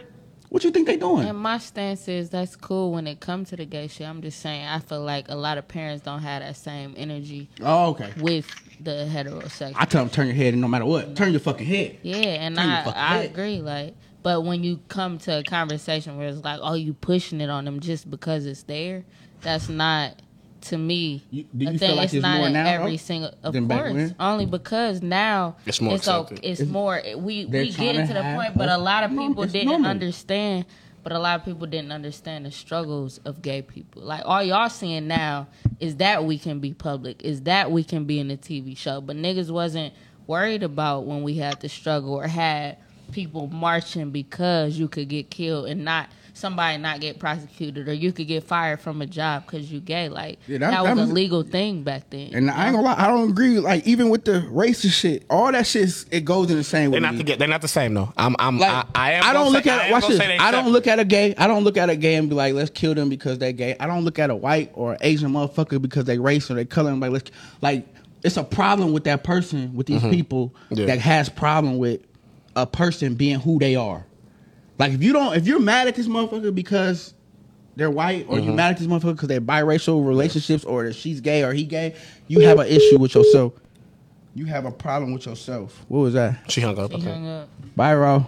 what 0.49 0.63
you 0.63 0.71
think 0.71 0.87
they 0.87 0.97
doing? 0.97 1.27
And 1.27 1.37
my 1.37 1.57
stance 1.59 2.07
is 2.07 2.29
that's 2.29 2.55
cool 2.55 2.91
when 2.91 3.07
it 3.07 3.19
comes 3.19 3.49
to 3.49 3.55
the 3.55 3.65
gay 3.65 3.87
shit. 3.87 4.07
I'm 4.07 4.21
just 4.21 4.39
saying 4.39 4.65
I 4.65 4.79
feel 4.79 5.01
like 5.01 5.29
a 5.29 5.35
lot 5.35 5.57
of 5.57 5.67
parents 5.67 6.03
don't 6.03 6.21
have 6.21 6.41
that 6.41 6.55
same 6.55 6.93
energy 6.97 7.49
Oh, 7.61 7.89
okay. 7.91 8.11
with 8.19 8.47
the 8.81 9.07
heterosexual. 9.11 9.73
I 9.75 9.85
tell 9.85 10.03
them 10.03 10.09
turn 10.09 10.27
your 10.27 10.35
head, 10.35 10.53
and 10.53 10.61
no 10.61 10.67
matter 10.67 10.85
what, 10.85 11.15
turn 11.15 11.31
your 11.31 11.39
fucking 11.39 11.65
head. 11.67 11.97
Yeah, 12.01 12.15
and 12.17 12.55
Turn 12.55 12.65
I 12.69 12.93
I 12.95 13.17
head. 13.17 13.31
agree. 13.31 13.61
Like, 13.61 13.95
but 14.23 14.43
when 14.43 14.63
you 14.63 14.79
come 14.89 15.17
to 15.19 15.39
a 15.39 15.43
conversation 15.43 16.17
where 16.17 16.27
it's 16.29 16.43
like, 16.43 16.59
oh, 16.61 16.73
you 16.73 16.93
pushing 16.93 17.41
it 17.41 17.49
on 17.49 17.65
them 17.65 17.79
just 17.79 18.09
because 18.09 18.45
it's 18.45 18.63
there, 18.63 19.05
that's 19.41 19.69
not 19.69 20.21
to 20.61 20.77
me. 20.77 21.23
You- 21.31 21.45
do 21.55 21.65
you 21.71 21.77
feel 21.79 21.95
like 21.95 22.05
it's 22.05 22.15
it's 22.15 22.21
not 22.23 22.37
more 22.37 22.47
in 22.47 22.53
now, 22.53 22.65
every 22.67 22.97
single. 22.97 23.31
Of 23.43 23.53
than 23.53 23.67
back 23.67 23.81
course, 23.81 23.93
when? 23.93 24.15
only 24.19 24.45
because 24.45 25.01
now 25.01 25.55
It's 25.65 25.79
more 25.81 25.95
It's, 25.95 26.07
o- 26.07 26.27
it's 26.31 26.59
It's- 26.61 26.67
more. 26.67 27.01
We 27.17 27.45
we 27.45 27.71
trying 27.71 27.95
get 27.95 28.07
to 28.07 28.13
the 28.13 28.21
point, 28.35 28.57
but 28.57 28.69
a 28.69 28.77
lot 28.77 29.03
of 29.03 29.11
people 29.11 29.43
it's 29.43 29.53
didn't 29.53 29.69
normal. 29.69 29.89
understand. 29.91 30.65
But 31.01 31.13
a 31.13 31.19
lot 31.19 31.39
of 31.39 31.45
people 31.45 31.65
didn't 31.65 31.93
understand 31.93 32.45
the 32.45 32.51
struggles 32.51 33.19
of 33.23 33.41
gay 33.41 33.61
people. 33.61 34.01
Like 34.01 34.21
all 34.25 34.43
y'all 34.43 34.69
seeing 34.69 35.07
now 35.07 35.47
is 35.79 35.95
that 35.95 36.25
we 36.25 36.37
can 36.37 36.59
be 36.59 36.73
public, 36.73 37.23
is 37.23 37.43
that 37.43 37.71
we 37.71 37.85
can 37.85 38.03
be 38.03 38.19
in 38.19 38.29
a 38.29 38.35
TV 38.37 38.75
show. 38.77 38.99
But 38.99 39.15
niggas 39.15 39.49
wasn't 39.49 39.93
worried 40.27 40.61
about 40.61 41.05
when 41.05 41.23
we 41.23 41.35
had 41.35 41.61
to 41.61 41.69
struggle 41.69 42.13
or 42.13 42.27
had 42.27 42.77
people 43.13 43.47
marching 43.47 44.11
because 44.11 44.77
you 44.77 44.87
could 44.89 45.07
get 45.07 45.31
killed 45.31 45.67
and 45.67 45.83
not 45.85 46.09
somebody 46.39 46.77
not 46.77 46.99
get 47.01 47.19
prosecuted 47.19 47.87
or 47.87 47.93
you 47.93 48.11
could 48.11 48.27
get 48.27 48.43
fired 48.43 48.79
from 48.79 49.01
a 49.01 49.05
job 49.05 49.45
because 49.45 49.71
you 49.71 49.79
gay. 49.79 50.09
Like 50.09 50.39
Yeah, 50.47 50.57
that- 50.59 50.71
that, 50.71 50.83
that 50.83 50.95
was 50.95 51.01
was- 51.01 51.09
a 51.09 51.13
legal 51.13 51.43
thing 51.43 51.83
back 51.83 52.09
then. 52.09 52.31
And 52.33 52.49
I 52.49 52.67
ain't 52.67 52.75
gonna 52.75 52.87
lie, 52.87 52.95
I 52.97 53.07
don't 53.07 53.29
agree. 53.29 53.59
Like 53.59 53.85
even 53.85 54.09
with 54.09 54.25
the 54.25 54.41
racist 54.51 54.93
shit, 54.93 55.25
all 55.29 55.51
that 55.51 55.67
shit, 55.67 56.05
it 56.11 56.25
goes 56.25 56.49
in 56.49 56.57
the 56.57 56.63
same 56.63 56.91
They're 56.91 57.01
not 57.01 57.15
me. 57.15 57.23
the, 57.23 57.35
they're 57.35 57.47
not 57.47 57.61
the 57.61 57.67
same 57.67 57.93
though. 57.93 58.11
I'm 58.17 58.35
I'm 58.39 58.57
Like, 58.57 58.71
I, 58.71 58.85
I 58.95 59.11
am. 59.13 59.23
I 59.25 59.33
don't 59.33 59.51
look 59.51 59.65
say- 59.65 59.69
at 59.69 59.79
I 59.81 59.87
it. 59.87 59.91
Watch 59.91 60.07
this. 60.07 60.19
I 60.19 60.51
don't 60.51 60.69
look 60.71 60.87
at 60.87 60.99
a 60.99 61.05
gay. 61.05 61.35
I 61.37 61.47
don't 61.47 61.63
look 61.63 61.77
at 61.77 61.89
a 61.89 61.95
gay 61.95 62.15
and 62.15 62.29
be 62.29 62.35
like, 62.35 62.53
let's 62.53 62.69
kill 62.71 62.95
them 62.95 63.09
because 63.09 63.37
they 63.39 63.53
gay. 63.53 63.75
I 63.79 63.85
don't 63.87 64.03
look 64.05 64.17
at 64.19 64.29
a 64.29 64.35
white 64.35 64.71
or 64.73 64.97
Asian 65.01 65.31
motherfucker 65.31 65.81
because 65.81 66.05
they 66.05 66.17
race 66.17 66.49
or 66.49 66.53
they 66.55 66.65
color. 66.65 66.91
And 66.91 66.99
like, 67.01 67.11
let's 67.11 67.31
like, 67.61 67.85
it's 68.23 68.37
a 68.37 68.43
problem 68.43 68.91
with 68.93 69.03
that 69.05 69.23
person 69.23 69.73
with 69.75 69.87
these 69.87 70.01
people 70.03 70.53
Mm-hmm. 70.71 70.79
Yeah. 70.79 70.85
that 70.87 70.99
has 70.99 71.29
problem 71.29 71.77
with 71.77 72.01
a 72.55 72.65
person 72.67 73.15
being 73.15 73.39
who 73.39 73.59
they 73.59 73.75
are. 73.75 74.05
Like 74.79 74.93
if 74.93 75.03
you 75.03 75.13
don't, 75.13 75.35
if 75.35 75.45
you're 75.45 75.59
mad 75.59 75.87
at 75.87 75.95
this 75.95 76.07
motherfucker 76.07 76.55
because 76.55 77.13
they're 77.75 77.91
white, 77.91 78.25
or 78.29 78.37
Mm-hmm. 78.37 78.49
you 78.49 78.53
mad 78.55 78.71
at 78.71 78.77
this 78.79 78.87
motherfucker 78.87 79.13
because 79.15 79.27
they're 79.27 79.41
biracial 79.41 80.05
relationships, 80.05 80.63
or 80.63 80.85
that 80.85 80.93
she's 80.95 81.21
gay 81.21 81.43
or 81.43 81.53
he 81.53 81.63
gay, 81.65 81.95
you 82.27 82.39
have 82.41 82.59
an 82.59 82.67
issue 82.67 82.97
with 82.97 83.13
yourself. 83.13 83.53
You 84.35 84.45
have 84.45 84.65
a 84.65 84.71
problem 84.71 85.13
with 85.13 85.25
yourself. 85.25 85.83
What 85.89 85.99
was 85.99 86.13
that? 86.13 86.49
She 86.49 86.61
hung 86.61 86.77
up. 86.79 86.91
He 86.91 86.97
Okay. 86.97 87.11
hung 87.11 87.27
up. 87.27 87.49
Bye, 87.75 87.95
Ro. 87.95 88.25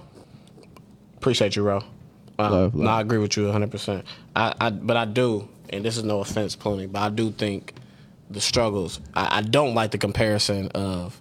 Appreciate 1.18 1.56
you, 1.56 1.64
bro. 1.64 1.84
Uh, 2.39 2.49
Love, 2.49 2.76
No. 2.76 2.89
I 2.89 3.02
agree 3.02 3.20
with 3.20 3.38
you 3.38 3.43
100. 3.43 3.70
percent 3.70 4.06
I, 4.36 4.54
I, 4.60 4.70
but 4.72 4.97
I 4.97 5.06
do, 5.06 5.47
and 5.70 5.86
this 5.86 5.95
is 5.97 6.04
no 6.04 6.20
offense, 6.22 6.56
Plooney, 6.56 6.91
but 6.91 6.99
I 7.02 7.10
do 7.10 7.32
think 7.32 7.76
the 8.32 8.41
struggles. 8.41 8.99
I, 9.14 9.38
I 9.38 9.41
don't 9.41 9.76
like 9.76 9.91
the 9.91 9.97
comparison 9.99 10.70
of 10.70 11.20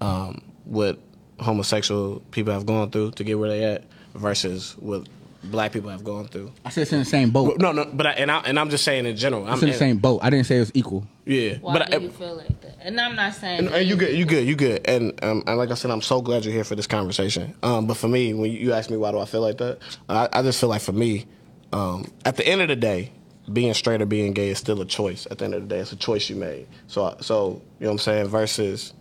um, 0.00 0.42
what 0.64 0.98
homosexual 1.38 2.20
people 2.32 2.52
have 2.52 2.66
gone 2.66 2.90
through 2.90 3.12
to 3.12 3.24
get 3.24 3.38
where 3.38 3.48
they 3.48 3.62
at 3.64 3.84
versus 4.14 4.76
what 4.78 5.08
black 5.44 5.72
people 5.72 5.88
have 5.88 6.04
gone 6.04 6.26
through. 6.28 6.52
I 6.64 6.70
said 6.70 6.82
it's 6.82 6.92
in 6.92 6.98
the 6.98 7.04
same 7.04 7.30
boat. 7.30 7.58
No, 7.58 7.72
no, 7.72 7.86
but 7.92 8.06
I, 8.06 8.10
and 8.12 8.30
I 8.30 8.40
and 8.40 8.58
I'm 8.58 8.68
just 8.70 8.84
saying 8.84 9.06
in 9.06 9.16
general. 9.16 9.46
I'm 9.46 9.54
It's 9.54 9.62
in 9.62 9.68
the 9.70 9.74
same 9.74 9.98
boat. 9.98 10.20
I 10.22 10.30
didn't 10.30 10.46
say 10.46 10.56
it 10.56 10.60
was 10.60 10.70
equal. 10.74 11.06
Yeah, 11.24 11.54
Why 11.60 11.72
but 11.78 11.90
do 11.90 11.96
I, 11.96 12.00
you 12.00 12.10
feel 12.10 12.36
like 12.36 12.60
that? 12.60 12.76
And 12.82 13.00
I'm 13.00 13.14
not 13.14 13.34
saying 13.34 13.60
And, 13.60 13.68
and 13.68 13.88
you 13.88 13.96
good, 13.96 14.16
you 14.16 14.24
good, 14.24 14.46
you 14.46 14.54
good. 14.56 14.86
And 14.86 15.12
um, 15.24 15.42
and 15.46 15.56
like 15.56 15.70
I 15.70 15.74
said, 15.74 15.90
I'm 15.90 16.02
so 16.02 16.20
glad 16.20 16.44
you're 16.44 16.52
here 16.54 16.64
for 16.64 16.74
this 16.74 16.86
conversation. 16.86 17.54
Um, 17.62 17.86
but 17.86 17.96
for 17.96 18.08
me, 18.08 18.34
when 18.34 18.50
you 18.50 18.72
ask 18.72 18.90
me 18.90 18.96
why 18.96 19.12
do 19.12 19.18
I 19.18 19.24
feel 19.24 19.40
like 19.40 19.58
that, 19.58 19.78
I, 20.08 20.28
I 20.32 20.42
just 20.42 20.60
feel 20.60 20.68
like 20.68 20.82
for 20.82 20.92
me, 20.92 21.26
um, 21.72 22.10
at 22.24 22.36
the 22.36 22.46
end 22.46 22.60
of 22.62 22.68
the 22.68 22.76
day, 22.76 23.12
being 23.52 23.72
straight 23.74 24.02
or 24.02 24.06
being 24.06 24.32
gay 24.32 24.48
is 24.50 24.58
still 24.58 24.80
a 24.80 24.86
choice. 24.86 25.26
At 25.30 25.38
the 25.38 25.44
end 25.46 25.54
of 25.54 25.62
the 25.62 25.74
day, 25.74 25.80
it's 25.80 25.92
a 25.92 25.96
choice 25.96 26.28
you 26.28 26.36
made. 26.36 26.66
So 26.86 27.16
so 27.20 27.62
you 27.78 27.84
know 27.86 27.88
what 27.88 27.92
I'm 27.92 27.98
saying. 27.98 28.26
Versus 28.28 28.92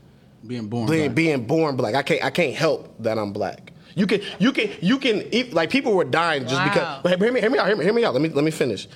Being 0.46 0.68
born. 0.68 0.90
being, 0.90 1.06
black. 1.08 1.16
being 1.16 1.46
born 1.46 1.76
black, 1.76 1.96
I 1.96 2.02
can't 2.04 2.24
I 2.24 2.30
can't 2.30 2.56
help 2.56 2.96
that 3.00 3.18
I'm 3.18 3.34
black. 3.34 3.74
You 3.96 4.08
can 4.08 4.22
you 4.40 4.52
can 4.52 4.70
you 4.82 4.98
can 5.00 5.24
eat, 5.34 5.54
like 5.54 5.70
people 5.70 5.94
were 5.94 6.04
dying 6.04 6.44
just 6.44 6.56
Wow. 6.56 6.64
because. 6.66 7.04
But 7.04 7.20
hear 7.22 7.32
me 7.34 7.40
hear 7.40 7.50
me 7.50 7.58
out 7.60 7.68
hear 7.68 7.76
me, 7.76 7.84
hear 7.84 7.94
me 7.94 8.04
out. 8.06 8.14
Let 8.14 8.22
me 8.22 8.30
let 8.30 8.44
me 8.44 8.52
finish. 8.52 8.88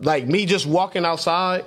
Like 0.00 0.26
me 0.26 0.46
just 0.46 0.66
walking 0.66 1.04
outside, 1.04 1.64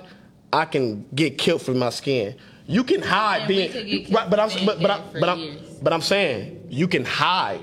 I 0.52 0.64
can 0.64 1.04
get 1.14 1.38
killed 1.38 1.62
for 1.62 1.72
my 1.74 1.90
skin. 1.90 2.36
You 2.66 2.84
can 2.84 3.02
hide 3.02 3.40
And 3.42 3.48
being 3.48 3.72
could 3.72 3.86
get 3.86 4.04
killed 4.06 4.14
right, 4.14 4.30
but 4.30 4.38
I'm 4.40 4.66
but, 4.66 4.80
but, 4.80 4.90
I, 4.90 5.00
for 5.12 5.20
but 5.20 5.28
I'm 5.28 5.58
but 5.82 5.92
I'm 5.92 6.00
saying 6.02 6.66
you 6.68 6.86
can 6.88 7.04
hide. 7.04 7.60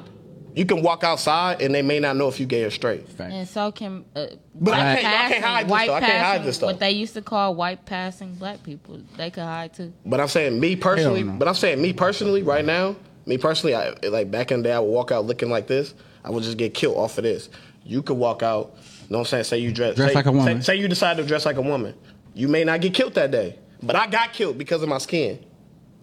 You 0.55 0.65
can 0.65 0.81
walk 0.81 1.03
outside 1.03 1.61
and 1.61 1.73
they 1.73 1.83
may 1.83 1.99
not 1.99 2.15
know 2.15 2.27
if 2.27 2.39
you 2.39 2.47
gay 2.47 2.63
or 2.63 2.71
straight. 2.71 3.07
Fact. 3.07 3.31
And 3.31 3.47
so 3.47 3.71
can. 3.71 4.03
Uh, 4.15 4.25
But 4.55 4.73
I 4.73 4.77
white 4.95 5.01
can't- 5.01 5.05
I 5.05 5.09
can't 5.11 5.29
passing- 5.29 5.43
hide 5.43 5.65
this 5.65 5.71
white 5.71 5.87
though. 5.87 5.93
I 5.93 5.99
can't 5.99 6.25
hide 6.25 6.43
this 6.45 6.55
stuff. 6.55 6.67
What 6.67 6.79
they 6.79 6.91
used 6.91 7.13
to 7.13 7.21
call 7.21 7.53
white 7.53 7.85
passing 7.85 8.33
black 8.33 8.63
people, 8.63 8.99
they 9.17 9.29
could 9.29 9.43
hide 9.43 9.75
too. 9.75 9.93
But 10.03 10.19
I'm 10.19 10.27
saying 10.27 10.59
me 10.59 10.75
personally. 10.75 11.23
No. 11.23 11.33
But 11.33 11.47
I'm 11.47 11.53
saying 11.53 11.79
me 11.79 11.93
personally 11.93 12.41
right 12.41 12.65
now. 12.65 12.95
Me 13.27 13.37
personally, 13.37 13.75
I, 13.75 13.93
like 14.03 14.31
back 14.31 14.51
in 14.51 14.63
the 14.63 14.69
day, 14.69 14.73
I 14.73 14.79
would 14.79 14.89
walk 14.89 15.11
out 15.11 15.25
looking 15.25 15.49
like 15.49 15.67
this. 15.67 15.93
I 16.23 16.31
would 16.31 16.43
just 16.43 16.57
get 16.57 16.73
killed 16.73 16.97
off 16.97 17.17
of 17.17 17.23
this. 17.25 17.49
You 17.85 18.01
could 18.01 18.17
walk 18.17 18.41
out. 18.41 18.73
You 18.75 19.13
know 19.13 19.19
what 19.19 19.19
I'm 19.19 19.25
saying? 19.25 19.43
Say 19.45 19.57
you 19.59 19.71
dress, 19.71 19.95
Dress 19.95 20.09
say, 20.09 20.15
like 20.15 20.25
a 20.25 20.31
woman. 20.31 20.61
Say, 20.61 20.73
say 20.73 20.79
you 20.81 20.87
decide 20.87 21.17
to 21.17 21.23
dress 21.25 21.45
like 21.45 21.57
a 21.57 21.61
woman. 21.61 21.93
You 22.33 22.47
may 22.47 22.63
not 22.63 22.81
get 22.81 22.93
killed 22.93 23.13
that 23.15 23.31
day, 23.31 23.59
but 23.83 23.95
I 23.95 24.07
got 24.07 24.33
killed 24.33 24.57
because 24.57 24.81
of 24.81 24.89
my 24.89 24.97
skin. 24.97 25.43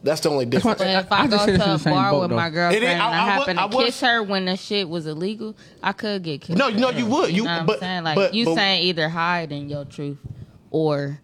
That's 0.03 0.20
the 0.20 0.29
only 0.29 0.45
difference. 0.45 0.79
But 0.79 0.87
if 0.87 1.11
I 1.12 1.22
I, 1.22 1.27
go 1.29 1.39
said 1.39 1.49
it's 1.51 1.64
in 1.64 1.79
to 1.81 1.91
a 1.91 1.93
bar 1.95 2.11
boat, 2.11 2.20
with 2.20 2.31
though. 2.31 2.37
my 2.37 2.51
girlfriend 2.51 2.85
It 2.85 2.87
is- 2.87 2.93
and 2.93 3.03
I- 3.03 3.07
I, 3.07 3.11
I 3.12 3.25
happen 3.25 3.57
would- 3.57 3.62
I 3.64 3.68
to 3.68 3.77
would- 3.77 3.87
kiss 3.87 4.01
her 4.03 4.22
when 4.22 4.45
the 4.45 4.57
shit 4.59 4.87
was 4.89 5.07
illegal, 5.07 5.57
I 5.83 5.93
could 5.93 6.22
get 6.22 6.43
killed. 6.43 6.59
No, 6.59 6.68
no, 6.68 6.91
you 6.91 7.07
would. 7.07 7.31
You- 7.35 7.45
know 7.45 7.57
what 7.59 7.66
but- 7.66 7.75
I'm 7.77 7.81
saying? 7.81 8.05
Like 8.05 8.16
but- 8.16 8.35
you 8.35 8.45
but- 8.45 8.55
saying 8.57 8.83
either 8.85 9.09
hide 9.09 9.51
in 9.51 9.70
your 9.70 9.87
truth 9.87 10.18
or 10.70 11.20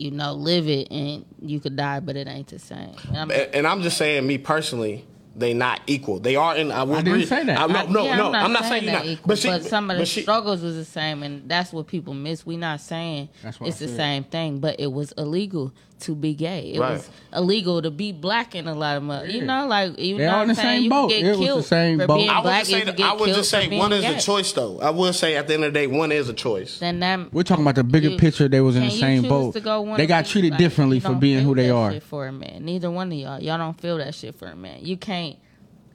you 0.00 0.10
know 0.10 0.32
live 0.32 0.68
it 0.68 0.88
and 0.90 1.24
you 1.40 1.60
could 1.60 1.76
die, 1.76 2.00
but 2.00 2.16
it 2.16 2.26
ain't 2.26 2.48
the 2.48 2.58
same. 2.58 2.94
And 3.08 3.16
I'm- 3.16 3.30
and, 3.30 3.54
and 3.54 3.66
I'm 3.66 3.82
just 3.82 3.96
saying, 3.98 4.26
me 4.26 4.38
personally, 4.38 5.04
they 5.36 5.54
not 5.54 5.80
equal. 5.86 6.18
They 6.18 6.34
are 6.36 6.56
in. 6.56 6.72
I, 6.72 6.82
will 6.82 6.94
I 6.94 6.98
didn't 7.02 7.12
agree. 7.14 7.26
say 7.26 7.44
that. 7.44 7.58
I, 7.58 7.66
no, 7.66 7.78
I- 7.78 7.86
no, 7.86 8.04
yeah, 8.04 8.16
no. 8.16 8.32
I'm 8.32 8.52
not, 8.52 8.64
saying, 8.64 8.84
you're 8.84 8.92
that 8.92 8.98
not. 9.04 9.06
equal, 9.06 9.28
but, 9.28 9.38
she- 9.38 9.60
some 9.60 9.90
of 9.90 9.98
the 9.98 10.06
she- 10.06 10.22
struggles 10.22 10.60
was 10.62 10.74
the 10.74 10.84
same, 10.84 11.22
and 11.22 11.48
that's 11.48 11.72
what 11.72 11.86
people 11.86 12.14
miss. 12.14 12.44
We 12.44 12.56
not 12.56 12.80
saying 12.80 13.28
it's 13.44 13.60
I 13.60 13.64
the 13.68 13.72
said. 13.72 13.96
same 13.96 14.24
thing, 14.24 14.58
but 14.58 14.80
it 14.80 14.90
was 14.92 15.12
illegal 15.12 15.72
to 16.00 16.14
be 16.14 16.34
gay. 16.34 16.72
It 16.74 16.80
Right. 16.80 16.92
was 16.92 17.08
illegal 17.34 17.80
to 17.82 17.90
be 17.90 18.12
black 18.12 18.54
in 18.54 18.66
a 18.66 18.74
lot 18.74 18.96
of 18.96 19.02
mother. 19.02 19.28
You 19.28 19.44
know, 19.44 19.66
like 19.66 19.98
you 19.98 20.16
They 20.18 20.26
know 20.26 20.30
all 20.32 20.36
what 20.38 20.42
in 20.42 20.42
I'm 20.42 20.48
the 20.48 20.54
saying. 20.56 20.66
same 20.76 20.82
you 20.84 20.90
boat. 20.90 21.08
Get 21.10 21.22
It 21.24 21.28
was 21.30 21.38
the 21.38 21.44
killed 21.44 21.64
same 21.64 21.98
for 22.00 22.06
boat. 22.06 22.16
being 22.16 22.30
I 22.30 22.36
would 22.38 22.42
black. 22.42 22.58
just 22.60 22.70
say. 22.70 22.78
you 22.78 22.84
That, 22.86 22.96
get 22.96 23.06
I 23.06 23.12
would 23.14 23.26
just 23.34 23.50
say 23.50 23.78
one 23.78 23.92
is 23.92 24.00
gay. 24.02 24.14
a 24.16 24.20
choice, 24.20 24.52
though. 24.52 24.80
I 24.80 24.90
would 24.90 25.14
say 25.14 25.36
at 25.36 25.46
the 25.48 25.54
end 25.54 25.64
of 25.64 25.72
the 25.72 25.78
day, 25.78 25.86
one 25.86 26.12
is 26.12 26.28
a 26.28 26.32
choice. 26.32 26.78
Then 26.78 27.00
that 27.00 27.32
We're 27.32 27.42
talking 27.42 27.64
about 27.64 27.76
the 27.76 27.84
bigger 27.84 28.10
you- 28.10 28.16
picture. 28.18 28.48
They 28.48 28.60
was 28.60 28.76
in 28.76 28.82
the 28.84 28.90
same 28.90 29.22
boat. 29.22 29.54
to 29.54 29.60
go 29.60 29.80
one 29.82 29.96
They 29.98 30.06
got 30.06 30.26
treated 30.26 30.52
Like, 30.52 30.58
differently 30.58 31.00
for 31.00 31.14
being 31.14 31.44
who 31.44 31.54
they 31.54 31.70
are. 31.70 31.98
For 32.00 32.26
a 32.26 32.32
man, 32.32 32.64
neither 32.64 32.90
one 32.90 33.12
of 33.12 33.18
y'all, 33.18 33.40
y'all 33.40 33.58
don't 33.58 33.80
feel 33.80 33.98
that 33.98 34.14
shit 34.14 34.34
for 34.34 34.46
a 34.48 34.56
man. 34.56 34.78
You 34.82 34.96
can't 34.96 35.36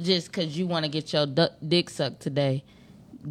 just 0.01 0.27
because 0.31 0.57
you 0.57 0.67
want 0.67 0.83
to 0.85 0.91
get 0.91 1.13
your 1.13 1.25
du- 1.25 1.51
dick 1.65 1.89
sucked 1.89 2.19
today, 2.21 2.63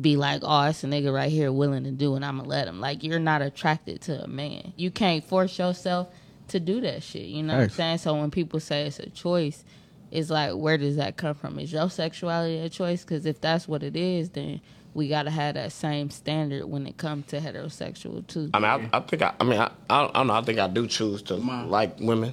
be 0.00 0.16
like, 0.16 0.40
oh, 0.42 0.62
it's 0.62 0.82
a 0.82 0.86
nigga 0.86 1.12
right 1.14 1.30
here 1.30 1.52
willing 1.52 1.84
to 1.84 1.90
do, 1.92 2.14
and 2.16 2.24
I'm 2.24 2.38
gonna 2.38 2.48
let 2.48 2.66
him. 2.66 2.80
Like 2.80 3.04
you're 3.04 3.18
not 3.20 3.42
attracted 3.42 4.00
to 4.02 4.24
a 4.24 4.26
man. 4.26 4.72
You 4.76 4.90
can't 4.90 5.22
force 5.22 5.58
yourself 5.58 6.08
to 6.48 6.60
do 6.60 6.80
that 6.82 7.02
shit. 7.02 7.26
You 7.26 7.42
know 7.42 7.56
what 7.56 7.62
I'm 7.64 7.70
saying? 7.70 7.98
So 7.98 8.14
when 8.14 8.30
people 8.30 8.60
say 8.60 8.86
it's 8.86 8.98
a 8.98 9.10
choice, 9.10 9.64
it's 10.10 10.30
like, 10.30 10.52
where 10.52 10.78
does 10.78 10.96
that 10.96 11.16
come 11.16 11.34
from? 11.34 11.58
Is 11.58 11.72
your 11.72 11.90
sexuality 11.90 12.58
a 12.58 12.68
choice? 12.68 13.02
Because 13.02 13.26
if 13.26 13.40
that's 13.40 13.66
what 13.66 13.82
it 13.82 13.96
is, 13.96 14.30
then 14.30 14.60
we 14.94 15.08
gotta 15.08 15.30
have 15.30 15.54
that 15.54 15.72
same 15.72 16.08
standard 16.10 16.66
when 16.66 16.86
it 16.86 16.96
comes 16.96 17.26
to 17.26 17.40
heterosexual 17.40 18.26
too. 18.26 18.50
I 18.54 18.58
mean, 18.60 18.90
I, 18.92 18.98
I 18.98 19.00
think 19.00 19.22
I. 19.22 19.34
I 19.40 19.44
mean, 19.44 19.58
I, 19.58 19.70
I 19.90 20.12
don't 20.12 20.26
know. 20.28 20.34
I 20.34 20.42
think 20.42 20.58
I 20.60 20.68
do 20.68 20.86
choose 20.86 21.22
to 21.22 21.34
like 21.34 21.98
women. 21.98 22.32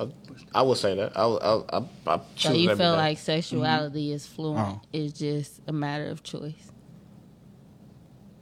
I, 0.00 0.08
I 0.54 0.62
would 0.62 0.78
say 0.78 0.94
that. 0.94 1.12
I, 1.16 1.24
I, 1.24 1.78
I, 1.78 1.84
I 2.06 2.20
choose 2.34 2.52
So 2.52 2.52
you 2.52 2.68
feel 2.68 2.76
day. 2.76 2.90
like 2.96 3.18
sexuality 3.18 4.12
is 4.12 4.24
mm-hmm. 4.24 4.34
fluent? 4.34 4.68
Oh. 4.68 4.80
It's 4.92 5.18
just 5.18 5.60
a 5.66 5.72
matter 5.72 6.06
of 6.06 6.22
choice. 6.22 6.72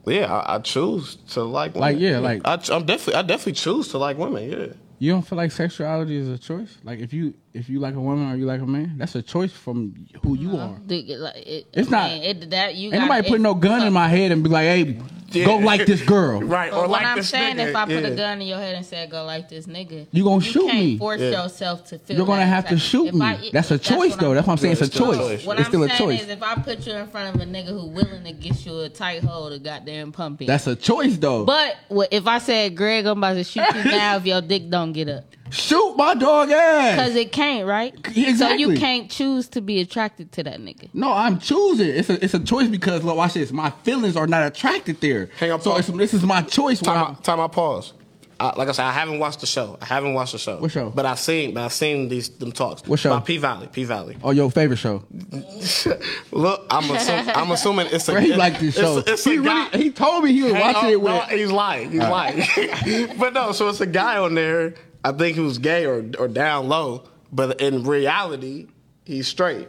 Yeah, 0.05 0.33
I, 0.33 0.55
I 0.55 0.59
choose 0.59 1.17
to 1.31 1.43
like. 1.43 1.73
Women. 1.73 1.81
Like, 1.81 1.99
yeah, 1.99 2.19
like- 2.19 2.41
I, 2.45 2.53
I'm 2.73 2.85
definitely, 2.85 3.15
I 3.15 3.21
definitely 3.23 3.53
choose 3.53 3.89
to 3.89 3.97
like 3.97 4.17
women. 4.17 4.49
Yeah. 4.49 4.67
You 4.99 5.11
don't 5.11 5.21
feel 5.21 5.37
like 5.37 5.51
sexuality 5.51 6.15
is 6.15 6.27
a 6.27 6.37
choice? 6.37 6.77
Like 6.83 6.99
if 6.99 7.13
you 7.13 7.35
if 7.57 7.69
you 7.69 7.79
like 7.79 7.95
a 7.95 7.99
woman 7.99 8.31
or 8.31 8.35
you 8.35 8.45
like 8.45 8.61
a 8.61 8.65
man, 8.65 8.95
that's 8.97 9.15
a 9.15 9.21
choice 9.21 9.51
from 9.51 10.07
who 10.23 10.35
you 10.37 10.51
uh-huh. 10.51 10.73
are. 10.73 10.79
The- 10.85 11.17
like, 11.17 11.35
it- 11.37 11.67
It's 11.73 11.89
not- 11.89 12.09
mean, 12.11 12.23
it, 12.23 12.49
that 12.51 12.75
you. 12.75 12.91
Ain't 12.93 13.01
nobody 13.03 13.27
put 13.29 13.41
no 13.41 13.53
gun 13.53 13.81
so- 13.81 13.87
in 13.87 13.93
my 13.93 14.07
head 14.07 14.31
and 14.31 14.43
be 14.43 14.49
like, 14.49 14.65
"Hey, 14.65 14.99
go 15.43 15.57
like 15.57 15.85
this 15.85 16.01
girl." 16.03 16.41
Right. 16.57 16.71
But 16.71 16.77
or 16.77 16.81
what 16.81 16.89
like 16.91 17.05
I'm 17.05 17.17
this 17.17 17.29
saying, 17.29 17.57
nigga. 17.57 17.69
if 17.69 17.75
I 17.75 17.85
put 17.85 18.03
yeah. 18.03 18.07
a 18.09 18.15
gun 18.15 18.41
in 18.41 18.47
your 18.47 18.57
head 18.59 18.75
and 18.75 18.85
said 18.85 19.09
go 19.09 19.25
like 19.25 19.49
this 19.49 19.65
nigga, 19.67 20.07
You 20.11 20.23
gonna 20.23 20.35
you 20.45 20.51
shoot 20.51 20.67
can't 20.71 20.79
me. 20.85 20.97
Force 20.97 21.19
Yeah. 21.21 21.43
yourself 21.43 21.85
to 21.89 21.99
feel. 21.99 22.17
You're 22.17 22.25
gonna 22.25 22.41
that 22.41 22.47
have 22.47 22.67
to 22.69 22.77
shoot 22.77 23.07
if 23.07 23.13
me. 23.15 23.25
I- 23.25 23.49
that's 23.51 23.71
a 23.71 23.77
choice, 23.77 24.11
what 24.11 24.19
though. 24.19 24.27
I'm- 24.27 24.35
That's 24.35 24.47
what 24.47 24.53
I'm 24.53 24.57
saying. 24.59 24.75
Yeah, 24.77 24.81
it's 24.81 24.81
a 24.81 24.85
it's 24.85 24.95
a 24.95 24.99
choice. 24.99 25.17
choice. 25.17 25.45
What 25.45 25.59
It's 25.59 25.65
I'm 25.67 25.71
still 25.71 25.83
a 25.83 25.87
saying 25.89 25.97
choice. 25.99 26.21
is, 26.23 26.29
if 26.29 26.43
I 26.43 26.55
put 26.55 26.85
you 26.87 26.93
in 26.93 27.07
front 27.07 27.35
of 27.35 27.41
a 27.41 27.45
nigga 27.45 27.67
who 27.69 27.87
willing 27.87 28.23
to 28.23 28.31
get 28.33 28.65
you 28.65 28.79
a 28.81 28.89
tight 28.89 29.23
hold 29.23 29.51
to 29.53 29.59
goddamn 29.59 30.11
pumping. 30.11 30.47
That's 30.47 30.67
a 30.67 30.75
choice, 30.75 31.17
though. 31.17 31.43
but 31.45 31.75
if 32.11 32.27
I 32.27 32.37
said, 32.37 32.75
Greg, 32.77 33.05
I'm 33.05 33.17
about 33.17 33.33
to 33.33 33.43
shoot 33.43 33.65
you 33.75 33.83
now 33.91 34.17
if 34.17 34.25
your 34.25 34.41
dick 34.41 34.69
don't 34.69 34.93
get 34.93 35.09
up. 35.09 35.23
Shoot 35.49 35.95
my 35.95 36.13
dog 36.13 36.51
ass. 36.51 36.95
Because 36.95 37.15
it 37.15 37.31
can't, 37.31 37.67
right? 37.67 37.93
So 38.37 38.49
you 38.53 38.77
can't 38.77 39.09
choose 39.09 39.47
to 39.49 39.61
be 39.61 39.79
attracted 39.79 40.31
to 40.33 40.43
that 40.43 40.59
nigga. 40.59 40.89
No, 40.93 41.11
I'm 41.11 41.39
choosing. 41.39 41.89
It's 41.89 42.09
a 42.09 42.23
it's 42.23 42.33
a 42.33 42.39
choice 42.39 42.67
because 42.67 43.03
look, 43.03 43.17
watch 43.17 43.33
this. 43.33 43.51
My 43.51 43.69
feelings 43.83 44.15
are 44.15 44.27
not 44.27 44.45
attracted 44.45 45.01
there. 45.01 45.29
Hang 45.37 45.51
on, 45.51 45.61
so 45.61 45.71
Paul. 45.71 45.79
it's, 45.79 45.87
this 45.87 46.13
is 46.13 46.23
my 46.23 46.41
choice. 46.41 46.79
Time 46.79 47.07
I'm, 47.09 47.15
time 47.17 47.39
out, 47.39 47.51
pause. 47.51 47.93
I, 48.39 48.55
like 48.55 48.67
I 48.67 48.71
said, 48.71 48.85
I 48.85 48.91
haven't 48.91 49.17
watched 49.17 49.39
the 49.39 49.47
show. 49.47 49.77
I 49.81 49.85
haven't 49.85 50.13
watched 50.13 50.33
the 50.33 50.37
show. 50.37 50.57
What 50.57 50.71
show? 50.71 50.91
But 50.91 51.05
I've 51.07 51.19
seen, 51.19 51.53
but 51.53 51.63
I've 51.63 51.73
seen 51.73 52.07
these 52.07 52.29
them 52.29 52.51
talks. 52.51 52.87
What 52.87 52.99
show? 52.99 53.11
About 53.11 53.25
P 53.25 53.37
Valley. 53.37 53.67
P 53.71 53.83
Valley. 53.83 54.15
oh, 54.23 54.31
your 54.31 54.51
favorite 54.51 54.77
show. 54.77 55.03
Look, 56.31 56.65
I'm 56.69 56.91
assuming, 56.91 57.29
I'm 57.35 57.51
assuming 57.51 57.87
it's 57.87 58.07
a. 58.09 58.11
Bro, 58.11 58.21
he 58.21 58.33
like 58.35 58.59
this 58.59 58.75
show. 58.75 58.99
It's, 58.99 59.09
it's 59.09 59.23
he 59.23 59.39
really, 59.39 59.83
he 59.83 59.89
told 59.89 60.23
me 60.23 60.33
he 60.33 60.43
was 60.43 60.53
Hey, 60.53 60.61
watching 60.61 60.89
oh, 60.89 60.91
it 60.91 61.01
with. 61.01 61.13
no, 61.13 61.21
he's 61.37 61.51
lying. 61.51 61.91
He's 61.91 61.99
lying. 61.99 63.17
but 63.19 63.33
no, 63.33 63.51
so 63.53 63.69
it's 63.69 63.81
a 63.81 63.87
guy 63.87 64.17
on 64.17 64.35
there. 64.35 64.75
I 65.07 65.11
think 65.17 65.35
he 65.35 65.41
was 65.41 65.57
gay 65.57 65.85
or 65.85 66.05
or 66.19 66.27
down 66.27 66.67
low, 66.67 67.03
but 67.31 67.61
in 67.61 67.83
reality, 67.83 68.67
he's 69.05 69.27
straight. 69.27 69.67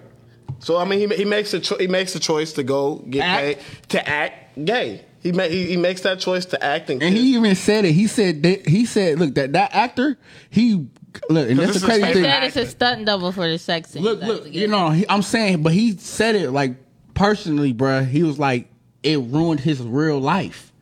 So 0.59 0.77
I 0.77 0.85
mean, 0.85 1.11
he, 1.11 1.17
he 1.17 1.25
makes 1.25 1.55
a 1.55 1.61
cho- 1.61 1.79
he 1.79 1.87
makes 1.87 2.15
a 2.15 2.21
choice 2.21 2.53
to 2.55 2.63
go 2.63 2.97
get 2.97 3.25
Act. 3.25 3.45
paid 3.45 3.89
to 3.91 4.09
act 4.09 4.65
gay. 4.65 5.05
He, 5.21 5.33
ma- 5.33 5.45
he 5.45 5.67
he 5.67 5.77
makes 5.77 6.03
that 6.03 6.21
choice 6.21 6.47
to 6.47 6.65
act 6.65 6.91
and, 6.91 7.03
And 7.03 7.17
he 7.17 7.35
even 7.35 7.55
said 7.55 7.85
it. 7.85 7.93
He 7.93 8.07
said 8.07 8.43
that, 8.45 8.67
he 8.67 8.87
said, 8.87 9.19
look, 9.19 9.35
that 9.35 9.53
that 9.53 9.75
actor, 9.75 10.17
he 10.51 10.89
Look, 11.31 11.51
and 11.51 11.59
that's 11.59 11.73
this 11.73 11.83
the 11.83 11.87
crazy 11.87 12.03
fake 12.03 12.15
thing. 12.15 12.25
Said 12.25 12.45
it's 12.45 12.57
a 12.57 12.67
stunt 12.67 13.07
double 13.07 13.33
for 13.33 13.49
the 13.49 13.59
sex 13.59 13.91
scene. 13.91 14.03
Look, 14.03 14.21
look, 14.21 14.53
you 14.53 14.69
know, 14.69 14.91
he, 14.91 15.09
I'm 15.09 15.23
saying, 15.23 15.63
but 15.63 15.73
he 15.73 15.97
said 15.97 16.37
it 16.37 16.51
like 16.51 16.77
personally, 17.15 17.75
bruh. 17.75 18.07
He 18.07 18.23
was 18.23 18.39
like, 18.39 18.69
it 19.03 19.19
ruined 19.19 19.61
his 19.61 19.81
real 19.81 20.21
life 20.21 20.73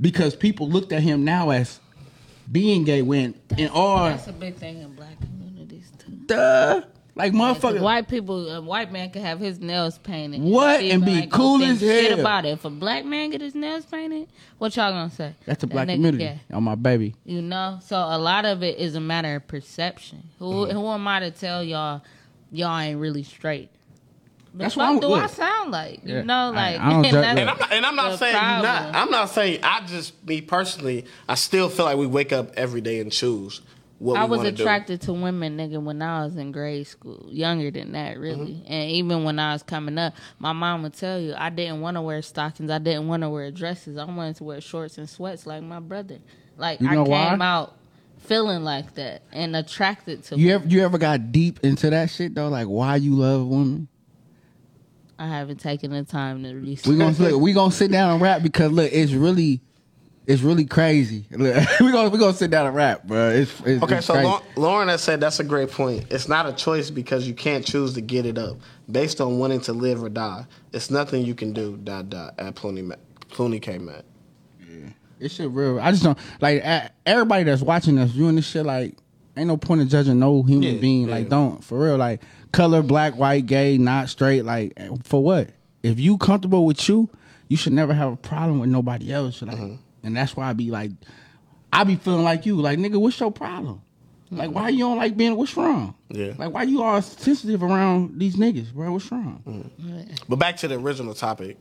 because 0.00 0.34
people 0.34 0.68
looked 0.68 0.92
at 0.92 1.02
him 1.02 1.24
now 1.24 1.50
as 1.50 1.80
being 2.50 2.84
gay 2.84 3.02
when 3.02 3.34
in 3.58 3.68
all 3.68 4.06
That's 4.06 4.26
a 4.28 4.32
big 4.32 4.56
thing 4.56 4.80
in 4.80 4.94
black 4.94 5.18
communities 5.20 5.90
too. 5.98 6.12
duh, 6.26 6.82
like 7.16 7.32
motherfucker. 7.32 7.80
White 7.80 8.08
people, 8.08 8.48
a 8.50 8.60
white 8.60 8.90
man 8.92 9.10
can 9.10 9.22
have 9.22 9.38
his 9.40 9.60
nails 9.60 9.98
painted. 9.98 10.40
What? 10.42 10.80
And 10.82 11.04
be 11.04 11.20
gonna 11.20 11.26
cool 11.28 11.62
as 11.62 11.78
Shit 11.80 12.18
about 12.18 12.44
it. 12.44 12.50
If 12.50 12.64
a 12.64 12.70
black 12.70 13.04
man 13.04 13.30
get 13.30 13.40
his 13.40 13.54
nails 13.54 13.84
painted, 13.86 14.28
what 14.58 14.74
y'all 14.76 14.92
gonna 14.92 15.10
say? 15.10 15.34
That's 15.46 15.62
a 15.62 15.66
black 15.66 15.88
community 15.88 16.24
gay. 16.24 16.40
on 16.52 16.64
my 16.64 16.74
baby. 16.74 17.14
You 17.24 17.40
know, 17.42 17.78
so 17.82 17.96
a 17.96 18.18
lot 18.18 18.44
of 18.44 18.62
it 18.62 18.78
is 18.78 18.94
a 18.94 19.00
matter 19.00 19.36
of 19.36 19.46
perception. 19.46 20.24
Who 20.38 20.44
Mm-hmm. 20.66 20.76
who 20.76 20.86
am 20.88 21.06
I 21.08 21.20
to 21.20 21.30
tell 21.30 21.62
y'all 21.64 22.02
y'all 22.52 22.78
ain't 22.78 22.98
really 23.00 23.22
straight? 23.22 23.70
The 24.54 24.58
That's 24.58 24.74
fuck 24.74 24.82
why 24.82 24.86
I'm- 24.90 25.00
do 25.00 25.12
I 25.12 25.26
sound 25.26 25.70
like? 25.72 26.00
Yeah. 26.04 26.18
You 26.18 26.22
know, 26.24 26.52
like 26.54 26.80
I 26.80 26.90
don't 26.90 27.02
judge- 27.10 27.14
And 27.14 27.40
I'm 27.50 27.58
not, 27.58 27.72
and 27.72 27.86
I'm 27.86 27.96
not 27.96 28.18
saying 28.20 28.34
you 28.34 28.40
not. 28.40 28.94
I'm 28.94 29.10
not 29.10 29.30
saying 29.30 29.60
I 29.64 29.84
just 29.86 30.24
me 30.26 30.40
personally. 30.42 31.04
I 31.28 31.34
still 31.34 31.68
feel 31.68 31.84
like 31.86 31.96
we 31.96 32.06
wake 32.06 32.32
up 32.32 32.52
every 32.56 32.80
day 32.80 33.00
and 33.00 33.10
choose 33.10 33.60
what 33.98 34.16
I 34.16 34.24
we 34.24 34.30
was 34.30 34.38
wanna 34.38 34.52
do. 34.52 34.62
attracted 34.62 35.00
to 35.02 35.12
women, 35.12 35.56
nigga, 35.56 35.82
when 35.82 36.00
I 36.02 36.24
was 36.24 36.36
in 36.36 36.52
grade 36.52 36.86
school. 36.86 37.26
Younger 37.30 37.72
than 37.72 37.92
that, 37.92 38.16
really. 38.18 38.52
Mm-hmm. 38.54 38.72
And 38.72 38.90
even 38.92 39.24
when 39.24 39.38
I 39.40 39.54
was 39.54 39.64
coming 39.64 39.98
up, 39.98 40.14
my 40.38 40.52
mom 40.52 40.82
would 40.84 40.94
tell 40.94 41.18
you 41.18 41.34
I 41.36 41.50
didn't 41.50 41.80
want 41.80 41.96
to 41.96 42.02
wear 42.02 42.22
stockings. 42.22 42.70
I 42.70 42.78
didn't 42.78 43.08
want 43.08 43.22
to 43.24 43.30
wear 43.30 43.50
dresses. 43.50 43.96
I 43.96 44.04
wanted 44.04 44.36
to 44.36 44.44
wear 44.44 44.60
shorts 44.60 44.98
and 44.98 45.08
sweats 45.10 45.46
like 45.46 45.64
my 45.64 45.80
brother. 45.80 46.18
Like 46.56 46.80
You 46.80 46.88
I 46.90 46.94
came 46.94 47.06
why? 47.06 47.36
out 47.40 47.74
feeling 48.18 48.62
like 48.62 48.94
that 48.94 49.22
and 49.32 49.56
attracted 49.56 50.22
to. 50.24 50.36
You 50.38 50.46
women. 50.48 50.62
ever 50.62 50.68
you 50.74 50.84
ever 50.84 50.98
got 50.98 51.32
deep 51.32 51.58
into 51.64 51.90
that 51.90 52.08
shit 52.10 52.34
though? 52.36 52.48
Like 52.48 52.66
why 52.68 52.96
you 52.96 53.14
love 53.16 53.46
women? 53.48 53.88
I 55.18 55.28
haven't 55.28 55.60
taken 55.60 55.90
the 55.92 56.02
time 56.04 56.42
to 56.42 56.54
research. 56.54 56.86
We 56.88 56.96
gonna 56.96 57.16
look, 57.16 57.40
we 57.40 57.52
gonna 57.52 57.72
sit 57.72 57.90
down 57.90 58.12
and 58.12 58.20
rap 58.20 58.42
because 58.42 58.72
look, 58.72 58.90
it's 58.92 59.12
really 59.12 59.60
it's 60.26 60.40
really 60.42 60.64
crazy. 60.64 61.26
Look, 61.30 61.54
we 61.80 61.92
gonna 61.92 62.08
we 62.08 62.18
gonna 62.18 62.32
sit 62.32 62.50
down 62.50 62.66
and 62.66 62.74
rap, 62.74 63.04
bro. 63.04 63.28
It's, 63.28 63.60
it's 63.66 63.82
Okay, 63.82 63.96
it's 63.98 64.06
so 64.06 64.14
crazy. 64.14 64.32
Lauren 64.56 64.88
has 64.88 65.02
said 65.02 65.20
that's 65.20 65.38
a 65.38 65.44
great 65.44 65.70
point. 65.70 66.06
It's 66.10 66.28
not 66.28 66.46
a 66.46 66.52
choice 66.54 66.88
because 66.88 67.28
you 67.28 67.34
can't 67.34 67.62
choose 67.64 67.92
to 67.92 68.00
get 68.00 68.24
it 68.24 68.38
up 68.38 68.56
based 68.90 69.20
on 69.20 69.38
wanting 69.38 69.60
to 69.62 69.74
live 69.74 70.02
or 70.02 70.08
die. 70.08 70.46
It's 70.72 70.90
nothing 70.90 71.26
you 71.26 71.34
can 71.34 71.52
do. 71.52 71.76
Dot 71.76 72.08
dot 72.08 72.34
at 72.38 72.54
Clooney 72.54 72.82
Ma- 72.82 72.94
Clooney 73.30 73.60
K 73.60 73.76
Matt. 73.76 74.06
It's 75.20 75.34
shit 75.34 75.50
real. 75.50 75.78
I 75.78 75.90
just 75.90 76.02
don't 76.02 76.18
like 76.40 76.62
everybody 77.06 77.44
that's 77.44 77.62
watching 77.62 77.98
us 77.98 78.10
doing 78.10 78.36
this 78.36 78.46
shit. 78.46 78.64
Like, 78.66 78.96
ain't 79.36 79.46
no 79.48 79.56
point 79.56 79.80
in 79.82 79.88
judging 79.88 80.18
no 80.18 80.42
human 80.42 80.74
Yeah, 80.74 80.80
being. 80.80 81.08
yeah. 81.08 81.14
Like, 81.16 81.28
don't 81.28 81.62
for 81.62 81.78
real. 81.78 81.96
Like, 81.96 82.22
color, 82.54 82.82
black, 82.82 83.14
white, 83.16 83.46
gay, 83.46 83.76
not 83.78 84.08
straight. 84.08 84.44
Like, 84.44 84.72
for 85.04 85.22
what? 85.22 85.50
If 85.82 86.00
you 86.00 86.16
comfortable 86.18 86.64
with 86.64 86.88
you, 86.88 87.10
you 87.48 87.56
should 87.56 87.72
never 87.74 87.92
have 87.92 88.12
a 88.12 88.16
problem 88.16 88.60
with 88.60 88.70
nobody 88.70 89.12
else. 89.12 89.42
Like, 89.42 89.56
Mm-hmm. 89.56 89.74
and 90.02 90.16
that's 90.16 90.34
why 90.36 90.48
I 90.48 90.52
be 90.54 90.70
like, 90.70 90.90
I 91.72 91.84
be 91.84 91.96
feeling 91.96 92.24
like 92.24 92.46
you. 92.46 92.56
Like, 92.60 92.78
nigga, 92.78 92.96
what's 93.00 93.18
your 93.20 93.30
problem? 93.32 93.82
Like, 94.30 94.50
why 94.50 94.70
you 94.70 94.80
don't 94.80 94.96
like 94.96 95.16
being? 95.16 95.36
What's 95.36 95.56
wrong? 95.56 95.94
Yeah. 96.08 96.32
Like, 96.38 96.52
why 96.52 96.62
you 96.64 96.82
all 96.82 97.00
sensitive 97.02 97.62
around 97.62 98.18
these 98.18 98.36
niggas, 98.36 98.72
bro? 98.72 98.92
What's 98.92 99.12
wrong? 99.12 99.42
Mm-hmm. 99.46 100.14
But 100.28 100.36
back 100.36 100.56
to 100.58 100.68
the 100.68 100.76
original 100.76 101.14
topic. 101.14 101.56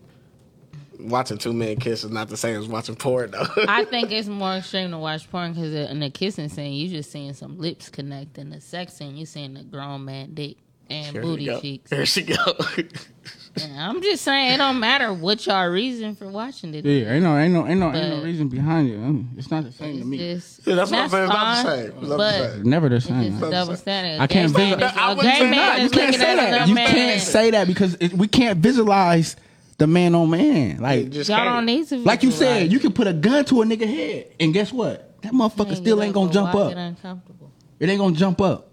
Watching 0.99 1.37
two 1.39 1.53
men 1.53 1.77
kiss 1.77 2.03
is 2.03 2.11
not 2.11 2.29
the 2.29 2.37
same 2.37 2.55
as 2.59 2.67
watching 2.67 2.95
porn, 2.95 3.31
though. 3.31 3.45
I 3.67 3.83
think 3.85 4.11
it's 4.11 4.27
more 4.27 4.53
extreme 4.55 4.91
to 4.91 4.97
watch 4.99 5.29
porn 5.29 5.53
because 5.53 5.73
in 5.73 5.99
the 5.99 6.09
kissing 6.09 6.49
scene, 6.49 6.73
you 6.73 6.87
just 6.87 7.11
seeing 7.11 7.33
some 7.33 7.57
lips 7.57 7.89
connect. 7.89 8.37
In 8.37 8.51
the 8.51 8.61
sex 8.61 8.93
scene, 8.93 9.17
you 9.17 9.25
seeing 9.25 9.55
the 9.55 9.63
grown 9.63 10.05
man 10.05 10.33
dick 10.33 10.57
and 10.93 11.13
Here 11.13 11.21
booty 11.21 11.43
she 11.45 11.49
go. 11.51 11.59
cheeks. 11.61 11.89
Here 11.91 12.05
she 12.05 12.21
go. 12.23 12.35
I'm 13.77 14.01
just 14.01 14.23
saying, 14.23 14.53
it 14.53 14.57
don't 14.57 14.79
matter 14.79 15.13
what 15.13 15.45
y'all 15.45 15.67
reason 15.67 16.15
for 16.15 16.27
watching 16.27 16.73
it. 16.73 16.83
Yeah, 16.85 17.13
ain't 17.13 17.23
no, 17.23 17.37
ain't 17.37 17.53
no, 17.53 17.67
ain't 17.67 17.79
no, 17.79 17.93
ain't 17.93 18.17
no 18.17 18.23
reason 18.23 18.47
behind 18.49 18.89
it. 18.89 18.95
Um, 18.95 19.29
It's 19.37 19.51
not 19.51 19.63
the 19.63 19.71
same 19.71 19.99
to 19.99 20.05
me. 20.05 20.17
just, 20.17 20.65
Yeah, 20.65 20.73
that's 20.73 20.89
what 20.89 21.01
I'm 21.01 21.09
saying. 21.09 21.23
It's 21.25 21.29
not 21.33 21.55
the 21.57 21.63
fine, 21.63 21.65
same. 21.65 21.85
It's 21.85 21.93
not 21.95 22.09
the 22.09 22.17
but 22.17 22.51
same. 22.53 22.63
Never 22.63 22.89
the 22.89 23.01
same. 23.01 23.31
just 23.31 23.43
a 23.43 23.51
double 23.51 23.75
standard. 23.75 24.21
I 24.23 24.25
can't 24.27 24.51
A 24.51 24.57
gay 24.57 24.63
visualize- 24.73 24.79
man 24.79 24.89
is- 24.89 24.97
I 24.97 25.05
a 25.11 25.15
wouldn't 25.15 25.33
gay 25.33 25.39
say 25.39 25.49
man 25.51 25.51
that. 25.59 25.77
you 25.79 25.85
is 25.85 25.91
can't 25.91 26.05
looking 26.07 26.19
say 26.19 26.35
that. 26.35 26.67
You 26.67 26.75
can't 26.75 27.21
say 27.21 27.51
that 27.51 27.67
because 27.67 27.93
it, 27.99 28.13
we 28.13 28.27
can't 28.27 28.57
visualize 28.57 29.35
the 29.77 29.85
man 29.87 30.15
on 30.15 30.29
man. 30.31 30.77
Like, 30.79 31.09
Just 31.11 31.29
Y'all 31.29 31.37
can't. 31.37 31.49
don't 31.55 31.65
need 31.67 31.87
to. 31.89 31.97
like 31.99 32.23
you 32.23 32.31
said, 32.31 32.71
you 32.71 32.79
can 32.79 32.91
put 32.91 33.05
a 33.05 33.13
gun 33.13 33.45
to 33.45 33.61
a 33.61 33.65
nigga 33.65 33.85
head, 33.87 34.27
and 34.39 34.51
guess 34.51 34.73
what? 34.73 35.21
That 35.21 35.31
motherfucker 35.31 35.67
Ain't 35.67 35.77
still 35.77 35.97
get 35.97 36.05
ain't 36.05 36.09
up 36.17 36.21
gonna 36.23 36.33
jump 36.33 36.55
up. 36.55 36.71
it 36.71 36.77
uncomfortable. 36.79 37.51
It 37.79 37.87
ain't 37.87 37.99
gonna 37.99 38.15
jump 38.15 38.41
up. 38.41 38.71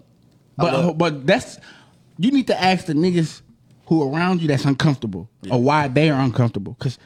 But 0.57 0.93
but 0.93 1.25
that's 1.27 1.57
you 2.23 2.31
need 2.31 2.47
to 2.47 2.61
ask 2.61 2.85
the 2.85 2.93
niggas 2.93 3.41
who 3.87 4.03
around 4.13 4.41
you 4.41 4.47
that's 4.47 4.65
uncomfortable 4.65 5.29
or 5.49 5.61
why 5.61 5.87
they 5.87 6.09
are 6.09 6.21
uncomfortable. 6.21 6.75
Cause 6.79 6.97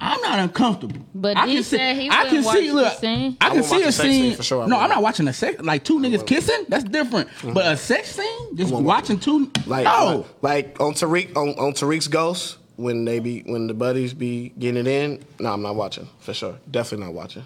I'm 0.00 0.20
not 0.22 0.38
uncomfortable. 0.40 1.00
But 1.14 1.36
I 1.36 1.46
he 1.46 1.54
can 1.54 1.62
see, 1.62 1.76
said 1.76 1.96
he 1.96 2.10
I 2.10 2.24
can 2.26 2.44
wouldn't 2.44 2.54
see. 2.56 2.66
the 2.68 2.74
Look, 2.74 2.92
scene. 2.98 3.36
I 3.40 3.46
I 3.46 3.48
can 3.50 3.58
won't 3.60 3.66
see 3.66 3.76
watch 3.76 3.84
a 3.84 3.88
a 3.88 3.92
sex 3.92 4.08
scene. 4.08 4.22
scene 4.24 4.36
for 4.36 4.42
sure. 4.42 4.66
No, 4.68 4.76
I'm 4.76 4.90
won't. 4.90 5.02
watching 5.02 5.28
a 5.28 5.32
sex 5.32 5.62
like 5.62 5.84
two 5.84 5.98
niggas 6.00 6.26
kissing. 6.26 6.64
That's 6.68 6.84
different. 6.84 7.28
Mm-hmm. 7.28 7.52
But 7.52 7.72
a 7.72 7.76
sex 7.76 8.10
scene, 8.16 8.56
just 8.56 8.72
won't 8.72 8.84
watching 8.84 9.20
two. 9.20 9.50
Like, 9.66 9.84
no, 9.84 10.26
like 10.42 10.80
on 10.80 10.94
Tariq 10.94 11.36
on, 11.36 11.50
on 11.50 11.72
Tariq's 11.72 12.08
Ghost 12.08 12.58
when 12.76 13.04
they 13.04 13.20
be 13.20 13.42
when 13.42 13.68
the 13.68 13.74
buddies 13.74 14.12
be 14.12 14.52
getting 14.58 14.86
it 14.86 14.88
in. 14.88 15.22
No, 15.38 15.52
I'm 15.52 15.62
not 15.62 15.76
watching 15.76 16.08
for 16.18 16.34
sure. 16.34 16.58
Definitely 16.70 17.06
not 17.06 17.14
watching. 17.14 17.44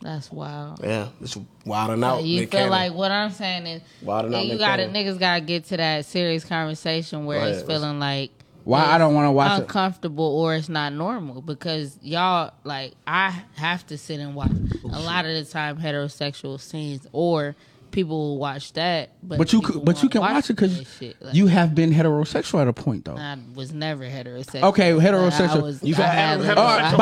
That's 0.00 0.30
wild. 0.30 0.80
Yeah, 0.82 1.08
it's 1.20 1.36
wilding 1.64 2.04
out. 2.04 2.22
you 2.24 2.40
Nick 2.40 2.50
feel 2.50 2.60
Cannon. 2.60 2.70
like 2.70 2.92
what 2.94 3.10
I'm 3.10 3.30
saying 3.32 3.66
is, 3.66 3.82
Wilding 4.02 4.34
out 4.34 4.44
you 4.44 4.50
Nick 4.52 4.58
got 4.60 4.76
to 4.76 4.86
Cannon. 4.86 5.06
niggas 5.06 5.18
got 5.18 5.34
to 5.36 5.40
get 5.40 5.64
to 5.66 5.76
that 5.76 6.04
serious 6.04 6.44
conversation 6.44 7.24
where 7.26 7.40
Go 7.40 7.46
it's 7.46 7.62
feeling 7.62 7.98
like 7.98 8.30
Why 8.64 8.84
I 8.84 8.98
don't 8.98 9.14
wanna 9.14 9.32
watch 9.32 9.58
it. 9.58 9.62
uncomfortable 9.62 10.24
or 10.24 10.54
it's 10.54 10.68
not 10.68 10.92
normal 10.92 11.40
because 11.42 11.98
y'all 12.02 12.52
like 12.64 12.92
I 13.06 13.42
have 13.56 13.86
to 13.88 13.98
sit 13.98 14.20
and 14.20 14.34
watch 14.34 14.50
a 14.50 14.78
oh, 14.84 15.00
lot 15.02 15.24
of 15.26 15.34
the 15.34 15.44
time 15.50 15.78
heterosexual 15.78 16.60
scenes 16.60 17.06
or 17.12 17.56
people 17.90 18.16
will 18.18 18.38
watch 18.38 18.72
that, 18.74 19.10
but 19.22 19.38
but 19.38 19.52
you 19.52 19.60
could, 19.60 19.84
but 19.84 20.02
you 20.02 20.08
can 20.08 20.20
watch 20.20 20.50
it 20.50 20.54
because. 20.54 21.00
Like, 21.20 21.34
you 21.34 21.46
have 21.48 21.74
been 21.74 21.90
heterosexual 21.92 22.60
at 22.60 22.68
a 22.68 22.72
point 22.72 23.04
though. 23.04 23.16
I 23.16 23.36
was 23.54 23.72
never 23.72 24.04
heterosexual. 24.04 24.62
Okay, 24.70 24.92
heterosexual. 24.92 25.62
was- 25.62 25.82
You've 25.82 25.98
I 25.98 26.02
had 26.04 26.40
had- 26.40 26.40
heterosexual 26.40 26.56
I 26.56 26.60
All 26.60 26.78
right, 26.78 26.92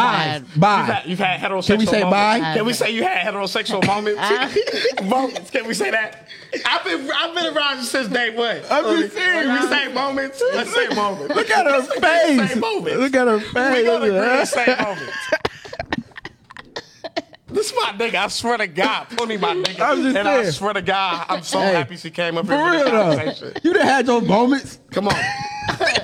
moments. 0.41 0.57
bye, 0.57 0.61
bye. 0.61 0.79
You've 0.79 0.87
had, 0.89 1.07
you've 1.07 1.19
had 1.19 1.41
heterosexual 1.41 1.67
Can 1.67 1.79
we 1.79 1.87
say 1.87 2.01
moments. 2.05 2.11
bye? 2.45 2.55
Can 2.55 2.67
we 2.67 2.73
say 2.73 2.91
you 2.91 3.03
had 3.03 3.27
heterosexual 3.35 3.87
moments? 3.87 4.21
Uh-huh. 4.21 5.05
moments. 5.05 5.51
Can 5.51 5.67
we 5.67 5.75
say 5.75 5.91
that? 5.91 6.29
I've 6.65 6.85
been 6.85 7.11
I've 7.15 7.35
been 7.35 7.57
around 7.57 7.79
you 7.79 7.85
since 7.85 8.09
day 8.09 8.35
one. 8.37 8.61
I'm 8.71 8.85
just 9.01 9.15
When 9.15 9.23
saying, 9.25 9.53
we 9.53 9.69
say 9.69 9.93
moments. 9.93 10.43
Let's 10.55 10.75
say 10.75 10.89
moments. 10.95 11.35
Look 11.35 11.51
at 11.51 11.67
her 11.67 11.83
face. 11.83 12.53
Say 12.53 12.59
moments. 12.61 12.99
Look 12.99 13.15
at 13.15 13.27
her 13.27 13.37
We 13.37 13.43
face. 13.43 13.87
gonna 13.87 14.05
agree 14.07 14.11
Look 14.39 14.47
say 14.47 14.77
moments. 14.81 15.13
This 17.57 17.73
my 17.75 17.93
nigga. 17.97 18.15
I 18.17 18.29
swear 18.29 18.59
to 18.59 18.67
God, 18.67 19.07
Pony 19.17 19.39
my 19.39 19.55
nigga. 19.55 19.81
I'm 19.81 20.03
just 20.03 20.17
and 20.17 20.29
I 20.29 20.43
saying. 20.43 20.53
swear 20.53 20.75
to 20.75 20.83
God, 20.83 21.25
I'm 21.29 21.43
so 21.43 21.59
Hey, 21.59 21.73
happy 21.73 21.97
she 21.97 22.11
came 22.11 22.37
up 22.37 22.47
here 22.47 22.57
for 22.59 22.71
real 22.71 22.85
this 22.85 22.91
though, 22.93 23.17
conversation. 23.17 23.53
you 23.65 23.73
done 23.73 23.87
had 23.87 24.07
your 24.07 24.21
moments. 24.21 24.79
Come 24.91 25.09
on. 25.09 25.15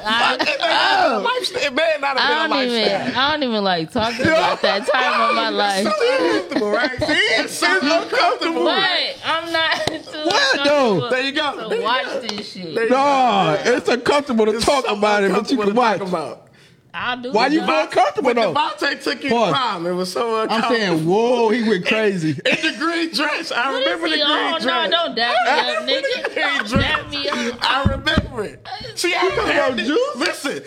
I, 0.05 0.37
oh. 0.61 1.23
Lifestyle- 1.23 1.63
It 1.63 1.75
may 1.75 1.97
not 2.01 2.17
I 2.19 2.21
have 2.23 2.51
don't 2.51 2.59
been 2.59 2.69
even. 2.71 3.15
I 3.17 3.31
don't 3.33 3.43
even 3.49 3.63
like 3.65 3.93
talking 3.93 4.23
about 4.27 4.61
that 4.63 4.87
time 4.89 5.21
of 5.31 5.37
my 5.37 5.49
life. 5.51 5.87
It's 5.87 5.99
so 5.99 6.25
uncomfortable, 6.27 6.71
right? 6.71 6.99
See, 6.99 7.13
it's 7.13 7.53
so 7.59 7.79
uncomfortable. 8.03 8.65
But 8.65 9.17
I'm 9.25 9.53
not 9.53 9.77
too 9.87 9.95
What, 9.95 10.65
though? 10.65 11.05
uncomfortable 11.05 11.11
There 11.11 11.23
you 11.23 11.33
go. 11.33 11.57
There 11.57 11.69
To 11.69 11.77
you 11.77 11.83
watch 11.83 12.05
go. 12.07 12.21
this 12.23 12.53
shit. 12.53 12.75
There 12.75 12.85
you 12.85 12.91
No, 12.91 13.57
it's 13.65 13.89
uncomfortable 13.89 14.47
to 14.47 14.57
It's 14.57 14.65
talk 14.65 14.85
so 14.87 14.97
about 14.97 15.23
it, 15.23 15.31
but 15.33 15.51
you 15.53 15.61
uncomfortable 15.61 15.65
can 15.65 15.75
to 15.75 15.79
watch. 15.81 15.99
talk 15.99 16.09
about. 16.09 16.42
I'll 16.95 17.21
do 17.23 17.33
Why 17.33 17.47
it. 17.47 17.53
you 17.53 17.65
feel 17.65 17.79
uncomfortable 17.81 18.27
When 18.27 18.37
though? 18.37 18.53
Devontae 18.55 19.03
took 19.03 19.25
you 19.25 19.31
Pause. 19.31 19.49
to 19.53 19.55
prom, 19.59 19.87
it 19.87 19.93
was 19.93 20.13
so 20.13 20.43
uncomfortable. 20.43 20.77
I'm 20.77 20.83
uncomfortable. 20.83 20.99
saying, 20.99 21.07
whoa, 21.09 21.49
he 21.51 21.69
went 21.69 21.87
crazy. 21.93 22.31
In 22.31 22.35
the 22.73 22.75
green 22.79 23.11
dress. 23.15 23.51
I 23.53 23.79
remember 23.79 24.09
the 24.11 24.17
green 24.17 24.27
oh, 24.27 24.59
dress. 24.61 24.91
no, 24.91 24.91
don't 24.91 25.15
dap 25.15 25.35
me 25.45 25.51
up, 25.51 25.85
Green 25.85 26.03
nigga. 26.05 26.69
dress. 26.69 26.73
Dap 26.73 27.11
me 27.11 27.29
up. 27.29 27.59
I 27.63 27.83
remember 27.85 28.45
it. 28.45 28.67
See, 28.95 29.15
I 29.15 29.31
talking 29.31 29.53
had 29.53 29.77
the, 29.77 29.83
juice? 29.85 30.17
Listen, 30.17 30.63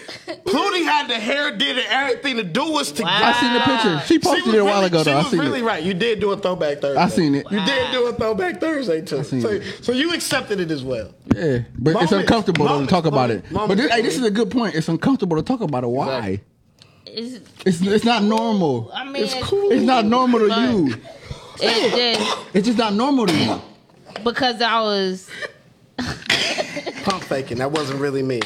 Pluty 0.46 0.84
had 0.84 1.08
the 1.08 1.16
hair, 1.20 1.56
did 1.56 1.78
it, 1.78 1.86
everything 1.90 2.38
to 2.38 2.44
do 2.44 2.76
us 2.80 2.92
together. 2.92 3.12
I 3.12 3.34
seen 3.34 3.54
the 3.54 3.60
picture. 3.60 4.00
She 4.08 4.14
She 4.16 4.20
posted 4.20 4.46
was 4.48 4.56
it 4.56 4.58
a 4.62 4.66
while 4.66 4.76
really- 4.78 4.88
ago 4.88 4.98
She 5.00 5.04
though. 5.06 5.12
I 5.14 5.18
was 5.22 5.28
seen 5.32 5.40
really 5.40 5.60
it. 5.60 5.64
right. 5.64 5.84
You 5.84 5.94
did 5.94 6.20
do 6.20 6.32
a 6.32 6.38
throwback 6.38 6.80
Thursday. 6.82 7.00
I 7.02 7.08
seen 7.10 7.36
it. 7.36 7.46
You 7.52 7.64
did 7.64 7.92
do 7.92 8.08
a 8.08 8.14
throwback 8.14 8.60
Thursday 8.60 9.02
too. 9.02 9.24
seen 9.24 9.42
So, 9.42 9.50
it. 9.50 9.64
so 9.84 9.92
you 9.92 10.12
accepted 10.14 10.60
it 10.60 10.72
as 10.72 10.84
well. 10.84 11.12
Yeah, 11.36 11.60
but 11.78 12.02
it's 12.02 12.12
uncomfortable 12.14 12.66
though 12.66 12.70
to 12.70 12.74
Moments, 12.76 12.92
talk 12.92 13.06
about 13.06 13.30
it. 13.30 13.44
But 13.52 13.76
this, 13.76 13.92
hey, 13.92 14.02
this 14.02 14.18
is 14.18 14.24
a 14.24 14.32
good 14.32 14.50
point. 14.50 14.74
It's 14.76 14.88
uncomfortable 14.88 15.36
to 15.36 15.44
talk 15.44 15.60
about 15.62 15.84
it. 15.84 15.88
Why? 15.88 16.15
Exactly. 16.18 16.42
It's, 17.08 17.40
It's 17.66 17.82
it's 17.82 18.06
not 18.06 18.24
normal. 18.24 18.92
I 18.94 19.06
mean, 19.06 19.24
It's 19.24 19.34
cool. 19.44 19.72
It's 19.72 19.84
not 19.84 20.06
normal 20.06 20.40
to 20.40 20.46
you. 20.48 20.96
It's 21.62 22.20
just 22.20 22.38
It's 22.54 22.66
just 22.68 22.78
not 22.78 22.94
normal 22.94 23.28
to 23.28 23.34
you. 23.36 23.62
because 24.24 24.62
I 24.62 24.82
was. 24.82 25.30
Pump 27.06 27.24
faking. 27.24 27.60
That 27.60 27.72
wasn't 27.72 28.02
really 28.02 28.24
me. 28.24 28.42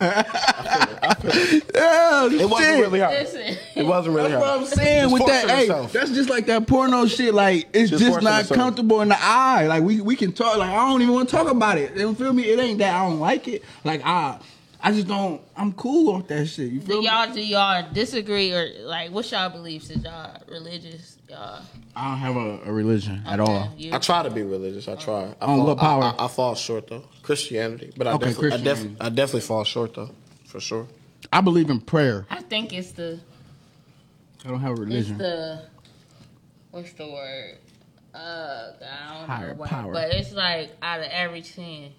Yeah, 0.00 0.24
It 2.26 2.50
wasn't 2.50 2.60
shit. 2.60 2.80
really 2.80 3.00
her. 3.00 3.08
Listen, 3.08 3.56
It 3.76 3.86
wasn't 3.86 4.16
really 4.16 4.30
That's 4.30 4.44
her. 4.44 4.50
what 4.50 4.60
I'm 4.60 4.66
saying 4.66 5.10
with 5.10 5.26
that. 5.26 5.48
Hey, 5.48 5.60
herself. 5.68 5.92
that's 5.92 6.10
just 6.10 6.28
like 6.28 6.46
that 6.46 6.66
porno 6.66 7.06
shit. 7.06 7.34
Like 7.34 7.68
it's 7.72 7.90
Just 7.90 8.02
just, 8.04 8.22
not 8.22 8.42
herself. 8.42 8.58
comfortable 8.58 9.00
in 9.00 9.08
the 9.08 9.16
eye. 9.18 9.66
Like 9.66 9.82
we 9.82 10.00
we 10.00 10.16
can 10.16 10.32
talk. 10.32 10.58
Like 10.58 10.70
I 10.70 10.88
don't 10.90 11.02
even 11.02 11.14
want 11.14 11.28
to 11.28 11.36
talk 11.36 11.50
about 11.50 11.78
it. 11.78 11.96
You 11.96 12.14
feel 12.14 12.32
me? 12.32 12.44
It 12.44 12.58
ain't 12.58 12.78
that 12.78 12.94
I 12.94 13.08
don't 13.08 13.20
like 13.20 13.48
it. 13.48 13.64
Like 13.84 14.02
I 14.04 14.38
I 14.82 14.92
just 14.92 15.06
don't. 15.08 15.42
I'm 15.56 15.72
cool 15.74 16.16
with 16.16 16.28
that 16.28 16.46
shit. 16.46 16.72
You 16.72 16.80
Do 16.80 16.86
feel 16.86 17.00
me? 17.00 17.06
y'all 17.06 17.32
do 17.34 17.40
y'all 17.44 17.84
disagree 17.92 18.52
or 18.52 18.66
like 18.84 19.10
what's 19.10 19.30
y'all 19.30 19.50
beliefs? 19.50 19.90
Is 19.90 20.02
y'all 20.02 20.36
religious? 20.48 21.18
Y'all 21.28 21.60
I 21.94 22.08
don't 22.10 22.18
have 22.18 22.36
a, 22.36 22.60
a 22.70 22.72
religion 22.72 23.22
at 23.26 23.40
all. 23.40 23.72
You- 23.76 23.92
I 23.92 23.98
try 23.98 24.22
to 24.22 24.30
be 24.30 24.42
religious. 24.42 24.88
I 24.88 24.94
try. 24.96 25.34
I 25.40 25.44
On 25.46 25.58
fall, 25.58 25.66
what 25.66 25.78
power? 25.78 26.02
I, 26.04 26.10
I, 26.18 26.24
I 26.24 26.28
fall 26.28 26.54
short 26.54 26.86
though. 26.88 27.04
Christianity, 27.22 27.92
but 27.96 28.06
I 28.06 28.12
Okay, 28.14 28.26
definitely, 28.32 28.52
I, 28.52 28.56
def- 28.62 28.86
I 29.02 29.08
definitely 29.10 29.40
fall 29.42 29.64
short 29.64 29.94
though, 29.94 30.10
for 30.46 30.60
sure. 30.60 30.86
I 31.32 31.40
believe 31.42 31.68
in 31.68 31.80
prayer. 31.80 32.26
I 32.30 32.40
think 32.42 32.72
it's 32.72 32.92
the 32.92 33.20
I 34.44 34.48
don't 34.48 34.60
have 34.60 34.70
a 34.70 34.72
it's 34.74 34.80
religion. 34.80 35.18
the 35.18 35.64
what's 36.70 36.92
the 36.94 37.06
word? 37.06 37.58
Uh, 38.14 38.18
I 38.18 39.18
don't 39.18 39.28
Higher 39.28 39.48
know 39.48 39.54
what, 39.54 39.68
power. 39.68 39.92
but 39.92 40.12
it's 40.14 40.32
like 40.32 40.70
out 40.82 41.00
of 41.00 41.06
every 41.10 41.42
ten, 41.42 41.90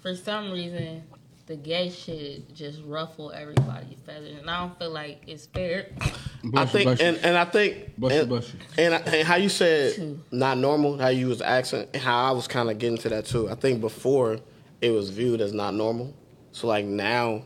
for 0.00 0.14
some 0.14 0.52
reason, 0.52 1.02
the 1.48 1.56
gay 1.56 1.90
shit 1.90 2.54
just 2.54 2.80
ruffle 2.84 3.32
everybody's 3.32 3.98
feathers, 4.06 4.38
and 4.38 4.48
I 4.48 4.60
don't 4.60 4.78
feel 4.78 4.90
like 4.90 5.22
it's 5.26 5.46
fair. 5.46 5.86
I 6.00 6.12
Bless 6.44 6.66
you, 6.74 6.78
think, 6.78 6.84
bless 6.84 7.00
you. 7.00 7.06
and, 7.06 7.16
and 7.24 7.36
I 7.38 7.44
think, 7.46 7.96
Bless 7.96 8.12
you, 8.14 8.20
and, 8.20 8.28
bless 8.28 8.52
you. 8.52 8.58
and, 8.78 8.94
I- 8.94 8.98
and 8.98 9.26
how 9.26 9.34
you 9.36 9.48
said 9.48 10.20
not 10.30 10.58
normal, 10.58 10.98
how 10.98 11.08
you 11.08 11.26
was 11.26 11.42
accent, 11.42 11.88
and 11.94 12.02
how 12.02 12.26
I 12.26 12.30
was 12.32 12.46
kind 12.46 12.70
of 12.70 12.78
getting 12.78 12.98
to 12.98 13.08
that 13.08 13.24
too. 13.26 13.48
I 13.50 13.54
think 13.56 13.80
before 13.80 14.38
it 14.80 14.90
was 14.90 15.10
viewed 15.10 15.40
as 15.40 15.52
not 15.52 15.74
normal, 15.74 16.14
so 16.52 16.66
like 16.68 16.84
now, 16.84 17.42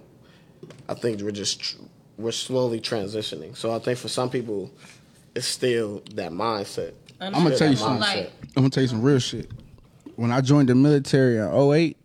I 0.88 0.94
think 0.94 1.20
we're 1.22 1.30
just 1.30 1.60
tr- 1.60 1.76
we're 2.18 2.32
slowly 2.32 2.80
transitioning. 2.80 3.56
So 3.56 3.72
I 3.74 3.78
think 3.78 3.98
for 3.98 4.08
some 4.08 4.28
people, 4.30 4.70
it's 5.34 5.46
still 5.46 6.02
that 6.14 6.30
mindset. 6.32 6.92
I'm 7.20 7.32
gonna 7.32 7.56
tell 7.56 7.70
you 7.70 7.76
Still 7.76 7.86
something. 7.88 8.00
Like. 8.00 8.32
I'm 8.56 8.62
gonna 8.64 8.70
tell 8.70 8.82
you 8.82 8.88
some 8.88 9.00
real 9.02 9.18
shit. 9.20 9.48
When 10.16 10.30
I 10.32 10.40
joined 10.40 10.68
the 10.68 10.74
military 10.74 11.38
in 11.38 11.44
08, 11.72 11.96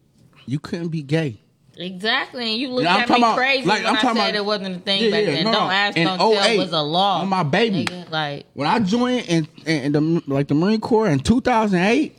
you 0.46 0.60
couldn't 0.60 0.90
be 0.90 1.02
gay. 1.02 1.42
Exactly, 1.78 2.52
and 2.52 2.60
you 2.62 2.70
look 2.70 2.84
Yeah, 2.84 2.96
at 2.98 3.00
me 3.02 3.06
talking 3.08 3.24
about- 3.24 3.38
crazy 3.38 3.68
like, 3.68 3.80
when 3.84 3.88
I'm 3.90 3.96
i 3.98 4.02
said 4.02 4.12
about- 4.12 4.36
it 4.36 4.46
wasn't 4.46 4.76
a 4.76 4.80
thing 4.80 5.04
Yeah, 5.04 5.12
back 5.12 5.24
yeah, 5.26 5.32
then. 5.32 5.44
no, 5.46 5.52
don't 5.52 5.72
ask, 5.72 5.98
In 5.98 6.08
don't 6.08 6.18
tell 6.18 6.34
08, 6.44 6.58
was 6.58 6.72
a 6.74 6.82
law. 6.82 7.22
on 7.22 7.30
my 7.30 7.44
baby. 7.44 7.86
Nigga, 7.86 8.10
like 8.12 8.46
When 8.54 8.68
I 8.68 8.80
joined 8.80 9.26
in, 9.28 9.48
in, 9.66 9.92
the 9.92 10.24
like 10.28 10.48
the 10.48 10.56
Marine 10.56 10.82
Corps 10.82 11.08
in 11.08 11.20
2008, 11.20 12.16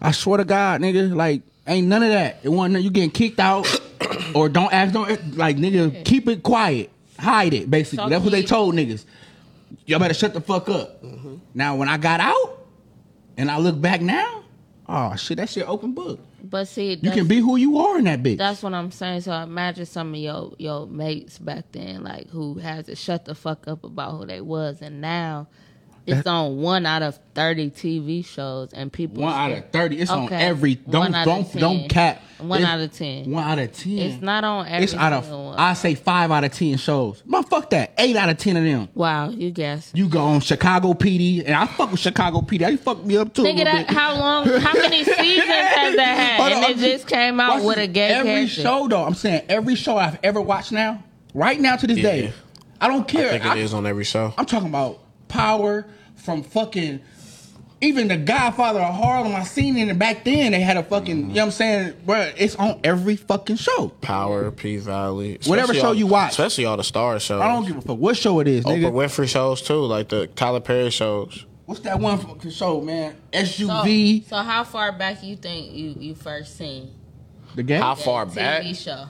I 0.00 0.10
swear 0.12 0.38
to 0.38 0.44
God, 0.44 0.80
nigga, 0.80 1.14
like 1.14 1.42
ain't 1.66 1.86
none 1.86 2.02
of 2.02 2.08
that. 2.10 2.40
It 2.42 2.48
wasn't 2.48 2.82
you 2.82 2.90
getting 2.90 3.10
kicked 3.10 3.38
out 3.40 3.66
or 4.34 4.48
don't 4.48 4.72
ask, 4.72 4.92
don't 4.92 5.36
like 5.36 5.56
nigga, 5.56 6.04
keep 6.04 6.28
it 6.28 6.42
quiet, 6.42 6.90
hide 7.18 7.54
it. 7.54 7.70
Basically, 7.70 7.98
Talk 7.98 8.10
that's 8.10 8.24
what 8.24 8.32
they 8.32 8.42
told 8.42 8.74
niggas. 8.74 9.04
Y'all 9.86 9.98
better 9.98 10.14
shut 10.14 10.34
the 10.34 10.40
fuck 10.40 10.68
up. 10.68 11.02
Mm-hmm. 11.02 11.36
Now, 11.54 11.76
when 11.76 11.88
I 11.88 11.96
got 11.96 12.20
out 12.20 12.58
and 13.36 13.50
I 13.50 13.58
look 13.58 13.80
back 13.80 14.00
now, 14.00 14.42
oh 14.88 15.16
shit, 15.16 15.36
that 15.38 15.48
shit 15.48 15.68
open 15.68 15.92
book. 15.92 16.20
But 16.42 16.66
see, 16.68 16.98
You 17.00 17.10
can 17.10 17.28
be 17.28 17.38
who 17.38 17.56
you 17.56 17.78
are 17.78 17.98
in 17.98 18.04
that 18.04 18.22
bitch. 18.22 18.38
That's 18.38 18.62
what 18.62 18.74
I'm 18.74 18.90
saying. 18.90 19.22
So 19.22 19.32
imagine 19.32 19.86
some 19.86 20.14
of 20.14 20.20
your 20.20 20.52
your 20.58 20.86
mates 20.86 21.38
back 21.38 21.66
then, 21.72 22.02
like 22.02 22.28
who 22.28 22.54
has 22.54 22.86
to 22.86 22.96
shut 22.96 23.24
the 23.24 23.34
fuck 23.34 23.68
up 23.68 23.84
about 23.84 24.18
who 24.18 24.26
they 24.26 24.40
was, 24.40 24.82
and 24.82 25.00
now 25.00 25.48
it's 26.06 26.26
on 26.26 26.56
one 26.58 26.84
out 26.86 27.02
of 27.02 27.18
thirty 27.34 27.70
TV 27.70 28.24
shows, 28.24 28.72
and 28.72 28.92
people 28.92 29.22
One 29.22 29.32
out 29.32 29.52
of 29.56 29.70
thirty. 29.70 29.98
It's 30.00 30.10
on 30.10 30.32
every. 30.32 30.74
Don't 30.76 31.00
One 31.00 31.14
out 31.14 31.28
of 31.28 31.52
don't 31.52 31.60
don't 31.60 31.88
cap. 31.88 32.22
One 32.38 32.60
It's 32.60 32.68
out 32.68 32.80
of 32.80 32.92
10. 32.92 33.30
One 33.30 33.44
out 33.44 33.58
of 33.60 33.72
ten. 33.72 33.98
It's 33.98 34.20
not 34.20 34.42
on 34.42 34.66
every 34.66 34.82
It's 34.84 34.94
out 34.94 35.12
of. 35.12 35.30
one. 35.30 35.56
I 35.56 35.74
say 35.74 35.94
five 35.94 36.32
out 36.32 36.42
of 36.42 36.52
ten 36.52 36.76
shows. 36.76 37.22
Man, 37.24 37.44
fuck 37.44 37.70
that. 37.70 37.92
Eight 37.98 38.16
out 38.16 38.28
of 38.30 38.36
ten 38.38 38.56
of 38.56 38.64
them. 38.64 38.88
Wow, 38.94 39.28
you 39.30 39.52
guess. 39.52 39.92
You 39.94 40.08
go 40.08 40.20
on 40.22 40.40
Chicago 40.40 40.92
PD, 40.92 41.44
and 41.46 41.54
I 41.54 41.66
fuck 41.66 41.92
with 41.92 42.00
Chicago 42.00 42.40
PD. 42.40 42.68
You 42.72 42.76
fuck 42.78 43.04
me 43.04 43.16
up 43.16 43.32
too. 43.32 43.42
a 43.42 43.46
Nigga, 43.46 43.64
that, 43.64 43.86
bit. 43.86 43.96
how 43.96 44.18
long? 44.18 44.46
How 44.60 44.72
many 44.72 45.04
seasons 45.04 45.46
has 45.48 45.94
that 45.96 46.16
had? 46.16 46.40
Hold 46.40 46.52
on, 46.52 46.56
and 46.58 46.64
I'm 46.66 46.70
it 46.72 46.78
just 46.78 47.06
came 47.06 47.38
out 47.38 47.62
with 47.64 47.76
this. 47.76 47.84
a 47.84 47.86
gay 47.86 48.08
Every 48.08 48.32
character. 48.32 48.60
show 48.62 48.88
though, 48.88 49.04
I'm 49.04 49.14
saying 49.14 49.42
every 49.48 49.76
show 49.76 49.96
I've 49.96 50.18
ever 50.24 50.40
watched 50.40 50.72
now, 50.72 51.04
right 51.34 51.60
now 51.60 51.76
to 51.76 51.86
this 51.86 51.98
Yeah. 51.98 52.02
day, 52.02 52.32
I 52.80 52.88
don't 52.88 53.06
care. 53.06 53.28
I 53.28 53.38
think 53.38 53.54
it 53.56 53.58
is 53.62 53.72
on 53.72 53.86
every 53.86 54.02
show. 54.02 54.34
I'm 54.36 54.46
talking 54.46 54.68
about 54.68 54.98
power 55.32 55.86
from 56.16 56.42
fucking 56.42 57.00
even 57.80 58.06
the 58.06 58.16
Godfather 58.16 58.78
of 58.80 58.94
Harlem. 58.94 59.34
I 59.34 59.42
seen 59.42 59.76
it 59.76 59.98
back 59.98 60.22
then. 60.24 60.52
They 60.52 60.60
had 60.60 60.76
a 60.76 60.84
fucking, 60.84 61.16
you 61.16 61.22
know 61.22 61.28
what 61.32 61.42
I'm 61.46 61.50
saying, 61.50 61.94
bro. 62.06 62.30
It's 62.36 62.54
on 62.54 62.78
every 62.84 63.16
fucking 63.16 63.56
show. 63.56 63.88
Power, 64.00 64.52
P 64.52 64.76
Valley, 64.76 65.38
Whatever 65.46 65.74
show 65.74 65.88
all- 65.88 65.94
you 65.94 66.06
watch. 66.06 66.30
especially 66.32 66.64
all 66.66 66.76
the 66.76 66.84
star 66.84 67.18
shows. 67.18 67.40
I 67.42 67.48
don't 67.48 67.66
give 67.66 67.78
a 67.78 67.80
fuck 67.80 67.98
what 67.98 68.16
show 68.16 68.38
it 68.38 68.46
is, 68.46 68.64
Oprah 68.64 68.78
nigga. 68.78 68.92
Winfrey 68.92 69.28
shows 69.28 69.62
too, 69.62 69.80
like 69.80 70.10
the 70.10 70.28
Tyler 70.28 70.60
Perry 70.60 70.90
shows. 70.90 71.44
What's 71.66 71.80
that 71.80 71.98
one 71.98 72.18
fucking 72.18 72.50
show, 72.52 72.80
man? 72.82 73.16
SUV. 73.32 74.28
so 74.28 74.36
how 74.36 74.62
far 74.64 74.92
back 74.92 75.24
you 75.24 75.34
think 75.36 75.72
you 75.72 75.94
you 75.98 76.14
first 76.14 76.56
seen 76.56 76.90
the 77.56 77.62
game. 77.64 77.80
How 77.82 77.94
that 77.96 78.04
far 78.04 78.26
TV 78.26 78.34
back? 78.36 78.74
show? 78.76 79.06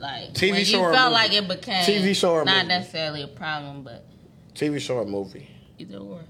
Like 0.00 0.32
TV 0.32 0.50
when 0.52 0.64
show 0.64 0.78
you 0.78 0.84
or 0.84 0.92
felt 0.92 1.12
movie? 1.12 1.22
like 1.22 1.32
it 1.34 1.48
became 1.48 1.84
TV 1.84 2.16
show 2.16 2.32
or 2.32 2.44
not 2.44 2.56
movie? 2.56 2.68
necessarily 2.68 3.22
a 3.22 3.28
problem, 3.28 3.82
but 3.82 4.04
TV 4.54 4.80
show 4.80 4.96
or 4.96 5.04
movie? 5.04 5.48
Either 5.78 5.98
or. 5.98 6.20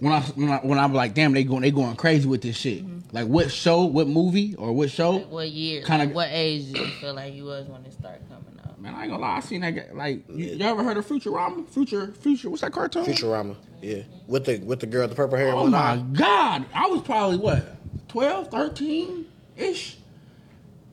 When 0.00 0.12
I 0.12 0.20
when 0.20 0.48
I 0.50 0.56
when 0.58 0.78
I'm 0.78 0.94
like, 0.94 1.14
damn, 1.14 1.32
they 1.32 1.42
going 1.42 1.62
they 1.62 1.72
going 1.72 1.96
crazy 1.96 2.28
with 2.28 2.40
this 2.42 2.56
shit. 2.56 2.86
Mm-hmm. 2.86 2.98
Like 3.16 3.26
what 3.26 3.50
show, 3.50 3.84
what 3.84 4.06
movie, 4.06 4.54
or 4.54 4.72
what 4.72 4.90
show? 4.90 5.10
Like 5.12 5.30
what 5.30 5.50
year? 5.50 5.82
Kinda- 5.82 6.06
like 6.06 6.14
what 6.14 6.28
age 6.30 6.72
do 6.72 6.80
you 6.80 6.86
feel 7.00 7.14
like 7.14 7.34
you 7.34 7.44
was 7.44 7.66
when 7.66 7.84
it 7.84 7.92
started 7.92 8.22
coming 8.28 8.44
out? 8.64 8.80
Man, 8.80 8.94
I 8.94 9.02
ain't 9.02 9.10
gonna 9.10 9.22
lie. 9.22 9.38
I 9.38 9.40
seen 9.40 9.62
that 9.62 9.70
guy. 9.72 9.86
Like, 9.92 10.22
you, 10.28 10.46
you 10.54 10.64
ever 10.64 10.84
heard 10.84 10.96
of 10.98 11.04
Futurama? 11.06 11.68
Future, 11.68 12.12
Future. 12.20 12.48
What's 12.48 12.62
that 12.62 12.70
cartoon? 12.72 13.04
Futurama, 13.06 13.56
yeah, 13.82 14.02
with 14.28 14.44
the 14.44 14.58
with 14.58 14.78
the 14.78 14.86
girl 14.86 15.00
with 15.02 15.10
the 15.10 15.16
purple 15.16 15.36
hair. 15.36 15.48
and 15.48 15.56
Oh 15.56 15.62
one 15.62 15.72
my 15.72 15.78
eye. 15.94 16.04
god! 16.12 16.66
I 16.72 16.86
was 16.86 17.02
probably 17.02 17.38
what 17.38 17.76
12, 18.08 18.48
13 18.52 19.26
ish. 19.56 19.96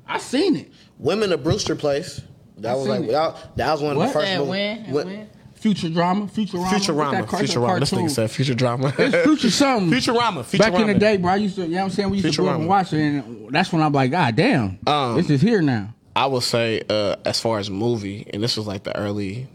I 0.07 0.17
seen 0.17 0.55
it. 0.55 0.71
Women 0.97 1.31
of 1.31 1.43
Brewster 1.43 1.75
Place. 1.75 2.21
That 2.57 2.71
I 2.71 2.75
was 2.75 2.87
like 2.87 3.01
it. 3.03 3.11
that, 3.11 3.55
that 3.57 3.71
was 3.73 3.81
one 3.83 3.91
of 3.91 3.97
What? 3.97 4.07
the 4.07 4.13
first 4.13 4.27
And 4.27 4.39
movies. 4.39 4.49
when? 4.49 4.77
And 4.85 4.93
When- 4.95 5.07
when? 5.07 5.29
Future 5.65 5.89
drama, 5.89 6.27
Futurama. 6.27 6.67
Futurama, 6.67 7.25
Futurama. 7.25 7.79
This 7.79 7.89
cartoon? 7.89 8.07
thing 8.07 8.27
said 8.29 8.55
drama. 8.55 8.93
It's 8.99 9.25
Future 9.25 9.49
something. 9.49 9.89
Futurama, 9.99 10.43
Futurama. 10.43 10.59
Back 10.59 10.73
in 10.75 10.85
the 10.85 10.93
day, 10.93 11.17
bro, 11.17 11.31
I 11.31 11.35
used 11.37 11.55
to, 11.55 11.63
you 11.63 11.69
know 11.69 11.77
what 11.77 11.83
I'm 11.85 11.89
saying? 11.89 12.09
We 12.11 12.19
used 12.19 12.35
to 12.35 12.41
go 12.43 12.49
up 12.49 12.59
and 12.59 12.67
watch 12.67 12.93
it, 12.93 12.99
and 13.01 13.49
that's 13.49 13.73
when 13.73 13.81
I'm 13.81 13.91
like, 13.91 14.11
God 14.11 14.35
damn, 14.35 14.77
Um, 14.85 15.17
this 15.17 15.27
is 15.31 15.41
here 15.41 15.63
now. 15.63 15.91
I 16.15 16.27
would 16.27 16.43
say, 16.43 16.83
uh, 16.87 17.15
as 17.25 17.39
far 17.39 17.57
as 17.57 17.71
movie, 17.71 18.27
and 18.31 18.43
this 18.43 18.57
was 18.57 18.67
like 18.67 18.83
the 18.83 18.95
early 18.95 19.47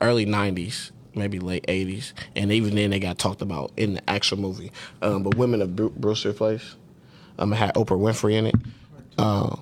early 0.00 0.24
'90s, 0.24 0.92
maybe 1.16 1.40
late 1.40 1.66
'80s, 1.66 2.12
and 2.36 2.52
even 2.52 2.76
then 2.76 2.90
they 2.90 3.00
got 3.00 3.18
talked 3.18 3.42
about 3.42 3.72
in 3.76 3.94
the 3.94 4.08
actual 4.08 4.38
movie. 4.38 4.70
Um, 5.02 5.24
but 5.24 5.34
Women 5.34 5.62
of 5.62 5.74
Bru- 5.74 5.90
Brewster 5.90 6.32
Place, 6.32 6.76
um, 7.40 7.50
had 7.50 7.74
Oprah 7.74 7.98
Winfrey 7.98 8.34
in 8.34 8.46
it. 8.46 8.54
Uh, 9.18 9.56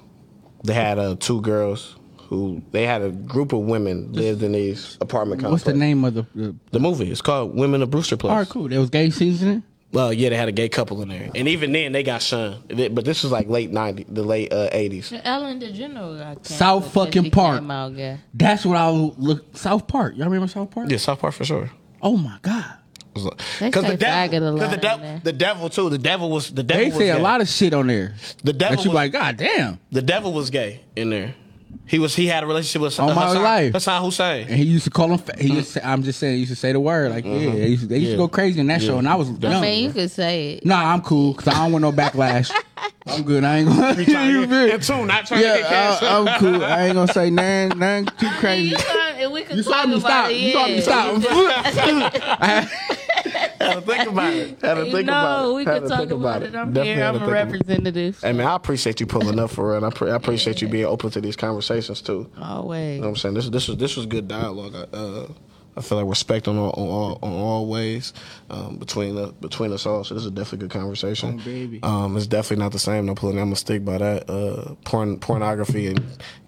they 0.64 0.74
had 0.74 0.98
uh, 0.98 1.16
two 1.18 1.40
girls 1.40 1.96
who 2.34 2.62
they 2.72 2.86
had 2.86 3.02
a 3.02 3.10
group 3.10 3.52
of 3.52 3.60
women 3.60 4.12
lived 4.12 4.42
in 4.42 4.52
these 4.52 4.96
apartment 5.00 5.40
complexes. 5.40 5.66
What's 5.66 5.78
the 5.78 5.78
name 5.84 6.04
of 6.04 6.14
the? 6.14 6.26
the 6.34 6.54
The 6.72 6.80
movie. 6.80 7.10
It's 7.10 7.20
called 7.22 7.54
Women 7.56 7.82
of 7.82 7.90
Brewster 7.90 8.16
Place. 8.16 8.30
all 8.30 8.36
right, 8.38 8.48
cool. 8.48 8.68
There 8.68 8.80
was 8.80 8.90
gay 8.90 9.10
seasoning. 9.10 9.62
Well, 9.92 10.12
yeah, 10.12 10.30
they 10.30 10.36
had 10.36 10.48
a 10.48 10.52
gay 10.52 10.68
couple 10.68 11.00
in 11.02 11.08
there, 11.08 11.30
and 11.36 11.46
even 11.46 11.70
then 11.70 11.92
they 11.92 12.02
got 12.02 12.20
shunned. 12.20 12.64
But 12.94 13.04
this 13.04 13.22
was 13.22 13.30
like 13.30 13.48
late 13.48 13.70
'90s, 13.70 14.06
the 14.12 14.24
late 14.24 14.52
uh, 14.52 14.68
'80s. 14.70 15.20
Ellen 15.24 15.60
DeGeneres 15.60 16.18
got 16.18 16.34
canceled 16.34 16.46
South 16.46 16.82
'cause 16.82 16.92
fucking 16.92 17.22
she 17.24 17.30
Park. 17.30 17.60
came 17.60 17.70
out 17.70 17.94
gay. 17.94 18.18
That's 18.34 18.66
what 18.66 18.76
I 18.76 18.90
would 18.90 19.16
look. 19.18 19.56
South 19.56 19.86
Park. 19.86 20.14
Y'all 20.16 20.24
remember 20.26 20.48
South 20.48 20.72
Park? 20.72 20.90
Yeah, 20.90 20.96
South 20.96 21.20
Park 21.20 21.32
for 21.34 21.44
sure. 21.44 21.70
Oh 22.02 22.16
my 22.16 22.38
god. 22.42 22.64
They 23.14 23.66
Because 23.66 23.84
the 23.84 23.90
say 23.90 23.96
faggot 23.98 24.26
a 24.26 24.30
devil, 24.40 24.52
lot 24.56 24.68
the 24.70 24.74
in 24.74 24.80
devil, 24.80 24.98
there. 25.06 25.20
the 25.22 25.32
devil 25.32 25.68
too. 25.68 25.88
The 25.88 25.98
devil 25.98 26.28
was 26.30 26.50
the 26.50 26.64
devil. 26.64 26.82
They 26.82 26.88
was 26.90 26.98
say 26.98 27.10
a 27.10 27.18
lot 27.20 27.40
of 27.40 27.48
shit 27.48 27.72
on 27.72 27.86
there. 27.86 28.16
The 28.42 28.52
devil 28.52 28.76
That 28.78 28.84
you 28.84 28.90
was, 28.90 28.94
like, 28.96 29.12
God 29.12 29.36
damn. 29.36 29.78
the 29.92 30.02
devil 30.02 30.32
was 30.32 30.50
gay 30.50 30.80
in 30.96 31.10
there. 31.10 31.36
He 31.86 31.98
was. 31.98 32.14
He 32.14 32.26
had 32.26 32.42
a 32.42 32.46
relationship 32.46 32.82
with 32.82 32.98
All 33.00 33.14
my 33.14 33.26
Saddam, 33.26 33.42
life. 33.42 33.72
Saddam 33.74 34.04
Hussein. 34.04 34.46
And 34.48 34.56
he 34.56 34.64
used 34.64 34.84
to 34.84 34.90
call 34.90 35.10
him. 35.10 35.18
Fa- 35.18 35.34
he 35.38 35.48
mm-hmm. 35.48 35.56
used 35.56 35.72
to, 35.74 35.86
I'm 35.86 36.02
just 36.02 36.18
saying. 36.18 36.34
He 36.34 36.40
used 36.40 36.52
to 36.52 36.56
say 36.56 36.72
the 36.72 36.80
word 36.80 37.10
like, 37.10 37.24
mm-hmm. 37.24 37.44
yeah. 37.44 37.52
They 37.52 37.68
used, 37.68 37.82
to, 37.82 37.88
they 37.88 37.98
used 37.98 38.10
Yeah. 38.10 38.16
to 38.16 38.22
go 38.22 38.28
crazy 38.28 38.60
in 38.60 38.66
that 38.68 38.82
show, 38.82 38.98
and 38.98 39.08
I 39.08 39.14
was 39.16 39.30
young. 39.30 39.52
I 39.54 39.60
mean, 39.60 39.84
you 39.84 39.92
could 39.92 40.10
say 40.10 40.52
it. 40.54 40.66
Nah, 40.66 40.92
I'm 40.92 41.02
cool 41.02 41.32
because 41.34 41.48
I 41.48 41.58
don't 41.62 41.72
want 41.72 41.82
no 41.82 41.92
backlash. 41.92 42.50
I'm 43.06 43.22
good. 43.22 43.44
I 43.44 43.58
ain't 43.58 43.68
gonna. 43.68 43.94
He 43.94 44.04
trying 44.06 44.32
to 44.32 44.40
You 44.40 44.46
get- 44.46 44.84
feel- 44.84 44.98
and 44.98 45.08
not 45.08 45.26
trying 45.26 45.40
to 45.40 45.46
get 45.46 45.60
yeah, 45.60 45.68
canceled. 45.68 46.28
I, 46.28 46.32
am 46.34 46.40
cool. 46.40 46.64
I 46.64 46.84
ain't 46.86 46.94
gonna 46.94 47.12
say 47.12 47.30
nothing, 47.30 47.78
nothing 47.78 48.06
too 48.06 48.26
I 48.26 48.30
mean, 48.30 48.40
crazy. 48.40 48.68
you 48.70 48.78
saw, 48.78 49.30
we 49.30 49.42
could 49.42 49.56
You 49.58 49.62
talk 49.62 49.72
saw 49.74 49.86
me 49.86 49.96
about 49.96 50.00
stop. 50.00 50.30
it. 50.30 50.36
You 50.36 50.52
saw 50.52 50.66
me 50.66 50.80
stop. 50.80 51.22
I- 52.40 52.98
Had 53.34 53.74
to 53.74 53.80
think 53.80 54.08
about 54.08 54.32
it. 54.32 54.60
Had 54.60 54.74
to 54.74 54.86
You 54.86 54.92
think 54.92 55.08
about 55.08 55.42
know, 55.42 55.50
it. 55.50 55.54
we 55.56 55.64
Had 55.64 55.82
could 55.82 55.88
talk 55.88 55.98
think 56.00 56.10
about 56.12 56.42
it. 56.42 56.54
I'm 56.54 56.72
Definitely 56.72 56.94
here. 56.94 57.04
I'm 57.04 57.14
a 57.14 57.18
think 57.18 57.28
about 57.30 57.36
it. 57.38 57.52
representative. 57.52 58.20
Hey 58.20 58.32
man, 58.32 58.46
I 58.46 58.56
appreciate 58.56 59.00
you 59.00 59.06
pulling 59.06 59.38
up 59.38 59.50
for 59.50 59.76
it. 59.76 59.82
I, 59.82 59.90
pre- 59.90 60.10
I 60.10 60.16
appreciate 60.16 60.60
you 60.62 60.68
being 60.68 60.84
open 60.86 61.10
to 61.10 61.20
these 61.20 61.36
conversations 61.36 62.00
too. 62.02 62.30
Always. 62.40 62.96
You 62.96 63.00
know 63.00 63.08
what 63.08 63.10
I'm 63.10 63.16
saying? 63.16 63.34
This 63.34 63.48
this 63.48 63.68
was 63.68 63.76
this 63.78 63.96
was 63.96 64.06
good 64.06 64.28
dialogue. 64.28 64.74
Uh, 64.92 65.26
I 65.76 65.80
feel 65.80 65.98
like 65.98 66.08
respect 66.08 66.46
on 66.46 66.56
all 66.56 66.70
on 66.70 66.86
all, 66.88 67.18
on 67.22 67.32
all 67.32 67.66
ways 67.66 68.12
um, 68.48 68.76
between 68.76 69.16
the, 69.16 69.32
between 69.40 69.72
us 69.72 69.86
all. 69.86 70.04
So 70.04 70.14
this 70.14 70.24
is 70.24 70.30
definitely 70.30 70.66
a 70.66 70.68
good 70.68 70.78
conversation. 70.78 71.40
Oh, 71.40 71.44
baby. 71.44 71.80
Um, 71.82 72.16
it's 72.16 72.28
definitely 72.28 72.62
not 72.62 72.70
the 72.70 72.78
same. 72.78 73.06
No 73.06 73.16
pulling. 73.16 73.38
I'm 73.40 73.46
gonna 73.46 73.56
stick 73.56 73.84
by 73.84 73.98
that. 73.98 74.30
Uh, 74.30 74.74
porn, 74.84 75.18
pornography 75.18 75.88
and 75.88 76.00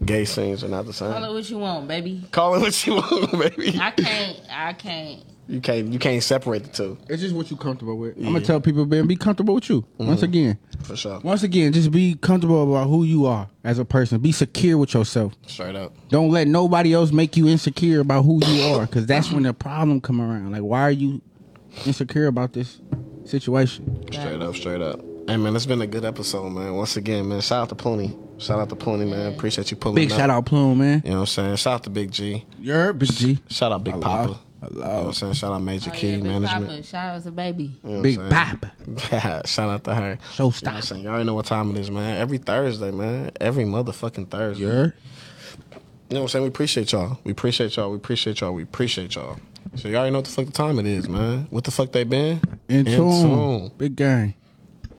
gay 0.05 0.27
scenes 0.27 0.63
are 0.63 0.69
not 0.69 0.87
the 0.87 0.93
same. 0.93 1.11
Call 1.13 1.25
it 1.25 1.35
what 1.35 1.51
you 1.51 1.59
want, 1.59 1.89
baby. 1.89 2.23
Call 2.31 2.55
it 2.55 2.61
what 2.61 2.87
you 2.87 2.95
want, 2.95 3.33
baby. 3.57 3.77
I 3.81 3.91
can't. 3.91 4.41
I 4.49 4.73
can't. 4.75 5.25
You 5.49 5.61
can't 5.61 5.93
you 5.93 5.99
can't 5.99 6.23
separate 6.23 6.65
the 6.65 6.71
two 6.71 6.99
It's 7.09 7.23
just 7.23 7.35
what 7.35 7.51
you 7.51 7.57
comfortable 7.57 7.97
with. 7.97 8.17
I'm 8.17 8.25
gonna 8.25 8.41
tell 8.41 8.61
people, 8.61 8.85
man, 8.85 9.07
be 9.07 9.17
comfortable 9.17 9.55
with 9.55 9.69
you. 9.69 9.83
Mm-hmm. 9.83 10.07
Once 10.09 10.23
again, 10.23 10.59
for 10.83 10.97
sure. 10.97 11.21
once 11.21 11.43
again, 11.45 11.73
just 11.73 11.93
be 11.93 12.17
comfortable 12.17 12.73
about 12.73 12.89
who 12.89 13.05
you 13.05 13.27
are 13.27 13.49
as 13.63 13.79
a 13.79 13.85
person. 13.85 14.19
Be 14.19 14.33
secure 14.33 14.77
with 14.77 14.95
yourself. 14.95 15.35
Straight 15.47 15.77
up. 15.77 15.93
Don't 16.09 16.31
let 16.31 16.49
nobody 16.49 16.95
else 16.95 17.13
make 17.13 17.37
you 17.37 17.47
insecure 17.47 18.01
about 18.01 18.23
who 18.23 18.45
you 18.45 18.75
are, 18.75 18.87
because 18.87 19.07
that's 19.07 19.31
when 19.31 19.45
the 19.45 19.55
problem 19.55 20.01
come 20.01 20.21
around. 20.21 20.51
Like, 20.51 20.63
why 20.63 20.83
are 20.83 20.91
you 20.91 21.23
insecure 21.85 22.27
about 22.27 22.53
this 22.53 22.81
situation? 23.25 24.05
Straight 24.11 24.43
up, 24.43 24.57
straight 24.57 24.81
up. 24.81 25.01
Hey 25.29 25.37
man, 25.37 25.57
it's 25.57 25.67
been 25.67 25.83
a 25.83 25.87
good 25.87 26.05
episode, 26.05 26.51
man. 26.51 26.75
Once 26.75 26.97
again, 26.97 27.29
man. 27.29 27.41
Shout 27.41 27.63
out 27.63 27.69
to 27.71 27.75
Pony. 27.75 28.13
Shout 28.39 28.61
out 28.61 28.69
to 28.69 28.77
Plooney, 28.77 29.09
man. 29.09 29.33
Appreciate 29.33 29.71
you 29.71 29.77
pulling 29.77 29.97
Big 29.97 30.13
up. 30.13 30.19
shout 30.19 30.31
out, 30.31 30.45
Plume, 30.47 30.79
man. 30.79 31.03
You 31.05 31.11
know 31.11 31.17
what 31.17 31.21
I'm 31.23 31.27
saying? 31.27 31.57
Shout 31.57 31.75
out 31.75 31.83
to 31.85 31.91
Big 31.91 32.11
G. 32.11 32.45
You're 32.59 32.93
Big 32.93 33.11
G. 33.13 33.39
Shout 33.49 33.73
out 33.73 33.83
Big 33.83 33.95
Hello. 33.95 34.05
Papa. 34.05 34.41
Hello. 34.73 34.85
You 34.85 34.91
know 34.93 34.99
what 34.99 35.07
I'm 35.07 35.13
saying? 35.13 35.33
Shout 35.35 35.53
out 35.53 35.63
Major 35.63 35.91
Oh, 35.93 35.97
Key 35.97 36.11
yeah, 36.11 36.17
Big 36.17 36.25
Management. 36.25 36.67
Papa. 36.69 36.83
Shout 36.83 37.17
out 37.17 37.23
to 37.23 37.31
baby. 37.31 37.73
You 37.85 37.91
know 37.91 38.03
Big 38.03 38.19
I'm 38.19 38.29
Papa. 38.29 39.43
Shout 39.47 39.71
out 39.71 39.85
to 39.85 39.95
her. 39.95 40.19
Show 40.35 40.51
You 40.51 40.63
know 40.63 40.73
what 40.73 40.93
I'm 40.93 40.99
Y'all 41.03 41.09
already 41.09 41.25
know 41.25 41.35
what 41.35 41.47
time 41.47 41.71
it 41.71 41.79
is, 41.81 41.91
man. 41.91 42.21
Every 42.21 42.39
Thursday, 42.39 42.91
man. 42.91 43.31
Every 43.41 43.65
motherfucking 43.65 44.29
Thursday. 44.29 44.63
You're 44.65 44.85
You 44.85 44.91
know 46.11 46.21
what 46.21 46.21
I'm 46.23 46.29
saying? 46.29 46.43
We 46.45 46.49
appreciate 46.49 46.93
y'all. 46.93 47.19
We 47.25 47.33
appreciate 47.33 47.77
y'all. 47.77 47.91
We 47.91 47.97
appreciate 47.97 48.41
y'all. 48.41 48.53
We 48.53 48.63
appreciate 48.63 49.15
y'all. 49.15 49.39
So 49.75 49.89
y'all 49.89 49.99
already 49.99 50.13
know 50.13 50.19
what 50.19 50.27
the 50.27 50.31
fuck 50.33 50.47
the 50.47 50.53
time 50.53 50.79
it 50.79 50.87
is, 50.87 51.09
man. 51.09 51.47
What 51.51 51.65
the 51.65 51.71
fuck 51.71 51.93
they 51.93 52.05
been? 52.05 52.41
in 52.69 52.85
tune. 52.85 53.71
Big 53.77 53.97
gang. 53.97 54.35